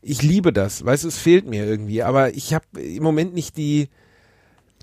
ich 0.00 0.22
liebe 0.22 0.52
das, 0.52 0.84
weißt 0.84 1.04
du, 1.04 1.08
es 1.08 1.18
fehlt 1.18 1.46
mir 1.46 1.64
irgendwie, 1.64 2.02
aber 2.02 2.34
ich 2.34 2.54
habe 2.54 2.64
im 2.80 3.02
Moment 3.02 3.34
nicht 3.34 3.56
die, 3.56 3.88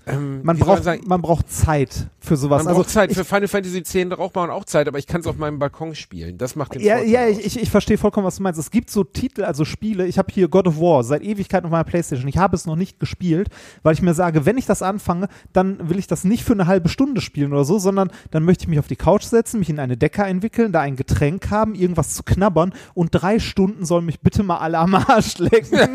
ähm, 0.06 0.40
Man 0.42 0.58
braucht, 0.58 0.84
sagen, 0.84 1.02
man 1.06 1.22
braucht 1.22 1.50
Zeit 1.50 2.08
für 2.20 2.36
sowas. 2.36 2.64
man 2.64 2.68
also 2.68 2.80
braucht 2.80 2.90
Zeit. 2.90 3.10
ich, 3.10 3.16
Für 3.16 3.24
Final 3.24 3.48
Fantasy 3.48 3.78
X 3.78 3.92
braucht 4.10 4.34
man 4.34 4.50
auch 4.50 4.64
Zeit, 4.64 4.88
aber 4.88 4.98
ich 4.98 5.06
kann 5.06 5.20
es 5.20 5.26
auf 5.26 5.36
meinem 5.36 5.58
Balkon 5.58 5.94
spielen. 5.94 6.38
Das 6.38 6.56
macht 6.56 6.74
den 6.74 6.80
ja, 6.82 6.96
Vorteil 6.96 7.10
ja, 7.12 7.28
ich, 7.28 7.44
ich, 7.44 7.60
ich 7.62 7.70
verstehe 7.70 7.98
vollkommen, 7.98 8.26
was 8.26 8.36
du 8.36 8.42
meinst. 8.42 8.58
Es 8.58 8.70
gibt 8.70 8.90
so 8.90 9.04
Titel, 9.04 9.44
also 9.44 9.64
Spiele. 9.64 10.06
Ich 10.06 10.18
habe 10.18 10.32
hier 10.32 10.48
God 10.48 10.66
of 10.68 10.78
War 10.80 11.04
seit 11.04 11.22
Ewigkeit 11.22 11.64
auf 11.64 11.70
meiner 11.70 11.84
Playstation. 11.84 12.28
Ich 12.28 12.38
habe 12.38 12.56
es 12.56 12.66
noch 12.66 12.76
nicht 12.76 12.98
gespielt, 13.00 13.48
weil 13.82 13.94
ich 13.94 14.02
mir 14.02 14.14
sage, 14.14 14.46
wenn 14.46 14.58
ich 14.58 14.66
das 14.66 14.82
anfange, 14.82 15.28
dann 15.52 15.88
will 15.88 15.98
ich 15.98 16.06
das 16.06 16.24
nicht 16.24 16.44
für 16.44 16.52
eine 16.54 16.66
halbe 16.66 16.88
Stunde 16.88 17.20
spielen 17.20 17.52
oder 17.52 17.64
so, 17.64 17.78
sondern 17.78 18.10
dann 18.30 18.44
möchte 18.44 18.64
ich 18.64 18.68
mich 18.68 18.78
auf 18.78 18.88
die 18.88 18.96
Couch 18.96 19.24
setzen, 19.24 19.58
mich 19.58 19.70
in 19.70 19.78
eine 19.78 19.96
Decke 19.96 20.24
einwickeln, 20.24 20.72
da 20.72 20.80
ein 20.80 20.96
Getränk 20.96 21.50
haben, 21.50 21.74
irgendwas 21.74 22.14
zu 22.14 22.22
knabbern 22.22 22.72
und 22.94 23.10
drei 23.12 23.38
Stunden 23.38 23.84
sollen 23.84 24.04
mich 24.06 24.20
bitte 24.20 24.42
mal 24.42 24.58
alle 24.58 24.78
am 24.78 24.94
Arsch 24.94 25.38
lecken. 25.38 25.78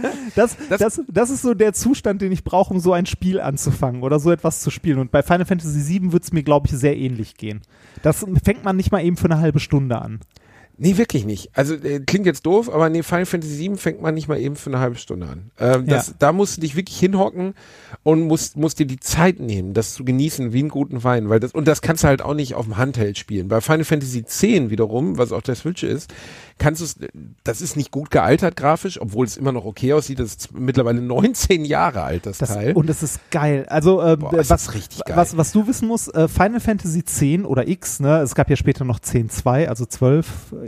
das, 0.34 0.56
Das- 0.68 0.80
das, 0.80 1.00
das 1.08 1.30
ist 1.30 1.42
so 1.42 1.54
der 1.54 1.72
Zustand, 1.72 2.22
den 2.22 2.32
ich 2.32 2.44
brauche, 2.44 2.72
um 2.72 2.80
so 2.80 2.92
ein 2.92 3.06
Spiel 3.06 3.39
anzufangen 3.40 4.02
oder 4.02 4.18
so 4.18 4.30
etwas 4.30 4.60
zu 4.60 4.70
spielen. 4.70 4.98
Und 4.98 5.10
bei 5.10 5.22
Final 5.22 5.46
Fantasy 5.46 6.00
VII 6.00 6.12
wird 6.12 6.24
es 6.24 6.32
mir, 6.32 6.42
glaube 6.42 6.68
ich, 6.68 6.72
sehr 6.72 6.96
ähnlich 6.96 7.36
gehen. 7.36 7.62
Das 8.02 8.24
fängt 8.44 8.64
man 8.64 8.76
nicht 8.76 8.92
mal 8.92 9.04
eben 9.04 9.16
für 9.16 9.26
eine 9.26 9.40
halbe 9.40 9.60
Stunde 9.60 10.00
an. 10.00 10.20
Nee, 10.82 10.96
wirklich 10.96 11.26
nicht. 11.26 11.50
Also 11.52 11.74
äh, 11.74 12.00
klingt 12.00 12.24
jetzt 12.24 12.46
doof, 12.46 12.72
aber 12.72 12.88
nee, 12.88 13.02
Final 13.02 13.26
Fantasy 13.26 13.58
VII 13.58 13.76
fängt 13.76 14.00
man 14.00 14.14
nicht 14.14 14.28
mal 14.28 14.40
eben 14.40 14.56
für 14.56 14.70
eine 14.70 14.78
halbe 14.78 14.96
Stunde 14.96 15.26
an. 15.26 15.50
Ähm, 15.58 15.86
das, 15.86 16.08
Ja. 16.08 16.14
Da 16.18 16.32
musst 16.32 16.56
du 16.56 16.62
dich 16.62 16.74
wirklich 16.74 16.98
hinhocken 16.98 17.52
und 18.02 18.22
musst, 18.22 18.56
musst 18.56 18.78
dir 18.78 18.86
die 18.86 18.98
Zeit 18.98 19.40
nehmen, 19.40 19.74
das 19.74 19.92
zu 19.92 20.06
genießen 20.06 20.54
wie 20.54 20.60
einen 20.60 20.70
guten 20.70 21.04
Wein. 21.04 21.28
Weil 21.28 21.38
das, 21.38 21.52
und 21.52 21.68
das 21.68 21.82
kannst 21.82 22.04
du 22.04 22.08
halt 22.08 22.22
auch 22.22 22.32
nicht 22.32 22.54
auf 22.54 22.64
dem 22.64 22.78
Handheld 22.78 23.18
spielen. 23.18 23.48
Bei 23.48 23.60
Final 23.60 23.84
Fantasy 23.84 24.20
X 24.20 24.40
wiederum, 24.40 25.18
was 25.18 25.32
auch 25.32 25.42
der 25.42 25.54
Switch 25.54 25.82
ist, 25.82 26.14
kannst 26.60 26.80
du 26.80 26.84
es, 26.84 26.96
das 27.42 27.60
ist 27.60 27.76
nicht 27.76 27.90
gut 27.90 28.10
gealtert 28.12 28.54
grafisch, 28.54 29.00
obwohl 29.00 29.26
es 29.26 29.36
immer 29.36 29.50
noch 29.50 29.64
okay 29.64 29.92
aussieht. 29.94 30.20
Das 30.20 30.26
ist 30.28 30.52
mittlerweile 30.52 31.00
19 31.00 31.64
Jahre 31.64 32.02
alt, 32.02 32.26
das, 32.26 32.38
Das, 32.38 32.50
Teil. 32.50 32.74
und 32.74 32.88
es 32.88 33.02
ist 33.02 33.18
geil. 33.32 33.66
Also 33.68 34.00
äh, 34.00 34.16
Boah, 34.16 34.30
was, 34.48 34.74
richtig 34.74 35.04
geil. 35.04 35.16
was 35.16 35.36
was 35.36 35.50
du 35.50 35.66
wissen 35.66 35.88
musst, 35.88 36.14
äh, 36.14 36.28
Final 36.28 36.60
Fantasy 36.60 37.04
10 37.04 37.44
oder 37.44 37.66
X, 37.66 37.98
ne? 37.98 38.18
Es 38.20 38.36
gab 38.36 38.48
ja 38.50 38.56
später 38.56 38.84
noch 38.84 39.00
10.2, 39.00 39.66
also 39.66 39.86
12 39.86 40.26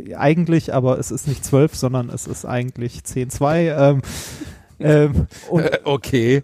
äh, 0.09 0.15
eigentlich, 0.17 0.75
aber 0.75 0.99
es 0.99 1.11
ist 1.13 1.29
nicht 1.29 1.45
12, 1.45 1.77
sondern 1.77 2.09
es 2.09 2.27
ist 2.27 2.45
eigentlich 2.45 3.01
10.2. 3.07 3.91
Ähm, 3.91 4.03
ähm, 4.81 5.27
und 5.51 5.63
Äh, 5.63 5.79
okay. 5.85 6.43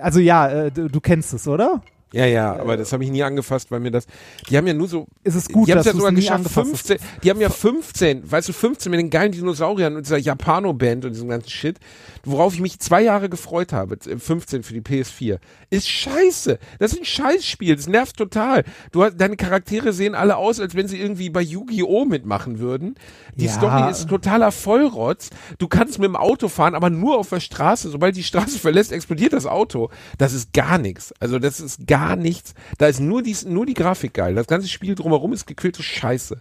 also 0.00 0.18
ja, 0.18 0.48
äh, 0.48 0.70
du, 0.72 0.88
du 0.88 1.00
kennst 1.00 1.32
es, 1.34 1.46
oder? 1.46 1.82
Ja, 2.12 2.26
ja, 2.26 2.52
aber 2.56 2.76
das 2.76 2.92
habe 2.92 3.04
ich 3.04 3.10
nie 3.10 3.22
angefasst, 3.22 3.70
weil 3.70 3.80
mir 3.80 3.90
das, 3.90 4.06
die 4.48 4.56
haben 4.56 4.66
ja 4.66 4.74
nur 4.74 4.88
so, 4.88 5.06
Ist 5.24 5.34
es 5.34 5.48
gut, 5.48 5.66
die 5.66 5.72
haben 5.72 5.78
dass 5.78 5.86
ja 5.86 5.92
sogar 5.92 6.12
geschafft, 6.12 6.36
angefasst 6.36 6.72
hast? 6.72 6.86
15, 6.88 6.98
die 7.24 7.30
haben 7.30 7.40
ja 7.40 7.48
15, 7.48 8.30
weißt 8.30 8.48
du, 8.48 8.52
15 8.52 8.90
mit 8.90 9.00
den 9.00 9.10
geilen 9.10 9.32
Dinosauriern 9.32 9.96
und 9.96 10.04
dieser 10.04 10.18
Japano-Band 10.18 11.06
und 11.06 11.12
diesem 11.12 11.28
ganzen 11.28 11.48
Shit, 11.48 11.78
worauf 12.24 12.54
ich 12.54 12.60
mich 12.60 12.78
zwei 12.78 13.02
Jahre 13.02 13.28
gefreut 13.28 13.72
habe, 13.72 13.94
äh, 13.94 14.18
15 14.18 14.62
für 14.62 14.74
die 14.74 14.80
PS4, 14.80 15.38
ist 15.70 15.88
scheiße. 15.88 16.58
Das 16.78 16.92
ist 16.92 17.00
ein 17.00 17.04
Scheißspiel, 17.04 17.76
das 17.76 17.86
nervt 17.88 18.16
total. 18.16 18.64
Du 18.92 19.02
hast, 19.04 19.16
deine 19.16 19.36
Charaktere 19.36 19.92
sehen 19.92 20.14
alle 20.14 20.36
aus, 20.36 20.60
als 20.60 20.74
wenn 20.74 20.88
sie 20.88 21.00
irgendwie 21.00 21.30
bei 21.30 21.42
Yu-Gi-Oh! 21.42 22.04
mitmachen 22.04 22.58
würden. 22.58 22.94
Die 23.34 23.46
Ja. 23.46 23.52
Story 23.52 23.90
ist 23.90 24.08
totaler 24.08 24.52
Vollrotz. 24.52 25.30
Du 25.58 25.68
kannst 25.68 25.98
mit 25.98 26.06
dem 26.08 26.16
Auto 26.16 26.48
fahren, 26.48 26.74
aber 26.74 26.90
nur 26.90 27.18
auf 27.18 27.28
der 27.30 27.40
Straße. 27.40 27.88
Sobald 27.90 28.16
die 28.16 28.22
Straße 28.22 28.58
verlässt, 28.58 28.92
explodiert 28.92 29.32
das 29.32 29.46
Auto. 29.46 29.90
Das 30.18 30.32
ist 30.32 30.52
gar 30.52 30.78
nichts. 30.78 31.12
Also 31.20 31.38
das 31.38 31.60
ist 31.60 31.86
gar 31.86 32.16
nichts. 32.16 32.54
Da 32.78 32.86
ist 32.86 33.00
nur 33.00 33.22
die, 33.22 33.36
nur 33.46 33.66
die 33.66 33.74
Grafik 33.74 34.14
geil. 34.14 34.34
Das 34.34 34.46
ganze 34.46 34.68
Spiel 34.68 34.94
drumherum 34.94 35.32
ist 35.32 35.46
gequälte 35.46 35.82
Scheiße. 35.82 36.40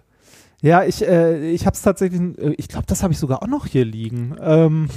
Ja, 0.62 0.84
ich, 0.84 1.02
äh, 1.08 1.50
ich 1.52 1.66
habe 1.66 1.76
es 1.76 1.82
tatsächlich, 1.82 2.22
äh, 2.38 2.54
ich 2.58 2.68
glaube, 2.68 2.86
das 2.86 3.02
habe 3.02 3.14
ich 3.14 3.20
sogar 3.20 3.42
auch 3.42 3.48
noch 3.48 3.66
hier 3.66 3.84
liegen. 3.84 4.36
Ähm, 4.40 4.90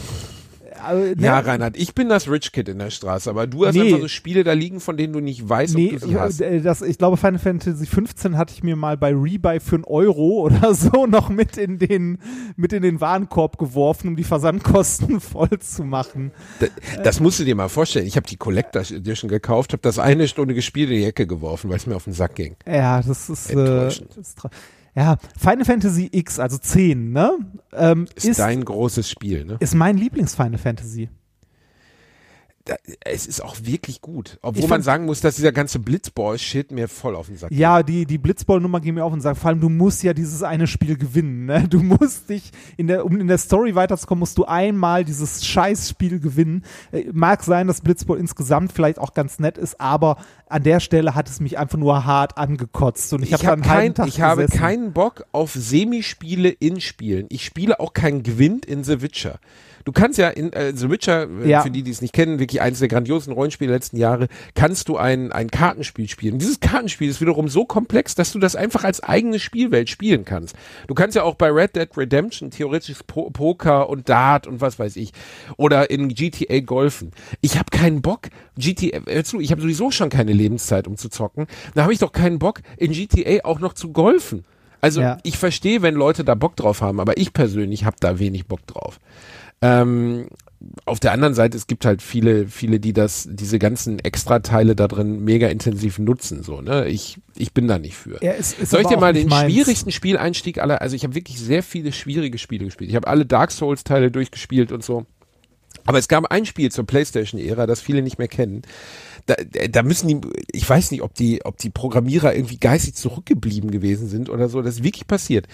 äh? 0.93 1.14
Ja, 1.18 1.39
Reinhard, 1.39 1.77
ich 1.77 1.95
bin 1.95 2.09
das 2.09 2.29
Rich 2.31 2.53
Kid 2.53 2.68
in 2.68 2.79
der 2.79 2.91
Straße, 2.91 3.29
aber 3.31 3.47
du 3.47 3.66
hast 3.66 3.75
Nee. 3.75 3.83
einfach 3.89 4.01
so 4.01 4.09
Spiele 4.09 4.45
da 4.45 4.53
liegen, 4.53 4.81
von 4.81 4.97
denen 4.97 5.12
du 5.12 5.20
nicht 5.20 5.49
weißt, 5.49 5.75
Nee, 5.75 5.93
ob 5.95 6.01
du 6.01 6.07
sie 6.09 6.16
hast. 6.18 6.41
äh, 6.41 6.61
das, 6.61 6.83
ich 6.83 6.99
glaube, 6.99 7.16
Final 7.16 7.39
Fantasy 7.39 7.87
15 7.87 8.37
hatte 8.37 8.53
ich 8.55 8.62
mir 8.62 8.77
mal 8.77 8.97
bei 8.97 9.11
Rebuy 9.14 9.61
für 9.61 9.77
einen 9.77 9.85
Euro 9.85 10.41
oder 10.43 10.75
so 10.75 11.07
noch 11.07 11.29
mit 11.29 11.57
in 11.57 11.79
den, 11.79 12.18
mit 12.57 12.72
in 12.72 12.83
den 12.83 13.01
Warenkorb 13.01 13.59
geworfen, 13.59 14.09
um 14.09 14.16
die 14.16 14.25
Versandkosten 14.25 15.20
voll 15.20 15.59
zu 15.61 15.85
machen. 15.85 16.33
Da- 16.61 16.66
Das 17.03 17.20
musst 17.20 17.39
du 17.41 17.45
dir 17.45 17.55
mal 17.55 17.68
vorstellen. 17.68 18.07
Ich 18.07 18.16
habe 18.16 18.27
die 18.27 18.37
Collectors 18.37 18.91
Edition 18.91 19.29
gekauft, 19.31 19.72
habe 19.72 19.83
das 19.83 19.99
eine 19.99 20.29
Stunde 20.29 20.55
gespielt 20.55 20.91
in 20.91 20.97
die 20.97 21.05
Ecke 21.05 21.27
geworfen, 21.27 21.70
weil 21.70 21.77
es 21.77 21.87
mir 21.87 21.97
auf 21.97 22.05
den 22.05 22.12
Sack 22.12 22.35
ging. 22.35 22.57
Ja, 22.66 23.01
das 23.03 23.31
ist, 23.31 23.51
äh, 23.51 23.89
ist 23.89 24.37
ja, 24.95 25.17
Final 25.39 25.65
Fantasy 25.65 26.09
X, 26.13 26.39
also 26.39 26.59
10, 26.59 27.13
ne? 27.13 27.39
Ähm, 27.73 28.07
Ist, 28.15 28.25
ist, 28.27 28.39
dein 28.39 28.65
großes 28.65 29.11
Spiel, 29.11 29.45
ne? 29.45 29.57
ist 29.61 29.75
mein 29.75 29.97
Lieblings-Final 29.97 30.59
Fantasy. 30.59 31.09
Es 33.05 33.27
ist 33.27 33.43
auch 33.43 33.57
wirklich 33.62 34.01
gut. 34.01 34.39
Obwohl 34.41 34.69
man 34.69 34.81
sagen 34.81 35.05
muss, 35.05 35.21
dass 35.21 35.37
dieser 35.37 35.53
ganze 35.53 35.79
Blitzball-Shit 35.79 36.71
mir 36.71 36.89
voll 36.89 37.15
auf 37.15 37.27
den 37.27 37.37
Sack 37.37 37.51
Ja, 37.53 37.83
die, 37.83 38.07
die 38.07 38.17
Blitzball-Nummer 38.17 38.81
geht 38.81 38.95
mir 38.95 39.05
auf 39.05 39.12
und 39.12 39.21
sagt, 39.21 39.39
vor 39.39 39.51
allem, 39.51 39.61
du 39.61 39.69
musst 39.69 40.03
ja 40.03 40.15
dieses 40.15 40.43
eine 40.43 40.67
Spiel 40.67 40.97
gewinnen. 40.97 41.45
Ne? 41.45 41.69
Du 41.69 41.83
musst 41.83 42.31
dich, 42.31 42.53
in 42.79 42.87
der, 42.87 43.05
um 43.05 43.21
in 43.21 43.27
der 43.27 43.37
Story 43.37 43.75
weiterzukommen, 43.75 44.21
musst 44.21 44.39
du 44.39 44.47
einmal 44.47 45.05
dieses 45.05 45.45
Scheißspiel 45.45 46.21
gewinnen. 46.21 46.65
Äh, 46.93 47.05
mag 47.12 47.43
sein, 47.43 47.67
dass 47.67 47.83
Blitzball 47.83 48.19
insgesamt 48.19 48.73
vielleicht 48.73 48.99
auch 48.99 49.12
ganz 49.12 49.39
nett 49.39 49.59
ist, 49.59 49.79
aber 49.79 50.17
an 50.49 50.62
der 50.62 50.81
Stelle 50.81 51.15
hat 51.15 51.29
es 51.29 51.41
mich 51.41 51.59
einfach 51.59 51.79
nur 51.79 52.07
hart 52.07 52.39
angekotzt. 52.39 53.12
Und 53.12 53.25
ich, 53.25 53.33
Ich, 53.33 53.35
habe 53.35 53.47
hab 53.47 53.62
dann 53.62 53.62
einen 53.71 53.81
kein, 53.81 53.95
Tag 53.95 54.09
ich 54.09 54.21
habe 54.23 54.47
keinen 54.47 54.93
Bock 54.93 55.27
auf 55.33 55.53
Semispiele 55.53 56.49
in 56.49 56.81
Spielen. 56.81 57.27
Ich 57.29 57.45
spiele 57.45 57.79
auch 57.81 57.93
keinen 57.93 58.23
Gewinn 58.23 58.61
in 58.61 58.85
The 58.85 59.03
Witcher. 59.03 59.39
Du 59.85 59.93
kannst 59.93 60.18
ja 60.18 60.28
in 60.30 60.53
äh, 60.55 60.72
The 60.74 60.89
Witcher, 60.91 61.28
äh, 61.45 61.49
Ja. 61.51 61.62
für 61.62 61.70
die, 61.70 61.82
die 61.82 61.91
es 61.91 62.01
nicht 62.01 62.14
kennen, 62.14 62.39
wirklich 62.39 62.61
eines 62.62 62.78
der 62.78 62.89
grandiosen 62.89 63.32
Rollenspiele 63.32 63.68
der 63.68 63.76
letzten 63.76 63.97
Jahre, 63.99 64.28
kannst 64.55 64.89
du 64.89 64.97
ein, 64.97 65.30
ein 65.30 65.51
Kartenspiel 65.51 66.09
spielen. 66.09 66.35
Und 66.35 66.39
dieses 66.43 66.61
Kartenspiel 66.61 67.11
ist 67.11 67.20
wiederum 67.20 67.49
so 67.49 67.64
komplex, 67.66 68.14
dass 68.14 68.32
du 68.32 68.39
das 68.39 68.57
einfach 68.57 68.85
als 68.85 69.03
eigene 69.03 69.39
Spielwelt 69.39 69.91
spielen 69.91 70.24
kannst. 70.24 70.57
Du 70.89 70.95
kannst 70.95 71.16
ja 71.16 71.22
auch 71.22 71.35
bei 71.35 71.51
Red 71.51 71.76
Dead 71.76 71.89
Redemption 71.97 72.51
theoretisch 72.51 72.99
po 73.07 73.30
Poker 73.30 73.89
und 73.91 74.09
Dart 74.09 74.47
und 74.47 74.61
was 74.61 74.78
weiß 74.78 74.97
ich. 74.97 75.12
Oder 75.59 75.91
in 75.91 76.09
GTA 76.09 76.61
golfen. 76.61 77.12
Ich 77.43 77.59
habe 77.59 77.70
keinen 77.70 78.01
Bock, 78.01 78.28
GTA, 78.57 79.01
hör 79.07 79.24
zu, 79.24 79.41
ich 79.41 79.51
habe 79.51 79.61
sowieso 79.61 79.91
schon 79.91 80.09
keine 80.09 80.32
Lebenszeit, 80.32 80.87
um 80.89 80.97
zu 80.97 81.09
zocken. 81.11 81.47
Da 81.74 81.82
habe 81.82 81.93
ich 81.93 81.99
doch 81.99 82.12
keinen 82.12 82.39
Bock, 82.39 82.61
in 82.76 82.93
GTA 82.93 83.45
auch 83.45 83.61
noch 83.61 83.74
zu 83.74 83.91
golfen. 83.93 84.45
Also 84.80 85.01
Ja. 85.01 85.18
ich 85.22 85.39
verstehe, 85.39 85.82
wenn 85.82 85.95
Leute 85.95 86.24
da 86.24 86.35
Bock 86.35 86.57
drauf 86.57 86.80
haben, 86.82 87.01
aber 87.01 87.16
ich 87.18 87.32
persönlich 87.32 87.85
habe 87.85 87.97
da 88.01 88.18
wenig 88.18 88.47
Bock 88.47 88.66
drauf. 88.66 88.99
Ähm, 89.65 90.29
auf 90.85 91.01
der 91.01 91.12
anderen 91.12 91.35
Seite, 91.35 91.57
es 91.57 91.67
gibt 91.67 91.85
halt 91.85 92.03
viele, 92.03 92.49
viele, 92.49 92.81
die 92.81 92.93
das, 92.93 93.29
diese 93.31 93.59
ganzen 93.59 93.99
Extrateile 93.99 94.75
da 94.77 94.89
drin 94.89 95.25
mega 95.25 95.49
intensiv 95.49 95.99
nutzen, 95.99 96.43
so, 96.43 96.61
ne? 96.61 96.87
Ich, 96.87 97.19
ich 97.37 97.53
bin 97.53 97.69
da 97.69 97.79
nicht 97.79 97.97
für. 97.97 98.23
Ja, 98.23 98.33
es 98.33 98.53
ist 98.55 98.71
Soll 98.71 98.83
ich 98.83 98.89
dir 98.89 98.99
mal 98.99 99.12
den 99.12 99.29
meins. 99.29 99.53
schwierigsten 99.53 99.91
Spieleinstieg 99.91 100.59
aller, 100.59 100.81
also 100.81 100.97
ich 100.97 101.05
habe 101.05 101.15
wirklich 101.15 101.39
sehr 101.39 101.62
viele 101.62 101.93
schwierige 101.93 102.39
Spiele 102.39 102.65
gespielt. 102.65 102.91
Ich 102.91 102.97
habe 102.97 103.09
alle 103.09 103.27
Dark 103.27 103.51
Souls 103.51 103.85
Teile 103.85 104.11
durchgespielt 104.11 104.73
und 104.73 104.85
so. 104.85 105.07
Aber 105.87 105.99
es 105.99 106.09
gab 106.09 106.25
ein 106.27 106.47
Spiel 106.47 106.71
zur 106.71 106.87
PlayStation-Ära, 106.87 107.67
das 107.67 107.81
viele 107.81 108.03
nicht 108.03 108.19
mehr 108.19 108.29
kennen. 108.29 108.62
Da, 109.27 109.35
da 109.71 109.83
müssen 109.83 110.09
die, 110.09 110.21
ich 110.53 110.69
weiß 110.69 110.91
nicht, 110.91 111.03
ob 111.03 111.15
die, 111.15 111.45
ob 111.45 111.59
die 111.59 111.71
Programmierer 111.71 112.35
irgendwie 112.35 112.59
geistig 112.59 112.95
zurückgeblieben 112.95 113.71
gewesen 113.71 114.09
sind 114.09 114.31
oder 114.31 114.49
so. 114.49 114.62
Das 114.62 114.77
ist 114.77 114.85
wirklich 114.85 115.07
passiert. 115.07 115.47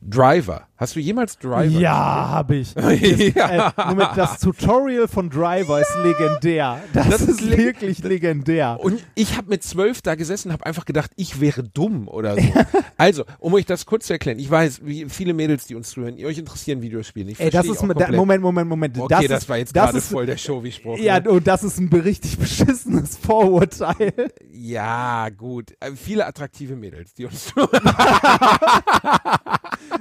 Driver. 0.00 0.66
Hast 0.78 0.94
du 0.94 1.00
jemals 1.00 1.38
Driver? 1.38 1.64
Ja, 1.64 1.94
habe 2.28 2.56
ich. 2.56 2.74
Ja. 3.36 3.72
Äh, 3.76 3.88
Moment, 3.88 4.10
das 4.16 4.38
Tutorial 4.40 5.08
von 5.08 5.30
Driver 5.30 5.80
ist 5.80 5.90
legendär. 6.02 6.80
Das, 6.92 7.08
Das 7.08 7.20
ist 7.22 7.40
leg- 7.40 7.58
wirklich 7.58 7.98
legendär. 8.02 8.78
Und 8.80 9.02
ich 9.14 9.36
habe 9.36 9.48
mit 9.50 9.62
zwölf 9.62 10.02
da 10.02 10.14
gesessen, 10.14 10.52
habe 10.52 10.66
einfach 10.66 10.84
gedacht, 10.84 11.10
ich 11.16 11.40
wäre 11.40 11.62
dumm 11.62 12.08
oder 12.08 12.34
so. 12.36 12.42
also, 12.96 13.24
um 13.38 13.54
euch 13.54 13.64
das 13.66 13.86
kurz 13.86 14.06
zu 14.06 14.12
erklären, 14.12 14.38
ich 14.38 14.50
weiß, 14.50 14.80
wie 14.84 15.06
viele 15.08 15.32
Mädels, 15.34 15.66
die 15.66 15.74
uns 15.74 15.90
zuhören, 15.90 16.16
ihr 16.16 16.26
euch 16.26 16.38
interessieren 16.38 16.82
Videospiele. 16.82 17.32
Ich 17.32 17.40
Ey, 17.40 17.50
das 17.50 17.66
ist 17.66 17.82
mit, 17.82 17.98
da. 18.00 18.10
Moment, 18.12 18.42
Moment, 18.42 18.68
Moment. 18.68 18.98
Okay, 18.98 19.08
das, 19.08 19.26
das, 19.28 19.42
ist, 19.44 19.48
war 19.48 19.56
jetzt 19.58 19.74
das 19.76 19.84
gerade 19.90 20.00
voll 20.02 20.26
der 20.26 20.36
Show-Spruch. 20.36 20.98
Ja, 20.98 21.20
ne? 21.20 21.30
und 21.30 21.46
das 21.46 21.64
ist 21.64 21.78
ein 21.78 21.88
richtig 21.88 22.38
beschissenes 22.38 23.16
Vorurteil. 23.16 24.12
ja, 24.52 25.28
gut. 25.30 25.72
Äh, 25.80 25.92
viele 25.92 26.26
attraktive 26.26 26.76
Mädels, 26.76 27.14
die 27.14 27.24
uns 27.26 27.46
zuhören. 27.46 27.82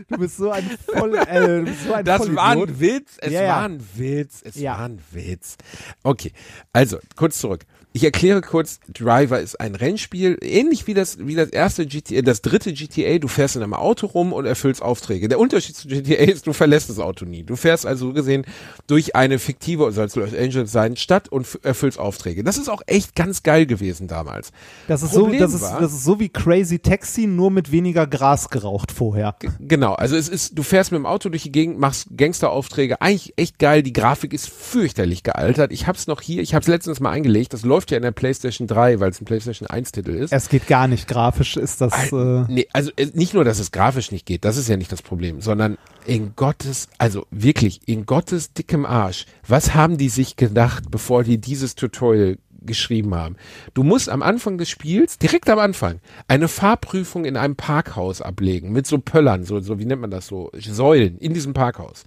Du 0.10 0.18
bist 0.18 0.38
so 0.38 0.52
ein 0.52 0.65
voll, 0.86 1.16
äh, 1.16 1.66
so 1.86 1.94
ein 1.94 2.06
Das 2.06 2.22
war 2.36 2.54
Vollidiot. 2.56 2.70
ein 2.70 2.80
Witz. 2.80 3.18
Es 3.20 3.32
ja. 3.34 3.48
war 3.48 3.64
ein 3.66 3.88
Witz. 3.96 4.42
Es 4.44 4.56
Ja. 4.56 4.72
war 4.78 4.86
ein 4.86 5.02
Witz. 5.12 5.56
Okay, 6.04 6.32
also 6.74 7.00
kurz 7.16 7.40
zurück. 7.40 7.66
Ich 7.96 8.04
erkläre 8.04 8.42
kurz, 8.42 8.82
Driver 8.94 9.40
ist 9.40 9.62
ein 9.62 9.74
Rennspiel, 9.74 10.38
ähnlich 10.42 10.86
wie 10.86 10.94
das, 10.94 11.18
wie 11.18 11.34
das 11.34 11.48
erste 11.52 11.86
GTA, 11.86 12.24
das 12.24 12.42
dritte 12.42 12.74
GTA, 12.74 13.20
du 13.20 13.30
fährst 13.30 13.56
in 13.56 13.64
einem 13.64 13.74
Auto 13.74 14.08
rum 14.08 14.34
und 14.34 14.46
erfüllst 14.46 14.82
Aufträge. 14.82 15.30
Der 15.30 15.40
Unterschied 15.40 15.78
zu 15.78 15.88
GTA 15.88 16.16
ist, 16.26 16.46
du 16.46 16.52
verlässt 16.52 16.90
das 16.90 17.00
Auto 17.00 17.24
nie. 17.24 17.44
Du 17.44 17.56
fährst 17.56 17.86
also 17.86 18.08
so 18.08 18.14
gesehen 18.14 18.44
durch 18.88 19.16
eine 19.16 19.40
fiktive, 19.40 19.90
soll 19.94 20.08
es 20.08 20.16
Los 20.18 20.34
Angeles 20.34 20.74
sein, 20.74 20.98
Stadt 20.98 21.30
und 21.30 21.48
erfüllst 21.64 21.98
Aufträge. 21.98 22.44
Das 22.44 22.58
ist 22.58 22.68
auch 22.68 22.82
echt 22.86 23.16
ganz 23.16 23.44
geil 23.44 23.66
gewesen 23.66 24.10
damals. 24.10 24.52
Das 24.90 25.02
ist, 25.02 25.14
so, 25.14 25.22
Problem 25.22 25.40
das, 25.40 25.54
ist, 25.54 25.62
war- 25.62 25.80
das 25.80 25.94
ist 25.94 26.04
so 26.04 26.20
wie 26.20 26.28
Crazy 26.28 26.80
Taxi, 26.80 27.28
nur 27.28 27.50
mit 27.50 27.72
weniger 27.72 28.08
Gras 28.08 28.50
geraucht 28.50 28.92
vorher. 28.92 29.38
Genau, 29.62 29.94
also 29.94 30.18
es 30.18 30.28
ist, 30.28 30.58
du 30.60 30.64
fährst 30.64 30.92
mit 30.92 31.00
dem 31.00 31.06
Auto 31.06 31.30
durch 31.30 31.44
die 31.44 31.52
Gegend, 31.54 31.80
machst 31.80 32.08
Gangsteraufträge, 32.18 33.00
eigentlich 33.00 33.32
echt 33.38 33.58
geil, 33.58 33.84
die 33.84 33.94
Grafik 33.94 34.34
ist 34.34 34.50
fürchterlich 34.50 35.24
gealtert. 35.24 35.72
Ich 35.72 35.88
hab's 35.88 36.08
noch 36.08 36.20
hier, 36.20 36.42
ich 36.42 36.54
hab's 36.54 36.68
letztens 36.68 37.00
mal 37.00 37.12
eingelegt, 37.12 37.54
das 37.54 37.64
läuft 37.64 37.85
ja 37.92 37.98
in 37.98 38.04
der 38.04 38.12
PlayStation 38.12 38.68
3, 38.68 39.00
weil 39.00 39.12
es 39.12 39.22
ein 39.22 39.26
PlayStation 39.26 39.68
1 39.68 39.92
Titel 39.92 40.12
ist. 40.12 40.32
Es 40.32 40.50
geht 40.50 40.68
gar 40.68 40.88
nicht 40.88 41.08
grafisch, 41.08 41.58
ist 41.58 41.82
das. 41.82 42.12
Äh, 42.12 42.46
Nee, 42.48 42.68
also 42.74 42.92
äh, 42.96 43.08
nicht 43.14 43.34
nur, 43.34 43.44
dass 43.44 43.60
es 43.60 43.72
grafisch 43.72 44.12
nicht 44.12 44.26
geht, 44.26 44.46
das 44.46 44.58
ist 44.58 44.70
ja 44.70 44.78
nicht 44.78 44.92
das 44.92 45.02
Problem, 45.02 45.42
sondern 45.42 45.78
in 46.06 46.34
Gottes, 46.36 46.90
also 46.98 47.26
wirklich, 47.32 47.82
in 47.88 48.06
Gottes 48.06 48.54
dickem 48.54 48.86
Arsch, 48.86 49.26
was 49.48 49.74
haben 49.74 49.98
die 49.98 50.10
sich 50.10 50.36
gedacht, 50.36 50.92
bevor 50.92 51.24
die 51.24 51.38
dieses 51.40 51.76
Tutorial 51.76 52.38
geschrieben 52.62 53.16
haben? 53.16 53.36
Du 53.74 53.84
musst 53.84 54.10
am 54.10 54.22
Anfang 54.24 54.58
des 54.58 54.70
Spiels, 54.70 55.18
direkt 55.18 55.50
am 55.50 55.60
Anfang, 55.60 56.00
eine 56.28 56.48
Fahrprüfung 56.48 57.26
in 57.26 57.38
einem 57.38 57.56
Parkhaus 57.56 58.22
ablegen, 58.22 58.72
mit 58.72 58.88
so 58.88 58.98
Pöllern, 59.00 59.44
so, 59.44 59.60
so 59.60 59.80
wie 59.80 59.86
nennt 59.86 60.02
man 60.02 60.12
das 60.12 60.28
so, 60.28 60.52
Säulen 60.58 61.18
in 61.18 61.34
diesem 61.34 61.54
Parkhaus 61.54 62.04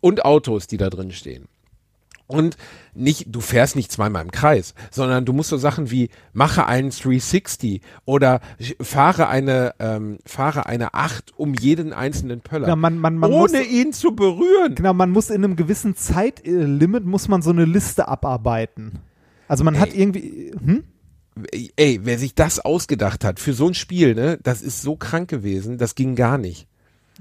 und 0.00 0.24
Autos, 0.24 0.66
die 0.66 0.76
da 0.76 0.90
drin 0.90 1.12
stehen. 1.12 1.46
Und 2.30 2.56
nicht, 2.94 3.26
du 3.28 3.40
fährst 3.40 3.76
nicht 3.76 3.90
zweimal 3.92 4.22
im 4.24 4.30
Kreis, 4.30 4.74
sondern 4.90 5.24
du 5.24 5.32
musst 5.32 5.50
so 5.50 5.56
Sachen 5.56 5.90
wie 5.90 6.10
mache 6.32 6.66
einen 6.66 6.90
360 6.90 7.80
oder 8.04 8.40
fahre 8.80 9.28
eine, 9.28 9.74
ähm, 9.78 10.18
fahre 10.26 10.66
eine 10.66 10.94
8 10.94 11.32
um 11.36 11.54
jeden 11.54 11.92
einzelnen 11.92 12.40
Pöller. 12.40 12.68
Ja, 12.68 12.76
man- 12.76 12.98
man- 12.98 13.16
man 13.18 13.30
ohne 13.32 13.58
muss- 13.58 13.68
ihn 13.68 13.92
zu 13.92 14.14
berühren. 14.14 14.74
Genau, 14.74 14.92
man 14.94 15.10
muss 15.10 15.30
in 15.30 15.44
einem 15.44 15.56
gewissen 15.56 15.96
Zeitlimit 15.96 17.04
muss 17.04 17.28
man 17.28 17.42
so 17.42 17.50
eine 17.50 17.64
Liste 17.64 18.08
abarbeiten. 18.08 18.98
Also 19.48 19.64
man 19.64 19.78
hat 19.78 19.94
irgendwie, 19.94 20.52
hm? 20.64 20.84
Ey, 21.76 22.00
wer 22.02 22.18
sich 22.18 22.34
das 22.34 22.58
ausgedacht 22.60 23.24
hat 23.24 23.40
für 23.40 23.54
so 23.54 23.66
ein 23.68 23.74
Spiel, 23.74 24.14
ne, 24.14 24.38
das 24.42 24.62
ist 24.62 24.82
so 24.82 24.96
krank 24.96 25.28
gewesen, 25.30 25.78
das 25.78 25.94
ging 25.94 26.14
gar 26.16 26.38
nicht. 26.38 26.66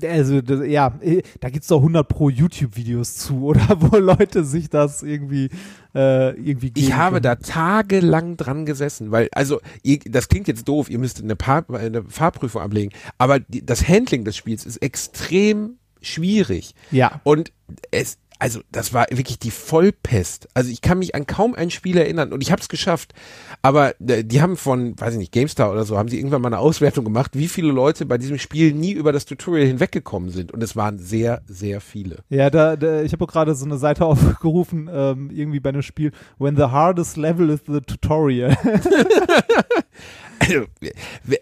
Also 0.04 0.42
das, 0.42 0.66
ja, 0.68 0.98
eh, 1.02 1.22
da 1.40 1.50
gibt's 1.50 1.68
doch 1.68 1.78
100 1.78 2.08
pro 2.08 2.30
YouTube-Videos 2.30 3.16
zu, 3.16 3.44
oder 3.46 3.68
wo 3.80 3.98
Leute 3.98 4.44
sich 4.44 4.70
das 4.70 5.04
irgendwie 5.04 5.50
äh, 5.96 6.32
irgendwie 6.40 6.72
Ich 6.76 6.94
habe 6.94 7.16
können. 7.16 7.24
da 7.24 7.36
tagelang 7.36 8.38
dran 8.38 8.66
gesessen, 8.66 9.12
weil, 9.12 9.30
also, 9.32 9.60
ihr, 9.84 10.00
das 10.06 10.30
klingt 10.30 10.48
jetzt 10.48 10.68
doof, 10.68 10.90
ihr 10.90 11.00
müsst 11.00 11.22
eine, 11.22 11.36
Paar, 11.36 11.66
eine 11.74 12.04
Fahrprüfung 12.04 12.62
ablegen, 12.62 12.92
aber 13.18 13.40
die, 13.40 13.66
das 13.66 13.88
Handling 13.88 14.24
des 14.24 14.38
Spiels 14.38 14.66
ist 14.66 14.78
extrem 14.78 15.78
schwierig. 16.02 16.76
Ja. 16.92 17.20
Und 17.24 17.52
es, 17.92 18.18
also, 18.40 18.62
das 18.72 18.94
war 18.94 19.06
wirklich 19.12 19.38
die 19.38 19.52
Vollpest. 19.52 20.48
Also, 20.54 20.72
ich 20.72 20.82
kann 20.82 21.00
mich 21.00 21.14
an 21.14 21.28
kaum 21.28 21.54
ein 21.54 21.70
Spiel 21.70 21.98
erinnern 21.98 22.32
und 22.32 22.42
ich 22.42 22.52
habe 22.52 22.62
es 22.62 22.70
geschafft. 22.70 23.14
Aber 23.62 23.94
äh, 24.00 24.24
die 24.24 24.42
haben 24.42 24.56
von, 24.56 25.00
weiß 25.00 25.14
ich 25.14 25.20
nicht, 25.20 25.34
GameStar 25.34 25.72
oder 25.72 25.84
so, 25.84 25.98
haben 25.98 26.08
sie 26.08 26.18
irgendwann 26.18 26.42
mal 26.42 26.48
eine 26.48 26.60
Auswertung 26.60 27.04
gemacht, 27.04 27.32
wie 27.34 27.50
viele 27.50 27.72
Leute 27.72 28.06
bei 28.06 28.18
diesem 28.18 28.40
Spiel 28.40 28.74
nie 28.74 28.94
über 28.94 29.12
das 29.12 29.26
Tutorial 29.26 29.68
hinweggekommen 29.68 30.30
sind. 30.30 30.54
Und 30.54 30.64
es 30.64 30.78
waren 30.78 31.00
sehr, 31.00 31.42
sehr 31.48 31.82
viele. 31.82 32.20
Ja, 32.30 32.50
da, 32.50 32.78
da 32.78 33.02
ich 33.02 33.12
habe 33.12 33.26
auch 33.26 33.30
gerade 33.30 33.54
so 33.56 33.66
eine 33.66 33.78
Seite 33.78 34.06
aufgerufen, 34.08 34.90
ähm, 34.92 35.30
irgendwie 35.32 35.60
bei 35.60 35.70
einem 35.70 35.82
Spiel, 35.82 36.12
when 36.38 36.56
the 36.56 36.64
hardest 36.64 37.18
level 37.18 37.50
is 37.50 37.60
the 37.68 37.82
tutorial. 37.82 38.58
Also, 40.40 40.66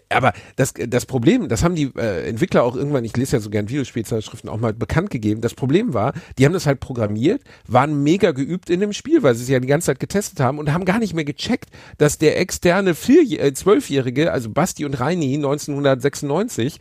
aber 0.08 0.32
das, 0.56 0.74
das 0.74 1.06
Problem, 1.06 1.48
das 1.48 1.62
haben 1.62 1.74
die 1.74 1.90
äh, 1.96 2.28
Entwickler 2.28 2.64
auch 2.64 2.74
irgendwann, 2.76 3.04
ich 3.04 3.16
lese 3.16 3.36
ja 3.36 3.40
so 3.40 3.48
gern 3.50 3.68
Videospielzeitschriften, 3.68 4.50
auch 4.50 4.58
mal 4.58 4.72
bekannt 4.74 5.10
gegeben. 5.10 5.40
Das 5.40 5.54
Problem 5.54 5.94
war, 5.94 6.12
die 6.38 6.44
haben 6.44 6.52
das 6.52 6.66
halt 6.66 6.80
programmiert, 6.80 7.42
waren 7.66 8.02
mega 8.02 8.32
geübt 8.32 8.70
in 8.70 8.80
dem 8.80 8.92
Spiel, 8.92 9.22
weil 9.22 9.34
sie 9.34 9.44
es 9.44 9.48
ja 9.48 9.60
die 9.60 9.68
ganze 9.68 9.86
Zeit 9.86 10.00
getestet 10.00 10.40
haben 10.40 10.58
und 10.58 10.72
haben 10.72 10.84
gar 10.84 10.98
nicht 10.98 11.14
mehr 11.14 11.24
gecheckt, 11.24 11.70
dass 11.98 12.18
der 12.18 12.38
externe 12.40 12.90
äh, 12.90 13.52
Zwölfjährige, 13.52 14.32
also 14.32 14.50
Basti 14.50 14.84
und 14.84 14.98
Reini 14.98 15.34
1996, 15.36 16.78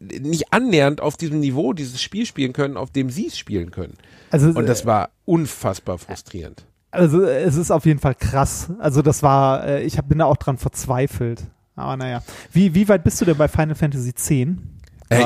d- 0.00 0.20
nicht 0.20 0.52
annähernd 0.52 1.00
auf 1.00 1.16
diesem 1.16 1.40
Niveau 1.40 1.72
dieses 1.72 2.02
Spiel 2.02 2.26
spielen 2.26 2.52
können, 2.52 2.76
auf 2.76 2.90
dem 2.90 3.10
sie 3.10 3.28
es 3.28 3.38
spielen 3.38 3.70
können. 3.70 3.94
Also, 4.30 4.48
Und 4.48 4.66
das 4.66 4.86
war 4.86 5.10
unfassbar 5.24 5.98
frustrierend. 5.98 6.64
Also 6.90 7.22
es 7.22 7.56
ist 7.56 7.70
auf 7.70 7.84
jeden 7.86 7.98
Fall 8.00 8.14
krass. 8.14 8.68
Also 8.78 9.02
das 9.02 9.22
war, 9.22 9.64
äh, 9.66 9.82
ich 9.84 9.98
hab, 9.98 10.08
bin 10.08 10.18
da 10.18 10.24
auch 10.26 10.36
dran 10.36 10.58
verzweifelt. 10.58 11.42
Aber 11.76 11.96
naja. 11.96 12.22
Wie, 12.52 12.74
wie 12.74 12.88
weit 12.88 13.04
bist 13.04 13.20
du 13.20 13.24
denn 13.24 13.36
bei 13.36 13.46
Final 13.48 13.74
Fantasy 13.74 14.10
X? 14.10 14.30
Äh, 14.30 14.46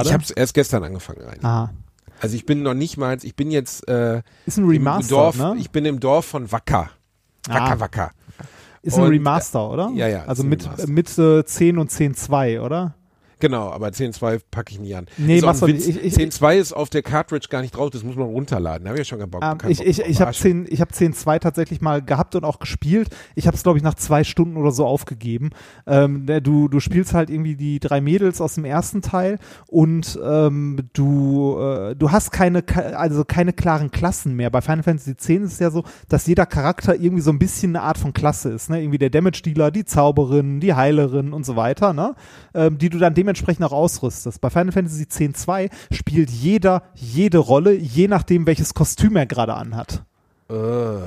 ich 0.02 0.12
habe 0.12 0.22
es 0.22 0.30
erst 0.30 0.54
gestern 0.54 0.84
angefangen 0.84 1.22
rein. 1.22 1.44
Ah. 1.44 1.70
Also 2.20 2.36
ich 2.36 2.46
bin 2.46 2.62
noch 2.62 2.74
nicht 2.74 2.96
mal, 2.98 3.16
ich 3.22 3.34
bin 3.34 3.50
jetzt 3.50 3.88
äh, 3.88 4.22
Ist 4.46 4.58
ein 4.58 4.64
im 4.64 4.70
Remaster, 4.70 5.14
Dorf, 5.14 5.38
ne? 5.38 5.54
ich 5.58 5.70
bin 5.70 5.84
im 5.84 5.98
Dorf 5.98 6.26
von 6.26 6.52
Wacker. 6.52 6.90
Wacker, 7.48 7.72
Ah. 7.76 7.80
Wacker. 7.80 8.10
Ist 8.82 8.96
ein 8.96 9.04
und, 9.04 9.10
Remaster, 9.10 9.68
oder? 9.70 9.90
ja, 9.94 10.08
ja, 10.08 10.24
Also 10.26 10.42
ein 10.42 10.48
mit, 10.48 10.64
Remaster. 10.64 10.88
mit 10.88 11.18
äh, 11.18 11.44
10 11.44 11.78
und 11.78 11.90
10.2, 11.90 12.60
oder? 12.60 12.94
Genau, 13.42 13.70
aber 13.70 13.88
10.2 13.88 14.38
packe 14.52 14.70
ich 14.70 14.78
nie 14.78 14.94
an. 14.94 15.06
Nee, 15.18 15.38
ist 15.38 15.44
machst 15.44 15.62
du 15.62 15.66
Witz. 15.66 15.84
nicht. 15.84 15.98
Ich- 15.98 16.04
ich- 16.04 16.14
10.2 16.14 16.58
ist 16.58 16.72
auf 16.72 16.90
der 16.90 17.02
Cartridge 17.02 17.48
gar 17.50 17.60
nicht 17.60 17.76
drauf, 17.76 17.90
das 17.90 18.04
muss 18.04 18.14
man 18.14 18.28
runterladen. 18.28 18.84
Da 18.84 18.90
habe 18.90 19.00
ich 19.00 19.06
ja 19.06 19.10
schon 19.10 19.18
keinen 19.18 19.32
Bock. 19.32 19.42
Ähm, 19.42 19.58
ich 19.68 19.78
Bock 19.78 19.86
ich, 19.88 19.98
ich 20.00 20.20
habe 20.20 20.28
Arsch. 20.28 20.38
10, 20.38 20.66
ich 20.70 20.80
hab 20.80 20.92
10.2 20.92 21.40
tatsächlich 21.40 21.80
mal 21.80 22.02
gehabt 22.02 22.36
und 22.36 22.44
auch 22.44 22.60
gespielt. 22.60 23.08
Ich 23.34 23.48
habe 23.48 23.56
es, 23.56 23.64
glaube 23.64 23.78
ich, 23.78 23.82
nach 23.82 23.94
zwei 23.94 24.22
Stunden 24.22 24.56
oder 24.56 24.70
so 24.70 24.86
aufgegeben. 24.86 25.50
Ähm, 25.88 26.24
ne, 26.26 26.40
du, 26.40 26.68
du 26.68 26.78
spielst 26.78 27.14
halt 27.14 27.30
irgendwie 27.30 27.56
die 27.56 27.80
drei 27.80 28.00
Mädels 28.00 28.40
aus 28.40 28.54
dem 28.54 28.64
ersten 28.64 29.02
Teil 29.02 29.40
und 29.66 30.16
ähm, 30.24 30.78
du, 30.92 31.58
äh, 31.58 31.96
du 31.96 32.12
hast 32.12 32.30
keine, 32.30 32.62
also 32.96 33.24
keine 33.24 33.52
klaren 33.52 33.90
Klassen 33.90 34.36
mehr. 34.36 34.50
Bei 34.50 34.60
Final 34.60 34.84
Fantasy 34.84 35.10
X 35.10 35.28
ist 35.28 35.52
es 35.54 35.58
ja 35.58 35.72
so, 35.72 35.82
dass 36.08 36.28
jeder 36.28 36.46
Charakter 36.46 36.94
irgendwie 36.94 37.22
so 37.22 37.32
ein 37.32 37.40
bisschen 37.40 37.74
eine 37.74 37.84
Art 37.84 37.98
von 37.98 38.12
Klasse 38.12 38.50
ist. 38.50 38.70
Ne? 38.70 38.80
Irgendwie 38.80 38.98
der 38.98 39.10
Damage-Dealer, 39.10 39.72
die 39.72 39.84
Zauberin, 39.84 40.60
die 40.60 40.74
Heilerin 40.74 41.32
und 41.32 41.44
so 41.44 41.56
weiter, 41.56 41.92
ne? 41.92 42.14
ähm, 42.54 42.78
die 42.78 42.88
du 42.88 42.98
dann 42.98 43.14
dementsprechend 43.14 43.31
auch 43.64 43.72
ausrüstest. 43.72 44.40
Bei 44.40 44.50
Final 44.50 44.72
Fantasy 44.72 45.02
X-2 45.02 45.70
spielt 45.92 46.30
jeder 46.30 46.82
jede 46.94 47.38
Rolle, 47.38 47.72
je 47.74 48.08
nachdem, 48.08 48.46
welches 48.46 48.74
Kostüm 48.74 49.16
er 49.16 49.26
gerade 49.26 49.54
anhat. 49.54 50.02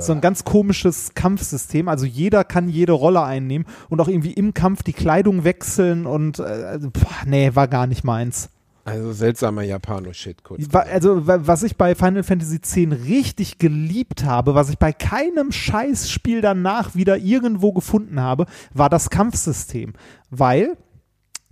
So 0.02 0.12
ein 0.12 0.22
ganz 0.22 0.44
komisches 0.44 1.14
Kampfsystem. 1.14 1.88
Also 1.88 2.06
jeder 2.08 2.44
kann 2.44 2.68
jede 2.68 2.94
Rolle 2.94 3.22
einnehmen 3.22 3.68
und 3.90 4.02
auch 4.02 4.08
irgendwie 4.08 4.34
im 4.34 4.56
Kampf 4.56 4.82
die 4.82 4.94
Kleidung 4.94 5.44
wechseln 5.44 6.08
und 6.08 6.40
äh, 6.40 6.44
also, 6.44 6.90
boah, 6.90 7.02
nee, 7.28 7.52
war 7.54 7.68
gar 7.68 7.86
nicht 7.86 8.04
meins. 8.04 8.50
Also 8.86 9.14
seltsamer 9.14 9.64
Japano-Shit 9.64 10.44
kurz. 10.44 10.64
Also 10.74 11.26
wa- 11.28 11.40
was 11.42 11.64
ich 11.64 11.76
bei 11.76 11.96
Final 11.96 12.24
Fantasy 12.24 12.56
X 12.58 12.76
richtig 12.76 13.58
geliebt 13.60 14.24
habe, 14.26 14.54
was 14.56 14.70
ich 14.70 14.78
bei 14.78 14.94
keinem 14.94 15.52
Scheißspiel 15.52 16.42
danach 16.42 16.94
wieder 16.96 17.18
irgendwo 17.18 17.72
gefunden 17.74 18.20
habe, 18.20 18.46
war 18.74 18.90
das 18.90 19.10
Kampfsystem. 19.10 19.94
Weil 20.30 20.78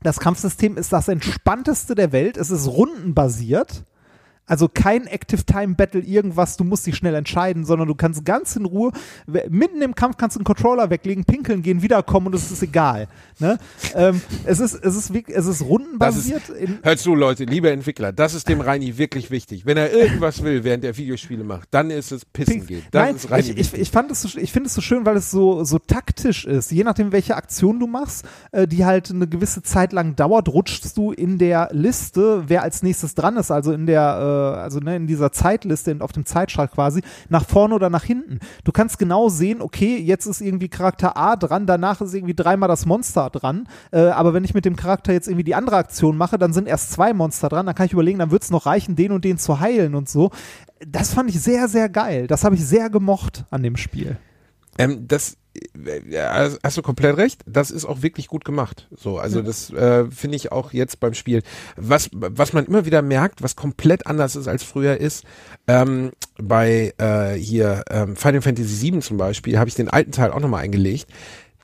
das 0.04 0.20
Kampfsystem 0.20 0.78
ist 0.78 0.94
das 0.94 1.08
entspannteste 1.08 1.96
der 1.96 2.12
Welt. 2.12 2.38
Es 2.38 2.52
ist 2.52 2.68
rundenbasiert. 2.68 3.86
Also 4.46 4.68
kein 4.68 5.08
Active 5.08 5.46
Time 5.46 5.76
Battle, 5.76 6.02
irgendwas, 6.02 6.58
du 6.58 6.66
musst 6.66 6.86
dich 6.86 6.96
schnell 6.96 7.16
entscheiden, 7.16 7.64
sondern 7.64 7.88
du 7.88 7.96
kannst 7.96 8.26
ganz 8.26 8.56
in 8.58 8.66
Ruhe, 8.66 8.92
mitten 9.50 9.82
im 9.82 9.96
Kampf 9.96 10.18
kannst 10.18 10.36
du 10.36 10.40
einen 10.40 10.46
Controller 10.46 10.90
weglegen, 10.90 11.24
pinkeln 11.24 11.62
gehen, 11.62 11.82
wiederkommen 11.82 12.28
und 12.28 12.36
es 12.36 12.52
ist 12.52 12.62
egal. 12.62 13.08
Ne? 13.40 13.58
ähm, 13.96 14.22
es, 14.44 14.60
ist, 14.60 14.74
es, 14.74 14.96
ist, 14.98 15.30
es 15.30 15.46
ist 15.46 15.62
rundenbasiert. 15.62 16.50
ist, 16.50 16.84
hört 16.84 17.00
zu, 17.00 17.16
Leute, 17.16 17.46
liebe 17.46 17.72
Entwickler, 17.72 18.12
das 18.12 18.34
ist 18.34 18.50
dem 18.50 18.60
Reini 18.60 18.98
wirklich 18.98 19.32
wichtig. 19.32 19.66
Wenn 19.66 19.78
er 19.78 19.94
irgendwas 19.94 20.44
will, 20.44 20.66
während 20.66 20.84
er 20.84 20.98
Videospiele 20.98 21.46
macht, 21.46 21.70
dann 21.72 21.90
ist 21.90 22.12
es 22.12 22.26
pissen 22.26 22.68
gehen. 22.68 22.84
Das 22.92 23.02
Nein, 23.02 23.16
ist 23.16 23.32
Reini 23.32 23.52
ich, 23.52 23.74
ich, 23.74 23.92
fand 23.92 24.12
es 24.12 24.24
so, 24.24 24.38
ich 24.38 24.52
finde 24.52 24.68
es 24.68 24.74
so 24.74 24.82
schön, 24.82 25.06
weil 25.06 25.16
es 25.16 25.32
so, 25.32 25.64
so 25.64 25.80
taktisch 25.80 26.46
ist. 26.46 26.72
Je 26.72 26.84
nachdem, 26.84 27.14
welche 27.14 27.38
Aktion 27.38 27.80
du 27.80 27.88
machst, 27.88 28.26
äh, 28.52 28.68
die 28.68 28.84
halt 28.84 29.10
eine 29.10 29.28
gewisse 29.28 29.64
Zeit 29.64 29.94
lang 29.94 30.18
dauert, 30.18 30.50
rutschst 30.50 30.98
du 30.98 31.14
in 31.14 31.38
der 31.38 31.70
Liste, 31.72 32.44
wer 32.48 32.64
als 32.64 32.84
nächstes 32.84 33.16
dran 33.16 33.38
ist, 33.38 33.52
also 33.52 33.72
in 33.72 33.86
der, 33.86 34.20
also 34.34 34.80
ne, 34.80 34.96
in 34.96 35.08
dieser 35.08 35.32
Zeitliste, 35.32 35.96
auf 36.00 36.12
dem 36.12 36.26
Zeitstrahl 36.26 36.68
quasi, 36.68 37.02
nach 37.30 37.46
vorne 37.46 37.76
oder 37.76 37.90
nach 37.90 38.04
hinten. 38.04 38.40
Du 38.64 38.72
kannst 38.72 39.00
genau 39.00 39.30
sehen, 39.30 39.62
okay, 39.62 39.98
jetzt 39.98 40.26
ist 40.26 40.42
irgendwie 40.42 40.70
Charakter 40.70 41.18
A 41.18 41.36
dran, 41.36 41.66
danach 41.66 42.02
ist 42.02 42.14
irgendwie 42.14 42.34
dreimal 42.34 42.70
das 42.70 42.86
Monster 42.86 43.30
dran, 43.30 43.68
äh, 43.92 44.00
aber 44.00 44.34
wenn 44.34 44.44
ich 44.44 44.54
mit 44.54 44.66
dem 44.66 44.76
Charakter 44.76 45.14
jetzt 45.14 45.28
irgendwie 45.28 45.44
die 45.44 45.56
andere 45.56 45.78
Aktion 45.78 46.18
mache, 46.18 46.38
dann 46.38 46.54
sind 46.54 46.68
erst 46.68 46.92
zwei 46.92 47.14
Monster 47.14 47.50
dran, 47.50 47.66
dann 47.66 47.76
kann 47.76 47.86
ich 47.86 47.94
überlegen, 47.94 48.20
dann 48.20 48.32
wird 48.32 48.44
es 48.44 48.52
noch 48.52 48.66
reichen, 48.66 48.96
den 48.96 49.12
und 49.12 49.26
den 49.26 49.38
zu 49.38 49.60
heilen 49.60 49.96
und 49.96 50.10
so. 50.10 50.32
Das 50.86 51.14
fand 51.14 51.30
ich 51.30 51.40
sehr, 51.40 51.68
sehr 51.68 51.90
geil. 51.90 52.28
Das 52.28 52.44
habe 52.44 52.56
ich 52.56 52.66
sehr 52.66 52.90
gemocht 52.90 53.46
an 53.50 53.64
dem 53.64 53.78
Spiel. 53.78 54.18
Ähm, 54.78 55.08
das 55.08 55.34
äh, 55.34 55.36
hast 56.64 56.78
du 56.78 56.82
komplett 56.82 57.18
recht. 57.18 57.42
Das 57.46 57.72
ist 57.72 57.86
auch 57.86 58.02
wirklich 58.02 58.28
gut 58.28 58.46
gemacht. 58.46 58.88
So, 58.96 59.20
also 59.20 59.42
das 59.42 59.70
äh, 59.72 60.06
finde 60.10 60.36
ich 60.36 60.52
auch 60.52 60.74
jetzt 60.74 61.00
beim 61.00 61.14
Spiel. 61.14 61.44
Was 61.76 62.10
was 62.14 62.54
man 62.54 62.66
immer 62.66 62.86
wieder 62.86 63.02
merkt, 63.02 63.44
was 63.44 63.56
komplett 63.56 64.08
anders 64.08 64.36
ist 64.36 64.48
als 64.48 64.64
früher 64.64 64.98
ist, 64.98 65.26
ähm, 65.68 66.12
bei 66.38 66.94
äh, 66.98 67.34
hier 67.34 67.84
ähm, 67.90 68.16
Final 68.16 68.42
Fantasy 68.42 68.92
VII 68.92 69.00
zum 69.00 69.18
Beispiel 69.18 69.60
habe 69.60 69.70
ich 69.70 69.76
den 69.76 69.90
alten 69.90 70.12
Teil 70.12 70.32
auch 70.32 70.40
nochmal 70.40 70.64
eingelegt. 70.64 71.08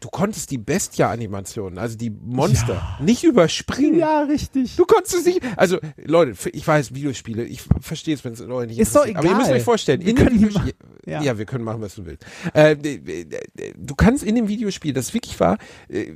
Du 0.01 0.07
konntest 0.09 0.49
die 0.51 0.57
Bestia-Animationen, 0.57 1.77
also 1.77 1.97
die 1.97 2.09
Monster, 2.09 2.97
nicht 3.01 3.23
überspringen. 3.25 3.99
Ja, 3.99 4.21
richtig. 4.23 4.75
Du 4.77 4.85
konntest 4.85 5.15
es 5.15 5.25
nicht. 5.25 5.41
Also, 5.57 5.77
Leute, 6.03 6.49
ich 6.51 6.65
weiß, 6.65 6.93
Videospiele, 6.93 7.43
ich 7.43 7.61
verstehe 7.81 8.15
es, 8.15 8.23
wenn 8.23 8.33
es 8.33 8.39
Leute 8.39 8.67
nicht 8.69 8.79
Ist 8.79 8.95
doch 8.95 9.05
interessiert. 9.05 9.17
Aber 9.17 9.27
ihr 9.27 9.35
müsst 9.35 9.47
egal. 9.49 9.57
euch 9.59 9.63
vorstellen, 9.63 10.01
Wir 10.01 10.09
in 10.11 10.15
dem 10.15 10.25
können 10.25 10.53
ma- 10.53 10.65
ja. 11.05 11.21
ja. 11.21 11.37
wir 11.37 11.45
können 11.45 11.63
machen, 11.65 11.81
was 11.81 11.95
du 11.95 12.05
willst. 12.05 12.25
Äh, 12.53 12.77
du 13.77 13.95
kannst 13.95 14.23
in 14.23 14.35
dem 14.35 14.47
Videospiel, 14.47 14.93
das 14.93 15.13
wirklich 15.13 15.37
war, 15.39 15.57
äh, 15.89 16.13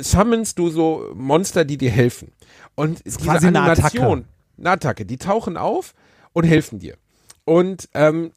summonst 0.00 0.58
du 0.58 0.68
so 0.68 1.10
Monster, 1.14 1.64
die 1.64 1.78
dir 1.78 1.90
helfen. 1.90 2.32
Und 2.74 3.04
diese 3.04 3.18
quasi 3.18 3.46
eine 3.46 3.60
Animation, 3.62 4.02
Attacke. 4.20 4.24
eine 4.58 4.70
Attacke, 4.70 5.06
die 5.06 5.16
tauchen 5.16 5.56
auf 5.56 5.94
und 6.32 6.44
helfen 6.44 6.78
dir. 6.80 6.96
Und 7.44 7.88
ähm, 7.94 8.26
äh, 8.26 8.30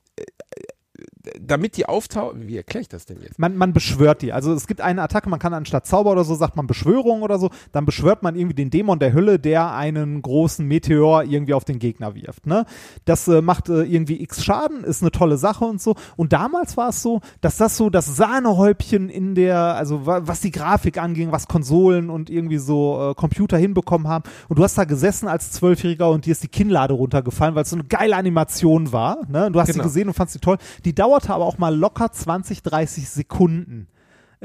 damit 1.42 1.78
die 1.78 1.86
auftauchen, 1.88 2.48
wie 2.48 2.58
erkläre 2.58 2.82
ich 2.82 2.90
das 2.90 3.06
denn 3.06 3.22
jetzt? 3.22 3.40
Man, 3.40 3.56
man 3.58 3.74
beschwört 3.74 4.22
die. 4.22 4.34
Also 4.34 4.54
es 4.54 4.68
gibt 4.68 4.82
eine 4.82 5.02
Attacke, 5.02 5.30
man 5.30 5.40
kann 5.40 5.54
anstatt 5.54 5.86
Zauber 5.88 6.12
oder 6.12 6.24
so, 6.24 6.36
sagt 6.36 6.56
man 6.56 6.68
Beschwörung 6.68 7.22
oder 7.22 7.40
so, 7.40 7.50
dann 7.72 7.86
beschwört 7.86 8.24
man 8.24 8.36
irgendwie 8.36 8.56
den 8.56 8.70
Dämon 8.70 9.00
der 9.00 9.14
Hölle, 9.14 9.40
der 9.40 9.74
einen 9.74 10.22
großen 10.22 10.66
Meteor 10.68 11.24
irgendwie 11.24 11.54
auf 11.54 11.66
den 11.66 11.80
Gegner 11.80 12.16
wirft. 12.16 12.46
Ne? 12.46 12.66
Das 13.06 13.28
äh, 13.28 13.42
macht 13.42 13.70
äh, 13.70 13.84
irgendwie 13.84 14.22
x 14.22 14.44
Schaden, 14.44 14.84
ist 14.84 15.02
eine 15.02 15.12
tolle 15.12 15.38
Sache 15.38 15.66
und 15.66 15.82
so. 15.82 15.96
Und 16.16 16.34
damals 16.34 16.78
war 16.78 16.90
es 16.90 17.02
so, 17.02 17.22
dass 17.42 17.58
das 17.58 17.78
so 17.78 17.90
das 17.90 18.16
Sahnehäubchen 18.16 19.10
in 19.10 19.36
der, 19.36 19.58
also 19.58 20.06
wa- 20.06 20.22
was 20.24 20.42
die 20.42 20.52
Grafik 20.52 20.98
anging, 21.02 21.32
was 21.32 21.48
Konsolen 21.48 22.10
und 22.10 22.30
irgendwie 22.30 22.58
so 22.58 23.12
äh, 23.12 23.16
Computer 23.16 23.58
hinbekommen 23.58 24.08
haben. 24.08 24.24
Und 24.50 24.60
du 24.60 24.64
hast 24.64 24.78
da 24.78 24.84
gesessen 24.86 25.28
als 25.28 25.52
Zwölfjähriger 25.52 26.10
und 26.10 26.26
dir 26.26 26.32
ist 26.32 26.44
die 26.44 26.48
Kinnlade 26.48 26.94
runtergefallen, 26.94 27.56
weil 27.56 27.64
es 27.64 27.70
so 27.70 27.76
eine 27.76 27.86
geile 27.86 28.16
Animation 28.16 28.92
war. 28.92 29.20
Ne? 29.30 29.50
Du 29.52 29.60
hast 29.60 29.68
Genau. 29.68 29.84
sie 29.84 29.88
gesehen 29.88 30.08
und 30.08 30.14
fandst 30.14 30.34
sie 30.34 30.40
toll. 30.40 30.58
Die 30.86 30.94
dauert 30.94 31.15
dauerte 31.16 31.34
aber 31.34 31.46
auch 31.46 31.58
mal 31.58 31.74
locker 31.76 32.12
20, 32.12 32.62
30 32.62 33.10
Sekunden 33.10 33.88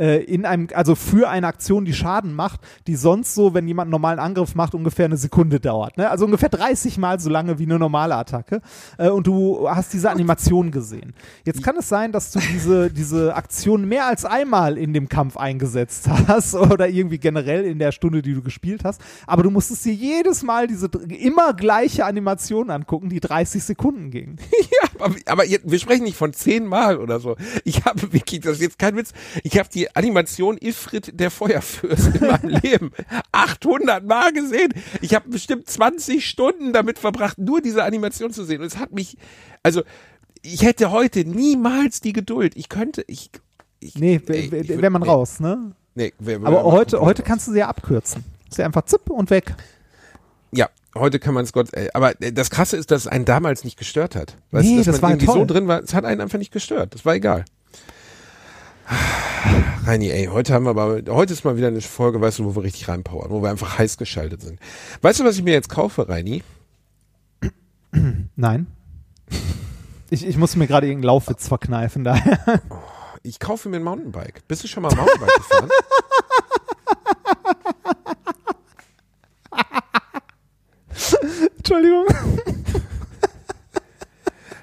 äh, 0.01 0.25
in 0.25 0.47
einem, 0.47 0.69
also 0.75 0.95
für 0.95 1.29
eine 1.29 1.47
Aktion, 1.47 1.85
die 1.85 1.93
Schaden 1.93 2.35
macht, 2.35 2.61
die 2.87 2.97
sonst 2.97 3.35
so, 3.35 3.53
wenn 3.53 3.69
jemand 3.69 3.87
einen 3.87 3.93
normalen 3.93 4.19
Angriff 4.19 4.55
macht, 4.55 4.75
ungefähr 4.75 5.05
eine 5.05 5.19
Sekunde 5.19 5.61
dauert. 5.61 5.99
Ne? 5.99 6.11
Also 6.11 6.25
ungefähr 6.25 6.49
30 6.49 6.97
Mal 6.97 7.21
so 7.21 7.29
lange 7.29 7.59
wie 7.59 7.65
eine 7.65 7.79
normale 7.79 8.17
Attacke. 8.17 8.63
Äh, 8.97 9.11
und 9.11 9.27
du 9.27 9.69
hast 9.69 9.93
diese 9.93 10.11
Animation 10.11 10.71
gesehen. 10.71 11.13
Jetzt 11.45 11.63
kann 11.63 11.77
es 11.77 11.89
sein, 11.89 12.13
dass 12.13 12.33
du 12.33 12.41
diese, 12.41 12.91
diese 12.91 13.35
Aktion 13.35 13.87
mehr 13.87 14.07
als 14.07 14.25
einmal 14.25 14.79
in 14.79 14.95
dem 14.95 15.09
Kampf 15.09 15.37
eingesetzt 15.37 16.09
hast 16.27 16.55
oder 16.55 16.89
irgendwie 16.89 17.19
generell 17.19 17.65
in 17.65 17.79
der 17.79 17.93
Stunde, 17.93 18.23
die 18.23 18.33
du 18.33 18.43
gespielt 18.43 18.85
hast. 18.85 19.03
Aber 19.27 19.43
du 19.43 19.51
musstest 19.51 19.85
dir 19.85 19.93
jedes 19.93 20.43
Mal 20.43 20.67
diese 20.67 20.89
immer 21.09 21.53
gleiche 21.53 22.07
Animation 22.07 22.71
angucken, 22.71 23.11
die 23.11 23.21
30 23.21 23.63
Sekunden 23.63 24.11
ging. 24.11 24.37
Ja, 24.83 25.05
aber, 25.05 25.17
aber 25.27 25.45
wir 25.45 25.79
sprechen 25.79 26.05
nicht 26.05 26.17
von 26.17 26.33
zehnmal 26.33 26.99
oder 26.99 27.19
so. 27.19 27.37
Ich 27.65 27.85
habe 27.85 28.13
wirklich, 28.13 28.41
das 28.41 28.55
ist 28.55 28.63
jetzt 28.63 28.79
kein 28.79 28.97
Witz, 28.97 29.13
ich 29.43 29.59
habe 29.59 29.69
die 29.69 29.90
Animation 29.95 30.57
Ifrit 30.61 31.19
der 31.19 31.31
Feuerfürst 31.31 32.17
in 32.17 32.27
meinem 32.27 32.49
Leben 32.63 32.93
800 33.33 34.05
Mal 34.05 34.33
gesehen. 34.33 34.73
Ich 35.01 35.15
habe 35.15 35.29
bestimmt 35.29 35.69
20 35.69 36.25
Stunden 36.25 36.73
damit 36.73 36.99
verbracht, 36.99 37.39
nur 37.39 37.61
diese 37.61 37.85
Animation 37.85 38.33
zu 38.33 38.45
sehen. 38.45 38.61
Und 38.61 38.67
es 38.67 38.79
hat 38.79 38.93
mich, 38.93 39.17
also 39.63 39.83
ich 40.43 40.63
hätte 40.63 40.91
heute 40.91 41.25
niemals 41.25 42.01
die 42.01 42.13
Geduld. 42.13 42.57
Ich 42.57 42.69
könnte, 42.69 43.05
ich, 43.07 43.31
ich 43.81 43.95
Nee, 43.97 44.21
wäre 44.27 44.91
man 44.91 45.03
nee, 45.03 45.09
raus, 45.09 45.41
ne? 45.41 45.73
Nee, 45.95 46.13
wär, 46.19 46.37
Aber 46.39 46.51
wär- 46.53 46.65
heute, 46.65 47.01
heute 47.01 47.23
kannst 47.23 47.49
du 47.49 47.53
sie 47.53 47.59
ja 47.59 47.69
abkürzen. 47.69 48.25
Ist 48.49 48.59
ja 48.59 48.65
einfach 48.67 48.85
zipp 48.87 49.11
und 49.11 49.31
weg. 49.31 49.55
Ja, 50.53 50.69
heute 50.97 51.19
kann 51.19 51.35
man 51.35 51.45
es 51.45 51.53
Gott. 51.53 51.73
Äh, 51.75 51.89
aber 51.95 52.21
äh, 52.23 52.33
das 52.33 52.51
Krasse 52.51 52.77
ist, 52.77 52.91
dass 52.91 53.03
es 53.03 53.07
einen 53.07 53.25
damals 53.25 53.65
nicht 53.65 53.79
gestört 53.79 54.17
hat. 54.17 54.37
Weißt 54.51 54.65
Nee, 54.65 54.71
du, 54.73 54.77
dass 54.79 54.87
das 54.87 54.95
man 54.97 55.03
war 55.03 55.11
irgendwie 55.11 55.27
toll. 55.27 55.39
so 55.41 55.45
drin 55.45 55.69
war, 55.69 55.83
es 55.83 55.95
hat 55.95 56.05
einen 56.05 56.21
einfach 56.21 56.39
nicht 56.39 56.53
gestört. 56.53 56.95
Das 56.95 57.05
war 57.05 57.15
egal. 57.15 57.45
Reini, 59.85 60.11
ey, 60.11 60.27
heute 60.27 60.53
haben 60.53 60.65
wir 60.65 60.71
aber, 60.71 61.01
heute 61.09 61.33
ist 61.33 61.45
mal 61.45 61.57
wieder 61.57 61.69
eine 61.69 61.81
Folge, 61.81 62.21
weißt 62.21 62.39
du, 62.39 62.45
wo 62.45 62.55
wir 62.55 62.63
richtig 62.63 62.89
reinpowern, 62.89 63.31
wo 63.31 63.43
wir 63.43 63.51
einfach 63.51 63.79
heiß 63.79 63.97
geschaltet 63.97 64.43
sind. 64.43 64.61
Weißt 65.03 65.21
du, 65.21 65.25
was 65.25 65.37
ich 65.37 65.43
mir 65.43 65.53
jetzt 65.55 65.69
kaufe, 65.69 66.09
Reini? 66.09 66.43
Nein. 68.37 68.67
Ich, 70.11 70.27
ich 70.27 70.37
muss 70.37 70.57
mir 70.57 70.67
gerade 70.67 70.87
irgendeinen 70.87 71.09
Laufwitz 71.09 71.49
verkneifen, 71.49 72.05
daher. 72.05 72.61
Ich 73.23 73.39
kaufe 73.39 73.69
mir 73.69 73.77
ein 73.77 73.83
Mountainbike. 73.83 74.47
Bist 74.49 74.65
du 74.65 74.69
schon 74.69 74.83
mal 74.83 74.95
Mountainbike 74.95 75.35
gefahren? 75.37 75.71
Entschuldigung. 81.57 82.07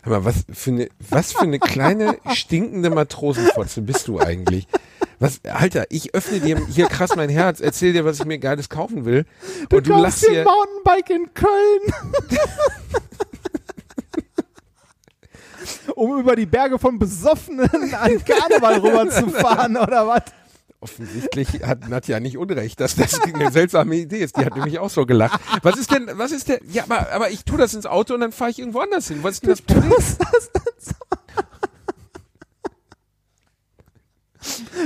Hör 0.07 0.19
mal, 0.19 0.25
was 0.25 0.45
für 0.53 0.71
eine, 0.71 0.89
was 1.09 1.33
für 1.33 1.41
eine 1.41 1.59
kleine 1.59 2.17
stinkende 2.33 2.89
Matrosenfotze 2.89 3.81
bist 3.81 4.07
du 4.07 4.19
eigentlich? 4.19 4.65
Was, 5.19 5.41
Alter, 5.43 5.85
ich 5.89 6.15
öffne 6.15 6.39
dir 6.39 6.65
hier 6.67 6.87
krass 6.87 7.17
mein 7.17 7.29
Herz, 7.29 7.59
erzähl 7.59 7.91
dir, 7.91 8.05
was 8.05 8.19
ich 8.19 8.25
mir 8.25 8.37
Geiles 8.37 8.69
kaufen 8.69 9.03
will. 9.03 9.25
Du, 9.67 9.77
und 9.77 9.87
du 9.87 9.93
lachst 9.93 10.25
dir 10.25 10.29
hier. 10.31 10.39
ein 10.41 10.45
Mountainbike 10.45 11.09
in 11.09 11.33
Köln. 11.33 11.81
um 15.95 16.19
über 16.19 16.37
die 16.37 16.45
Berge 16.45 16.79
von 16.79 16.97
Besoffenen 16.99 17.93
an 17.93 18.23
Karneval 18.23 18.79
rüberzufahren, 18.79 19.75
oder 19.75 20.07
was? 20.07 20.21
Offensichtlich 20.79 21.63
hat 21.63 21.89
Nadja 21.89 22.19
nicht 22.19 22.37
Unrecht, 22.37 22.79
dass 22.79 22.95
das 22.95 23.19
eine 23.19 23.51
seltsame 23.51 23.95
Idee 23.95 24.19
ist. 24.19 24.37
Die 24.37 24.45
hat 24.45 24.55
nämlich 24.55 24.77
auch 24.77 24.91
so 24.91 25.07
gelacht. 25.07 25.41
Was 25.63 25.75
ist 25.75 25.91
denn, 25.91 26.07
was 26.13 26.31
ist 26.31 26.49
der, 26.49 26.59
ja, 26.71 26.83
aber, 26.83 27.11
aber 27.11 27.31
ich 27.31 27.45
tue 27.45 27.57
das 27.57 27.73
ins 27.73 27.87
Auto 27.87 28.13
und 28.13 28.21
dann 28.21 28.31
fahre 28.31 28.51
ich 28.51 28.59
irgendwo 28.59 28.79
anders 28.79 29.07
hin. 29.07 29.23
Was 29.23 29.35
ist 29.35 29.43
denn 29.43 29.49
das 29.49 29.61
Problem? 29.63 29.91
Was 29.91 30.17
das 30.19 30.51
denn 30.51 30.61
so? 30.79 30.93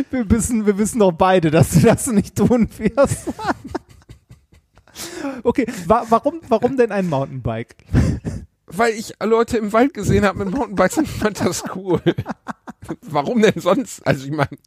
Wir 0.10 0.30
wissen, 0.30 0.66
wir 0.66 0.78
wissen 0.78 1.00
doch 1.00 1.12
beide, 1.12 1.52
dass 1.52 1.72
du 1.72 1.82
das 1.82 2.08
nicht 2.08 2.36
tun 2.36 2.70
wirst. 2.78 3.28
Okay, 5.44 5.66
wa 5.88 6.06
warum, 6.10 6.42
warum 6.48 6.78
denn 6.78 6.92
ein 6.92 7.10
Mountainbike? 7.10 7.76
Weil 8.66 8.94
ich 8.94 9.14
Leute 9.22 9.58
im 9.58 9.74
Wald 9.74 9.94
gesehen 9.94 10.26
habe 10.26 10.46
mit 10.46 10.54
Mountainbikes 10.54 10.98
und 11.00 11.08
fand 11.08 11.42
das 11.42 11.64
cool. 11.76 12.02
Warum 13.02 13.42
denn 13.42 13.60
sonst? 13.60 14.06
Also 14.08 14.26
ich 14.26 14.32
meine, 14.32 14.58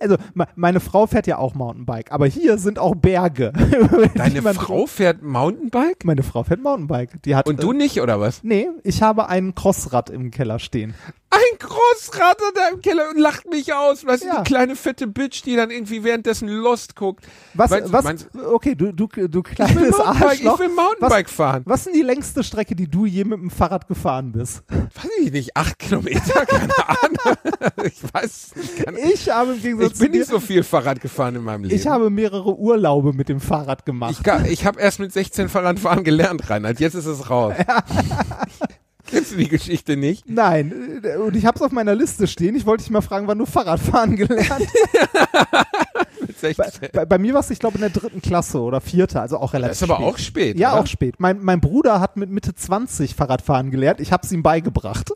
Also, 0.00 0.16
me- 0.34 0.48
meine 0.54 0.80
Frau 0.80 1.06
fährt 1.06 1.26
ja 1.26 1.38
auch 1.38 1.54
Mountainbike, 1.54 2.12
aber 2.12 2.26
hier 2.26 2.58
sind 2.58 2.78
auch 2.78 2.94
Berge. 2.94 3.52
deine 4.14 4.42
Frau 4.54 4.86
fährt 4.86 5.22
Mountainbike 5.22 6.04
Meine 6.04 6.22
Frau 6.22 6.42
fährt 6.44 6.60
Mountainbike. 6.62 7.22
Die 7.22 7.34
hat, 7.36 7.46
und 7.48 7.62
du 7.62 7.72
äh, 7.72 7.76
nicht, 7.76 8.00
oder 8.00 8.20
was? 8.20 8.42
Nee, 8.42 8.68
ich 8.84 9.02
habe 9.02 9.28
ein 9.28 9.54
Crossrad 9.54 10.10
im 10.10 10.30
Keller 10.30 10.58
stehen. 10.58 10.94
Ein 11.34 11.58
Großrad 11.58 12.36
da 12.54 12.68
im 12.74 12.82
Keller 12.82 13.08
und 13.10 13.18
lacht 13.18 13.48
mich 13.48 13.72
aus. 13.72 14.04
Weißt 14.06 14.22
du, 14.24 14.28
Ja. 14.28 14.42
die 14.42 14.48
kleine 14.48 14.76
fette 14.76 15.06
Bitch, 15.06 15.42
die 15.44 15.56
dann 15.56 15.70
irgendwie 15.70 16.04
währenddessen 16.04 16.46
Lost 16.48 16.94
guckt. 16.94 17.24
Was, 17.54 17.70
du- 17.70 17.90
was, 17.92 18.04
meinst- 18.04 18.28
okay, 18.52 18.74
du, 18.74 18.92
du, 18.92 19.06
du 19.08 19.42
kleines 19.42 19.74
Mountainbike, 19.74 20.34
ich 20.34 20.46
Arschloch. 20.46 20.58
will 20.58 20.68
Mountainbike 20.68 21.30
fahren. 21.30 21.62
Was 21.64 21.86
ist 21.86 21.96
die 21.96 22.02
längste 22.02 22.44
Strecke, 22.44 22.76
die 22.76 22.86
du 22.88 23.06
je 23.06 23.24
mit 23.24 23.38
dem 23.40 23.50
Fahrrad 23.50 23.88
gefahren 23.88 24.32
bist? 24.32 24.62
Weiß 24.68 25.10
ich 25.22 25.32
nicht, 25.32 25.56
acht 25.56 25.78
Kilometer, 25.78 26.44
keine 26.46 26.72
Ahnung. 26.88 27.36
Ich 27.84 28.02
weiß 28.12 28.50
nicht. 28.56 29.04
Ich 29.14 29.30
habe 29.30 29.52
im 29.54 29.62
Gegensatz 29.62 29.92
Ich 29.94 29.98
bin 30.00 30.10
nicht 30.12 30.26
so 30.28 30.38
viel 30.38 30.62
Fahrrad 30.62 31.00
gefahren 31.00 31.36
in 31.36 31.44
meinem 31.44 31.64
Leben. 31.64 31.74
ich 31.74 31.86
habe 31.86 32.10
mehrere 32.10 32.56
Urlaube 32.58 33.12
mit 33.14 33.28
dem 33.30 33.40
Fahrrad 33.40 33.86
gemacht. 33.86 34.20
ich, 34.44 34.50
ich 34.50 34.66
habe 34.66 34.80
erst 34.80 34.98
mit 35.00 35.12
16 35.12 35.48
Fahrradfahren 35.48 36.04
gelernt, 36.04 36.50
Reinhard. 36.50 36.78
Jetzt 36.78 36.94
ist 36.94 37.06
es 37.06 37.30
raus. 37.30 37.54
Kennst 39.12 39.32
du 39.32 39.36
die 39.36 39.48
Geschichte 39.48 39.96
nicht? 39.96 40.28
Nein, 40.28 41.00
äh, 41.04 41.16
und 41.16 41.36
ich 41.36 41.46
habe 41.46 41.56
es 41.56 41.62
auf 41.62 41.70
meiner 41.72 41.94
Liste 41.94 42.26
stehen. 42.26 42.56
Ich 42.56 42.66
wollte 42.66 42.82
dich 42.82 42.90
mal 42.90 43.00
fragen, 43.02 43.26
wann 43.28 43.38
du 43.38 43.46
Fahrradfahren 43.46 44.16
gelernt 44.16 44.50
hast. 44.50 44.66
16. 46.40 46.90
bei, 46.92 47.04
bei 47.04 47.18
mir 47.18 47.34
war 47.34 47.40
es, 47.40 47.50
ich 47.50 47.58
glaube, 47.58 47.76
in 47.76 47.82
der 47.82 47.90
dritten 47.90 48.20
Klasse 48.20 48.60
oder 48.60 48.80
vierte, 48.80 49.20
also 49.20 49.38
auch 49.38 49.52
relativ 49.52 49.78
Das 49.78 49.82
ist 49.82 49.90
aber 49.90 49.96
spät. 50.02 50.06
auch 50.14 50.18
spät. 50.18 50.58
Ja, 50.58 50.72
oder? 50.72 50.80
auch 50.82 50.86
spät. 50.86 51.14
Mein, 51.18 51.40
mein 51.42 51.60
Bruder 51.60 52.00
hat 52.00 52.16
mit 52.16 52.30
Mitte 52.30 52.54
20 52.54 53.14
Fahrradfahren 53.14 53.70
gelernt. 53.70 54.00
Ich 54.00 54.12
habe 54.12 54.24
es 54.26 54.32
ihm 54.32 54.42
beigebracht. 54.42 55.12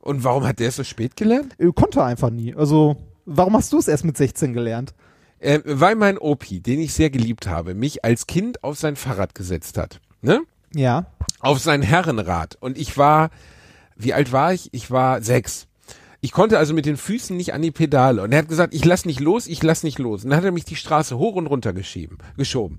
Und 0.00 0.24
warum 0.24 0.44
hat 0.46 0.58
der 0.58 0.68
es 0.68 0.76
so 0.76 0.84
spät 0.84 1.16
gelernt? 1.16 1.54
Äh, 1.58 1.70
Konnte 1.72 2.02
einfach 2.02 2.30
nie. 2.30 2.54
Also, 2.54 2.96
warum 3.26 3.54
hast 3.56 3.72
du 3.72 3.78
es 3.78 3.88
erst 3.88 4.04
mit 4.04 4.16
16 4.16 4.52
gelernt? 4.54 4.94
Äh, 5.38 5.60
weil 5.64 5.94
mein 5.96 6.18
Opi, 6.18 6.60
den 6.60 6.80
ich 6.80 6.94
sehr 6.94 7.10
geliebt 7.10 7.46
habe, 7.46 7.74
mich 7.74 8.04
als 8.04 8.26
Kind 8.26 8.64
auf 8.64 8.78
sein 8.78 8.96
Fahrrad 8.96 9.34
gesetzt 9.34 9.78
hat. 9.78 10.00
Ne? 10.22 10.40
Ja. 10.74 11.06
Auf 11.40 11.58
sein 11.58 11.82
Herrenrad. 11.82 12.56
Und 12.60 12.78
ich 12.78 12.96
war, 12.96 13.30
wie 13.96 14.14
alt 14.14 14.32
war 14.32 14.52
ich? 14.52 14.68
Ich 14.72 14.90
war 14.90 15.22
sechs. 15.22 15.66
Ich 16.20 16.32
konnte 16.32 16.58
also 16.58 16.74
mit 16.74 16.86
den 16.86 16.96
Füßen 16.96 17.36
nicht 17.36 17.54
an 17.54 17.62
die 17.62 17.70
Pedale. 17.70 18.22
Und 18.22 18.32
er 18.32 18.38
hat 18.38 18.48
gesagt, 18.48 18.74
ich 18.74 18.84
lass 18.84 19.04
nicht 19.04 19.20
los, 19.20 19.46
ich 19.46 19.62
lass 19.62 19.82
nicht 19.82 19.98
los. 19.98 20.24
Und 20.24 20.30
dann 20.30 20.38
hat 20.38 20.44
er 20.44 20.52
mich 20.52 20.64
die 20.64 20.76
Straße 20.76 21.18
hoch 21.18 21.36
und 21.36 21.46
runter 21.46 21.72
geschieben, 21.72 22.18
geschoben. 22.36 22.78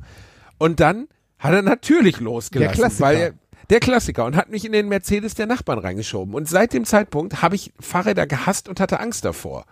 Und 0.58 0.80
dann 0.80 1.08
hat 1.40 1.54
er 1.54 1.62
natürlich 1.62 2.20
losgelassen. 2.20 2.74
Der 2.74 2.82
Klassiker. 2.82 3.06
Weil 3.06 3.18
er, 3.18 3.34
der 3.70 3.80
Klassiker 3.80 4.26
und 4.26 4.36
hat 4.36 4.50
mich 4.50 4.66
in 4.66 4.72
den 4.72 4.88
Mercedes 4.88 5.36
der 5.36 5.46
Nachbarn 5.46 5.80
reingeschoben. 5.80 6.34
Und 6.34 6.48
seit 6.48 6.74
dem 6.74 6.86
Zeitpunkt 6.86 7.42
habe 7.42 7.56
ich 7.56 7.74
Fahrräder 7.80 8.26
gehasst 8.26 8.70
und 8.70 8.80
hatte 8.80 9.00
Angst 9.00 9.26
davor. 9.26 9.66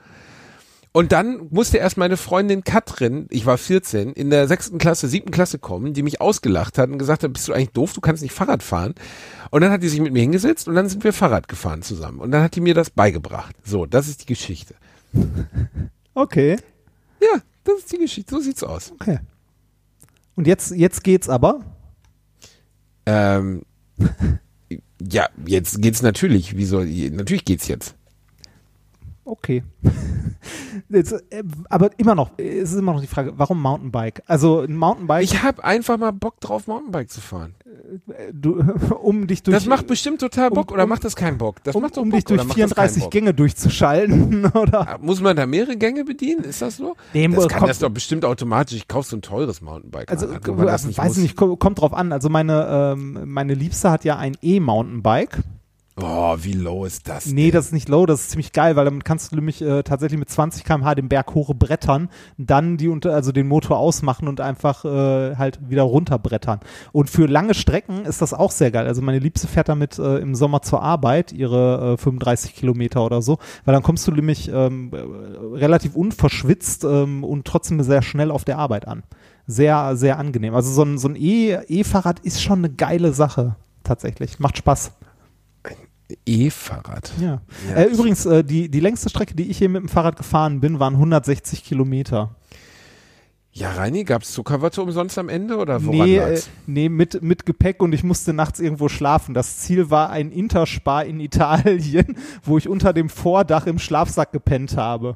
Und 0.95 1.11
dann 1.11 1.49
musste 1.49 1.77
erst 1.77 1.97
meine 1.97 2.15
Freundin 2.15 2.63
Katrin, 2.63 3.27
ich 3.29 3.45
war 3.45 3.57
14, 3.57 4.13
in 4.13 4.29
der 4.29 4.47
sechsten 4.47 4.77
Klasse, 4.77 5.09
siebten 5.09 5.29
Klasse 5.29 5.59
kommen, 5.59 5.93
die 5.93 6.03
mich 6.03 6.21
ausgelacht 6.21 6.77
hat 6.77 6.89
und 6.89 6.97
gesagt 6.99 7.23
hat, 7.23 7.33
bist 7.33 7.49
du 7.49 7.51
eigentlich 7.51 7.71
doof, 7.71 7.91
du 7.91 7.99
kannst 7.99 8.23
nicht 8.23 8.31
Fahrrad 8.31 8.63
fahren. 8.63 8.95
Und 9.51 9.59
dann 9.59 9.71
hat 9.71 9.83
die 9.83 9.89
sich 9.89 9.99
mit 9.99 10.13
mir 10.13 10.21
hingesetzt 10.21 10.69
und 10.69 10.75
dann 10.75 10.87
sind 10.87 11.03
wir 11.03 11.11
Fahrrad 11.11 11.49
gefahren 11.49 11.81
zusammen. 11.81 12.21
Und 12.21 12.31
dann 12.31 12.41
hat 12.41 12.55
die 12.55 12.61
mir 12.61 12.73
das 12.73 12.91
beigebracht. 12.91 13.57
So, 13.65 13.85
das 13.85 14.07
ist 14.07 14.21
die 14.21 14.25
Geschichte. 14.25 14.75
Okay. 16.17 16.55
Ja, 17.19 17.41
das 17.65 17.79
ist 17.79 17.91
die 17.91 17.97
Geschichte. 17.97 18.33
So 18.33 18.39
sieht's 18.39 18.63
aus. 18.63 18.93
Okay. 18.93 19.19
Und 20.37 20.47
jetzt, 20.47 20.71
jetzt 20.71 21.03
geht's 21.03 21.27
aber. 21.27 21.59
Ähm, 23.05 23.63
ja, 25.01 25.27
jetzt 25.45 25.81
geht's 25.81 26.01
natürlich. 26.01 26.55
Wie 26.55 26.63
soll, 26.63 26.85
natürlich 26.85 27.43
geht's 27.43 27.67
jetzt. 27.67 27.95
Okay. 29.25 29.63
Jetzt, 30.89 31.13
äh, 31.31 31.43
aber 31.69 31.89
immer 31.97 32.13
noch, 32.15 32.31
es 32.37 32.71
ist 32.71 32.77
immer 32.77 32.93
noch 32.93 33.01
die 33.01 33.07
Frage, 33.07 33.33
warum 33.37 33.59
Mountainbike? 33.61 34.21
Also 34.27 34.59
ein 34.61 34.75
Mountainbike, 34.75 35.23
Ich 35.23 35.41
habe 35.41 35.63
einfach 35.63 35.97
mal 35.97 36.11
Bock 36.11 36.39
drauf, 36.39 36.67
Mountainbike 36.67 37.09
zu 37.09 37.21
fahren. 37.21 37.55
äh, 38.09 38.31
du, 38.31 38.59
um 39.01 39.25
dich 39.25 39.41
durch, 39.41 39.55
Das 39.57 39.65
macht 39.65 39.87
bestimmt 39.87 40.19
total 40.21 40.51
Bock 40.51 40.69
um- 40.69 40.75
oder 40.75 40.83
um- 40.83 40.89
macht 40.89 41.03
das 41.03 41.15
keinen 41.15 41.37
Bock? 41.39 41.63
Das 41.63 41.75
um, 41.75 41.81
macht 41.81 41.97
doch 41.97 42.03
um 42.03 42.09
Bock 42.09 42.17
dich 42.17 42.25
durch 42.25 42.39
oder 42.39 42.47
macht 42.47 42.59
das 42.59 42.75
keinen 42.75 42.89
34 42.89 43.03
Bock? 43.03 43.11
Gänge 43.11 43.33
durchzuschalten, 43.33 44.45
oder? 44.53 44.87
Ah, 44.87 44.97
Muss 45.01 45.21
man 45.21 45.35
da 45.35 45.45
mehrere 45.47 45.75
Gänge 45.77 46.03
bedienen? 46.05 46.43
Ist 46.43 46.61
das 46.61 46.77
so? 46.77 46.95
Nee, 47.13 47.27
das 47.29 47.47
kann 47.47 47.59
kommt- 47.59 47.69
das 47.69 47.79
doch 47.79 47.89
bestimmt 47.89 48.23
automatisch. 48.25 48.77
Ich 48.77 48.87
kaufe 48.87 49.09
so 49.09 49.17
ein 49.17 49.21
teures 49.23 49.61
Mountainbike. 49.61 50.11
Also, 50.11 50.27
man 50.27 50.67
das 50.67 50.83
äh, 50.83 50.87
nicht 50.87 50.97
weiß 50.99 51.07
muss. 51.07 51.17
nicht, 51.17 51.35
ko- 51.35 51.55
kommt 51.55 51.81
drauf 51.81 51.93
an. 51.93 52.11
Also 52.11 52.29
meine, 52.29 52.93
ähm, 52.95 53.21
meine 53.25 53.55
Liebste 53.55 53.89
hat 53.89 54.03
ja 54.05 54.17
ein 54.17 54.35
E-Mountainbike. 54.41 55.39
Oh, 55.97 56.35
wie 56.41 56.51
low 56.51 56.83
ist 56.83 57.07
das? 57.07 57.27
Nee, 57.27 57.43
denn? 57.43 57.51
das 57.53 57.67
ist 57.67 57.71
nicht 57.71 57.87
low, 57.87 58.05
das 58.05 58.19
ist 58.21 58.31
ziemlich 58.31 58.51
geil, 58.51 58.75
weil 58.75 58.83
damit 58.83 59.05
kannst 59.05 59.31
du 59.31 59.37
nämlich 59.37 59.61
äh, 59.61 59.81
tatsächlich 59.81 60.19
mit 60.19 60.29
20 60.29 60.65
km/h 60.65 60.93
den 60.93 61.07
Berg 61.07 61.33
hoch 61.33 61.53
brettern, 61.53 62.09
dann 62.37 62.75
die 62.75 62.89
unter, 62.89 63.13
also 63.13 63.31
den 63.31 63.47
Motor 63.47 63.77
ausmachen 63.77 64.27
und 64.27 64.41
einfach 64.41 64.83
äh, 64.83 65.37
halt 65.37 65.69
wieder 65.69 65.83
runterbrettern. 65.83 66.59
Und 66.91 67.09
für 67.09 67.27
lange 67.27 67.53
Strecken 67.53 68.03
ist 68.03 68.21
das 68.21 68.33
auch 68.33 68.51
sehr 68.51 68.71
geil. 68.71 68.87
Also 68.87 69.01
meine 69.01 69.19
Liebste 69.19 69.47
fährt 69.47 69.69
damit 69.69 69.97
äh, 69.97 70.17
im 70.17 70.35
Sommer 70.35 70.61
zur 70.61 70.81
Arbeit, 70.81 71.31
ihre 71.31 71.93
äh, 71.93 71.97
35 71.97 72.55
Kilometer 72.55 73.05
oder 73.05 73.21
so, 73.21 73.37
weil 73.63 73.73
dann 73.73 73.83
kommst 73.83 74.05
du 74.05 74.11
nämlich 74.11 74.51
ähm, 74.53 74.91
äh, 74.91 74.97
relativ 75.55 75.95
unverschwitzt 75.95 76.83
ähm, 76.83 77.23
und 77.23 77.45
trotzdem 77.47 77.81
sehr 77.83 78.01
schnell 78.01 78.31
auf 78.31 78.43
der 78.43 78.57
Arbeit 78.57 78.85
an. 78.85 79.03
Sehr, 79.47 79.95
sehr 79.95 80.19
angenehm. 80.19 80.55
Also 80.55 80.73
so 80.73 80.83
ein, 80.83 80.97
so 80.97 81.07
ein 81.07 81.15
E- 81.15 81.57
E-Fahrrad 81.69 82.19
ist 82.19 82.41
schon 82.43 82.59
eine 82.59 82.69
geile 82.69 83.13
Sache, 83.13 83.55
tatsächlich. 83.85 84.39
Macht 84.39 84.57
Spaß. 84.57 84.91
E-Fahrrad. 86.25 87.11
Ja. 87.19 87.41
Ja, 87.69 87.75
äh, 87.75 87.85
übrigens, 87.85 88.25
äh, 88.25 88.43
die, 88.43 88.69
die 88.69 88.79
längste 88.79 89.09
Strecke, 89.09 89.35
die 89.35 89.49
ich 89.49 89.57
hier 89.57 89.69
mit 89.69 89.81
dem 89.81 89.89
Fahrrad 89.89 90.17
gefahren 90.17 90.59
bin, 90.59 90.79
waren 90.79 90.93
160 90.95 91.63
Kilometer. 91.63 92.35
Ja, 93.51 93.71
Reini, 93.71 94.03
gab's 94.03 94.33
Zuckerwatte 94.33 94.81
umsonst 94.81 95.17
am 95.17 95.29
Ende 95.29 95.55
oder 95.55 95.81
woran 95.85 95.97
Nee, 95.97 96.17
äh, 96.17 96.41
nee 96.67 96.89
mit, 96.89 97.21
mit 97.23 97.45
Gepäck 97.45 97.81
und 97.81 97.93
ich 97.93 98.03
musste 98.03 98.33
nachts 98.33 98.59
irgendwo 98.59 98.89
schlafen. 98.89 99.33
Das 99.33 99.59
Ziel 99.59 99.89
war 99.89 100.09
ein 100.09 100.31
Interspar 100.31 101.05
in 101.05 101.21
Italien, 101.21 102.17
wo 102.43 102.57
ich 102.57 102.67
unter 102.67 102.91
dem 102.91 103.07
Vordach 103.07 103.65
im 103.65 103.79
Schlafsack 103.79 104.33
gepennt 104.33 104.75
habe. 104.75 105.15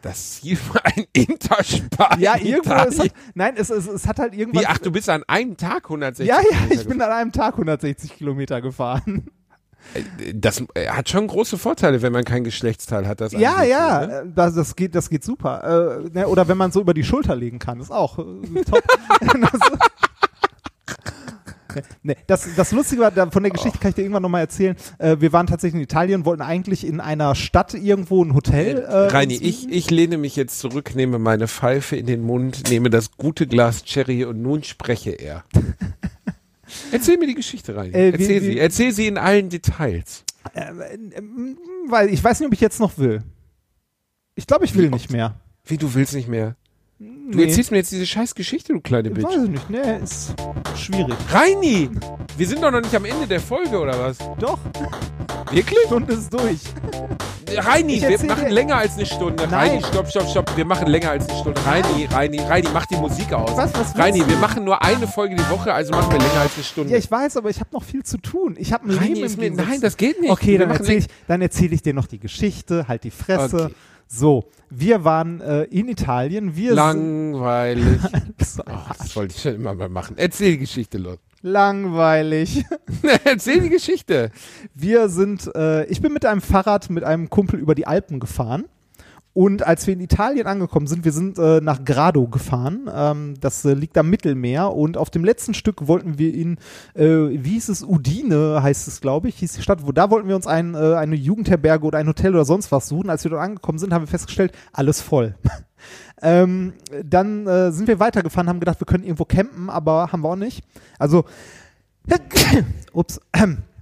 Das 0.00 0.40
Ziel 0.40 0.56
war 0.72 0.86
ein 0.86 1.04
Interspar. 1.12 2.18
Ja, 2.18 2.36
in 2.36 2.46
irgendwo, 2.46 2.72
es 2.72 2.98
hat, 2.98 3.10
nein, 3.34 3.54
es, 3.58 3.68
es, 3.68 3.86
es 3.86 4.06
hat 4.06 4.20
halt 4.20 4.34
irgendwann. 4.34 4.62
Wie, 4.62 4.66
ach, 4.66 4.78
du 4.78 4.90
bist 4.90 5.10
an 5.10 5.24
einem 5.26 5.58
Tag 5.58 5.84
160 5.84 6.26
ja, 6.26 6.40
ja, 6.40 6.58
ich 6.70 6.86
bin 6.86 6.98
an 7.02 7.12
einem 7.12 7.32
Tag 7.32 7.54
160 7.54 8.16
Kilometer 8.16 8.62
gefahren. 8.62 9.28
Das 10.34 10.62
äh, 10.74 10.88
hat 10.88 11.08
schon 11.08 11.26
große 11.26 11.58
Vorteile, 11.58 12.02
wenn 12.02 12.12
man 12.12 12.24
kein 12.24 12.44
Geschlechtsteil 12.44 13.06
hat. 13.06 13.20
Das 13.20 13.32
Ja, 13.32 13.62
ja, 13.62 14.06
ne? 14.06 14.32
das, 14.34 14.54
das 14.54 14.76
geht, 14.76 14.94
das 14.94 15.10
geht 15.10 15.24
super. 15.24 16.02
Äh, 16.04 16.10
ne, 16.10 16.28
oder 16.28 16.48
wenn 16.48 16.58
man 16.58 16.72
so 16.72 16.80
über 16.80 16.94
die 16.94 17.04
Schulter 17.04 17.34
legen 17.34 17.58
kann, 17.58 17.80
ist 17.80 17.90
auch 17.90 18.16
top. 18.16 18.82
das, 19.20 19.60
ne, 22.02 22.16
das, 22.26 22.48
das 22.56 22.72
Lustige 22.72 23.02
war, 23.02 23.30
von 23.30 23.42
der 23.42 23.52
Geschichte 23.52 23.78
kann 23.78 23.90
ich 23.90 23.94
dir 23.94 24.02
irgendwann 24.02 24.22
nochmal 24.22 24.42
erzählen. 24.42 24.76
Äh, 24.98 25.16
wir 25.20 25.32
waren 25.32 25.46
tatsächlich 25.46 25.78
in 25.78 25.84
Italien, 25.84 26.24
wollten 26.24 26.42
eigentlich 26.42 26.86
in 26.86 27.00
einer 27.00 27.34
Stadt 27.34 27.74
irgendwo 27.74 28.24
ein 28.24 28.34
Hotel. 28.34 28.78
Äh, 28.78 28.92
Reini, 29.08 29.34
ich, 29.34 29.70
ich 29.70 29.90
lehne 29.90 30.18
mich 30.18 30.36
jetzt 30.36 30.58
zurück, 30.58 30.94
nehme 30.94 31.18
meine 31.18 31.48
Pfeife 31.48 31.96
in 31.96 32.06
den 32.06 32.22
Mund, 32.22 32.70
nehme 32.70 32.90
das 32.90 33.12
gute 33.16 33.46
Glas 33.46 33.84
Cherry 33.84 34.24
und 34.24 34.42
nun 34.42 34.62
spreche 34.62 35.10
er. 35.10 35.44
Erzähl 36.92 37.16
mir 37.18 37.26
die 37.26 37.34
Geschichte, 37.34 37.76
Reini. 37.76 37.94
Äh, 37.94 38.10
Erzähl 38.10 38.42
wie- 38.42 38.46
sie. 38.46 38.58
Erzähl 38.58 38.92
sie 38.92 39.06
in 39.06 39.18
allen 39.18 39.48
Details. 39.48 40.24
Äh, 40.54 40.70
ähm, 41.14 41.58
weil 41.88 42.08
ich 42.08 42.22
weiß 42.22 42.40
nicht, 42.40 42.46
ob 42.46 42.52
ich 42.54 42.60
jetzt 42.60 42.80
noch 42.80 42.98
will. 42.98 43.22
Ich 44.34 44.46
glaube, 44.46 44.64
ich 44.64 44.74
will 44.74 44.86
Wie 44.90 44.94
nicht 44.94 45.10
mehr. 45.10 45.40
Wie, 45.64 45.76
du 45.78 45.94
willst 45.94 46.14
nicht 46.14 46.28
mehr? 46.28 46.56
Du 46.98 47.04
Nee. 47.36 47.44
erzählst 47.44 47.70
mir 47.70 47.76
jetzt 47.76 47.92
diese 47.92 48.06
scheiß 48.06 48.34
Geschichte, 48.34 48.72
du 48.72 48.80
kleine 48.80 49.10
Bitch. 49.10 49.26
Weiß 49.26 49.42
ich 49.44 49.50
nicht, 49.50 49.68
ne, 49.68 49.98
ist 50.02 50.34
schwierig. 50.76 51.14
Reini! 51.30 51.90
Wir 52.38 52.46
sind 52.46 52.62
doch 52.62 52.70
noch 52.70 52.80
nicht 52.80 52.94
am 52.94 53.04
Ende 53.04 53.26
der 53.26 53.40
Folge, 53.40 53.78
oder 53.78 53.98
was? 54.00 54.16
Doch, 54.38 54.58
Wirklich? 55.50 55.78
Stunde 55.86 56.14
ist 56.14 56.32
durch. 56.32 56.60
Reini, 57.54 58.00
wir 58.00 58.24
machen 58.24 58.46
dir- 58.46 58.50
länger 58.50 58.76
als 58.76 58.94
eine 58.96 59.04
Stunde. 59.06 59.46
Nein. 59.46 59.52
Reini, 59.72 59.82
stopp, 59.84 60.08
stopp, 60.08 60.28
stopp. 60.28 60.56
Wir 60.56 60.64
machen 60.64 60.88
länger 60.88 61.10
als 61.10 61.28
eine 61.28 61.38
Stunde. 61.38 61.60
Reini, 61.66 62.06
Reini, 62.10 62.40
Reini, 62.40 62.68
mach 62.72 62.86
die 62.86 62.96
Musik 62.96 63.30
aus. 63.32 63.54
Was, 63.56 63.72
was 63.74 63.96
Reini, 63.96 64.20
du? 64.20 64.28
wir 64.28 64.36
machen 64.38 64.64
nur 64.64 64.82
eine 64.82 65.06
Folge 65.06 65.36
die 65.36 65.48
Woche, 65.50 65.72
also 65.74 65.92
machen 65.92 66.10
wir 66.12 66.18
länger 66.18 66.40
als 66.40 66.54
eine 66.54 66.64
Stunde. 66.64 66.92
Ja, 66.92 66.98
ich 66.98 67.10
weiß, 67.10 67.36
aber 67.36 67.50
ich 67.50 67.60
habe 67.60 67.70
noch 67.72 67.84
viel 67.84 68.02
zu 68.04 68.16
tun. 68.18 68.56
Ich 68.58 68.72
habe 68.72 68.88
ein 68.88 68.96
Reini, 68.98 69.20
Leben 69.20 69.40
im 69.42 69.54
mir, 69.56 69.62
nein, 69.64 69.80
das 69.82 69.96
geht 69.98 70.18
nicht. 70.20 70.30
Okay, 70.30 70.52
Wir 70.52 70.60
dann 70.60 70.70
erzähle 70.70 70.98
ich, 70.98 71.06
dann 71.28 71.42
erzähl 71.42 71.72
ich 71.74 71.82
dir 71.82 71.92
noch 71.94 72.06
die 72.06 72.18
Geschichte, 72.18 72.88
halt 72.88 73.04
die 73.04 73.10
Fresse. 73.10 73.64
Okay. 73.66 73.74
So, 74.08 74.44
wir 74.70 75.04
waren 75.04 75.40
äh, 75.40 75.64
in 75.64 75.88
Italien. 75.88 76.56
Wir 76.56 76.74
Langweilig. 76.74 78.00
Oh, 78.58 78.72
das 78.96 79.14
wollte 79.16 79.34
ich 79.34 79.42
schon 79.42 79.54
immer 79.56 79.74
mal 79.74 79.88
machen. 79.90 80.14
Erzähl 80.16 80.52
die 80.52 80.58
Geschichte, 80.58 80.96
los. 80.98 81.18
langweilig. 81.42 82.64
Erzähl 83.24 83.60
die 83.60 83.68
Geschichte. 83.68 84.30
Wir 84.74 85.08
sind, 85.10 85.50
äh, 85.54 85.84
ich 85.86 86.00
bin 86.00 86.12
mit 86.14 86.24
einem 86.24 86.40
Fahrrad 86.40 86.88
mit 86.88 87.04
einem 87.04 87.28
Kumpel 87.28 87.60
über 87.60 87.74
die 87.74 87.86
Alpen 87.86 88.18
gefahren. 88.18 88.64
Und 89.36 89.66
als 89.66 89.86
wir 89.86 89.92
in 89.92 90.00
Italien 90.00 90.46
angekommen 90.46 90.86
sind, 90.86 91.04
wir 91.04 91.12
sind 91.12 91.38
äh, 91.38 91.60
nach 91.60 91.84
Grado 91.84 92.26
gefahren. 92.26 92.90
Ähm, 92.90 93.34
das 93.38 93.66
äh, 93.66 93.74
liegt 93.74 93.98
am 93.98 94.08
Mittelmeer. 94.08 94.72
Und 94.72 94.96
auf 94.96 95.10
dem 95.10 95.26
letzten 95.26 95.52
Stück 95.52 95.86
wollten 95.86 96.16
wir 96.16 96.32
in, 96.32 96.56
äh, 96.94 97.04
wie 97.04 97.50
hieß 97.50 97.68
es, 97.68 97.82
Udine 97.82 98.62
heißt 98.62 98.88
es, 98.88 99.02
glaube 99.02 99.28
ich, 99.28 99.36
hieß 99.36 99.52
die 99.52 99.60
Stadt. 99.60 99.86
Wo 99.86 99.92
da 99.92 100.10
wollten 100.10 100.26
wir 100.26 100.36
uns 100.36 100.46
ein, 100.46 100.74
äh, 100.74 100.94
eine 100.94 101.16
Jugendherberge 101.16 101.84
oder 101.84 101.98
ein 101.98 102.08
Hotel 102.08 102.34
oder 102.34 102.46
sonst 102.46 102.72
was 102.72 102.88
suchen. 102.88 103.10
Als 103.10 103.24
wir 103.24 103.30
dort 103.30 103.42
angekommen 103.42 103.78
sind, 103.78 103.92
haben 103.92 104.04
wir 104.04 104.08
festgestellt, 104.08 104.52
alles 104.72 105.02
voll. 105.02 105.34
ähm, 106.22 106.72
dann 107.04 107.46
äh, 107.46 107.72
sind 107.72 107.88
wir 107.88 108.00
weitergefahren, 108.00 108.48
haben 108.48 108.60
gedacht, 108.60 108.80
wir 108.80 108.86
können 108.86 109.04
irgendwo 109.04 109.26
campen, 109.26 109.68
aber 109.68 110.12
haben 110.12 110.22
wir 110.22 110.30
auch 110.30 110.36
nicht. 110.36 110.64
Also, 110.98 111.26
ups, 112.94 113.20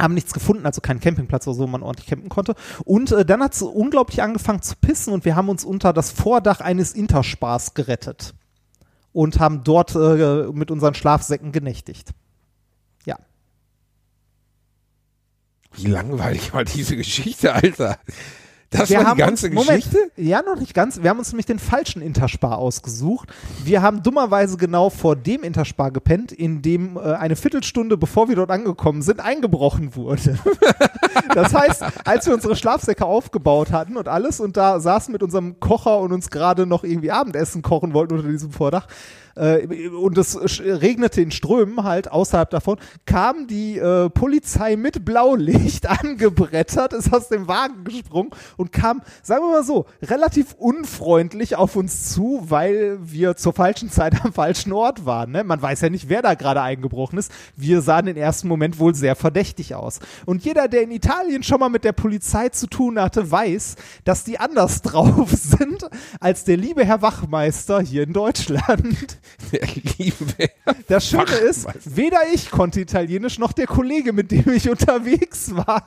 haben 0.00 0.14
nichts 0.14 0.32
gefunden, 0.32 0.64
also 0.66 0.80
keinen 0.80 1.00
Campingplatz 1.00 1.46
oder 1.46 1.56
so, 1.56 1.62
wo 1.64 1.66
man 1.66 1.82
ordentlich 1.82 2.06
campen 2.06 2.28
konnte. 2.28 2.54
Und 2.84 3.12
äh, 3.12 3.24
dann 3.24 3.42
hat 3.42 3.54
es 3.54 3.62
unglaublich 3.62 4.22
angefangen 4.22 4.62
zu 4.62 4.74
pissen 4.76 5.12
und 5.12 5.24
wir 5.24 5.36
haben 5.36 5.48
uns 5.48 5.64
unter 5.64 5.92
das 5.92 6.10
Vordach 6.10 6.60
eines 6.60 6.92
Interspars 6.92 7.74
gerettet 7.74 8.34
und 9.12 9.40
haben 9.40 9.64
dort 9.64 9.94
äh, 9.94 10.48
mit 10.52 10.70
unseren 10.70 10.94
Schlafsäcken 10.94 11.52
genächtigt. 11.52 12.10
Ja. 13.04 13.18
Wie 15.72 15.86
langweilig 15.86 16.52
war 16.54 16.64
diese 16.64 16.96
Geschichte, 16.96 17.52
Alter. 17.52 17.98
Das 18.70 18.90
wir 18.90 19.02
war 19.02 19.14
die 19.14 19.20
ganze 19.20 19.46
uns, 19.46 19.54
Moment, 19.54 19.82
Geschichte? 19.82 20.10
Ja, 20.16 20.42
noch 20.42 20.56
nicht 20.56 20.74
ganz. 20.74 21.02
Wir 21.02 21.08
haben 21.08 21.18
uns 21.18 21.32
nämlich 21.32 21.46
den 21.46 21.58
falschen 21.58 22.02
Interspar 22.02 22.58
ausgesucht. 22.58 23.30
Wir 23.64 23.80
haben 23.80 24.02
dummerweise 24.02 24.58
genau 24.58 24.90
vor 24.90 25.16
dem 25.16 25.42
Interspar 25.42 25.90
gepennt, 25.90 26.32
in 26.32 26.60
dem 26.60 26.96
äh, 26.96 27.00
eine 27.00 27.34
Viertelstunde 27.34 27.96
bevor 27.96 28.28
wir 28.28 28.36
dort 28.36 28.50
angekommen 28.50 29.00
sind, 29.00 29.20
eingebrochen 29.20 29.96
wurde. 29.96 30.38
das 31.34 31.54
heißt, 31.54 31.82
als 32.04 32.26
wir 32.26 32.34
unsere 32.34 32.56
Schlafsäcke 32.56 33.06
aufgebaut 33.06 33.72
hatten 33.72 33.96
und 33.96 34.06
alles 34.06 34.38
und 34.38 34.58
da 34.58 34.80
saßen 34.80 35.12
mit 35.12 35.22
unserem 35.22 35.60
Kocher 35.60 35.98
und 36.00 36.12
uns 36.12 36.28
gerade 36.28 36.66
noch 36.66 36.84
irgendwie 36.84 37.10
Abendessen 37.10 37.62
kochen 37.62 37.94
wollten 37.94 38.16
unter 38.16 38.28
diesem 38.28 38.52
Vordach, 38.52 38.86
äh, 39.38 39.88
und 39.88 40.18
es 40.18 40.60
regnete 40.60 41.22
in 41.22 41.30
Strömen 41.30 41.84
halt 41.84 42.10
außerhalb 42.10 42.50
davon, 42.50 42.78
kam 43.06 43.46
die 43.46 43.78
äh, 43.78 44.10
Polizei 44.10 44.76
mit 44.76 45.04
Blaulicht 45.04 45.86
angebrettert, 46.04 46.92
ist 46.92 47.12
aus 47.12 47.28
dem 47.28 47.48
Wagen 47.48 47.84
gesprungen 47.84 48.30
und 48.58 48.72
kam, 48.72 49.00
sagen 49.22 49.44
wir 49.44 49.52
mal 49.52 49.64
so, 49.64 49.86
relativ 50.02 50.54
unfreundlich 50.58 51.56
auf 51.56 51.76
uns 51.76 52.12
zu, 52.12 52.42
weil 52.48 52.98
wir 53.00 53.36
zur 53.36 53.54
falschen 53.54 53.90
Zeit 53.90 54.22
am 54.24 54.32
falschen 54.32 54.72
Ort 54.72 55.06
waren. 55.06 55.30
Ne? 55.30 55.44
Man 55.44 55.62
weiß 55.62 55.80
ja 55.80 55.88
nicht, 55.88 56.08
wer 56.08 56.20
da 56.20 56.34
gerade 56.34 56.60
eingebrochen 56.60 57.18
ist. 57.18 57.32
Wir 57.56 57.80
sahen 57.80 58.08
im 58.08 58.16
ersten 58.16 58.48
Moment 58.48 58.78
wohl 58.78 58.94
sehr 58.94 59.16
verdächtig 59.16 59.74
aus. 59.74 60.00
Und 60.26 60.44
jeder, 60.44 60.68
der 60.68 60.82
in 60.82 60.90
Italien 60.90 61.42
schon 61.42 61.60
mal 61.60 61.68
mit 61.68 61.84
der 61.84 61.92
Polizei 61.92 62.48
zu 62.50 62.66
tun 62.66 63.00
hatte, 63.00 63.30
weiß, 63.30 63.76
dass 64.04 64.24
die 64.24 64.38
anders 64.38 64.82
drauf 64.82 65.30
sind 65.30 65.88
als 66.20 66.44
der 66.44 66.56
liebe 66.56 66.84
Herr 66.84 67.00
Wachmeister 67.00 67.80
hier 67.80 68.02
in 68.02 68.12
Deutschland. 68.12 69.18
Der 69.52 69.66
liebe 69.98 70.50
Das 70.88 71.08
Schöne 71.08 71.36
ist, 71.48 71.68
weder 71.84 72.18
ich 72.34 72.50
konnte 72.50 72.80
Italienisch 72.80 73.38
noch 73.38 73.52
der 73.52 73.66
Kollege, 73.66 74.12
mit 74.12 74.32
dem 74.32 74.50
ich 74.50 74.68
unterwegs 74.68 75.54
war. 75.54 75.84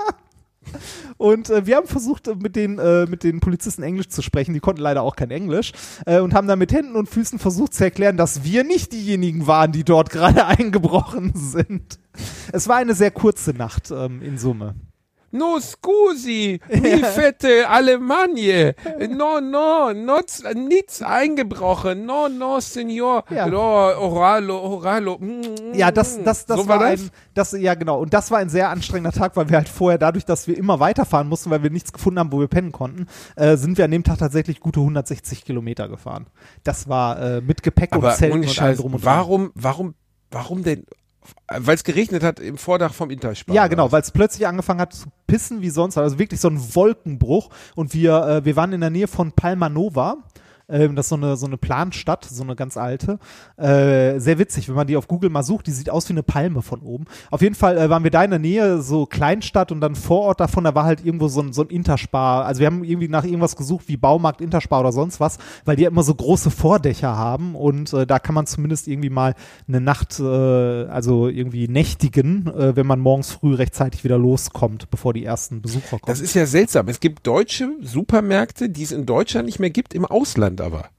Und 1.17 1.49
äh, 1.49 1.65
wir 1.65 1.75
haben 1.75 1.87
versucht, 1.87 2.27
äh, 2.27 2.35
mit 2.35 2.55
den, 2.55 2.79
äh, 2.79 3.05
mit 3.05 3.23
den 3.23 3.39
Polizisten 3.39 3.83
Englisch 3.83 4.09
zu 4.09 4.21
sprechen. 4.21 4.53
Die 4.53 4.59
konnten 4.59 4.81
leider 4.81 5.01
auch 5.01 5.15
kein 5.15 5.31
Englisch. 5.31 5.71
Äh, 6.05 6.19
und 6.19 6.33
haben 6.33 6.47
dann 6.47 6.59
mit 6.59 6.71
Händen 6.71 6.95
und 6.95 7.09
Füßen 7.09 7.39
versucht 7.39 7.73
zu 7.73 7.83
erklären, 7.83 8.17
dass 8.17 8.43
wir 8.43 8.63
nicht 8.63 8.93
diejenigen 8.93 9.47
waren, 9.47 9.71
die 9.71 9.83
dort 9.83 10.09
gerade 10.11 10.45
eingebrochen 10.45 11.33
sind. 11.35 11.99
Es 12.51 12.67
war 12.67 12.77
eine 12.77 12.95
sehr 12.95 13.11
kurze 13.11 13.51
Nacht 13.51 13.91
ähm, 13.91 14.21
in 14.21 14.37
Summe. 14.37 14.75
No 15.31 15.59
scusi, 15.59 16.59
mi 16.69 16.97
fette 17.03 17.67
Alemagne. 17.67 18.75
No, 19.09 19.39
no, 19.39 19.93
not, 19.93 20.25
nichts 20.55 21.01
eingebrochen. 21.01 22.05
No, 22.05 22.27
no, 22.27 22.59
Signor. 22.59 23.23
Ja. 23.29 23.47
No, 23.47 23.59
oralo, 23.59 24.59
oralo. 24.59 25.17
Mm, 25.19 25.73
Ja, 25.73 25.91
das, 25.91 26.21
das, 26.23 26.45
das 26.45 26.59
so 26.59 26.67
war, 26.67 26.79
war 26.81 26.87
ein, 26.87 27.09
das, 27.33 27.53
ja 27.53 27.75
genau. 27.75 27.99
Und 28.01 28.13
das 28.13 28.29
war 28.31 28.39
ein 28.39 28.49
sehr 28.49 28.69
anstrengender 28.69 29.17
Tag, 29.17 29.35
weil 29.37 29.49
wir 29.49 29.57
halt 29.57 29.69
vorher, 29.69 29.97
dadurch, 29.97 30.25
dass 30.25 30.47
wir 30.47 30.57
immer 30.57 30.79
weiterfahren 30.79 31.27
mussten, 31.29 31.49
weil 31.49 31.63
wir 31.63 31.69
nichts 31.69 31.93
gefunden 31.93 32.19
haben, 32.19 32.31
wo 32.31 32.39
wir 32.39 32.47
pennen 32.49 32.71
konnten, 32.73 33.07
äh, 33.37 33.55
sind 33.55 33.77
wir 33.77 33.85
an 33.85 33.91
dem 33.91 34.03
Tag 34.03 34.17
tatsächlich 34.17 34.59
gute 34.59 34.79
160 34.81 35.45
Kilometer 35.45 35.87
gefahren. 35.87 36.27
Das 36.63 36.89
war 36.89 37.19
äh, 37.21 37.41
mit 37.41 37.63
Gepäck 37.63 37.93
Aber 37.93 38.09
und 38.13 38.31
ohne 38.31 38.47
und 38.47 38.61
allem 38.61 38.77
drum 38.77 38.93
und 38.95 39.05
dran. 39.05 39.15
warum, 39.17 39.51
warum, 39.55 39.95
warum 40.29 40.63
denn? 40.63 40.85
Weil 41.47 41.75
es 41.75 41.83
geregnet 41.83 42.23
hat 42.23 42.39
im 42.39 42.57
Vordach 42.57 42.93
vom 42.93 43.09
Interspar. 43.09 43.53
Ja, 43.53 43.67
genau, 43.67 43.91
weil 43.91 44.01
es 44.01 44.11
plötzlich 44.11 44.47
angefangen 44.47 44.81
hat 44.81 44.93
zu 44.93 45.07
pissen 45.27 45.61
wie 45.61 45.69
sonst, 45.69 45.97
also 45.97 46.17
wirklich 46.17 46.39
so 46.39 46.49
ein 46.49 46.75
Wolkenbruch. 46.75 47.49
Und 47.75 47.93
wir, 47.93 48.23
äh, 48.25 48.45
wir 48.45 48.55
waren 48.55 48.73
in 48.73 48.81
der 48.81 48.89
Nähe 48.89 49.07
von 49.07 49.31
Palmanova. 49.31 50.17
Ähm, 50.69 50.95
das 50.95 51.05
ist 51.05 51.09
so 51.09 51.15
eine, 51.15 51.35
so 51.37 51.45
eine 51.45 51.57
Planstadt, 51.57 52.25
so 52.25 52.43
eine 52.43 52.55
ganz 52.55 52.77
alte. 52.77 53.19
Äh, 53.57 54.19
sehr 54.19 54.39
witzig, 54.39 54.69
wenn 54.69 54.75
man 54.75 54.87
die 54.87 54.97
auf 54.97 55.07
Google 55.07 55.29
mal 55.29 55.43
sucht, 55.43 55.67
die 55.67 55.71
sieht 55.71 55.89
aus 55.89 56.07
wie 56.09 56.13
eine 56.13 56.23
Palme 56.23 56.61
von 56.61 56.81
oben. 56.81 57.05
Auf 57.29 57.41
jeden 57.41 57.55
Fall 57.55 57.77
äh, 57.77 57.89
waren 57.89 58.03
wir 58.03 58.11
da 58.11 58.23
in 58.23 58.31
der 58.31 58.39
Nähe, 58.39 58.81
so 58.81 59.05
Kleinstadt 59.05 59.71
und 59.71 59.81
dann 59.81 59.95
Vorort 59.95 60.39
davon, 60.39 60.63
da 60.63 60.75
war 60.75 60.85
halt 60.85 61.05
irgendwo 61.05 61.27
so 61.27 61.41
ein, 61.41 61.53
so 61.53 61.63
ein 61.63 61.69
Interspar. 61.69 62.45
Also 62.45 62.59
wir 62.59 62.67
haben 62.67 62.83
irgendwie 62.83 63.07
nach 63.07 63.23
irgendwas 63.23 63.55
gesucht 63.55 63.87
wie 63.87 63.97
Baumarkt, 63.97 64.41
Interspar 64.41 64.79
oder 64.81 64.91
sonst 64.91 65.19
was, 65.19 65.37
weil 65.65 65.75
die 65.75 65.83
ja 65.83 65.89
immer 65.89 66.03
so 66.03 66.15
große 66.15 66.51
Vordächer 66.51 67.17
haben 67.17 67.55
und 67.55 67.93
äh, 67.93 68.05
da 68.05 68.19
kann 68.19 68.35
man 68.35 68.45
zumindest 68.45 68.87
irgendwie 68.87 69.09
mal 69.09 69.35
eine 69.67 69.81
Nacht, 69.81 70.19
äh, 70.19 70.23
also 70.23 71.27
irgendwie 71.27 71.67
nächtigen, 71.67 72.47
äh, 72.47 72.75
wenn 72.75 72.87
man 72.87 72.99
morgens 72.99 73.31
früh 73.31 73.55
rechtzeitig 73.55 74.03
wieder 74.03 74.17
loskommt, 74.17 74.89
bevor 74.89 75.13
die 75.13 75.25
ersten 75.25 75.61
Besucher 75.61 75.99
kommen. 75.99 76.03
Das 76.07 76.21
ist 76.21 76.33
ja 76.33 76.45
seltsam. 76.45 76.87
Es 76.87 76.99
gibt 76.99 77.27
deutsche 77.27 77.71
Supermärkte, 77.81 78.69
die 78.69 78.83
es 78.83 78.91
in 78.91 79.05
Deutschland 79.05 79.45
nicht 79.45 79.59
mehr 79.59 79.69
gibt, 79.69 79.93
im 79.93 80.05
Ausland 80.05 80.60
aber. 80.61 80.89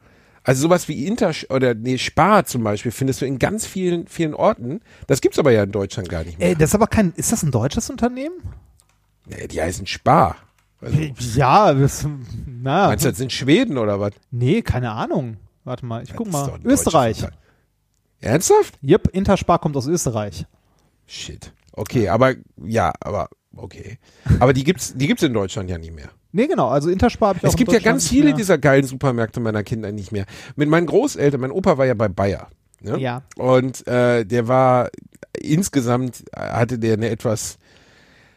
Also 0.44 0.62
sowas 0.62 0.88
wie 0.88 1.06
Inter 1.06 1.32
oder 1.50 1.74
nee, 1.74 1.98
Spar 1.98 2.44
zum 2.46 2.64
Beispiel 2.64 2.90
findest 2.90 3.20
du 3.20 3.26
in 3.26 3.38
ganz 3.38 3.64
vielen, 3.66 4.08
vielen 4.08 4.34
Orten. 4.34 4.80
Das 5.06 5.20
gibt's 5.20 5.38
aber 5.38 5.52
ja 5.52 5.62
in 5.62 5.70
Deutschland 5.72 6.08
gar 6.08 6.24
nicht 6.24 6.38
mehr. 6.38 6.48
Ey, 6.48 6.54
das 6.56 6.70
ist 6.70 6.74
aber 6.74 6.88
kein, 6.88 7.12
ist 7.16 7.30
das 7.32 7.42
ein 7.44 7.50
deutsches 7.52 7.88
Unternehmen? 7.90 8.34
nee, 9.26 9.46
die 9.46 9.62
heißen 9.62 9.86
Spar. 9.86 10.36
Also, 10.80 10.98
Ja, 11.36 11.72
das, 11.72 12.04
na, 12.44 12.88
meinst 12.88 13.04
du, 13.04 13.10
das 13.10 13.18
sind 13.18 13.32
Schweden 13.32 13.78
oder 13.78 14.00
was? 14.00 14.12
nee, 14.32 14.62
keine 14.62 14.90
Ahnung. 14.90 15.36
Warte 15.62 15.86
mal, 15.86 16.02
ich 16.02 16.12
guck 16.16 16.26
Das 16.26 16.32
mal. 16.32 16.58
Österreich. 16.64 17.24
Ernsthaft? 18.20 18.78
Yep, 18.82 19.08
Interspar 19.12 19.60
kommt 19.60 19.76
aus 19.76 19.86
Österreich. 19.86 20.44
Shit. 21.06 21.52
Okay, 21.72 22.08
aber 22.08 22.34
ja, 22.64 22.92
aber 23.00 23.28
okay. 23.56 23.98
Aber 24.38 24.52
die 24.52 24.64
gibt's, 24.64 24.94
die 24.94 25.06
gibt's 25.06 25.22
in 25.22 25.32
Deutschland 25.32 25.70
ja 25.70 25.78
nicht 25.78 25.94
mehr. 25.94 26.10
Nee, 26.32 26.46
genau, 26.46 26.68
also 26.68 26.88
Interspar 26.88 27.30
habe 27.30 27.38
ich 27.38 27.44
Es 27.44 27.56
gibt 27.56 27.72
ja 27.72 27.78
ganz 27.78 28.08
viele 28.08 28.26
mehr. 28.26 28.34
dieser 28.34 28.58
geilen 28.58 28.84
Supermärkte 28.84 29.40
meiner 29.40 29.62
Kinder 29.62 29.92
nicht 29.92 30.12
mehr. 30.12 30.24
Mit 30.56 30.68
meinen 30.68 30.86
Großeltern, 30.86 31.40
mein 31.40 31.50
Opa 31.50 31.76
war 31.76 31.84
ja 31.84 31.94
bei 31.94 32.08
Bayer. 32.08 32.48
Ne? 32.80 32.98
Ja. 32.98 33.22
Und 33.36 33.86
äh, 33.86 34.24
der 34.24 34.48
war 34.48 34.90
insgesamt 35.38 36.24
äh, 36.32 36.40
hatte 36.40 36.78
der 36.78 36.94
eine 36.94 37.10
etwas 37.10 37.58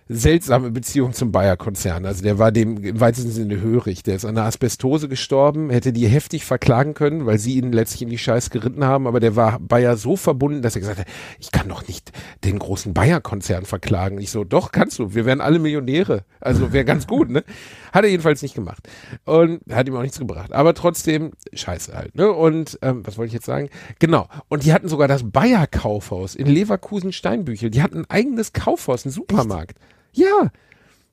seltsame 0.07 0.69
Beziehung 0.69 1.14
zum 1.14 1.32
Bayer-Konzern. 1.32 2.06
Also 2.06 2.22
der 2.22 2.38
war 2.38 2.52
dem 2.52 2.77
im 2.77 2.99
weitesten 2.99 3.32
Sinne 3.32 3.60
hörig. 3.60 4.03
Der 4.03 4.15
ist 4.15 4.26
an 4.26 4.38
einer 4.38 4.45
Asbestose 4.45 5.10
gestorben, 5.10 5.72
hätte 5.72 5.94
die 5.94 6.07
heftig 6.07 6.45
verklagen 6.45 6.94
können, 6.94 7.26
weil 7.26 7.40
sie 7.40 7.57
ihn 7.57 7.72
letztlich 7.72 8.03
in 8.03 8.10
die 8.10 8.19
Scheiß 8.19 8.52
geritten 8.52 8.84
haben, 8.84 9.07
aber 9.07 9.19
der 9.19 9.36
war 9.36 9.60
Bayer 9.60 9.98
so 9.98 10.15
verbunden, 10.15 10.61
dass 10.61 10.76
er 10.76 10.82
gesagt 10.82 10.99
hat, 10.99 11.07
ich 11.40 11.52
kann 11.52 11.68
doch 11.69 11.88
nicht 11.88 12.11
den 12.44 12.60
großen 12.60 12.94
Bayer-Konzern 12.94 13.65
verklagen. 13.65 14.19
Ich 14.19 14.30
so, 14.30 14.44
doch, 14.44 14.72
kannst 14.72 14.99
du. 14.99 15.15
Wir 15.15 15.26
wären 15.26 15.41
alle 15.41 15.57
Millionäre. 15.57 16.23
Also 16.40 16.72
wäre 16.72 16.86
ganz 16.86 17.07
gut, 17.07 17.32
ne? 17.32 17.44
Hat 17.91 18.03
er 18.03 18.11
jedenfalls 18.11 18.44
nicht 18.44 18.53
gemacht. 18.53 18.88
Und 19.23 19.61
hat 19.72 19.88
ihm 19.88 19.95
auch 19.95 20.03
nichts 20.03 20.19
gebracht. 20.19 20.53
Aber 20.53 20.76
trotzdem, 20.76 21.32
scheiße 21.52 21.98
halt, 21.98 22.14
ne? 22.15 22.32
Und 22.32 22.77
ähm, 22.84 23.02
was 23.07 23.18
wollte 23.18 23.30
ich 23.30 23.34
jetzt 23.34 23.45
sagen? 23.48 23.69
Genau. 23.98 24.27
Und 24.49 24.65
die 24.65 24.73
hatten 24.73 24.88
sogar 24.88 25.07
das 25.07 25.32
Bayer-Kaufhaus 25.32 26.36
in 26.36 26.45
Leverkusen-Steinbüchel. 26.45 27.72
Die 27.72 27.82
hatten 27.82 27.99
ein 28.02 28.10
eigenes 28.10 28.53
Kaufhaus, 28.53 29.06
einen 29.06 29.11
Supermarkt. 29.11 29.80
Ja. 30.16 30.52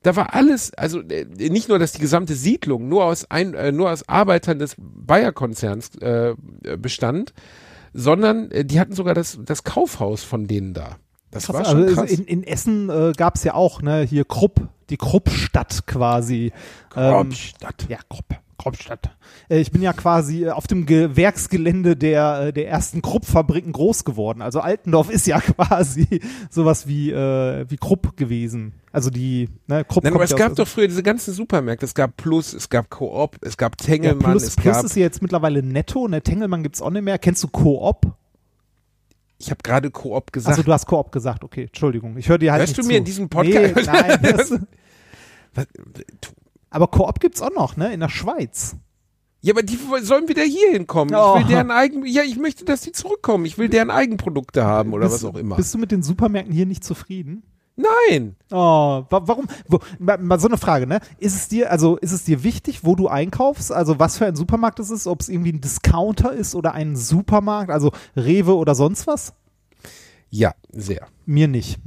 Da 0.01 0.17
war 0.17 0.33
alles, 0.33 0.73
also 0.73 0.99
äh, 0.99 1.25
nicht 1.25 1.69
nur, 1.69 1.79
dass 1.79 1.93
die 1.93 2.01
gesamte 2.01 2.35
Siedlung 2.35 2.89
nur 2.89 3.05
aus 3.05 3.29
ein, 3.31 3.53
äh, 3.53 3.71
nur 3.71 3.89
aus 3.89 4.07
Arbeitern 4.09 4.59
des 4.59 4.75
Bayer-Konzerns 4.77 5.95
äh, 6.01 6.35
bestand, 6.77 7.33
sondern 7.93 8.51
äh, 8.51 8.65
die 8.65 8.79
hatten 8.79 8.93
sogar 8.93 9.13
das, 9.13 9.39
das 9.43 9.63
Kaufhaus 9.63 10.23
von 10.23 10.45
denen 10.47 10.73
da. 10.73 10.97
Das 11.31 11.47
war 11.49 11.61
Krass, 11.61 11.71
schon 11.71 11.83
also 11.83 11.95
krass. 11.95 12.11
In, 12.11 12.25
in 12.25 12.43
Essen 12.43 12.89
äh, 12.89 13.13
gab 13.15 13.35
es 13.35 13.43
ja 13.43 13.53
auch, 13.53 13.81
ne, 13.81 14.01
hier 14.01 14.25
Krupp, 14.25 14.67
die 14.89 14.97
Kruppstadt 14.97 15.87
quasi. 15.87 16.51
Ähm, 16.95 17.13
Kruppstadt. 17.13 17.85
ja, 17.89 17.97
Krupp, 18.09 18.25
Kruppstadt. 18.63 19.09
Äh, 19.49 19.59
ich 19.59 19.71
bin 19.71 19.81
ja 19.81 19.93
quasi 19.93 20.45
äh, 20.45 20.49
auf 20.49 20.67
dem 20.67 20.85
Gewerksgelände 20.85 21.95
der, 21.95 22.47
äh, 22.47 22.53
der 22.53 22.67
ersten 22.69 23.01
Krupp-Fabriken 23.01 23.71
groß 23.73 24.03
geworden. 24.05 24.41
Also 24.41 24.59
Altendorf 24.61 25.09
ist 25.09 25.27
ja 25.27 25.39
quasi 25.41 26.19
sowas 26.49 26.87
wie, 26.87 27.11
äh, 27.11 27.65
wie 27.69 27.77
Krupp 27.77 28.17
gewesen. 28.17 28.73
Also 28.91 29.09
die, 29.09 29.49
ne, 29.67 29.83
Krupp 29.85 30.03
Nein, 30.03 30.13
aber 30.13 30.23
es 30.23 30.31
ja 30.31 30.37
gab 30.37 30.51
aus- 30.51 30.57
doch 30.57 30.67
früher 30.67 30.87
diese 30.87 31.03
ganzen 31.03 31.33
Supermärkte. 31.33 31.85
Es 31.85 31.93
gab 31.95 32.15
Plus, 32.17 32.53
es 32.53 32.69
gab 32.69 32.89
Coop, 32.89 33.37
es 33.41 33.57
gab 33.57 33.75
ja, 33.81 33.85
Tengelmann, 33.85 34.31
Plus, 34.31 34.43
es 34.43 34.55
Plus 34.55 34.75
gab. 34.75 34.85
ist 34.85 34.95
ja 34.95 35.01
jetzt 35.01 35.21
mittlerweile 35.21 35.61
netto, 35.63 36.07
ne, 36.07 36.21
Tengelmann 36.21 36.63
gibt's 36.63 36.81
auch 36.81 36.89
nicht 36.91 37.01
mehr. 37.03 37.17
Kennst 37.19 37.43
du 37.43 37.47
Coop? 37.47 38.13
Ich 39.39 39.49
habe 39.49 39.59
gerade 39.61 39.91
Coop 39.91 40.31
gesagt. 40.31 40.51
Also 40.53 40.63
du 40.63 40.71
hast 40.71 40.85
Coop 40.85 41.11
gesagt, 41.11 41.43
okay, 41.43 41.63
Entschuldigung. 41.63 42.15
Ich 42.17 42.29
höre 42.29 42.37
dir 42.37 42.51
halt 42.53 42.61
Hörst 42.61 42.77
nicht 42.77 42.83
du 42.83 42.87
mir 42.87 42.93
zu. 42.93 42.97
in 42.99 43.03
diesem 43.05 43.29
Podcast- 43.29 43.75
Nee, 43.75 43.83
nein. 43.85 44.19
Was- 45.55 45.67
aber 46.73 46.87
Coop 46.87 47.19
gibt's 47.19 47.41
auch 47.41 47.53
noch, 47.53 47.77
ne, 47.77 47.93
in 47.93 47.99
der 47.99 48.09
Schweiz. 48.09 48.75
ja, 49.41 49.53
aber 49.53 49.63
die 49.63 49.77
sollen 50.01 50.27
wieder 50.27 50.43
hier 50.43 50.71
hinkommen. 50.71 51.13
Oh. 51.15 51.35
Ich 51.37 51.41
will 51.43 51.53
deren 51.53 51.71
eigen, 51.71 52.05
ja, 52.05 52.23
ich 52.23 52.37
möchte, 52.37 52.65
dass 52.65 52.81
die 52.81 52.91
zurückkommen. 52.91 53.45
Ich 53.45 53.57
will 53.57 53.69
deren 53.69 53.91
Eigenprodukte 53.91 54.63
haben 54.63 54.93
oder 54.93 55.05
bist, 55.09 55.23
was 55.23 55.25
auch 55.25 55.35
immer. 55.35 55.55
Bist 55.55 55.73
du 55.73 55.77
mit 55.77 55.91
den 55.91 56.03
Supermärkten 56.03 56.53
hier 56.53 56.65
nicht 56.65 56.83
zufrieden? 56.83 57.43
Nein. 57.75 58.35
Oh, 58.51 59.03
wa 59.09 59.21
warum? 59.25 59.47
Wo, 59.67 59.79
mal, 59.97 60.19
mal 60.19 60.39
so 60.39 60.47
eine 60.47 60.59
Frage, 60.59 60.85
ne? 60.85 60.99
Ist 61.17 61.35
es 61.35 61.47
dir, 61.47 61.71
also 61.71 61.97
ist 61.97 62.11
es 62.11 62.23
dir 62.23 62.43
wichtig, 62.43 62.83
wo 62.83 62.95
du 62.95 63.07
einkaufst? 63.07 63.71
Also 63.71 63.97
was 63.97 64.17
für 64.19 64.27
ein 64.27 64.35
Supermarkt 64.35 64.79
es 64.79 64.91
ist, 64.91 65.07
ob 65.07 65.21
es 65.21 65.29
irgendwie 65.29 65.53
ein 65.53 65.61
Discounter 65.61 66.31
ist 66.33 66.53
oder 66.53 66.73
ein 66.73 66.95
Supermarkt, 66.95 67.71
also 67.71 67.91
Rewe 68.15 68.55
oder 68.55 68.75
sonst 68.75 69.07
was? 69.07 69.33
Ja, 70.29 70.53
sehr. 70.71 71.07
Mir 71.25 71.47
nicht. 71.47 71.79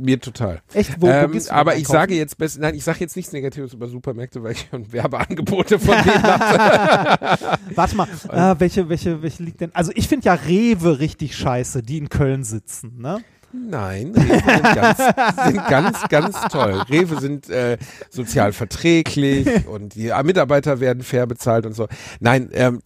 Mir 0.00 0.18
total. 0.18 0.62
Echt? 0.72 1.00
Wo, 1.00 1.06
wo 1.06 1.10
ähm, 1.10 1.40
aber 1.50 1.76
ich 1.76 1.86
sage 1.86 2.14
jetzt 2.14 2.38
best, 2.38 2.58
nein, 2.58 2.74
ich 2.74 2.84
sage 2.84 3.00
jetzt 3.00 3.16
nichts 3.16 3.32
Negatives 3.32 3.74
über 3.74 3.86
Supermärkte, 3.86 4.42
weil 4.42 4.52
ich 4.52 4.66
schon 4.70 4.90
Werbeangebote 4.92 5.78
von 5.78 5.94
denen 6.02 6.22
habe. 6.22 7.58
Warte 7.74 7.96
mal, 7.96 8.08
äh, 8.30 8.58
welche, 8.58 8.88
welche, 8.88 9.22
welche 9.22 9.42
liegt 9.42 9.60
denn? 9.60 9.74
Also 9.74 9.92
ich 9.94 10.08
finde 10.08 10.26
ja 10.26 10.34
Rewe 10.34 10.98
richtig 10.98 11.36
scheiße, 11.36 11.82
die 11.82 11.98
in 11.98 12.08
Köln 12.08 12.44
sitzen, 12.44 12.98
ne? 12.98 13.22
Nein, 13.52 14.12
Rewe 14.14 14.42
sind 14.46 14.62
ganz, 14.62 14.98
sind 15.44 15.66
ganz, 15.68 16.08
ganz 16.08 16.40
toll. 16.52 16.82
Rewe 16.88 17.20
sind 17.20 17.50
äh, 17.50 17.78
sozial 18.08 18.52
verträglich 18.52 19.66
und 19.66 19.94
die 19.96 20.12
Mitarbeiter 20.24 20.80
werden 20.80 21.02
fair 21.02 21.26
bezahlt 21.26 21.66
und 21.66 21.74
so. 21.74 21.88
Nein, 22.20 22.48
ähm, 22.52 22.80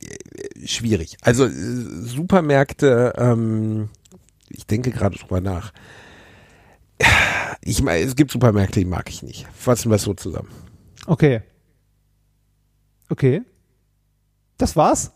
äh, 0.00 0.66
schwierig. 0.66 1.16
Also 1.22 1.46
äh, 1.46 1.50
Supermärkte, 1.50 3.14
ähm, 3.16 3.90
ich 4.50 4.66
denke 4.66 4.90
gerade 4.90 5.16
drüber 5.16 5.40
nach. 5.40 5.72
Ich 7.62 7.82
meine, 7.82 8.04
es 8.04 8.16
gibt 8.16 8.30
Supermärkte, 8.30 8.80
die 8.80 8.86
mag 8.86 9.08
ich 9.08 9.22
nicht. 9.22 9.46
Fassen 9.54 9.90
wir 9.90 9.96
es 9.96 10.02
so 10.02 10.14
zusammen. 10.14 10.48
Okay. 11.06 11.42
Okay. 13.08 13.42
Das 14.56 14.76
war's? 14.76 15.12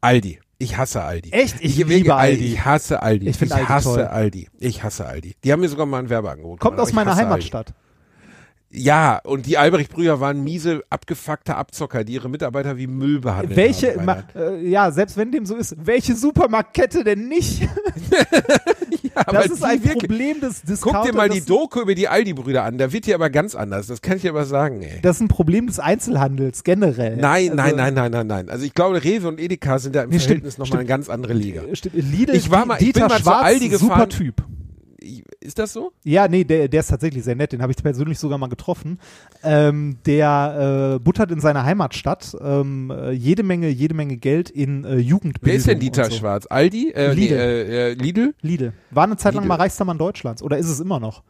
Aldi. 0.00 0.40
Ich 0.58 0.76
hasse 0.76 1.02
Aldi. 1.02 1.30
Echt? 1.30 1.56
Ich 1.60 1.78
ich, 1.78 1.86
liebe 1.86 2.14
Aldi. 2.14 2.54
Ich 2.54 2.64
hasse 2.64 3.02
Aldi. 3.02 3.28
Ich 3.28 3.36
find 3.36 3.52
Aldi 3.52 3.66
hasse 3.66 3.94
toll. 3.94 4.04
Aldi. 4.04 4.48
Ich 4.58 4.82
hasse 4.82 5.06
Aldi. 5.06 5.34
Die 5.42 5.52
haben 5.52 5.60
mir 5.60 5.68
sogar 5.68 5.86
mal 5.86 5.98
ein 5.98 6.08
Werbeangebot 6.08 6.60
Kommt 6.60 6.76
gemacht, 6.76 6.88
aus 6.88 6.88
aber 6.88 6.88
ich 6.88 6.94
meiner 6.94 7.16
hasse 7.16 7.26
Aldi. 7.26 7.72
Ja, 8.76 9.20
und 9.22 9.46
die 9.46 9.56
Albrecht-Brüder 9.56 10.18
waren 10.18 10.42
miese, 10.42 10.82
abgefuckte 10.90 11.54
Abzocker, 11.54 12.02
die 12.02 12.14
ihre 12.14 12.28
Mitarbeiter 12.28 12.76
wie 12.76 12.88
Müll 12.88 13.20
behandelt 13.20 13.54
Welche, 13.56 14.00
ma, 14.04 14.24
äh, 14.34 14.68
ja, 14.68 14.90
selbst 14.90 15.16
wenn 15.16 15.30
dem 15.30 15.46
so 15.46 15.54
ist, 15.54 15.76
welche 15.78 16.16
Supermarktkette 16.16 17.04
denn 17.04 17.28
nicht? 17.28 17.62
ja, 19.14 19.22
Das 19.30 19.46
ist 19.46 19.62
ein 19.62 19.84
wirklich- 19.84 20.10
Problem 20.10 20.40
des 20.40 20.62
Discounter. 20.62 20.98
Guck 21.02 21.10
dir 21.12 21.16
mal 21.16 21.28
die 21.28 21.44
Doku 21.44 21.80
über 21.82 21.94
die 21.94 22.08
Aldi-Brüder 22.08 22.64
an, 22.64 22.76
da 22.78 22.92
wird 22.92 23.06
die 23.06 23.14
aber 23.14 23.30
ganz 23.30 23.54
anders, 23.54 23.86
das 23.86 24.02
kann 24.02 24.16
ich 24.16 24.22
dir 24.22 24.30
aber 24.30 24.44
sagen, 24.44 24.82
ey. 24.82 24.98
das 25.02 25.16
ist 25.16 25.22
ein 25.22 25.28
Problem 25.28 25.68
des 25.68 25.78
Einzelhandels 25.78 26.64
generell. 26.64 27.16
Nein, 27.16 27.50
Also, 27.58 27.76
nein, 27.76 27.76
nein, 27.76 27.94
nein, 27.94 28.10
nein, 28.10 28.26
nein. 28.26 28.48
Also 28.50 28.64
ich 28.64 28.74
glaube, 28.74 29.04
Rewe 29.04 29.28
und 29.28 29.38
Edeka 29.40 29.78
sind 29.78 29.94
da 29.94 30.02
im 30.02 30.10
Nee, 30.10 30.18
Verhältnis 30.18 30.58
nochmal 30.58 30.80
eine 30.80 30.88
ganz 30.88 31.08
andere 31.08 31.32
Liga. 31.32 31.62
Stimmt, 31.74 31.94
Lidl, 31.94 32.34
Ich 32.34 32.50
war 32.50 32.66
mal- 32.66 32.74
ich 32.80 32.86
Dieter 32.86 33.00
bin 33.02 33.08
mal 33.08 33.16
zu 33.18 33.22
Schwarz, 33.22 33.44
Aldi 33.44 33.70
super 33.76 33.86
gefahren. 33.94 34.10
Typ. 34.10 34.34
Ist 35.40 35.58
das 35.58 35.72
so? 35.72 35.92
Ja, 36.04 36.28
nee, 36.28 36.44
der, 36.44 36.68
der 36.68 36.80
ist 36.80 36.88
tatsächlich 36.88 37.24
sehr 37.24 37.34
nett. 37.34 37.52
Den 37.52 37.62
habe 37.62 37.72
ich 37.72 37.82
persönlich 37.82 38.18
sogar 38.18 38.38
mal 38.38 38.48
getroffen. 38.48 38.98
Ähm, 39.42 39.98
der 40.06 40.96
äh, 40.96 40.98
buttert 40.98 41.30
in 41.30 41.40
seiner 41.40 41.64
Heimatstadt 41.64 42.36
ähm, 42.40 42.90
äh, 42.90 43.10
jede 43.12 43.42
Menge, 43.42 43.68
jede 43.68 43.94
Menge 43.94 44.16
Geld 44.16 44.50
in 44.50 44.84
äh, 44.84 44.96
Jugendbildung. 44.96 45.46
Wer 45.46 45.54
ist 45.54 45.66
denn 45.66 45.80
Dieter 45.80 46.06
so. 46.06 46.16
Schwarz? 46.16 46.46
Aldi? 46.48 46.92
Äh, 46.92 47.12
Lidl. 47.12 47.34
Nee, 47.34 47.40
äh, 47.40 47.90
äh, 47.90 47.94
Lidl? 47.94 48.34
Lidl. 48.40 48.72
War 48.90 49.04
eine 49.04 49.16
Zeit 49.16 49.34
lang 49.34 49.44
Lidl. 49.44 49.48
mal 49.48 49.56
reichster 49.56 49.84
Mann 49.84 49.98
Deutschlands. 49.98 50.42
Oder 50.42 50.58
ist 50.58 50.68
es 50.68 50.80
immer 50.80 51.00
noch? 51.00 51.22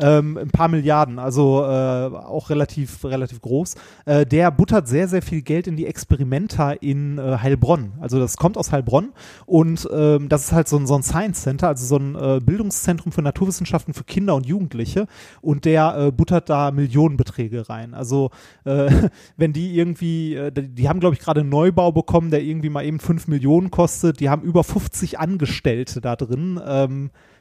Ähm, 0.00 0.36
ein 0.36 0.50
paar 0.50 0.68
Milliarden, 0.68 1.18
also 1.18 1.62
äh, 1.62 1.66
auch 1.66 2.50
relativ, 2.50 3.04
relativ 3.04 3.40
groß. 3.40 3.74
Äh, 4.04 4.26
der 4.26 4.50
buttert 4.50 4.86
sehr, 4.86 5.08
sehr 5.08 5.22
viel 5.22 5.42
Geld 5.42 5.66
in 5.66 5.76
die 5.76 5.86
Experimenta 5.86 6.72
in 6.72 7.18
äh, 7.18 7.38
Heilbronn. 7.38 7.94
Also 8.00 8.18
das 8.20 8.36
kommt 8.36 8.56
aus 8.56 8.70
Heilbronn 8.70 9.12
und 9.46 9.88
ähm, 9.92 10.28
das 10.28 10.44
ist 10.44 10.52
halt 10.52 10.68
so 10.68 10.76
ein, 10.76 10.86
so 10.86 10.94
ein 10.94 11.02
Science 11.02 11.42
Center, 11.42 11.68
also 11.68 11.84
so 11.84 11.96
ein 11.96 12.14
äh, 12.14 12.40
Bildungszentrum 12.40 13.10
für 13.10 13.22
Naturwissenschaften 13.22 13.92
für 13.92 14.04
Kinder 14.04 14.34
und 14.36 14.46
Jugendliche 14.46 15.06
und 15.40 15.64
der 15.64 15.96
äh, 15.98 16.12
buttert 16.12 16.48
da 16.48 16.70
Millionenbeträge 16.70 17.68
rein. 17.68 17.94
Also 17.94 18.30
äh, 18.64 18.90
wenn 19.36 19.52
die 19.52 19.76
irgendwie, 19.76 20.34
äh, 20.34 20.52
die 20.52 20.88
haben 20.88 21.00
glaube 21.00 21.14
ich 21.14 21.20
gerade 21.20 21.40
einen 21.40 21.50
Neubau 21.50 21.90
bekommen, 21.90 22.30
der 22.30 22.42
irgendwie 22.42 22.70
mal 22.70 22.84
eben 22.84 23.00
5 23.00 23.26
Millionen 23.26 23.70
kostet, 23.70 24.20
die 24.20 24.30
haben 24.30 24.42
über 24.42 24.62
50 24.62 25.18
Angestellte 25.18 26.00
da 26.00 26.14
drin. 26.14 26.60
Ähm, 26.64 27.06
äh, 27.06 27.37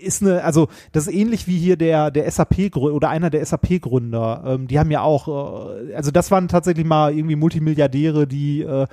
ist 0.00 0.22
eine, 0.22 0.44
also 0.44 0.68
das 0.92 1.06
ist 1.06 1.14
ähnlich 1.14 1.46
wie 1.46 1.58
hier 1.58 1.76
der 1.76 2.10
der 2.10 2.30
SAP 2.30 2.74
oder 2.76 3.10
einer 3.10 3.30
der 3.30 3.44
SAP 3.44 3.80
Gründer. 3.82 4.42
Ähm, 4.46 4.66
die 4.66 4.78
haben 4.78 4.90
ja 4.90 5.02
auch, 5.02 5.28
äh, 5.28 5.94
also 5.94 6.10
das 6.10 6.30
waren 6.30 6.48
tatsächlich 6.48 6.86
mal 6.86 7.14
irgendwie 7.14 7.36
Multimilliardäre, 7.36 8.26
die 8.26 8.62
äh, 8.62 8.86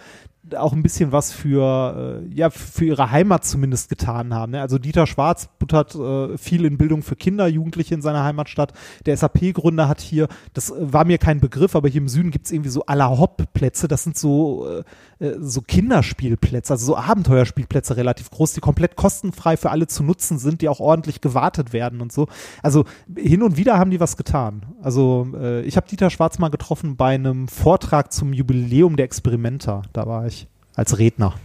auch 0.58 0.74
ein 0.74 0.84
bisschen 0.84 1.12
was 1.12 1.32
für 1.32 2.22
äh, 2.24 2.36
ja 2.36 2.50
für 2.50 2.86
ihre 2.86 3.12
Heimat 3.12 3.46
zumindest 3.46 3.90
getan 3.90 4.34
haben. 4.34 4.54
Ne? 4.54 4.62
Also 4.62 4.78
Dieter 4.78 5.06
Schwarz 5.06 5.50
buttert 5.60 5.96
äh, 5.96 6.38
viel 6.38 6.66
in 6.66 6.78
Bildung 6.78 7.04
für 7.04 7.16
Kinder, 7.16 7.48
Jugendliche 7.48 7.94
in 7.94 8.02
seiner 8.02 8.24
Heimatstadt. 8.24 8.74
Der 9.06 9.16
SAP-Gründer 9.16 9.88
hat 9.88 10.02
hier, 10.02 10.28
das 10.54 10.74
war 10.78 11.06
mir 11.06 11.18
kein 11.18 11.40
Begriff, 11.40 11.76
aber 11.76 11.90
hier 11.90 12.02
im 12.02 12.10
Süden 12.10 12.32
gibt's 12.32 12.52
irgendwie 12.52 12.70
so 12.70 12.86
à 12.86 12.96
la 12.96 13.10
Hop-Plätze. 13.10 13.88
Das 13.88 14.04
sind 14.04 14.18
so 14.18 14.68
äh, 14.68 14.84
äh, 15.20 15.36
so 15.40 15.62
Kinderspielplätze, 15.62 16.74
also 16.74 16.86
so 16.86 16.98
Abenteuerspielplätze 16.98 17.98
relativ 17.98 18.32
groß, 18.32 18.54
die 18.54 18.62
komplett 18.62 18.96
kostenfrei 18.96 19.58
für 19.58 19.70
alle 19.70 19.88
zu 19.88 20.04
nutzen 20.04 20.40
sind, 20.40 20.62
die 20.62 20.70
auch 20.70 20.80
ordentlich 20.80 21.22
gewartet 21.22 21.74
werden 21.74 22.02
und 22.02 22.12
so. 22.12 22.28
Also 22.64 22.86
hin 23.16 23.44
und 23.44 23.58
wieder 23.58 23.78
haben 23.78 23.92
die 23.92 24.00
was 24.00 24.18
getan. 24.18 24.66
Also 24.82 25.28
äh, 25.36 25.62
ich 25.62 25.78
habe 25.78 25.88
Dieter 25.88 26.10
Schwarz 26.10 26.40
mal 26.40 26.50
getroffen 26.50 26.96
bei 26.96 27.16
einem 27.16 27.48
Vortrag 27.48 28.12
zum 28.14 28.34
Jubiläum 28.34 28.96
der 28.96 29.06
Experimenter. 29.06 29.82
Da 29.94 30.08
war 30.08 30.26
ich 30.26 30.39
als 30.80 30.98
Redner. 30.98 31.36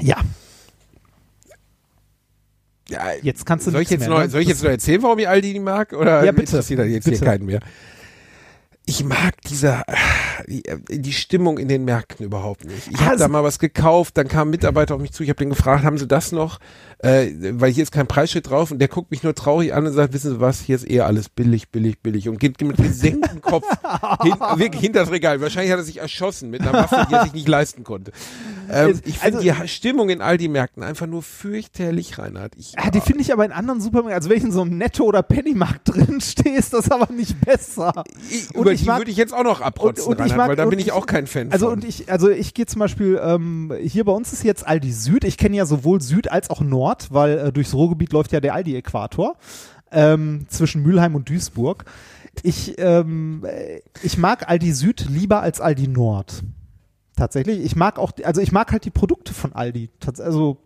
Ja, 0.00 0.16
Ja, 2.88 3.00
jetzt 3.22 3.46
kannst 3.46 3.66
du 3.66 3.70
soll 3.70 3.82
ich 3.82 3.90
jetzt 3.90 4.00
mehr, 4.00 4.08
noch, 4.10 4.18
ne? 4.20 4.28
soll 4.28 4.42
ich 4.42 4.48
jetzt 4.48 4.62
noch 4.62 4.70
erzählen, 4.70 5.02
warum 5.02 5.18
ich 5.18 5.28
Aldi 5.28 5.52
nicht 5.54 5.62
mag? 5.62 5.92
Oder 5.92 6.24
Ja, 6.24 6.30
bitte. 6.32 6.42
interessiert 6.42 6.78
das 6.80 6.88
jetzt 6.88 7.04
Bitte. 7.04 7.18
hier 7.18 7.26
keinen 7.26 7.46
mehr? 7.46 7.60
Ich 8.84 9.04
mag 9.04 9.40
diese 9.48 9.82
die, 10.48 10.62
die 10.90 11.12
Stimmung 11.12 11.58
in 11.58 11.68
den 11.68 11.84
Märkten 11.84 12.26
überhaupt 12.26 12.64
nicht. 12.64 12.88
Ich 12.90 12.98
habe 13.00 13.10
Also- 13.12 13.24
da 13.24 13.28
mal 13.28 13.44
was 13.44 13.58
gekauft, 13.60 14.16
dann 14.16 14.26
kam 14.26 14.48
ein 14.48 14.50
Mitarbeiter 14.50 14.96
auf 14.96 15.00
mich 15.00 15.12
zu, 15.12 15.22
ich 15.22 15.28
habe 15.28 15.38
den 15.38 15.50
gefragt, 15.50 15.84
haben 15.84 15.98
Sie 15.98 16.08
das 16.08 16.32
noch? 16.32 16.58
Äh, 16.98 17.30
weil 17.60 17.72
hier 17.72 17.82
ist 17.84 17.92
kein 17.92 18.06
Preisschild 18.08 18.48
drauf 18.50 18.70
und 18.72 18.78
der 18.80 18.88
guckt 18.88 19.10
mich 19.10 19.22
nur 19.22 19.34
traurig 19.34 19.72
an 19.74 19.86
und 19.86 19.92
sagt, 19.92 20.12
wissen 20.12 20.32
Sie 20.32 20.40
was, 20.40 20.60
hier 20.60 20.76
ist 20.76 20.84
eher 20.84 21.06
alles 21.06 21.28
billig, 21.28 21.68
billig, 21.70 22.00
billig 22.00 22.28
und 22.28 22.38
geht 22.40 22.60
mit 22.60 22.76
gesenktem 22.76 23.40
Kopf 23.40 23.66
hin, 24.22 24.34
wirklich 24.56 24.80
hinter 24.82 25.00
das 25.00 25.10
Regal. 25.12 25.40
Wahrscheinlich 25.40 25.72
hat 25.72 25.78
er 25.78 25.84
sich 25.84 25.98
erschossen 26.00 26.50
mit 26.50 26.60
einer 26.62 26.72
Waffe, 26.72 27.06
die 27.08 27.14
er 27.14 27.24
sich 27.24 27.32
nicht 27.34 27.48
leisten 27.48 27.84
konnte. 27.84 28.10
Ähm, 28.70 29.00
ich 29.04 29.18
finde 29.18 29.38
Also- 29.38 29.62
die 29.62 29.68
Stimmung 29.68 30.10
in 30.10 30.20
Aldi-Märkten 30.20 30.82
einfach 30.82 31.06
nur 31.06 31.22
fürchterlich, 31.22 32.18
Reinhard. 32.18 32.54
Ich, 32.56 32.72
Ja, 32.72 32.90
die 32.90 33.00
finde 33.00 33.22
ich 33.22 33.32
aber 33.32 33.44
in 33.44 33.52
anderen 33.52 33.80
Supermärkten, 33.80 34.14
also 34.14 34.28
wenn 34.30 34.38
ich 34.38 34.44
in 34.44 34.52
so 34.52 34.62
einem 34.62 34.76
Netto- 34.78 35.04
oder 35.04 35.22
Pennymarkt 35.22 35.88
drin 35.94 36.20
stehe, 36.20 36.56
ist 36.58 36.72
das 36.72 36.90
aber 36.90 37.12
nicht 37.12 37.40
besser. 37.40 38.04
Ich, 38.30 38.54
Ich 38.74 38.80
die 38.82 38.86
mag- 38.86 38.98
würde 38.98 39.10
ich 39.10 39.16
jetzt 39.16 39.32
auch 39.34 39.44
noch 39.44 39.60
abrotzen, 39.60 40.04
und- 40.04 40.10
und 40.12 40.20
Reinhard, 40.20 40.36
mag- 40.38 40.48
weil 40.48 40.56
da 40.56 40.64
bin 40.66 40.78
ich 40.78 40.86
ich- 40.86 40.92
auch 40.92 41.06
kein 41.06 41.26
Fan 41.26 41.50
Also 41.52 41.66
von. 41.66 41.74
und 41.78 41.84
ich, 41.84 42.10
also 42.10 42.28
ich 42.30 42.54
gehe 42.54 42.66
zum 42.66 42.80
Beispiel, 42.80 43.20
ähm, 43.22 43.72
hier 43.82 44.04
bei 44.04 44.12
uns 44.12 44.32
ist 44.32 44.44
jetzt 44.44 44.66
Aldi 44.66 44.92
Süd. 44.92 45.24
Ich 45.24 45.36
kenne 45.38 45.56
ja 45.56 45.66
sowohl 45.66 46.00
Süd 46.00 46.30
als 46.30 46.50
auch 46.50 46.60
Nord, 46.60 47.08
weil 47.12 47.38
äh, 47.38 47.52
durchs 47.52 47.74
Ruhrgebiet 47.74 48.12
läuft 48.12 48.32
ja 48.32 48.40
der 48.40 48.54
Aldi-Äquator 48.54 49.36
ähm, 49.90 50.46
zwischen 50.48 50.82
Mülheim 50.82 51.14
und 51.14 51.28
Duisburg. 51.28 51.84
Ich, 52.42 52.74
ähm, 52.78 53.44
äh, 53.44 53.80
ich 54.02 54.16
mag 54.16 54.48
Aldi 54.48 54.72
Süd 54.72 55.06
lieber 55.10 55.42
als 55.42 55.60
Aldi 55.60 55.88
Nord. 55.88 56.42
Tatsächlich. 57.14 57.60
Ich 57.62 57.76
mag 57.76 57.98
auch, 57.98 58.12
also 58.24 58.40
ich 58.40 58.52
mag 58.52 58.72
halt 58.72 58.86
die 58.86 58.90
Produkte 58.90 59.34
von 59.34 59.52
Aldi. 59.52 59.90
Also 60.18 60.56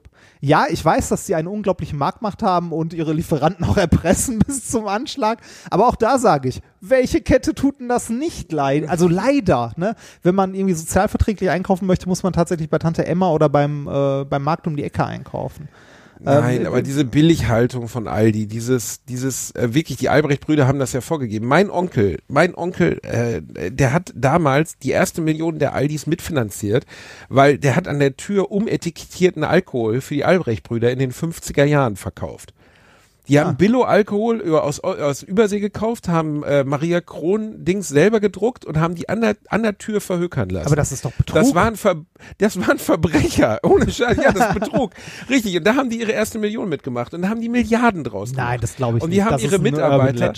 ja, 0.41 0.67
ich 0.69 0.85
weiß, 0.85 1.09
dass 1.09 1.27
sie 1.27 1.35
eine 1.35 1.51
unglaubliche 1.51 1.97
Marktmacht 1.97 2.43
haben 2.43 2.73
und 2.73 2.93
ihre 2.93 3.13
Lieferanten 3.13 3.65
auch 3.69 3.77
erpressen 3.77 4.39
bis 4.39 4.69
zum 4.69 4.87
Anschlag. 4.87 5.39
Aber 5.71 5.89
auch 5.89 5.97
da 5.97 6.19
sage 6.19 6.49
ich, 6.49 6.61
welche 6.81 7.21
Kette 7.21 7.55
tut 7.55 7.81
denn 7.81 7.89
das 7.89 8.11
nicht 8.11 8.53
leid? 8.53 8.89
Also 8.89 9.09
leider, 9.09 9.73
ne? 9.77 9.95
Wenn 10.23 10.35
man 10.35 10.55
irgendwie 10.55 10.75
sozialverträglich 10.75 11.51
einkaufen 11.51 11.87
möchte, 11.87 12.09
muss 12.09 12.23
man 12.23 12.33
tatsächlich 12.33 12.71
bei 12.71 12.79
Tante 12.79 13.07
Emma 13.07 13.31
oder 13.31 13.49
beim, 13.49 13.89
äh, 13.89 14.25
beim 14.25 14.43
Markt 14.43 14.67
um 14.67 14.77
die 14.77 14.85
Ecke 14.85 15.05
einkaufen. 15.05 15.69
Nein, 16.21 16.61
ähm, 16.63 16.67
aber 16.67 16.83
diese 16.83 17.05
Billighaltung 17.05 17.89
von 17.89 18.09
Aldi, 18.09 18.47
dieses, 18.47 19.05
dieses, 19.05 19.51
äh, 19.53 19.75
wirklich, 19.75 19.99
die 19.99 20.09
Albrecht-Brüder 20.09 20.67
haben 20.67 20.79
das 20.79 20.93
ja 20.93 21.01
vorgegeben. 21.01 21.47
Mein 21.47 21.71
Onkel, 21.71 22.19
mein 22.29 22.55
Onkel, 22.55 23.01
äh, 23.03 23.43
der 23.71 23.93
hat 23.93 24.13
damals 24.15 24.79
die 24.79 24.91
erste 24.91 25.21
Million 25.21 25.59
der 25.59 25.75
Aldis 25.75 26.07
mitfinanziert, 26.07 26.87
weil 27.29 27.59
der 27.59 27.77
hat 27.77 27.89
an 27.89 27.99
der 27.99 28.17
Tür 28.17 28.51
umetikettierten 28.51 29.45
Alkohol 29.45 30.01
für 30.01 30.15
die 30.15 30.25
Albrecht-Brüder 30.25 30.91
in 30.91 30.99
den 30.99 31.13
50er 31.13 31.65
Jahren 31.65 31.97
verkauft. 31.97 32.55
Die 33.29 33.39
haben 33.41 33.51
Ah. 33.51 33.53
Billo-Alkohol 33.53 34.49
aus, 34.59 34.81
aus 34.81 35.23
Übersee 35.23 35.61
gekauft, 35.61 36.09
haben 36.09 36.43
äh, 36.45 36.65
Maria 36.65 37.01
Kron-Dings 37.01 37.89
selber 37.89 38.21
gedruckt 38.21 38.65
und 38.65 38.79
haben 38.79 38.95
die 38.95 39.09
an 39.09 39.21
der, 39.21 39.37
an 39.49 39.63
der 39.63 39.79
Tür 39.79 40.01
verhökern 40.01 40.49
lassen. 40.49 40.67
Aber 40.67 40.77
das 40.77 40.93
ist 40.93 41.05
doch 41.05 41.13
Betrug. 41.13 41.35
Das 41.37 41.55
waren, 41.55 41.77
Ver 41.77 41.97
das 42.39 42.59
waren 42.67 42.79
Verbrecher. 42.79 43.59
Ohne 43.65 43.91
Scheiß. 43.91 44.17
Ja, 44.17 44.33
das 44.33 44.49
ist 44.49 44.55
Betrug. 44.55 44.93
Richtig. 45.29 45.57
Und 45.57 45.65
da 45.67 45.75
haben 45.77 45.91
die 45.91 46.01
ihre 46.01 46.13
erste 46.13 46.39
Million 46.39 46.69
mitgemacht. 46.69 47.15
Und 47.15 47.23
da 47.23 47.29
haben 47.29 47.41
die 47.41 47.49
Milliarden 47.49 48.05
draus 48.05 48.31
gemacht. 48.31 48.49
Nein, 48.49 48.61
das 48.61 48.77
glaube 48.77 48.99
ich 48.99 49.05
Und 49.05 49.11
nicht. 49.11 49.19
die 49.19 49.25
haben 49.25 49.33
das 49.33 49.43
ihre 49.43 49.59
Mitarbeiter. 49.59 50.33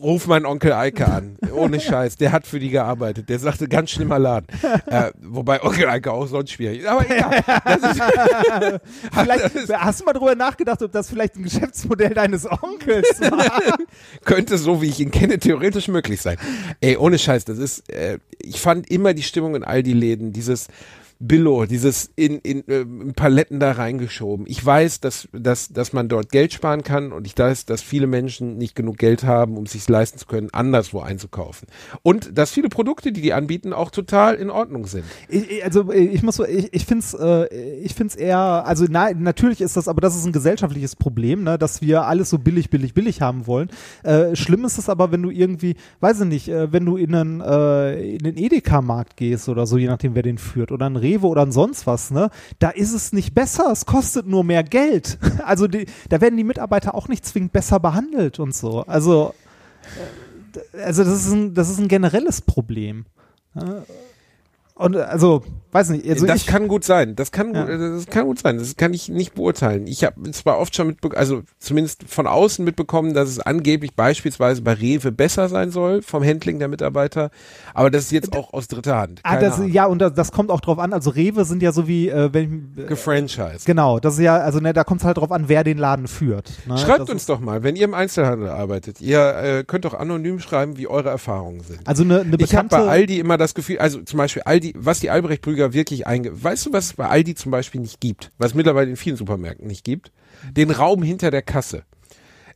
Ruf 0.00 0.26
meinen 0.26 0.44
Onkel 0.46 0.72
Eike 0.72 1.06
an. 1.06 1.36
Ohne 1.54 1.78
Scheiß. 1.78 2.16
Der 2.16 2.32
hat 2.32 2.46
für 2.48 2.58
die 2.58 2.70
gearbeitet. 2.70 3.28
Der 3.28 3.38
sagte, 3.38 3.68
ganz 3.68 3.90
schlimmer 3.90 4.18
Laden. 4.18 4.46
äh, 4.86 5.12
wobei 5.20 5.62
Onkel 5.62 5.88
Eike 5.88 6.12
auch 6.12 6.26
sonst 6.26 6.50
schwierig 6.52 6.80
ist. 6.80 6.86
Aber 6.86 7.04
egal. 7.08 7.32
Ist, 7.76 8.80
Vielleicht, 9.12 9.72
hast 9.72 10.00
du 10.00 10.04
mal 10.04 10.12
drüber 10.14 10.34
nachgedacht, 10.34 10.82
ob 10.82 10.90
das 10.92 11.08
vielleicht 11.08 11.36
ein 11.36 11.42
Geschäftsmodell 11.82 12.14
deines 12.14 12.50
Onkels 12.50 13.20
war? 13.20 13.78
könnte 14.24 14.58
so, 14.58 14.80
wie 14.82 14.88
ich 14.88 15.00
ihn 15.00 15.10
kenne, 15.10 15.38
theoretisch 15.38 15.88
möglich 15.88 16.20
sein. 16.20 16.36
Ey, 16.80 16.96
ohne 16.96 17.18
Scheiß, 17.18 17.44
das 17.44 17.58
ist, 17.58 17.90
äh, 17.90 18.18
ich 18.38 18.60
fand 18.60 18.90
immer 18.90 19.14
die 19.14 19.22
Stimmung 19.22 19.54
in 19.54 19.64
all 19.64 19.82
die 19.82 19.92
Läden, 19.92 20.32
dieses 20.32 20.68
Billo, 21.24 21.66
dieses 21.66 22.10
in, 22.16 22.38
in, 22.38 22.62
in 22.62 23.12
Paletten 23.14 23.60
da 23.60 23.70
reingeschoben. 23.72 24.44
Ich 24.48 24.64
weiß, 24.64 24.98
dass, 24.98 25.28
dass, 25.32 25.68
dass 25.68 25.92
man 25.92 26.08
dort 26.08 26.32
Geld 26.32 26.52
sparen 26.52 26.82
kann 26.82 27.12
und 27.12 27.28
ich 27.28 27.38
weiß, 27.38 27.64
dass 27.66 27.80
viele 27.80 28.08
Menschen 28.08 28.58
nicht 28.58 28.74
genug 28.74 28.98
Geld 28.98 29.22
haben, 29.22 29.56
um 29.56 29.66
sich 29.66 29.88
leisten 29.88 30.18
zu 30.18 30.26
können, 30.26 30.48
anderswo 30.52 31.00
einzukaufen. 31.00 31.68
Und 32.02 32.36
dass 32.36 32.50
viele 32.50 32.68
Produkte, 32.68 33.12
die 33.12 33.20
die 33.20 33.32
anbieten, 33.32 33.72
auch 33.72 33.92
total 33.92 34.34
in 34.34 34.50
Ordnung 34.50 34.86
sind. 34.86 35.04
Ich, 35.28 35.64
also 35.64 35.92
ich 35.92 36.24
muss 36.24 36.40
ich, 36.40 36.74
ich 36.74 36.84
finde 36.84 37.04
es 37.04 38.16
äh, 38.16 38.22
eher, 38.22 38.66
also 38.66 38.86
na, 38.90 39.12
natürlich 39.14 39.60
ist 39.60 39.76
das, 39.76 39.86
aber 39.86 40.00
das 40.00 40.16
ist 40.16 40.26
ein 40.26 40.32
gesellschaftliches 40.32 40.96
Problem, 40.96 41.44
ne, 41.44 41.56
dass 41.56 41.80
wir 41.82 42.04
alles 42.04 42.30
so 42.30 42.38
billig, 42.38 42.68
billig, 42.68 42.94
billig 42.94 43.22
haben 43.22 43.46
wollen. 43.46 43.70
Äh, 44.02 44.34
schlimm 44.34 44.64
ist 44.64 44.76
es 44.76 44.88
aber, 44.88 45.12
wenn 45.12 45.22
du 45.22 45.30
irgendwie, 45.30 45.76
weiß 46.00 46.22
ich 46.22 46.26
nicht, 46.26 46.48
äh, 46.48 46.72
wenn 46.72 46.84
du 46.84 46.96
in 46.96 47.14
einen, 47.14 47.40
äh, 47.40 48.16
in 48.16 48.24
den 48.24 48.36
Edeka-Markt 48.36 49.16
gehst 49.16 49.48
oder 49.48 49.66
so, 49.66 49.78
je 49.78 49.86
nachdem 49.86 50.16
wer 50.16 50.22
den 50.22 50.38
führt, 50.38 50.72
oder 50.72 50.86
ein 50.86 50.96
Rewe 50.96 51.11
oder 51.18 51.42
ein 51.42 51.52
sonst 51.52 51.86
was, 51.86 52.10
ne, 52.10 52.30
da 52.58 52.70
ist 52.70 52.92
es 52.92 53.12
nicht 53.12 53.34
besser, 53.34 53.70
es 53.70 53.86
kostet 53.86 54.26
nur 54.26 54.44
mehr 54.44 54.62
Geld. 54.62 55.18
Also 55.44 55.66
die, 55.66 55.86
da 56.08 56.20
werden 56.20 56.36
die 56.36 56.44
Mitarbeiter 56.44 56.94
auch 56.94 57.08
nicht 57.08 57.26
zwingend 57.26 57.52
besser 57.52 57.80
behandelt 57.80 58.38
und 58.38 58.54
so. 58.54 58.82
Also 58.82 59.34
äh, 60.74 60.82
also 60.82 61.04
das 61.04 61.26
ist 61.26 61.32
ein, 61.32 61.54
das 61.54 61.68
ist 61.68 61.78
ein 61.78 61.88
generelles 61.88 62.40
Problem. 62.40 63.06
Und 64.74 64.96
also, 64.96 65.44
weiß 65.72 65.90
nicht, 65.90 66.08
also 66.08 66.26
das 66.26 66.42
ich, 66.42 66.46
kann 66.46 66.68
gut 66.68 66.84
sein. 66.84 67.16
Das 67.16 67.32
kann, 67.32 67.54
Ja. 67.54 67.64
gut, 67.64 67.80
das 67.80 68.06
kann 68.06 68.26
gut 68.26 68.38
sein. 68.38 68.58
Das 68.58 68.76
kann 68.76 68.92
ich 68.94 69.08
nicht 69.08 69.34
beurteilen. 69.34 69.86
Ich 69.86 70.04
habe 70.04 70.30
zwar 70.32 70.58
oft 70.58 70.74
schon 70.76 70.88
mitbekommen, 70.88 71.18
also 71.18 71.42
zumindest 71.58 72.04
von 72.06 72.26
außen 72.26 72.64
mitbekommen, 72.64 73.14
dass 73.14 73.28
es 73.28 73.38
angeblich 73.40 73.94
beispielsweise 73.94 74.62
bei 74.62 74.74
Rewe 74.74 75.12
besser 75.12 75.48
sein 75.48 75.70
soll 75.70 76.02
vom 76.02 76.22
Handling 76.24 76.58
der 76.58 76.68
Mitarbeiter, 76.68 77.30
aber 77.74 77.90
das 77.90 78.04
ist 78.04 78.12
jetzt 78.12 78.36
auch 78.36 78.52
aus 78.52 78.68
dritter 78.68 78.98
Hand. 78.98 79.20
ah, 79.22 79.36
das, 79.36 79.60
ja, 79.66 79.86
und 79.86 79.98
das, 80.00 80.14
das 80.14 80.32
kommt 80.32 80.50
auch 80.50 80.60
drauf 80.60 80.78
an. 80.78 80.92
Also 80.92 81.10
Rewe 81.10 81.44
sind 81.44 81.62
ja 81.62 81.72
so 81.72 81.88
wie, 81.88 82.08
äh, 82.08 82.28
wenn 82.32 82.72
ich, 82.76 82.84
äh, 82.84 82.86
Gefranchised. 82.86 83.64
genau, 83.66 83.98
das 83.98 84.14
ist 84.14 84.20
ja, 84.20 84.36
also 84.38 84.60
ne, 84.60 84.72
da 84.72 84.84
kommt 84.84 85.00
es 85.00 85.06
halt 85.06 85.16
drauf 85.16 85.32
an, 85.32 85.44
wer 85.48 85.64
den 85.64 85.78
Laden 85.78 86.06
führt. 86.06 86.50
Ne? 86.66 86.76
Schreibt 86.78 87.00
das 87.00 87.10
uns 87.10 87.26
doch 87.26 87.40
mal, 87.40 87.62
wenn 87.62 87.76
ihr 87.76 87.84
im 87.84 87.94
Einzelhandel 87.94 88.48
arbeitet. 88.48 89.00
Ihr 89.00 89.34
äh, 89.36 89.64
könnt 89.64 89.84
doch 89.84 89.94
anonym 89.94 90.38
schreiben, 90.40 90.76
wie 90.76 90.86
eure 90.86 91.08
Erfahrungen 91.08 91.60
sind. 91.60 91.80
Also 91.86 92.02
eine, 92.04 92.20
eine 92.20 92.36
Ich 92.36 92.54
habe 92.54 92.68
bekannte, 92.68 92.76
bei 92.76 92.86
Aldi 92.90 93.18
immer 93.18 93.38
das 93.38 93.54
Gefühl, 93.54 93.78
also 93.78 94.00
zum 94.02 94.18
Beispiel 94.18 94.42
Aldi, 94.44 94.74
was 94.76 95.00
die 95.00 95.10
Albrecht-Brüder 95.62 95.72
wirklich 95.72 96.06
einge... 96.06 96.42
Weißt 96.42 96.66
du, 96.66 96.72
was 96.72 96.86
es 96.86 96.92
bei 96.94 97.08
Aldi 97.08 97.34
zum 97.34 97.52
Beispiel 97.52 97.80
nicht 97.80 98.00
gibt? 98.00 98.30
Was 98.38 98.52
es 98.52 98.54
mittlerweile 98.54 98.90
in 98.90 98.96
vielen 98.96 99.16
Supermärkten 99.16 99.66
nicht 99.66 99.84
gibt? 99.84 100.12
Den 100.50 100.70
Raum 100.70 101.02
hinter 101.02 101.30
der 101.30 101.42
Kasse. 101.42 101.84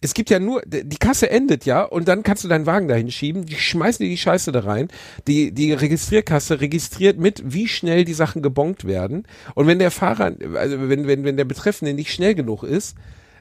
Es 0.03 0.13
gibt 0.13 0.29
ja 0.29 0.39
nur, 0.39 0.63
die 0.67 0.99
Kasse 0.99 1.31
endet 1.31 1.65
ja 1.65 1.83
und 1.83 2.07
dann 2.07 2.23
kannst 2.23 2.45
du 2.45 2.49
deinen 2.49 2.67
Wagen 2.67 2.87
dahin 2.87 3.11
schieben, 3.11 3.47
die 3.47 3.55
schmeißen 3.55 4.05
dir 4.05 4.11
die 4.11 4.19
Scheiße 4.19 4.53
da 4.53 4.61
rein. 4.61 4.89
Die, 5.27 5.53
die 5.53 5.73
Registrierkasse 5.73 6.61
registriert 6.61 7.19
mit, 7.19 7.43
wie 7.47 7.67
schnell 7.67 8.05
die 8.05 8.15
Sachen 8.15 8.43
gebongt 8.43 8.85
werden. 8.85 9.27
Und 9.55 9.67
wenn 9.67 9.79
der 9.79 9.91
Fahrer, 9.91 10.37
also 10.55 10.89
wenn, 10.89 11.07
wenn, 11.07 11.25
wenn 11.25 11.37
der 11.39 11.47
Betreffende 11.47 11.95
nicht 11.95 12.13
schnell 12.13 12.35
genug 12.35 12.63
ist, 12.63 12.97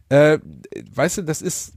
äh, 0.10 0.40
weißt 0.94 1.18
du, 1.18 1.22
das 1.24 1.42
ist, 1.42 1.74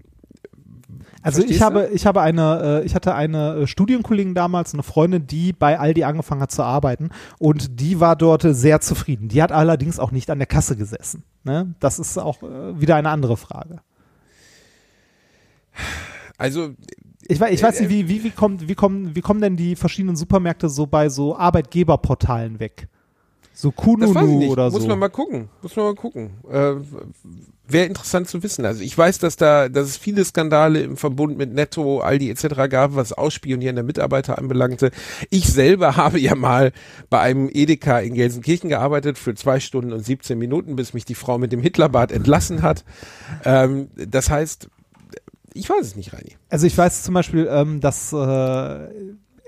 also 1.29 1.43
ich 1.43 1.59
du? 1.59 1.65
habe, 1.65 1.89
ich 1.93 2.07
habe 2.07 2.21
eine, 2.23 2.81
äh, 2.83 2.87
ich 2.87 2.95
hatte 2.95 3.15
eine 3.15 3.55
äh, 3.55 3.67
Studienkollegin 3.67 4.35
damals, 4.35 4.75
eine 4.75 4.83
Freundin, 4.83 5.27
die 5.27 5.53
bei 5.53 5.79
Aldi 5.79 6.05
angefangen 6.05 6.41
hat 6.41 6.51
zu 6.51 6.63
arbeiten 6.63 7.11
und 7.39 7.81
die 7.81 8.01
war 8.01 8.17
dort 8.17 8.43
sehr 8.43 8.81
zufrieden. 8.81 9.29
Die 9.29 9.43
hat 9.43 9.53
allerdings 9.53 9.99
auch 9.99 10.11
nicht 10.11 10.31
an 10.31 10.39
der 10.39 10.47
Kasse 10.47 10.77
gesessen. 10.77 11.25
Ne? 11.45 11.75
Das 11.81 11.99
ist 11.99 12.19
auch 12.19 12.43
äh, 12.43 12.81
wieder 12.81 12.97
eine 12.97 13.11
andere 13.11 13.37
Frage. 13.37 13.81
also 16.37 16.71
Ich 17.27 17.39
weiß, 17.41 17.53
ich 17.53 17.63
weiß 17.63 17.81
nicht, 17.81 17.91
wie, 17.91 18.09
wie, 18.09 18.25
wie, 18.25 18.31
kommt, 18.31 18.69
wie, 18.69 18.75
kommen, 18.75 19.15
wie 19.15 19.21
kommen 19.21 19.41
denn 19.41 19.57
die 19.57 19.77
verschiedenen 19.77 20.17
Supermärkte 20.17 20.69
so 20.69 20.87
bei 20.87 21.09
so 21.09 21.37
Arbeitgeberportalen 21.37 22.61
weg? 22.61 22.89
So 23.53 23.71
Das 23.71 23.85
weiß 23.85 23.97
ich 23.99 24.15
Kununu 24.15 24.39
nicht. 24.39 24.51
oder 24.51 24.71
Muss 24.71 24.83
so. 24.83 24.89
man 24.89 24.99
mal 25.01 25.09
gucken. 25.11 25.49
Muss 25.63 25.75
man 25.75 25.87
mal 25.87 25.95
gucken. 25.97 26.31
Äh, 26.49 26.75
Wäre 27.71 27.87
interessant 27.87 28.29
zu 28.29 28.43
wissen. 28.43 28.65
Also 28.65 28.83
ich 28.83 28.97
weiß, 28.97 29.19
dass 29.19 29.37
da, 29.37 29.69
dass 29.69 29.89
es 29.89 29.97
viele 29.99 30.25
Skandale 30.25 30.81
im 30.81 30.97
Verbund 30.97 31.37
mit 31.37 31.53
Netto, 31.53 32.01
Aldi 32.01 32.31
etc. 32.31 32.69
gab, 32.71 32.95
was 32.95 33.13
Ausspionieren 33.13 33.77
der 33.77 33.85
Mitarbeiter 33.85 34.39
anbelangte. 34.39 34.91
Ich 35.29 35.53
selber 35.53 35.97
habe 35.97 36.19
ja 36.19 36.35
mal 36.35 36.73
bei 37.11 37.21
einem 37.21 37.51
Edeka 37.53 37.99
in 37.99 38.15
Gelsenkirchen 38.15 38.71
gearbeitet 38.71 39.19
für 39.19 39.35
zwei 39.35 39.61
Stunden 39.61 39.93
und 39.93 40.05
17 40.05 40.39
Minuten, 40.39 40.77
bis 40.77 40.95
mich 40.95 41.05
die 41.05 41.15
Frau 41.15 41.37
mit 41.37 41.53
dem 41.53 41.61
Hitlerbart 41.61 42.11
entlassen 42.11 42.63
hat. 42.63 42.85
Ähm, 43.45 43.89
das 43.95 44.31
heißt, 44.31 44.69
ich 45.53 45.69
weiß 45.69 45.85
es 45.85 45.97
nicht, 45.97 46.13
Reini. 46.13 46.37
Also 46.49 46.67
ich 46.67 46.77
weiß 46.77 47.03
zum 47.03 47.15
Beispiel, 47.15 47.49
ähm, 47.51 47.81
dass 47.81 48.13
äh, 48.13 48.89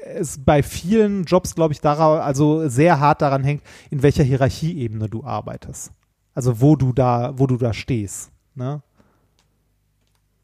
es 0.04 0.38
bei 0.44 0.62
vielen 0.62 1.24
Jobs, 1.24 1.54
glaube 1.54 1.72
ich, 1.72 1.80
daran, 1.80 2.20
also 2.20 2.68
sehr 2.68 3.00
hart 3.00 3.22
daran 3.22 3.44
hängt, 3.44 3.62
in 3.90 4.02
welcher 4.02 4.24
Hierarchieebene 4.24 5.08
du 5.08 5.24
arbeitest. 5.24 5.92
Also 6.34 6.60
wo 6.60 6.76
du 6.76 6.92
da, 6.92 7.32
wo 7.36 7.46
du 7.46 7.56
da 7.56 7.72
stehst. 7.72 8.30
Ne? 8.54 8.82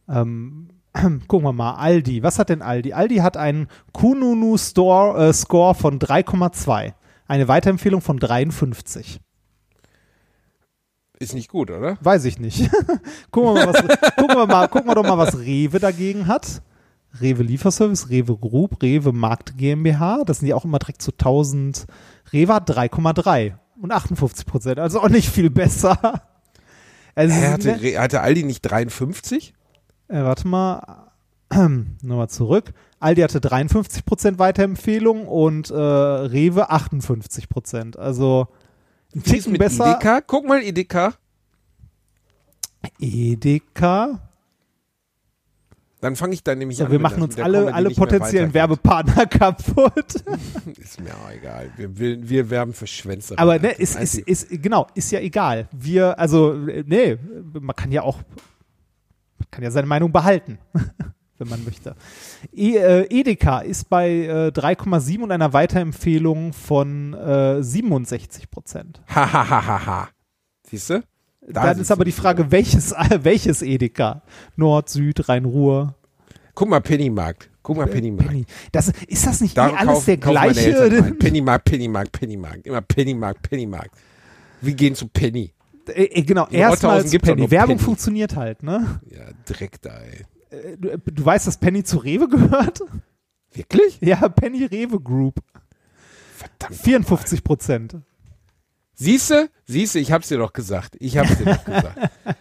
Ähm, 0.09 0.69
gucken 1.29 1.47
wir 1.47 1.53
mal, 1.53 1.75
Aldi. 1.75 2.23
Was 2.23 2.39
hat 2.39 2.49
denn 2.49 2.63
Aldi? 2.63 2.93
Aldi 2.93 3.17
hat 3.17 3.37
einen 3.37 3.69
Kununu 3.93 4.57
Store, 4.57 5.29
äh, 5.29 5.33
Score 5.33 5.75
von 5.75 5.99
3,2. 5.99 6.95
Eine 7.29 7.49
Weiterempfehlung 7.49 8.01
von 8.01 8.19
53. 8.19 9.21
Ist 11.19 11.35
nicht 11.35 11.49
gut, 11.49 11.71
oder? 11.71 11.97
Weiß 12.03 12.25
ich 12.25 12.39
nicht. 12.39 12.71
gucken, 13.31 13.55
wir 13.55 13.67
mal, 13.67 13.75
was, 13.75 14.15
gucken, 14.17 14.37
wir 14.37 14.47
mal, 14.47 14.69
gucken 14.69 14.89
wir 14.89 14.95
doch 14.95 15.03
mal, 15.03 15.19
was 15.19 15.39
Rewe 15.39 15.79
dagegen 15.79 16.27
hat. 16.27 16.63
Rewe 17.21 17.43
Lieferservice, 17.43 18.11
Rewe 18.11 18.37
Group, 18.37 18.83
Rewe 18.83 19.13
Markt 19.13 19.57
GmbH. 19.57 20.25
Das 20.25 20.41
sind 20.41 20.49
ja 20.49 20.57
auch 20.57 20.67
immer 20.67 20.79
direkt 20.79 21.01
zu 21.01 21.13
1000. 21.13 21.87
Rewe 22.33 22.55
hat 22.55 22.71
3,3 22.71 23.55
und 23.81 23.93
58 23.93 24.47
Prozent. 24.47 24.79
Also 24.79 25.01
auch 25.01 25.09
nicht 25.09 25.29
viel 25.31 25.51
besser. 25.51 26.23
Also, 27.19 27.35
sie 27.35 27.49
hatte, 27.49 27.81
Re- 27.81 27.99
hatte 27.99 28.21
Aldi 28.21 28.43
nicht 28.45 28.61
53? 28.61 29.55
äh, 30.09 30.23
warte 30.23 30.47
mal. 30.47 31.11
Nochmal 32.03 32.29
zurück. 32.29 32.75
Aldi 33.01 33.23
hatte 33.23 33.41
53 33.41 34.05
Prozent 34.05 34.39
Weiterempfehlung 34.39 35.27
und 35.27 35.71
äh, 35.71 35.75
Rewe 35.75 36.69
58 36.69 37.49
Prozent. 37.49 37.99
Also 37.99 38.49
ein 39.15 39.23
Ticken 39.23 39.55
besser. 39.57 39.93
Edeka? 39.93 40.21
Guck 40.21 40.47
mal, 40.47 40.63
Edeka. 40.63 41.15
Edeka. 43.01 44.26
Dann 46.07 46.15
fange 46.15 46.35
ich 46.35 46.45
dann 46.45 46.59
nämlich 46.59 46.79
So, 46.79 46.85
an. 46.85 46.93
wir 46.93 47.01
machen 47.01 47.21
uns 47.21 47.37
alle, 47.37 47.59
Comedy 47.59 47.75
alle 47.75 47.91
potenziellen. 47.91 48.55
Werbepartner 48.55 49.27
kaputt. 49.27 50.15
Ist 50.79 51.01
mir 51.01 51.13
auch 51.13 51.33
egal. 51.33 51.73
Wir, 51.77 51.99
wir, 51.99 52.29
wir 52.29 52.49
werben 52.51 52.73
für 52.73 52.87
Schwänze. 52.87 53.37
Aber 53.37 53.59
ne, 53.59 53.73
ist, 53.73 53.99
ist, 53.99 54.15
ist, 54.17 54.63
genau, 54.63 54.87
ist 54.95 55.11
ja 55.11 55.19
egal. 55.19 55.67
Wir, 55.73 56.17
also, 56.17 56.53
nee, 56.53 57.19
man 57.61 57.75
kann 57.75 57.91
ja 57.91 58.03
auch, 58.03 58.19
man 59.39 59.51
kann 59.51 59.65
ja 59.65 59.73
seine 59.73 59.89
Meinung 59.89 60.13
behalten, 60.13 60.61
wenn 61.39 61.49
man 61.49 61.65
möchte. 61.65 61.97
E, 62.55 62.77
äh, 62.77 63.07
Edeka 63.11 63.59
ist 63.59 63.89
bei 63.91 64.09
äh, 64.09 64.53
3,7 64.55 65.25
und 65.25 65.33
einer 65.33 65.53
Weiterempfehlung 65.53 66.53
von 66.53 67.15
äh, 67.15 67.65
67 67.65 68.49
Prozent. 68.49 69.03
Ha, 69.13 69.33
ha, 69.33 69.51
ha, 69.51 69.67
ha, 69.67 69.87
ha. 69.87 70.09
Siehst 70.71 70.89
du? 70.89 71.03
Da 71.49 71.63
Dann 71.67 71.79
ist 71.81 71.91
aber 71.93 72.05
die 72.05 72.13
Frage, 72.13 72.51
welches, 72.51 72.93
welches 73.23 73.63
Edeka? 73.63 74.23
Nord, 74.57 74.89
Süd, 74.89 75.29
Rhein-Ruhr? 75.29 75.95
Guck 76.55 76.69
mal, 76.69 76.81
Pennymarkt. 76.81 77.51
Guck 77.63 77.77
mal, 77.77 77.87
Pennymarkt. 77.87 78.31
Penny. 78.31 78.47
Das, 78.73 78.93
ist 79.07 79.27
das 79.27 79.41
nicht 79.41 79.57
eh 79.57 79.61
alles 79.61 80.05
der 80.05 80.19
kaufen 80.19 80.37
Eltern 80.39 80.89
gleiche? 80.91 81.15
Pennymarkt, 81.19 81.65
Pennymarkt, 81.65 82.13
Pennymarkt. 82.13 82.67
Immer 82.67 82.81
Pennymarkt, 82.81 83.43
Pennymarkt. 83.43 83.91
Wir 84.61 84.75
gehen 84.75 84.95
zu 84.95 85.09
Penny. 85.09 85.53
Äh, 85.89 86.05
äh, 86.05 86.23
genau, 86.23 86.47
doch 86.47 87.21
Penny. 87.21 87.41
nur 87.43 87.51
Werbung 87.51 87.77
Penny. 87.77 87.85
funktioniert 87.85 88.35
halt, 88.37 88.63
ne? 88.63 89.01
Ja, 89.11 89.25
Dreck 89.45 89.81
da, 89.83 89.99
ey. 89.99 90.25
Äh, 90.51 90.77
Du, 90.79 90.97
du 90.99 91.25
weißt, 91.25 91.47
dass 91.47 91.59
Penny 91.59 91.85
zu 91.85 91.99
Rewe 91.99 92.29
gehört? 92.29 92.81
Wirklich? 93.53 93.99
Ja, 94.01 94.29
Penny 94.29 94.65
Rewe 94.65 95.01
Group. 95.01 95.41
Verdammt. 96.37 96.81
54 96.81 97.45
Prozent. 97.45 97.97
Siehste? 98.97 99.51
Siehste, 99.67 99.99
ich 99.99 100.11
hab's 100.11 100.29
dir 100.29 100.39
doch 100.39 100.53
gesagt. 100.53 100.97
Ich 100.99 101.19
hab's 101.19 101.37
dir 101.37 101.45
doch 101.45 101.65
gesagt. 101.65 101.99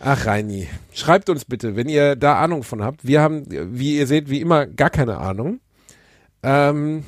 Ach, 0.00 0.26
Reini. 0.26 0.68
Schreibt 0.92 1.30
uns 1.30 1.44
bitte, 1.44 1.76
wenn 1.76 1.88
ihr 1.88 2.16
da 2.16 2.40
Ahnung 2.40 2.64
von 2.64 2.82
habt. 2.82 3.06
Wir 3.06 3.22
haben, 3.22 3.46
wie 3.48 3.96
ihr 3.96 4.06
seht, 4.08 4.28
wie 4.28 4.40
immer 4.40 4.66
gar 4.66 4.90
keine 4.90 5.18
Ahnung. 5.18 5.60
Ähm, 6.42 7.04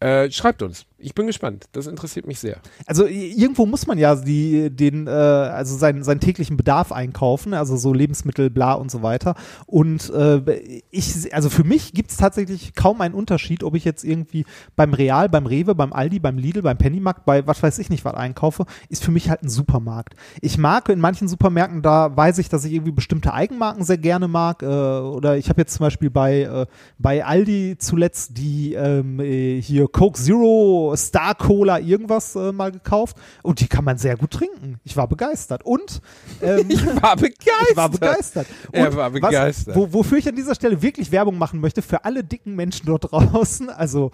äh, 0.00 0.30
schreibt 0.30 0.62
uns. 0.62 0.84
Ich 0.98 1.14
bin 1.14 1.26
gespannt. 1.26 1.66
Das 1.72 1.86
interessiert 1.86 2.26
mich 2.26 2.38
sehr. 2.38 2.56
Also 2.86 3.06
irgendwo 3.06 3.66
muss 3.66 3.86
man 3.86 3.98
ja 3.98 4.14
die, 4.14 4.70
den, 4.70 5.06
äh, 5.06 5.10
also 5.10 5.76
seinen, 5.76 6.02
seinen 6.04 6.20
täglichen 6.20 6.56
Bedarf 6.56 6.90
einkaufen, 6.90 7.52
also 7.52 7.76
so 7.76 7.92
Lebensmittel, 7.92 8.48
bla 8.48 8.72
und 8.72 8.90
so 8.90 9.02
weiter. 9.02 9.34
Und 9.66 10.08
äh, 10.10 10.80
ich, 10.90 11.34
also 11.34 11.50
für 11.50 11.64
mich 11.64 11.92
gibt 11.92 12.12
es 12.12 12.16
tatsächlich 12.16 12.74
kaum 12.74 13.02
einen 13.02 13.14
Unterschied, 13.14 13.62
ob 13.62 13.74
ich 13.74 13.84
jetzt 13.84 14.04
irgendwie 14.04 14.46
beim 14.74 14.94
Real, 14.94 15.28
beim 15.28 15.44
Rewe, 15.44 15.74
beim 15.74 15.92
Aldi, 15.92 16.18
beim 16.18 16.38
Lidl, 16.38 16.62
beim 16.62 16.78
Pennymarkt, 16.78 17.26
bei 17.26 17.46
was 17.46 17.62
weiß 17.62 17.78
ich 17.78 17.90
nicht 17.90 18.06
was 18.06 18.14
einkaufe, 18.14 18.64
ist 18.88 19.04
für 19.04 19.10
mich 19.10 19.28
halt 19.28 19.42
ein 19.42 19.50
Supermarkt. 19.50 20.14
Ich 20.40 20.56
mag 20.56 20.88
in 20.88 20.98
manchen 20.98 21.28
Supermärkten, 21.28 21.82
da 21.82 22.16
weiß 22.16 22.38
ich, 22.38 22.48
dass 22.48 22.64
ich 22.64 22.72
irgendwie 22.72 22.92
bestimmte 22.92 23.34
Eigenmarken 23.34 23.84
sehr 23.84 23.98
gerne 23.98 24.28
mag. 24.28 24.62
Äh, 24.62 24.66
oder 24.66 25.36
ich 25.36 25.50
habe 25.50 25.60
jetzt 25.60 25.74
zum 25.74 25.84
Beispiel 25.84 26.08
bei, 26.08 26.42
äh, 26.42 26.66
bei 26.98 27.22
Aldi 27.22 27.76
zuletzt 27.78 28.38
die 28.38 28.72
ähm, 28.72 29.20
äh, 29.20 29.60
hier 29.60 29.88
Coke 29.88 30.18
Zero 30.18 30.85
Star 30.94 31.34
Cola 31.34 31.78
irgendwas 31.80 32.36
äh, 32.36 32.52
mal 32.52 32.70
gekauft 32.70 33.16
und 33.42 33.60
die 33.60 33.66
kann 33.66 33.84
man 33.84 33.98
sehr 33.98 34.16
gut 34.16 34.30
trinken. 34.30 34.78
Ich 34.84 34.96
war 34.96 35.08
begeistert. 35.08 35.64
Und 35.64 36.00
ähm, 36.42 36.66
Ich 36.68 36.84
war 37.02 37.16
begeistert. 37.16 37.46
ich 37.70 37.76
war 37.76 37.88
begeistert. 37.88 38.46
Er 38.72 38.94
war 38.94 39.10
begeistert. 39.10 39.74
Was, 39.74 39.76
wo, 39.76 39.92
wofür 39.92 40.18
ich 40.18 40.28
an 40.28 40.36
dieser 40.36 40.54
Stelle 40.54 40.82
wirklich 40.82 41.10
Werbung 41.12 41.38
machen 41.38 41.60
möchte, 41.60 41.82
für 41.82 42.04
alle 42.04 42.22
dicken 42.22 42.54
Menschen 42.54 42.86
dort 42.86 43.10
draußen, 43.10 43.70
also 43.70 44.10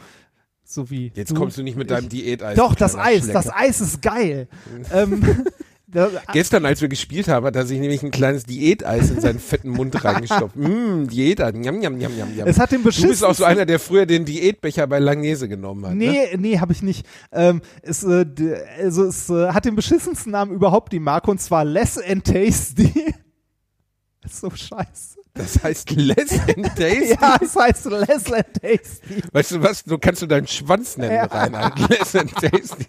so 0.65 0.91
wie. 0.91 1.13
Jetzt 1.15 1.35
kommst 1.35 1.59
du 1.59 1.63
nicht 1.63 1.77
mit 1.77 1.91
deinem 1.91 2.09
Diäteis. 2.09 2.57
Doch, 2.57 2.75
du 2.75 2.79
das 2.79 2.97
Eis, 2.97 3.27
das 3.29 3.53
Eis 3.53 3.81
ist 3.81 4.01
geil. 4.01 4.49
ähm, 4.93 5.45
da, 5.93 6.09
Gestern, 6.33 6.65
als 6.65 6.81
wir 6.81 6.89
gespielt 6.89 7.29
haben, 7.29 7.45
hat 7.47 7.55
er 7.55 7.67
sich 7.67 7.79
nämlich 7.79 8.03
ein 8.03 8.11
kleines 8.11 8.45
Diäteis 8.45 9.11
in 9.11 9.21
seinen 9.21 9.39
fetten 9.39 9.71
Mund 9.71 10.03
reingestopft. 10.05 10.57
Mmm, 10.57 11.09
Diäteis. 11.09 11.55
Njam, 11.55 11.79
njam, 11.79 11.97
njam, 11.97 12.15
njam, 12.15 12.35
njam. 12.35 12.49
es 12.49 12.59
hat 12.59 12.73
den 12.73 12.83
Du 12.83 12.91
bist 12.91 13.23
auch 13.25 13.35
so 13.35 13.45
einer, 13.45 13.67
der 13.67 13.79
früher 13.79 14.07
den 14.07 14.25
Diätbecher 14.25 14.87
bei 14.87 14.99
Langnese 14.99 15.49
genommen 15.49 15.85
hat. 15.87 15.95
Ne? 15.95 16.11
Nee, 16.11 16.37
nee, 16.39 16.59
habe 16.59 16.73
ich 16.73 16.83
nicht. 16.83 17.07
Ähm, 17.31 17.61
es, 17.83 18.03
äh, 18.05 18.25
also 18.81 19.05
es 19.05 19.29
äh, 19.31 19.49
hat 19.53 19.65
den 19.67 19.77
beschissensten 19.77 20.33
Namen 20.33 20.53
überhaupt, 20.53 20.93
die 20.93 20.99
Marke, 21.01 21.31
und 21.31 21.41
zwar 21.41 21.65
Less 21.65 21.99
and 21.99 22.25
Tasty. 22.25 23.15
Das 24.23 24.33
ist 24.33 24.41
so 24.41 24.51
scheiße. 24.51 25.19
Das 25.35 25.63
heißt 25.63 25.91
Less 25.93 26.33
and 26.49 26.67
Tasty. 26.77 27.17
Ja, 27.21 27.37
es 27.41 27.57
heißt 27.57 27.87
Less 27.87 28.33
and 28.33 28.47
Tasty. 28.61 29.23
Weißt 29.33 29.51
du 29.53 29.63
was? 29.63 29.85
Du 29.85 29.99
kannst 29.99 30.23
du 30.23 30.27
deinen 30.27 30.47
Schwanz 30.47 30.97
nennen, 30.97 31.15
Ja. 31.15 31.25
Reinhard. 31.25 31.79
Less 31.89 32.17
and 32.17 32.33
Tasty. 32.35 32.87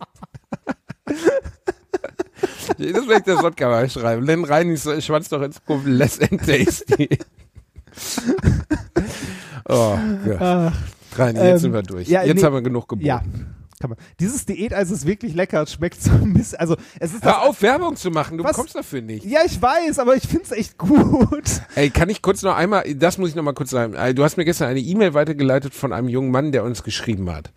Das 2.77 3.07
werde 3.07 3.17
ich 3.17 3.23
der 3.23 3.37
Sotka 3.37 3.69
mal 3.69 3.89
schreiben. 3.89 4.25
Nenn 4.25 4.43
Reinis 4.43 4.87
Schwanz 5.03 5.29
doch 5.29 5.41
in 5.41 5.51
Zukunft 5.51 5.85
Less 5.87 6.19
and 6.19 6.39
Tasty. 6.45 7.09
Oh 9.69 9.97
Gott. 10.25 10.37
Ach, 10.41 10.73
Reini, 11.15 11.39
jetzt 11.39 11.47
Ähm, 11.51 11.57
sind 11.59 11.73
wir 11.73 11.83
durch. 11.83 12.07
ja, 12.07 12.23
jetzt 12.23 12.37
nee, 12.39 12.43
haben 12.43 12.53
wir 12.53 12.61
genug 12.61 12.87
geboten. 12.87 13.05
ja. 13.07 13.21
Dieses 14.17 14.45
Diäteis 14.45 14.91
ist 14.91 15.05
wirklich 15.05 15.35
lecker. 15.35 15.65
Schmeckt 15.67 16.01
so 16.01 16.09
ein 16.11 16.33
bisschen. 16.33 16.57
Also, 16.57 16.77
es 17.01 17.13
ist. 17.13 17.25
Hör 17.25 17.41
auf, 17.41 17.61
Werbung 17.61 17.97
zu 17.97 18.11
machen. 18.11 18.37
Du 18.37 18.43
Was? 18.45 18.51
bekommst 18.51 18.75
dafür 18.75 19.01
nicht. 19.01 19.25
Ja, 19.25 19.41
ich 19.45 19.61
weiß, 19.61 19.99
aber 19.99 20.15
ich 20.15 20.23
finde 20.25 20.45
es 20.45 20.51
echt 20.51 20.77
gut. 20.77 21.43
Ey, 21.75 21.89
kann 21.89 22.07
ich 22.09 22.21
kurz 22.21 22.43
noch 22.43 22.55
einmal, 22.55 22.85
das 22.95 23.17
muss 23.17 23.27
ich 23.29 23.35
noch 23.35 23.43
mal 23.43 23.51
kurz 23.53 23.71
sagen. 23.71 23.93
Du 24.15 24.23
hast 24.23 24.37
mir 24.37 24.45
gestern 24.45 24.69
eine 24.69 24.79
E-Mail 24.79 25.13
weitergeleitet 25.13 25.73
von 25.73 25.91
einem 25.91 26.07
jungen 26.07 26.31
Mann, 26.31 26.53
der 26.53 26.63
uns 26.63 26.83
geschrieben 26.83 27.29
hat. 27.29 27.51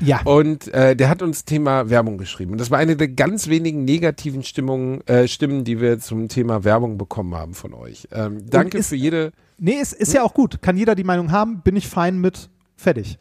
Ja. 0.00 0.20
Und 0.24 0.68
äh, 0.72 0.96
der 0.96 1.08
hat 1.08 1.22
uns 1.22 1.44
Thema 1.44 1.90
Werbung 1.90 2.18
geschrieben. 2.18 2.52
Und 2.52 2.58
das 2.60 2.70
war 2.70 2.78
eine 2.78 2.96
der 2.96 3.08
ganz 3.08 3.48
wenigen 3.48 3.84
negativen 3.84 4.42
Stimmungen, 4.42 5.06
äh, 5.06 5.28
Stimmen, 5.28 5.64
die 5.64 5.80
wir 5.80 5.98
zum 5.98 6.28
Thema 6.28 6.64
Werbung 6.64 6.98
bekommen 6.98 7.34
haben 7.34 7.54
von 7.54 7.74
euch. 7.74 8.08
Ähm, 8.12 8.48
danke 8.48 8.78
ist- 8.78 8.88
für 8.88 8.96
jede. 8.96 9.32
Nee, 9.58 9.74
ist, 9.74 9.92
ist 9.92 10.14
ja 10.14 10.22
auch 10.22 10.32
gut. 10.32 10.62
Kann 10.62 10.76
jeder 10.78 10.94
die 10.94 11.04
Meinung 11.04 11.32
haben, 11.32 11.60
bin 11.62 11.76
ich 11.76 11.86
fein 11.86 12.18
mit. 12.18 12.48
Fertig. 12.76 13.18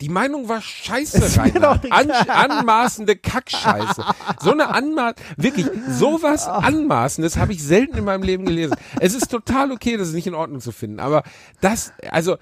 Die 0.00 0.08
Meinung 0.08 0.48
war 0.48 0.60
scheiße, 0.60 1.20
doch 1.60 1.78
An, 1.90 2.10
anmaßende 2.10 3.16
Kackscheiße. 3.16 4.04
So 4.40 4.52
eine 4.52 4.68
Anmaß, 4.68 5.14
wirklich, 5.36 5.66
sowas 5.88 6.46
Anmaßendes 6.46 7.36
habe 7.36 7.52
ich 7.52 7.62
selten 7.64 7.98
in 7.98 8.04
meinem 8.04 8.22
Leben 8.22 8.44
gelesen. 8.44 8.76
Es 9.00 9.14
ist 9.14 9.28
total 9.28 9.72
okay, 9.72 9.96
das 9.96 10.08
ist 10.08 10.14
nicht 10.14 10.28
in 10.28 10.34
Ordnung 10.34 10.60
zu 10.60 10.70
finden, 10.70 11.00
aber 11.00 11.24
das, 11.60 11.92
also, 12.12 12.36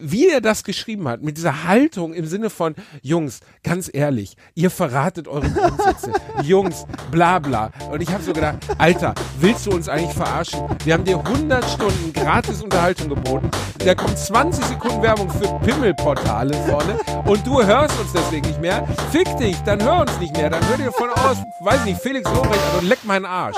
wie 0.00 0.28
er 0.28 0.40
das 0.40 0.64
geschrieben 0.64 1.08
hat, 1.08 1.22
mit 1.22 1.36
dieser 1.36 1.64
Haltung 1.64 2.14
im 2.14 2.26
Sinne 2.26 2.50
von, 2.50 2.74
Jungs, 3.02 3.40
ganz 3.62 3.90
ehrlich, 3.92 4.36
ihr 4.54 4.70
verratet 4.70 5.28
eure 5.28 5.50
Grundsätze. 5.50 6.12
Jungs, 6.42 6.86
bla 7.10 7.38
bla. 7.38 7.72
Und 7.90 8.00
ich 8.00 8.12
habe 8.12 8.22
so 8.22 8.32
gedacht, 8.32 8.58
Alter, 8.78 9.14
willst 9.40 9.66
du 9.66 9.70
uns 9.72 9.88
eigentlich 9.88 10.14
verarschen? 10.14 10.60
Wir 10.84 10.94
haben 10.94 11.04
dir 11.04 11.18
100 11.18 11.64
Stunden 11.68 12.12
gratis 12.12 12.62
Unterhaltung 12.62 13.08
geboten. 13.08 13.50
Da 13.78 13.94
kommt 13.94 14.18
20 14.18 14.64
Sekunden 14.64 15.02
Werbung 15.02 15.30
für 15.30 15.58
Pimmelportale 15.64 16.54
vorne 16.68 16.98
und 17.24 17.46
du 17.46 17.62
hörst 17.62 17.98
uns 18.00 18.12
deswegen 18.12 18.46
nicht 18.46 18.60
mehr. 18.60 18.86
Fick 19.10 19.36
dich, 19.36 19.56
dann 19.64 19.82
hör 19.82 20.00
uns 20.00 20.18
nicht 20.18 20.36
mehr. 20.36 20.50
Dann 20.50 20.66
hör 20.68 20.76
dir 20.76 20.92
von 20.92 21.10
aus, 21.10 21.38
weiß 21.60 21.84
nicht, 21.84 22.00
Felix 22.00 22.28
Lobrecht, 22.30 22.60
also 22.74 22.86
leck 22.86 23.04
meinen 23.04 23.26
Arsch. 23.26 23.56